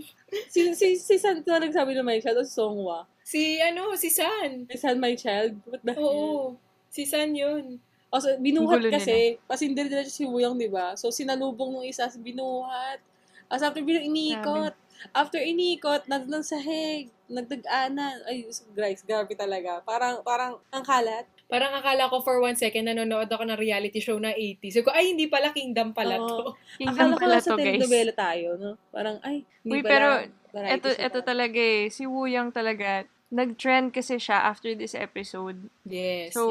Si, 0.50 0.74
si, 0.74 0.88
si 0.98 1.16
San 1.22 1.46
na 1.46 1.62
nagsabi 1.62 1.94
na 1.94 2.02
my 2.02 2.18
child 2.18 2.42
o 2.42 2.46
si 2.50 2.58
Songhwa? 2.58 3.06
Si 3.22 3.62
ano, 3.62 3.94
si 3.94 4.10
San. 4.10 4.66
Si 4.74 4.78
San 4.82 4.98
my 4.98 5.14
child? 5.14 5.54
What 5.70 5.86
the 5.86 5.94
hell? 5.94 6.02
Oo. 6.02 6.58
Si 6.90 7.06
San 7.06 7.38
yun. 7.38 7.78
O, 8.08 8.24
so, 8.24 8.32
binuhat 8.40 8.80
Gulo 8.80 8.92
kasi, 8.94 9.36
nila 9.68 10.08
siya 10.08 10.14
si 10.14 10.24
Wuyang, 10.24 10.56
di 10.56 10.72
ba? 10.72 10.96
So, 10.96 11.12
sinalubong 11.12 11.76
nung 11.76 11.88
isa, 11.88 12.08
binuhat. 12.16 13.04
As 13.52 13.64
after 13.64 13.84
binu 13.84 14.00
iniikot. 14.00 14.76
After 15.14 15.40
iniikot, 15.40 16.08
nandun 16.08 16.42
sa 16.42 16.58
heg, 16.58 17.12
nagdag-ana. 17.28 18.24
Ay, 18.28 18.48
guys, 18.74 19.04
grabe 19.04 19.36
talaga. 19.36 19.84
Parang, 19.84 20.24
parang, 20.24 20.60
ang 20.72 20.84
kalat. 20.84 21.28
Parang 21.48 21.72
akala 21.80 22.12
ko 22.12 22.20
for 22.24 22.44
one 22.44 22.60
second, 22.60 22.92
nanonood 22.92 23.28
ako 23.32 23.44
ng 23.48 23.60
reality 23.60 24.04
show 24.04 24.20
na 24.20 24.36
80s. 24.36 24.80
So, 24.80 24.84
ko, 24.88 24.92
ay, 24.96 25.16
hindi 25.16 25.28
pala 25.32 25.52
Kingdom 25.52 25.92
pala 25.96 26.20
Oo. 26.20 26.28
to. 26.28 26.40
Kingdom 26.80 27.12
Akala 27.12 27.16
ko 27.16 27.20
pala 27.24 27.36
nasa 27.40 27.50
to, 27.52 27.56
guys. 27.56 27.64
telenovela 27.80 28.14
tayo, 28.16 28.48
no? 28.60 28.72
Parang, 28.92 29.16
ay, 29.24 29.44
Uy, 29.64 29.80
hindi 29.80 29.80
pala 29.84 29.92
pero 29.92 30.08
Ito, 30.58 30.90
ito 30.96 31.20
talaga 31.22 31.60
eh. 31.60 31.92
Si 31.92 32.04
Wuyang 32.08 32.50
talaga, 32.56 33.04
nag-trend 33.30 33.92
kasi 33.92 34.16
siya 34.16 34.40
after 34.42 34.72
this 34.72 34.94
episode. 34.94 35.68
Yes, 35.84 36.32
So, 36.32 36.44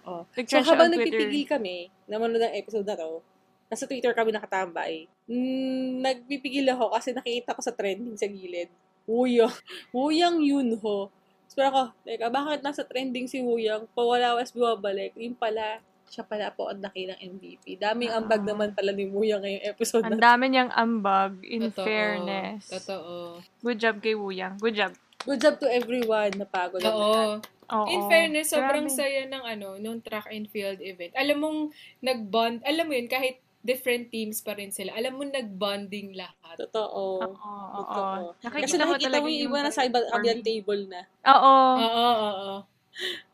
Oh. 0.00 0.24
So, 0.34 0.64
habang 0.64 0.88
nagpipigil 0.90 1.44
kami, 1.44 1.92
naman 2.04 2.32
ng 2.32 2.54
episode 2.54 2.84
na 2.84 2.96
to, 2.96 3.20
nasa 3.66 3.84
Twitter 3.84 4.12
kami 4.12 4.30
nakatambay, 4.30 5.08
mm, 5.26 6.00
nagpipigil 6.00 6.64
ako 6.70 6.92
kasi 6.92 7.12
nakikita 7.12 7.52
ko 7.52 7.60
sa 7.60 7.72
trending 7.72 8.14
sa 8.14 8.24
gilid, 8.24 8.68
Wuyang, 9.04 9.52
Wuyang 9.92 10.40
Yunho. 10.40 11.12
So, 11.44 11.60
ako, 11.60 11.92
teka, 12.02 12.32
bakit 12.32 12.64
nasa 12.64 12.82
trending 12.82 13.28
si 13.28 13.38
Wuyang? 13.38 13.84
Pawala 13.92 14.32
was 14.34 14.48
bumabalik. 14.48 15.12
Yung 15.14 15.36
pala, 15.36 15.76
siya 16.06 16.24
pala 16.24 16.48
po 16.48 16.66
ang 16.66 16.80
dakilang 16.80 17.20
MVP. 17.20 17.76
Daming 17.76 18.08
Ah. 18.08 18.18
ambag 18.18 18.40
naman 18.42 18.72
pala 18.72 18.90
ni 18.90 19.04
Wuyang 19.04 19.44
ngayong 19.44 19.64
episode 19.66 20.02
Ang 20.02 20.16
na 20.16 20.18
to. 20.18 20.24
dami 20.24 20.44
niyang 20.48 20.72
ambag, 20.72 21.36
in 21.42 21.68
Totoo. 21.68 21.84
fairness. 21.84 22.64
Totoo. 22.70 23.44
Good 23.60 23.78
job 23.78 24.00
kay 24.00 24.16
Wuyang. 24.16 24.56
Good 24.56 24.72
job. 24.74 24.96
Good 25.24 25.40
job 25.40 25.56
to 25.58 25.68
everyone. 25.68 26.36
Napagod 26.36 26.80
ang 26.80 26.92
lahat. 26.92 27.28
Oo. 27.40 27.52
Oo. 27.66 27.88
In 27.88 28.00
fairness, 28.06 28.52
sobrang 28.52 28.84
Grabe. 28.84 28.92
saya 28.94 29.24
ng 29.24 29.40
ano, 29.42 29.68
nung 29.78 29.98
track 29.98 30.28
and 30.28 30.44
field 30.46 30.78
event. 30.80 31.16
Alam 31.16 31.36
mong 31.40 31.58
nag-bond, 31.98 32.60
alam 32.60 32.84
mo 32.84 32.92
yun, 32.92 33.08
kahit 33.08 33.40
different 33.64 34.12
teams 34.12 34.44
pa 34.44 34.52
rin 34.52 34.68
sila, 34.68 34.92
alam 34.92 35.16
mo 35.16 35.24
nag-bonding 35.24 36.12
lahat. 36.12 36.60
Totoo. 36.60 37.24
Oo, 37.24 37.32
oo. 37.32 37.80
Totoo. 37.80 38.36
Nakikita 38.38 38.60
Kasi 38.62 38.74
mo 38.76 38.80
nakikita 38.84 39.04
talaga 39.08 39.24
mo 39.24 39.28
yung 39.30 39.40
iba 39.42 39.58
na 39.58 39.70
sa 39.72 39.82
iba- 39.82 40.04
kabilang 40.06 40.44
table 40.44 40.82
na. 40.84 41.00
Oo. 41.24 41.56
Oo, 41.74 41.88
oo, 42.04 42.28
oo. 42.28 42.56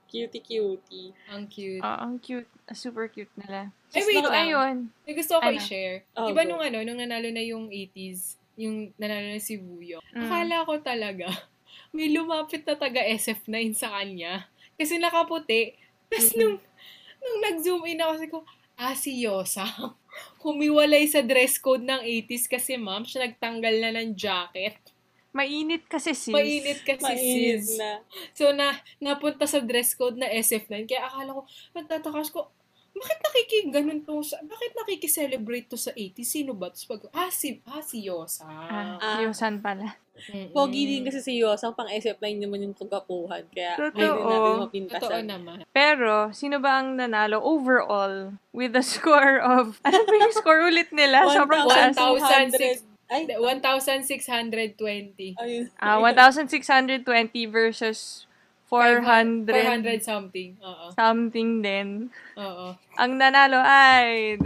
Cutie-cutie. 0.07 1.11
Ang 1.27 1.45
cute. 1.47 1.83
Oo, 1.83 1.99
ang 2.01 2.15
cute. 2.19 2.51
Super 2.71 3.07
cute 3.09 3.35
nila. 3.37 3.75
Ay, 3.91 4.03
wait 4.05 4.15
So, 4.17 4.23
lang. 4.25 4.35
ayun. 4.37 4.77
May 5.03 5.15
gusto 5.17 5.33
ako 5.35 5.43
Ano? 5.45 5.59
i-share. 5.59 6.07
Oh, 6.15 6.31
Diba 6.31 6.43
go. 6.45 6.49
nung 6.49 6.63
ano, 6.63 6.79
nung 6.81 6.99
nanalo 6.99 7.27
na 7.27 7.43
yung 7.43 7.67
80s, 7.67 8.39
yung 8.55 8.95
nanalo 8.95 9.27
na 9.29 9.43
si 9.43 9.59
Wuyong, 9.59 10.03
Mm. 10.09 10.23
akala 10.23 10.57
ko 10.63 10.73
talaga, 10.79 11.27
may 11.91 12.11
lumapit 12.11 12.63
na 12.67 12.79
taga 12.79 13.03
SF9 13.03 13.75
sa 13.75 13.91
kanya. 13.99 14.47
Kasi 14.79 14.97
nakaputi. 14.97 15.75
Tapos 16.07 16.33
nung, 16.39 16.57
nung 17.21 17.39
nag-zoom 17.45 17.83
in 17.87 18.01
ako, 18.01 18.13
sabi 18.17 18.31
ko, 18.31 18.41
ah, 18.81 18.97
si 18.97 19.23
Yosa. 19.23 19.67
Humiwalay 20.43 21.07
sa 21.07 21.23
dress 21.23 21.61
code 21.61 21.85
ng 21.85 22.03
80s 22.03 22.51
kasi 22.51 22.75
ma'am, 22.81 23.07
siya 23.07 23.29
nagtanggal 23.29 23.75
na 23.79 23.91
ng 24.01 24.17
jacket. 24.17 24.79
Mainit 25.31 25.87
kasi 25.87 26.11
sis. 26.11 26.35
Mainit 26.35 26.83
kasi 26.83 27.07
Mainit 27.07 27.63
sis. 27.63 27.79
na. 27.79 28.03
So, 28.35 28.51
na, 28.51 28.75
napunta 28.99 29.47
sa 29.47 29.63
dress 29.63 29.95
code 29.95 30.19
na 30.19 30.27
SF9. 30.27 30.91
Kaya 30.91 31.07
akala 31.07 31.39
ko, 31.39 31.43
nagtatakas 31.71 32.35
ko, 32.35 32.51
bakit 32.93 33.17
nakikiganon 33.21 34.01
to? 34.01 34.21
Sa, 34.21 34.37
bakit 34.41 34.71
nakikicelebrate 34.75 35.67
to 35.67 35.75
sa 35.75 35.91
80? 35.91 36.21
Sino 36.21 36.53
ba? 36.53 36.69
Tapos 36.69 36.85
pag, 36.85 37.01
ah, 37.13 37.29
si, 37.29 37.59
ah, 37.65 37.81
si 37.81 38.03
Yosa. 38.03 38.45
Ah, 38.45 38.97
Ah. 38.97 39.19
Yosan 39.19 39.59
pala. 39.59 39.97
Mm-mm. 40.21 40.53
Pogi 40.53 40.85
din 40.85 41.03
kasi 41.03 41.19
si 41.19 41.35
Yosang 41.35 41.73
pang 41.73 41.89
SF9 41.89 42.37
naman 42.37 42.61
yung 42.61 42.75
kagapuhan. 42.75 43.41
Kaya 43.49 43.75
Totoo. 43.75 43.97
natin 43.97 44.21
Totoo 44.21 44.61
mapintasan. 44.61 45.25
naman. 45.25 45.57
Pero, 45.71 46.29
sino 46.31 46.59
ba 46.59 46.77
ang 46.77 46.95
nanalo 46.95 47.41
overall 47.41 48.35
with 48.51 48.75
a 48.75 48.83
score 48.83 49.39
of, 49.39 49.79
ano 49.83 49.99
ba 49.99 50.15
yung 50.15 50.31
score 50.31 50.63
ulit 50.63 50.91
nila? 50.91 51.25
Sobrang 51.27 51.65
taas. 51.65 51.97
1,600. 51.97 52.85
1,200. 52.85 52.89
Ay, 53.11 53.27
1,620. 53.27 55.35
ayun. 55.35 55.67
Ah, 55.79 55.99
1,620 55.99 57.47
versus 57.47 58.27
400, 58.71 59.51
400 59.51 59.99
something. 60.01 60.55
Oo. 60.63 60.95
something 60.95 61.59
din. 61.59 62.07
Oo. 62.39 62.79
Ang 62.95 63.13
nanalo 63.19 63.59
ay... 63.59 64.39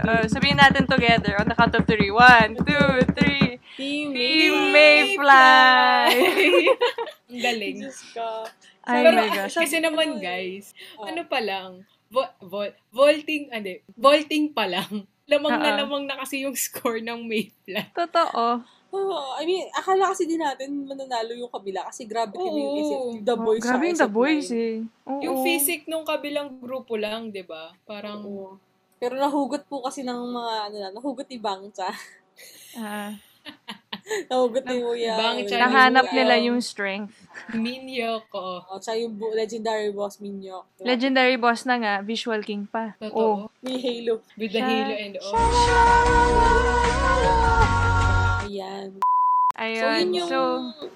Uh, 0.00 0.26
sabihin 0.26 0.58
natin 0.58 0.84
together 0.84 1.38
on 1.38 1.46
the 1.46 1.54
count 1.54 1.70
of 1.72 1.86
three. 1.86 2.10
One, 2.10 2.58
two, 2.58 2.86
three. 3.14 3.62
Team 3.78 4.10
Team 4.10 4.74
May. 4.74 5.14
Mayfly! 5.14 6.10
Ang 7.30 7.40
galing. 7.40 7.76
Diyos 7.80 8.02
ka. 8.10 8.50
Ay 8.82 9.06
Pero, 9.06 9.16
my 9.16 9.28
gosh. 9.30 9.54
kasi 9.54 9.78
ko 9.78 9.86
naman, 9.86 10.18
guys, 10.18 10.74
Oh. 10.98 11.06
ano 11.06 11.22
pa 11.24 11.38
lang, 11.38 11.86
vo- 12.10 12.34
vo- 12.42 12.74
vaulting, 12.90 13.46
hindi, 13.48 13.84
vaulting 13.94 14.50
pa 14.50 14.66
lang, 14.66 15.06
lamang 15.30 15.54
na 15.54 15.68
Oo. 15.70 15.78
lamang 15.78 16.02
na 16.04 16.18
kasi 16.18 16.42
yung 16.42 16.58
score 16.58 16.98
ng 16.98 17.22
Mayfly. 17.22 17.94
Totoo. 17.94 18.64
Oh, 18.90 19.38
I 19.38 19.46
mean, 19.46 19.70
akala 19.70 20.10
kasi 20.10 20.26
din 20.26 20.42
natin 20.42 20.82
mananalo 20.82 21.30
yung 21.30 21.46
kabila 21.46 21.86
kasi 21.86 22.02
grabe 22.04 22.34
din 22.34 22.50
yung 22.50 22.66
Oo. 22.68 22.80
isip. 22.80 22.98
The 23.22 23.36
Boys 23.36 23.62
Grabe 23.62 23.84
yung 23.86 24.00
The 24.02 24.10
Boys 24.10 24.48
SF9. 24.50 24.58
eh. 24.58 24.76
Oo. 25.06 25.22
Yung 25.22 25.36
physic 25.46 25.86
nung 25.86 26.02
kabilang 26.02 26.58
grupo 26.58 26.98
lang, 26.98 27.30
di 27.30 27.46
ba? 27.46 27.70
Parang, 27.86 28.18
Oo. 28.20 28.58
Pero 28.98 29.14
nahugot 29.14 29.64
po 29.64 29.80
kasi 29.80 30.02
ng 30.02 30.12
mga, 30.12 30.52
ano 30.66 30.76
na, 30.76 30.88
nahugot 30.90 31.24
ni 31.24 31.38
Bangcha. 31.38 31.88
Ah, 32.76 33.14
nahugot 34.28 34.66
ni 34.66 34.76
Kuya. 34.76 35.14
Bangcha, 35.14 35.56
nahanap 35.56 36.10
nila 36.10 36.34
yung 36.36 36.58
strength. 36.58 37.14
Minyo 37.54 38.26
ko. 38.26 38.60
Oh, 38.66 38.76
tsaka 38.76 38.98
yung 38.98 39.14
bu- 39.14 39.32
legendary 39.32 39.88
boss 39.88 40.18
Minyo. 40.18 40.66
Diba? 40.76 40.84
Legendary 40.90 41.38
boss 41.38 41.62
na 41.62 41.78
nga, 41.78 41.94
visual 42.02 42.42
king 42.42 42.66
pa. 42.66 42.98
Totoo. 42.98 43.46
Oh. 43.46 43.54
May 43.62 43.78
Halo. 43.78 44.18
With 44.34 44.50
the 44.50 44.60
halo 44.60 44.94
and 44.94 45.14
all. 45.22 45.38
Ayan. 48.50 48.98
Ayun. 49.60 49.76
So, 49.76 49.86
yun 49.92 50.10
yung 50.16 50.30
So, 50.30 50.38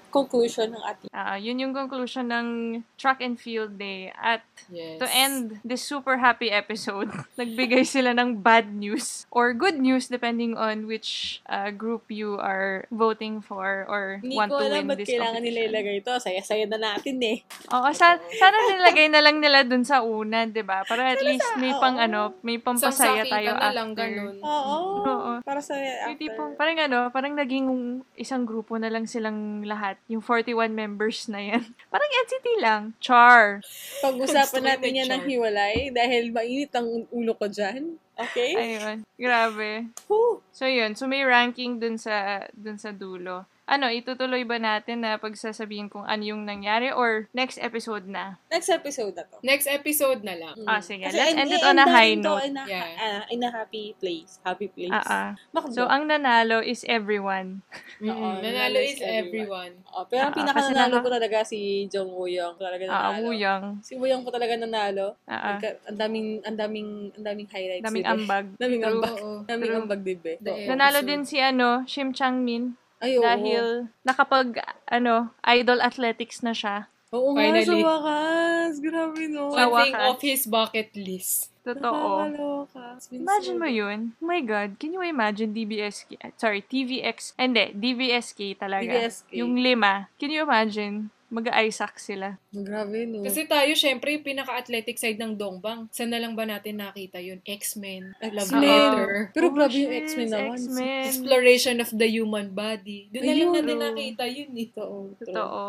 conclusion 0.09 0.73
ng 0.73 0.81
ating 0.81 1.09
ah, 1.11 1.35
yun 1.35 1.59
yung 1.59 1.69
conclusion 1.71 2.25
ng 2.25 2.47
track 2.95 3.21
and 3.21 3.37
field 3.37 3.77
day. 3.77 4.09
At 4.11 4.41
Yes. 4.65 4.97
to 4.97 5.05
end 5.05 5.61
this 5.61 5.85
super 5.85 6.17
happy 6.17 6.49
episode, 6.49 7.13
nagbigay 7.37 7.85
sila 7.85 8.17
ng 8.17 8.41
bad 8.41 8.73
news 8.73 9.29
or 9.29 9.53
good 9.53 9.77
news 9.77 10.09
depending 10.09 10.57
on 10.57 10.89
which 10.89 11.37
uh, 11.45 11.69
group 11.69 12.09
you 12.09 12.41
are 12.41 12.89
voting 12.89 13.37
for 13.37 13.85
or 13.85 14.17
Hindi 14.17 14.33
want 14.33 14.49
ko 14.49 14.57
to 14.57 14.65
alam 14.65 14.81
win 14.81 14.89
ba't 14.89 14.97
this 14.97 15.11
kailangan 15.11 15.37
nila 15.37 15.59
competition. 15.61 15.69
ilagay 15.69 15.95
ito. 16.01 16.13
Saya-saya 16.17 16.65
na 16.65 16.77
natin 16.81 17.15
eh. 17.21 17.37
Oo, 17.69 17.87
sa, 17.91 18.17
sana 18.33 18.57
nilagay 18.73 19.07
na 19.07 19.21
lang 19.21 19.37
nila 19.37 19.61
dun 19.61 19.85
sa 19.85 20.01
una, 20.01 20.49
'di 20.49 20.63
ba? 20.63 20.81
Para 20.81 21.05
at 21.05 21.21
least 21.21 21.45
may 21.55 21.69
oo. 21.69 21.77
pang 21.77 22.01
ano, 22.01 22.33
may 22.41 22.57
pampasaya 22.57 23.21
tayo 23.23 23.53
na 23.53 23.69
after. 23.69 23.75
lang 23.75 23.89
ganun. 23.93 24.35
Oo. 24.41 24.77
Oo. 25.03 25.31
Para 25.43 25.61
sa 25.61 25.77
Yung 25.77 26.17
after. 26.17 26.17
tipong, 26.17 26.51
parang 26.55 26.77
ano, 26.79 26.99
parang 27.11 27.37
naging 27.37 27.67
isang 28.15 28.49
grupo 28.55 28.79
na 28.79 28.87
lang 28.87 29.03
silang 29.03 29.67
lahat. 29.67 29.99
Yung 30.07 30.23
41 30.23 30.71
members 30.71 31.27
na 31.27 31.43
yan. 31.43 31.63
Parang 31.91 32.11
NCT 32.23 32.47
lang. 32.63 32.81
Char. 33.03 33.59
Pag-usapan 33.99 34.63
natin 34.63 34.95
yan 34.95 35.11
ng 35.11 35.23
hiwalay 35.27 35.91
dahil 35.91 36.31
mainit 36.31 36.71
ang 36.71 37.03
ulo 37.11 37.35
ko 37.35 37.51
dyan. 37.51 37.99
Okay? 38.15 38.55
Ayun. 38.55 39.03
Grabe. 39.19 39.91
Whew. 40.07 40.39
So, 40.55 40.63
yun. 40.63 40.95
So, 40.95 41.11
may 41.11 41.27
ranking 41.27 41.83
dun 41.83 41.99
sa, 41.99 42.47
dun 42.55 42.79
sa 42.79 42.95
dulo. 42.95 43.43
Ano, 43.65 43.89
itutuloy 43.89 44.45
ba 44.45 44.61
natin 44.61 45.01
na 45.01 45.17
pagsasabihin 45.17 45.89
kung 45.89 46.05
ano 46.05 46.21
yung 46.21 46.45
nangyari 46.45 46.93
or 46.93 47.25
next 47.33 47.57
episode 47.57 48.05
na? 48.05 48.37
Next 48.47 48.69
episode 48.69 49.17
na 49.17 49.25
to. 49.25 49.41
Next 49.41 49.65
episode 49.65 50.21
na 50.21 50.37
lang. 50.37 50.53
Mm. 50.53 50.69
Ah, 50.69 50.77
sige. 50.79 51.01
Kasi 51.01 51.17
Let's 51.17 51.33
en- 51.33 51.39
end 51.41 51.51
it 51.51 51.65
on 51.65 51.81
a 51.81 51.87
high 51.89 52.13
note. 52.13 52.45
In 52.45 52.53
a, 52.53 52.63
Yeah. 52.63 52.85
ah, 52.95 53.23
in 53.25 53.41
a 53.41 53.49
happy 53.49 53.97
place. 53.97 54.37
Happy 54.45 54.69
place. 54.69 54.93
Ah, 54.93 55.01
ah. 55.03 55.29
Makdo. 55.49 55.73
So, 55.73 55.89
ang 55.89 56.05
nanalo 56.05 56.61
is 56.61 56.85
everyone. 56.85 57.65
Mm, 57.95 58.11
Oo, 58.11 58.27
nanalo 58.37 58.77
is 58.77 58.99
everyone. 58.99 59.71
Oh, 59.87 60.03
pero 60.05 60.27
ang 60.27 60.35
pinaka-nanalo 60.35 60.99
ko 60.99 61.07
talaga 61.07 61.41
si 61.41 61.87
Jong 61.87 62.11
Woo-young. 62.11 62.59
Talaga 62.59 62.83
Ah, 62.85 63.15
nanalo. 63.15 63.23
Wuyang. 63.25 63.63
Si 63.81 63.95
Woo-young 63.95 64.21
po 64.21 64.29
talaga 64.29 64.53
nanalo. 64.53 65.15
Ah, 65.23 65.33
ah. 65.33 65.47
Nagka- 65.57 65.79
Ang 65.87 65.97
daming, 65.97 66.27
ang 66.43 66.57
daming, 66.59 66.89
ang 67.15 67.23
daming 67.23 67.47
highlights. 67.49 67.81
Daming 67.81 68.05
ambag. 68.05 68.45
Daming 68.61 68.83
ambag. 68.83 69.15
Daming 69.47 69.73
ambag, 69.73 70.01
diba? 70.03 70.35
End. 70.37 70.69
Nanalo 70.69 71.01
din 71.01 71.23
si 71.23 71.39
ano, 71.39 71.81
Shim 71.85 72.11
Chang-min. 72.11 72.77
Ay, 72.99 73.19
oo. 73.19 73.23
Dahil 73.23 73.65
nakapag, 74.01 74.59
ano, 74.87 75.29
idol 75.45 75.79
athletics 75.81 76.39
na 76.41 76.55
siya. 76.55 76.87
Oo 77.13 77.31
nga, 77.31 77.47
Finally. 77.47 77.65
sa 77.65 77.75
wakas. 77.79 78.73
Grabe, 78.81 79.21
no? 79.31 79.51
Sa 79.53 79.63
One 79.65 79.87
thing 79.87 79.95
wakas. 79.95 80.07
off 80.09 80.21
his 80.21 80.43
bucket 80.45 80.89
list. 80.97 81.53
Totoo. 81.63 82.29
Nakakaloka. 82.29 82.83
It's 82.97 83.07
been 83.07 83.21
Imagine 83.23 83.57
so 83.57 83.61
mo 83.61 83.69
yun. 83.69 83.99
Oh 84.19 84.27
my 84.27 84.41
God. 84.41 84.77
Can 84.77 84.93
you 84.93 85.01
imagine 85.01 85.49
DBSK? 85.49 86.37
Sorry, 86.37 86.61
TVX. 86.61 87.33
Hindi, 87.39 87.73
DVSK 87.73 88.59
talaga. 88.59 88.85
DVSK. 88.85 89.31
Yung 89.33 89.57
lima. 89.57 90.11
Can 90.19 90.29
you 90.29 90.43
imagine? 90.45 91.09
Mag-Isaac 91.35 91.99
sila. 91.99 92.39
Grabe, 92.47 93.03
no? 93.03 93.19
Kasi 93.21 93.43
tayo, 93.43 93.67
syempre, 93.73 94.15
yung 94.15 94.23
pinaka-athletic 94.23 94.95
side 94.95 95.19
ng 95.19 95.35
Dongbang. 95.35 95.91
Saan 95.91 96.07
na 96.07 96.17
lang 96.17 96.31
ba 96.31 96.47
natin 96.47 96.79
nakita 96.79 97.19
yun? 97.19 97.43
X-Men, 97.43 98.15
Love 98.23 98.47
X-Men. 98.47 98.63
Letter, 98.63 99.11
Pero 99.29 99.45
Oh, 99.45 99.53
grabe 99.53 99.75
yung 99.75 99.95
X-Men 99.99 100.29
naman. 100.29 100.55
X-Men. 100.57 101.03
Exploration 101.05 101.75
of 101.77 101.91
the 101.91 102.07
Human 102.07 102.47
Body. 102.49 103.11
Doon 103.11 103.21
na 103.21 103.33
lang 103.33 103.51
natin 103.53 103.77
nakita 103.83 104.23
yun 104.25 104.51
eh. 104.53 104.67
Totoo. 104.71 104.97
Totoo. 105.19 105.61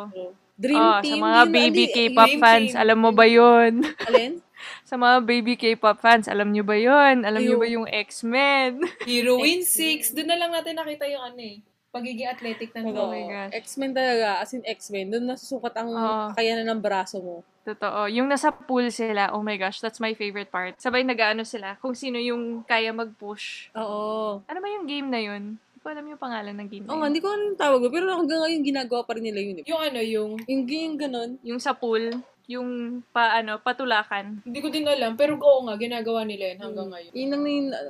Dream 0.56 0.78
Oh, 0.78 1.00
Team. 1.02 1.12
sa 1.12 1.20
mga 1.20 1.40
yun, 1.42 1.52
baby 1.52 1.82
andi- 1.82 1.92
K-pop 1.92 2.28
Dream 2.30 2.40
fans, 2.40 2.70
Team. 2.70 2.80
alam 2.80 2.98
mo 2.98 3.10
ba 3.12 3.26
yun? 3.26 3.72
Alin? 4.06 4.32
sa 4.88 4.94
mga 4.96 5.16
baby 5.20 5.54
K-pop 5.54 5.98
fans, 5.98 6.26
alam 6.26 6.48
nyo 6.48 6.62
ba 6.62 6.76
yun? 6.78 7.16
Alam 7.20 7.40
nyo 7.42 7.56
Ayun. 7.56 7.60
ba 7.60 7.68
yung 7.68 7.86
X-Men? 7.86 8.72
Heroine 9.02 9.60
X-Men. 9.60 10.00
6. 10.00 10.16
Doon 10.16 10.28
na 10.28 10.38
lang 10.38 10.50
natin 10.50 10.74
nakita 10.74 11.04
yung 11.06 11.24
ano 11.26 11.40
eh. 11.42 11.58
Pagiging 11.96 12.28
athletic 12.28 12.70
ng 12.76 12.84
Oh 12.92 13.08
Oo. 13.08 13.10
my 13.10 13.24
gosh. 13.24 13.52
X-Men 13.56 13.92
talaga. 13.96 14.44
As 14.44 14.52
in 14.52 14.60
X-Men. 14.62 15.08
Doon 15.08 15.24
nasusukat 15.32 15.72
ang 15.80 15.88
Oo. 15.88 16.28
kakayanan 16.36 16.68
ng 16.68 16.80
braso 16.84 17.16
mo. 17.24 17.40
Totoo. 17.64 18.06
Yung 18.12 18.30
nasa 18.30 18.54
pool 18.54 18.92
sila, 18.94 19.34
oh 19.34 19.42
my 19.42 19.56
gosh, 19.56 19.82
that's 19.82 19.98
my 19.98 20.14
favorite 20.14 20.52
part. 20.52 20.78
Sabay 20.78 21.02
nag-ano 21.02 21.42
sila, 21.42 21.74
kung 21.82 21.98
sino 21.98 22.14
yung 22.14 22.62
kaya 22.62 22.94
mag-push. 22.94 23.74
Oo. 23.74 24.38
Ano 24.46 24.58
ba 24.60 24.68
yung 24.70 24.86
game 24.86 25.08
na 25.10 25.18
yun? 25.18 25.58
Hindi 25.58 25.78
ko 25.82 25.88
alam 25.90 26.06
yung 26.06 26.22
pangalan 26.22 26.54
ng 26.54 26.68
game 26.70 26.84
na 26.86 26.90
Oo, 26.94 27.02
yun. 27.02 27.10
hindi 27.10 27.18
ko 27.18 27.26
alam 27.26 27.44
yung 27.50 27.58
tawag. 27.58 27.80
Pero 27.90 28.04
hanggang 28.14 28.40
ngayon, 28.46 28.62
ginagawa 28.62 29.02
pa 29.02 29.18
rin 29.18 29.26
nila 29.26 29.40
yun. 29.42 29.56
Eh. 29.58 29.64
Yung 29.66 29.80
ano, 29.82 29.98
yung... 29.98 30.30
Yung, 30.46 30.62
yung 30.62 30.94
ganun. 30.94 31.30
Yung 31.42 31.58
sa 31.58 31.74
pool, 31.74 32.14
yung 32.46 33.02
pa, 33.10 33.42
ano, 33.42 33.58
patulakan. 33.58 34.42
Hindi 34.46 34.62
ko 34.62 34.70
din 34.70 34.86
alam, 34.86 35.18
pero 35.18 35.34
oo 35.34 35.66
nga, 35.66 35.74
ginagawa 35.74 36.22
nila 36.22 36.54
yun 36.54 36.60
hanggang 36.62 36.88
ngayon. 36.94 37.12
Yun 37.12 37.30
ang 37.34 37.44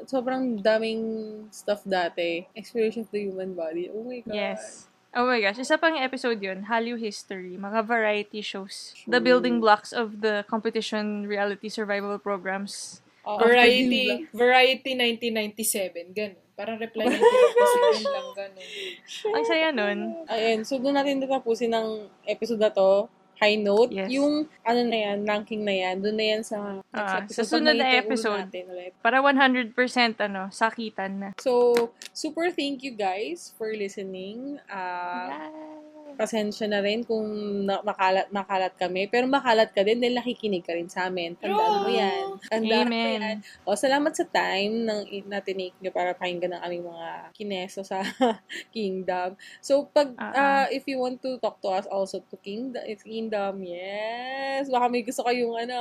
sobrang 0.08 0.44
daming 0.64 1.02
stuff 1.52 1.84
dati. 1.84 2.48
Exploration 2.56 3.04
of 3.04 3.12
the 3.12 3.20
human 3.28 3.52
body. 3.52 3.92
Oh 3.92 4.04
my 4.04 4.24
God. 4.24 4.32
Yes. 4.32 4.88
Oh 5.16 5.24
my 5.24 5.40
gosh, 5.40 5.56
isa 5.56 5.80
pang 5.80 5.96
episode 5.96 6.36
yun, 6.44 6.68
Hallyu 6.68 7.00
History, 7.00 7.56
mga 7.56 7.88
variety 7.88 8.44
shows. 8.44 8.92
The 9.08 9.16
building 9.16 9.64
blocks 9.64 9.96
of 9.96 10.20
the 10.20 10.44
competition 10.44 11.24
reality 11.24 11.72
survival 11.72 12.20
programs. 12.20 13.00
Oo, 13.24 13.40
Variety, 13.40 14.28
Variety 14.36 14.92
1997, 14.92 16.12
ganun. 16.12 16.44
Parang 16.52 16.76
reply 16.76 17.08
1997 18.04 18.12
lang, 18.12 18.28
ganun. 18.36 18.68
Ang 19.40 19.44
saya 19.48 19.68
nun. 19.72 19.98
Ayun, 20.28 20.68
so 20.68 20.76
doon 20.76 21.00
natin 21.00 21.24
tatapusin 21.24 21.72
ng 21.72 22.12
episode 22.28 22.60
na 22.60 22.68
to. 22.68 23.08
High 23.36 23.60
note. 23.60 23.92
Yes. 23.92 24.08
Yung, 24.12 24.48
ano 24.64 24.80
na 24.84 24.96
yan, 24.96 25.28
ranking 25.28 25.60
na 25.60 25.74
yan, 25.76 26.00
doon 26.00 26.16
na 26.16 26.26
yan 26.36 26.42
sa 26.42 26.80
episode. 26.88 27.36
sa 27.36 27.42
sunod 27.44 27.76
na 27.76 27.88
episode. 27.92 28.48
Natin 28.48 28.72
ulit. 28.72 28.92
Para 29.04 29.20
100% 29.20 29.76
ano, 30.24 30.48
sakitan 30.48 31.12
na. 31.20 31.28
So, 31.36 31.74
super 32.16 32.48
thank 32.48 32.80
you 32.80 32.96
guys 32.96 33.52
for 33.60 33.72
listening. 33.76 34.56
Ah, 34.72 35.52
pasensya 36.14 36.64
na 36.64 36.78
rin 36.78 37.02
kung 37.02 37.26
na- 37.62 37.82
makalat, 37.82 38.30
makalat 38.30 38.70
kami. 38.72 39.04
Pero 39.06 39.26
makalat 39.26 39.68
ka 39.68 39.80
din 39.80 39.98
dahil 39.98 40.14
nakikinig 40.14 40.62
ka 40.62 40.70
rin 40.70 40.86
sa 40.86 41.06
amin. 41.06 41.34
Tandaan 41.34 41.82
mo 41.82 41.88
yan. 41.88 42.24
Tandaan 42.46 42.86
mo 42.86 42.94
Amen. 42.94 43.18
yan. 43.18 43.36
O, 43.62 43.74
salamat 43.74 44.12
sa 44.12 44.22
time 44.24 44.86
ng, 44.86 45.00
na 45.24 45.40
tinake 45.40 45.74
nyo 45.76 45.90
para 45.90 46.12
pakinggan 46.12 46.54
ng 46.54 46.62
aming 46.62 46.84
mga 46.84 47.08
kineso 47.32 47.82
sa 47.82 47.98
Kingdom. 48.70 49.34
So, 49.58 49.88
pag, 49.88 50.14
Ah, 50.16 50.32
ah, 50.32 50.66
if 50.68 50.84
you 50.84 50.96
want 50.96 51.18
to 51.18 51.36
talk 51.38 51.58
to 51.58 51.68
us 51.70 51.84
also 51.86 52.22
to 52.22 52.36
Kingdom, 52.38 52.80
it's 52.84 53.02
Kingdom, 53.02 53.60
yes. 53.60 54.68
Baka 54.68 54.86
may 54.86 55.02
gusto 55.02 55.22
kayong, 55.22 55.56
ano, 55.58 55.78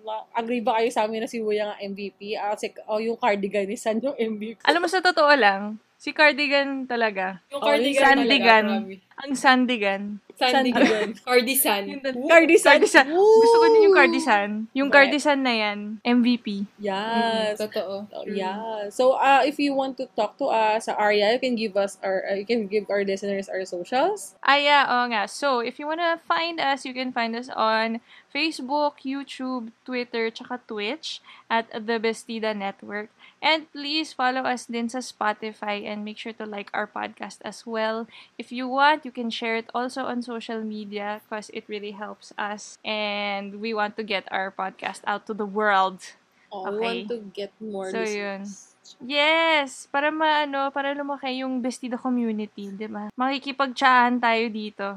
ma- 0.00 0.26
agree 0.32 0.60
ba 0.60 0.76
kayo 0.76 0.90
sa 0.90 1.04
amin 1.04 1.22
na 1.22 1.30
si 1.30 1.38
Wuya 1.38 1.70
nga 1.70 1.80
MVP? 1.80 2.34
Ah, 2.34 2.54
si, 2.54 2.68
o 2.84 2.98
yung 2.98 3.16
cardigan 3.16 3.64
ni 3.64 3.74
San 3.74 3.96
yung 3.96 4.14
MVP. 4.14 4.60
Alam 4.64 4.84
mo, 4.84 4.88
sa 4.88 5.00
totoo 5.00 5.30
lang, 5.32 5.78
si 6.04 6.12
Cardigan 6.12 6.84
talaga. 6.84 7.40
Yung 7.48 7.64
Oh, 7.64 7.72
yung 7.72 7.96
cardigan 7.96 8.04
Sandigan. 8.12 8.64
talaga. 8.68 9.02
Ang 9.24 9.32
Sandigan. 9.32 10.02
Sandigan. 10.34 11.08
Cardisan. 11.24 11.82
Cardisan. 12.28 12.76
Cardisan. 12.76 13.06
Gusto 13.14 13.56
ko 13.62 13.66
din 13.72 13.86
yung 13.88 13.96
Cardisan. 13.96 14.50
Yung 14.76 14.90
Correct. 14.92 15.16
Cardisan 15.16 15.40
na 15.40 15.54
yan, 15.54 15.78
MVP. 16.04 16.66
Yes. 16.82 17.56
Totoo. 17.56 18.10
Oh, 18.10 18.24
yeah. 18.28 18.90
So, 18.90 19.16
uh, 19.16 19.46
if 19.46 19.56
you 19.56 19.72
want 19.72 19.96
to 20.02 20.10
talk 20.12 20.36
to 20.42 20.50
us, 20.52 20.90
uh, 20.90 20.98
Arya, 20.98 21.32
you 21.32 21.40
can 21.40 21.54
give 21.56 21.78
us 21.78 21.96
our, 22.04 22.26
uh, 22.28 22.36
you 22.36 22.44
can 22.44 22.66
give 22.66 22.90
our 22.90 23.00
listeners 23.06 23.48
our 23.48 23.64
socials. 23.64 24.34
Ah, 24.44 24.58
yeah, 24.60 24.84
oo 24.84 25.08
nga. 25.08 25.24
So, 25.30 25.62
if 25.64 25.78
you 25.80 25.86
wanna 25.88 26.18
find 26.26 26.58
us, 26.60 26.84
you 26.84 26.92
can 26.92 27.14
find 27.14 27.32
us 27.38 27.48
on 27.48 28.02
Facebook, 28.34 29.06
YouTube, 29.06 29.70
Twitter, 29.86 30.28
tsaka 30.28 30.58
Twitch 30.66 31.22
at 31.46 31.70
The 31.70 32.02
Bestida 32.02 32.50
Network. 32.52 33.08
And 33.44 33.68
please 33.76 34.16
follow 34.16 34.48
us 34.48 34.64
din 34.64 34.88
sa 34.88 35.04
Spotify 35.04 35.84
and 35.84 36.00
make 36.00 36.16
sure 36.16 36.32
to 36.40 36.48
like 36.48 36.72
our 36.72 36.88
podcast 36.88 37.44
as 37.44 37.68
well. 37.68 38.08
If 38.40 38.48
you 38.48 38.64
want, 38.72 39.04
you 39.04 39.12
can 39.12 39.28
share 39.28 39.60
it 39.60 39.68
also 39.76 40.08
on 40.08 40.24
social 40.24 40.64
media 40.64 41.20
because 41.22 41.52
it 41.52 41.68
really 41.68 41.92
helps 41.92 42.32
us. 42.40 42.80
And 42.80 43.60
we 43.60 43.76
want 43.76 44.00
to 44.00 44.04
get 44.04 44.24
our 44.32 44.48
podcast 44.48 45.04
out 45.04 45.28
to 45.28 45.36
the 45.36 45.44
world. 45.44 46.00
Oh, 46.48 46.64
we 46.72 46.80
Okay. 46.80 46.80
want 47.04 47.08
to 47.12 47.18
get 47.36 47.52
more 47.60 47.92
So, 47.92 48.00
yun. 48.00 48.48
listeners. 48.48 48.74
Yes! 49.04 49.88
Para 49.92 50.08
maano, 50.08 50.72
para 50.72 50.96
lumaki 50.96 51.44
yung 51.44 51.60
Bestida 51.60 52.00
community, 52.00 52.72
di 52.72 52.88
ba? 52.88 53.12
Makikipagtsahan 53.20 54.20
tayo 54.24 54.44
dito. 54.48 54.88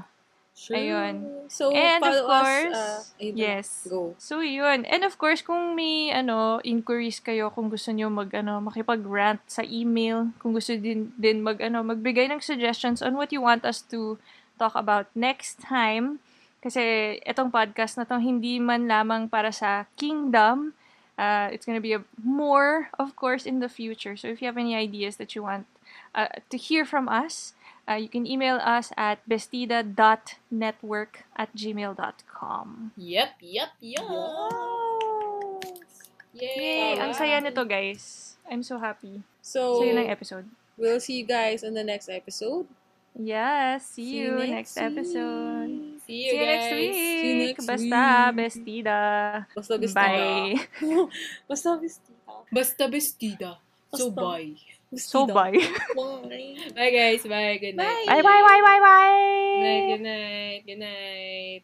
Sure. 0.57 0.73
Ayun. 0.73 1.45
So, 1.53 1.69
And 1.69 2.01
of 2.01 2.25
course, 2.25 2.73
us. 2.73 3.13
Uh, 3.13 3.29
yes. 3.29 3.85
Go. 3.85 4.17
So, 4.17 4.41
yun. 4.41 4.89
And 4.89 5.05
of 5.05 5.21
course, 5.21 5.45
kung 5.45 5.77
may 5.77 6.09
ano, 6.09 6.57
inquiries 6.65 7.21
kayo, 7.21 7.53
kung 7.53 7.69
gusto 7.69 7.93
nyo 7.93 8.09
mag, 8.09 8.33
ano, 8.33 8.57
makipag-rant 8.65 9.45
sa 9.45 9.61
email, 9.61 10.33
kung 10.41 10.57
gusto 10.57 10.73
din, 10.73 11.13
din 11.13 11.45
mag, 11.45 11.61
ano, 11.61 11.85
magbigay 11.85 12.25
ng 12.33 12.41
suggestions 12.41 13.05
on 13.05 13.13
what 13.13 13.29
you 13.29 13.37
want 13.37 13.69
us 13.69 13.85
to 13.85 14.17
talk 14.57 14.73
about 14.73 15.05
next 15.13 15.61
time. 15.61 16.17
Kasi 16.57 17.15
itong 17.21 17.53
podcast 17.53 17.93
na 18.01 18.09
to 18.09 18.17
hindi 18.17 18.57
man 18.57 18.89
lamang 18.89 19.29
para 19.29 19.53
sa 19.53 19.85
kingdom. 19.93 20.73
Uh, 21.21 21.53
it's 21.53 21.69
gonna 21.69 21.81
be 21.81 21.93
a, 21.93 22.01
more, 22.17 22.89
of 22.97 23.13
course, 23.13 23.45
in 23.45 23.61
the 23.61 23.69
future. 23.69 24.17
So 24.17 24.25
if 24.25 24.41
you 24.41 24.49
have 24.49 24.57
any 24.57 24.73
ideas 24.73 25.21
that 25.21 25.37
you 25.37 25.45
want 25.45 25.69
uh, 26.17 26.33
to 26.49 26.57
hear 26.57 26.81
from 26.81 27.05
us, 27.05 27.53
uh, 27.87 27.95
you 27.95 28.09
can 28.09 28.27
email 28.27 28.59
us 28.61 28.91
at 28.97 29.19
bestida.network 29.27 31.23
at 31.35 31.49
gmail.com. 31.55 32.91
Yep, 32.97 33.29
yep, 33.41 33.69
yep. 33.81 34.05
Yay! 36.37 37.01
Ang 37.01 37.13
saya 37.17 37.41
nito, 37.41 37.65
guys. 37.65 38.35
I'm 38.45 38.61
so 38.61 38.77
happy. 38.77 39.25
So, 39.41 39.81
Saya 39.81 39.97
ng 39.97 40.09
episode. 40.11 40.45
we'll 40.77 41.01
see 41.01 41.17
you 41.19 41.25
guys 41.25 41.65
on 41.65 41.73
the 41.73 41.83
next 41.83 42.07
episode. 42.07 42.69
Yes, 43.17 43.97
see, 43.97 44.21
you 44.21 44.37
next, 44.45 44.77
episode. 44.77 45.97
See 46.05 46.29
you, 46.29 46.29
See 46.29 46.37
you 46.37 46.37
guys. 46.37 46.45
next 46.45 46.69
week. 46.77 46.93
See 46.93 47.25
you 47.25 47.35
next 47.49 47.65
Basta, 47.65 47.81
week. 47.89 48.35
bestida. 48.37 48.99
Basta 49.57 49.73
bestida. 49.81 49.97
Bye. 49.97 50.53
Basta 51.49 51.69
bestida. 51.81 52.33
Basta 52.53 52.83
bestida. 52.85 53.49
So, 53.89 54.13
Basta. 54.13 54.21
bye. 54.21 54.76
So, 54.95 55.27
bye. 55.27 55.51
Bye. 55.95 56.57
Bye, 56.75 56.91
guys. 56.91 57.23
Bye. 57.23 57.57
Good 57.59 57.75
night. 57.75 58.05
Bye, 58.07 58.21
bye, 58.21 58.43
bye, 58.47 58.61
bye, 58.63 58.79
bye. 58.79 59.87
Good 59.87 60.01
night. 60.01 60.63
Good 60.65 60.79
night. 60.79 61.61
Good 61.61 61.63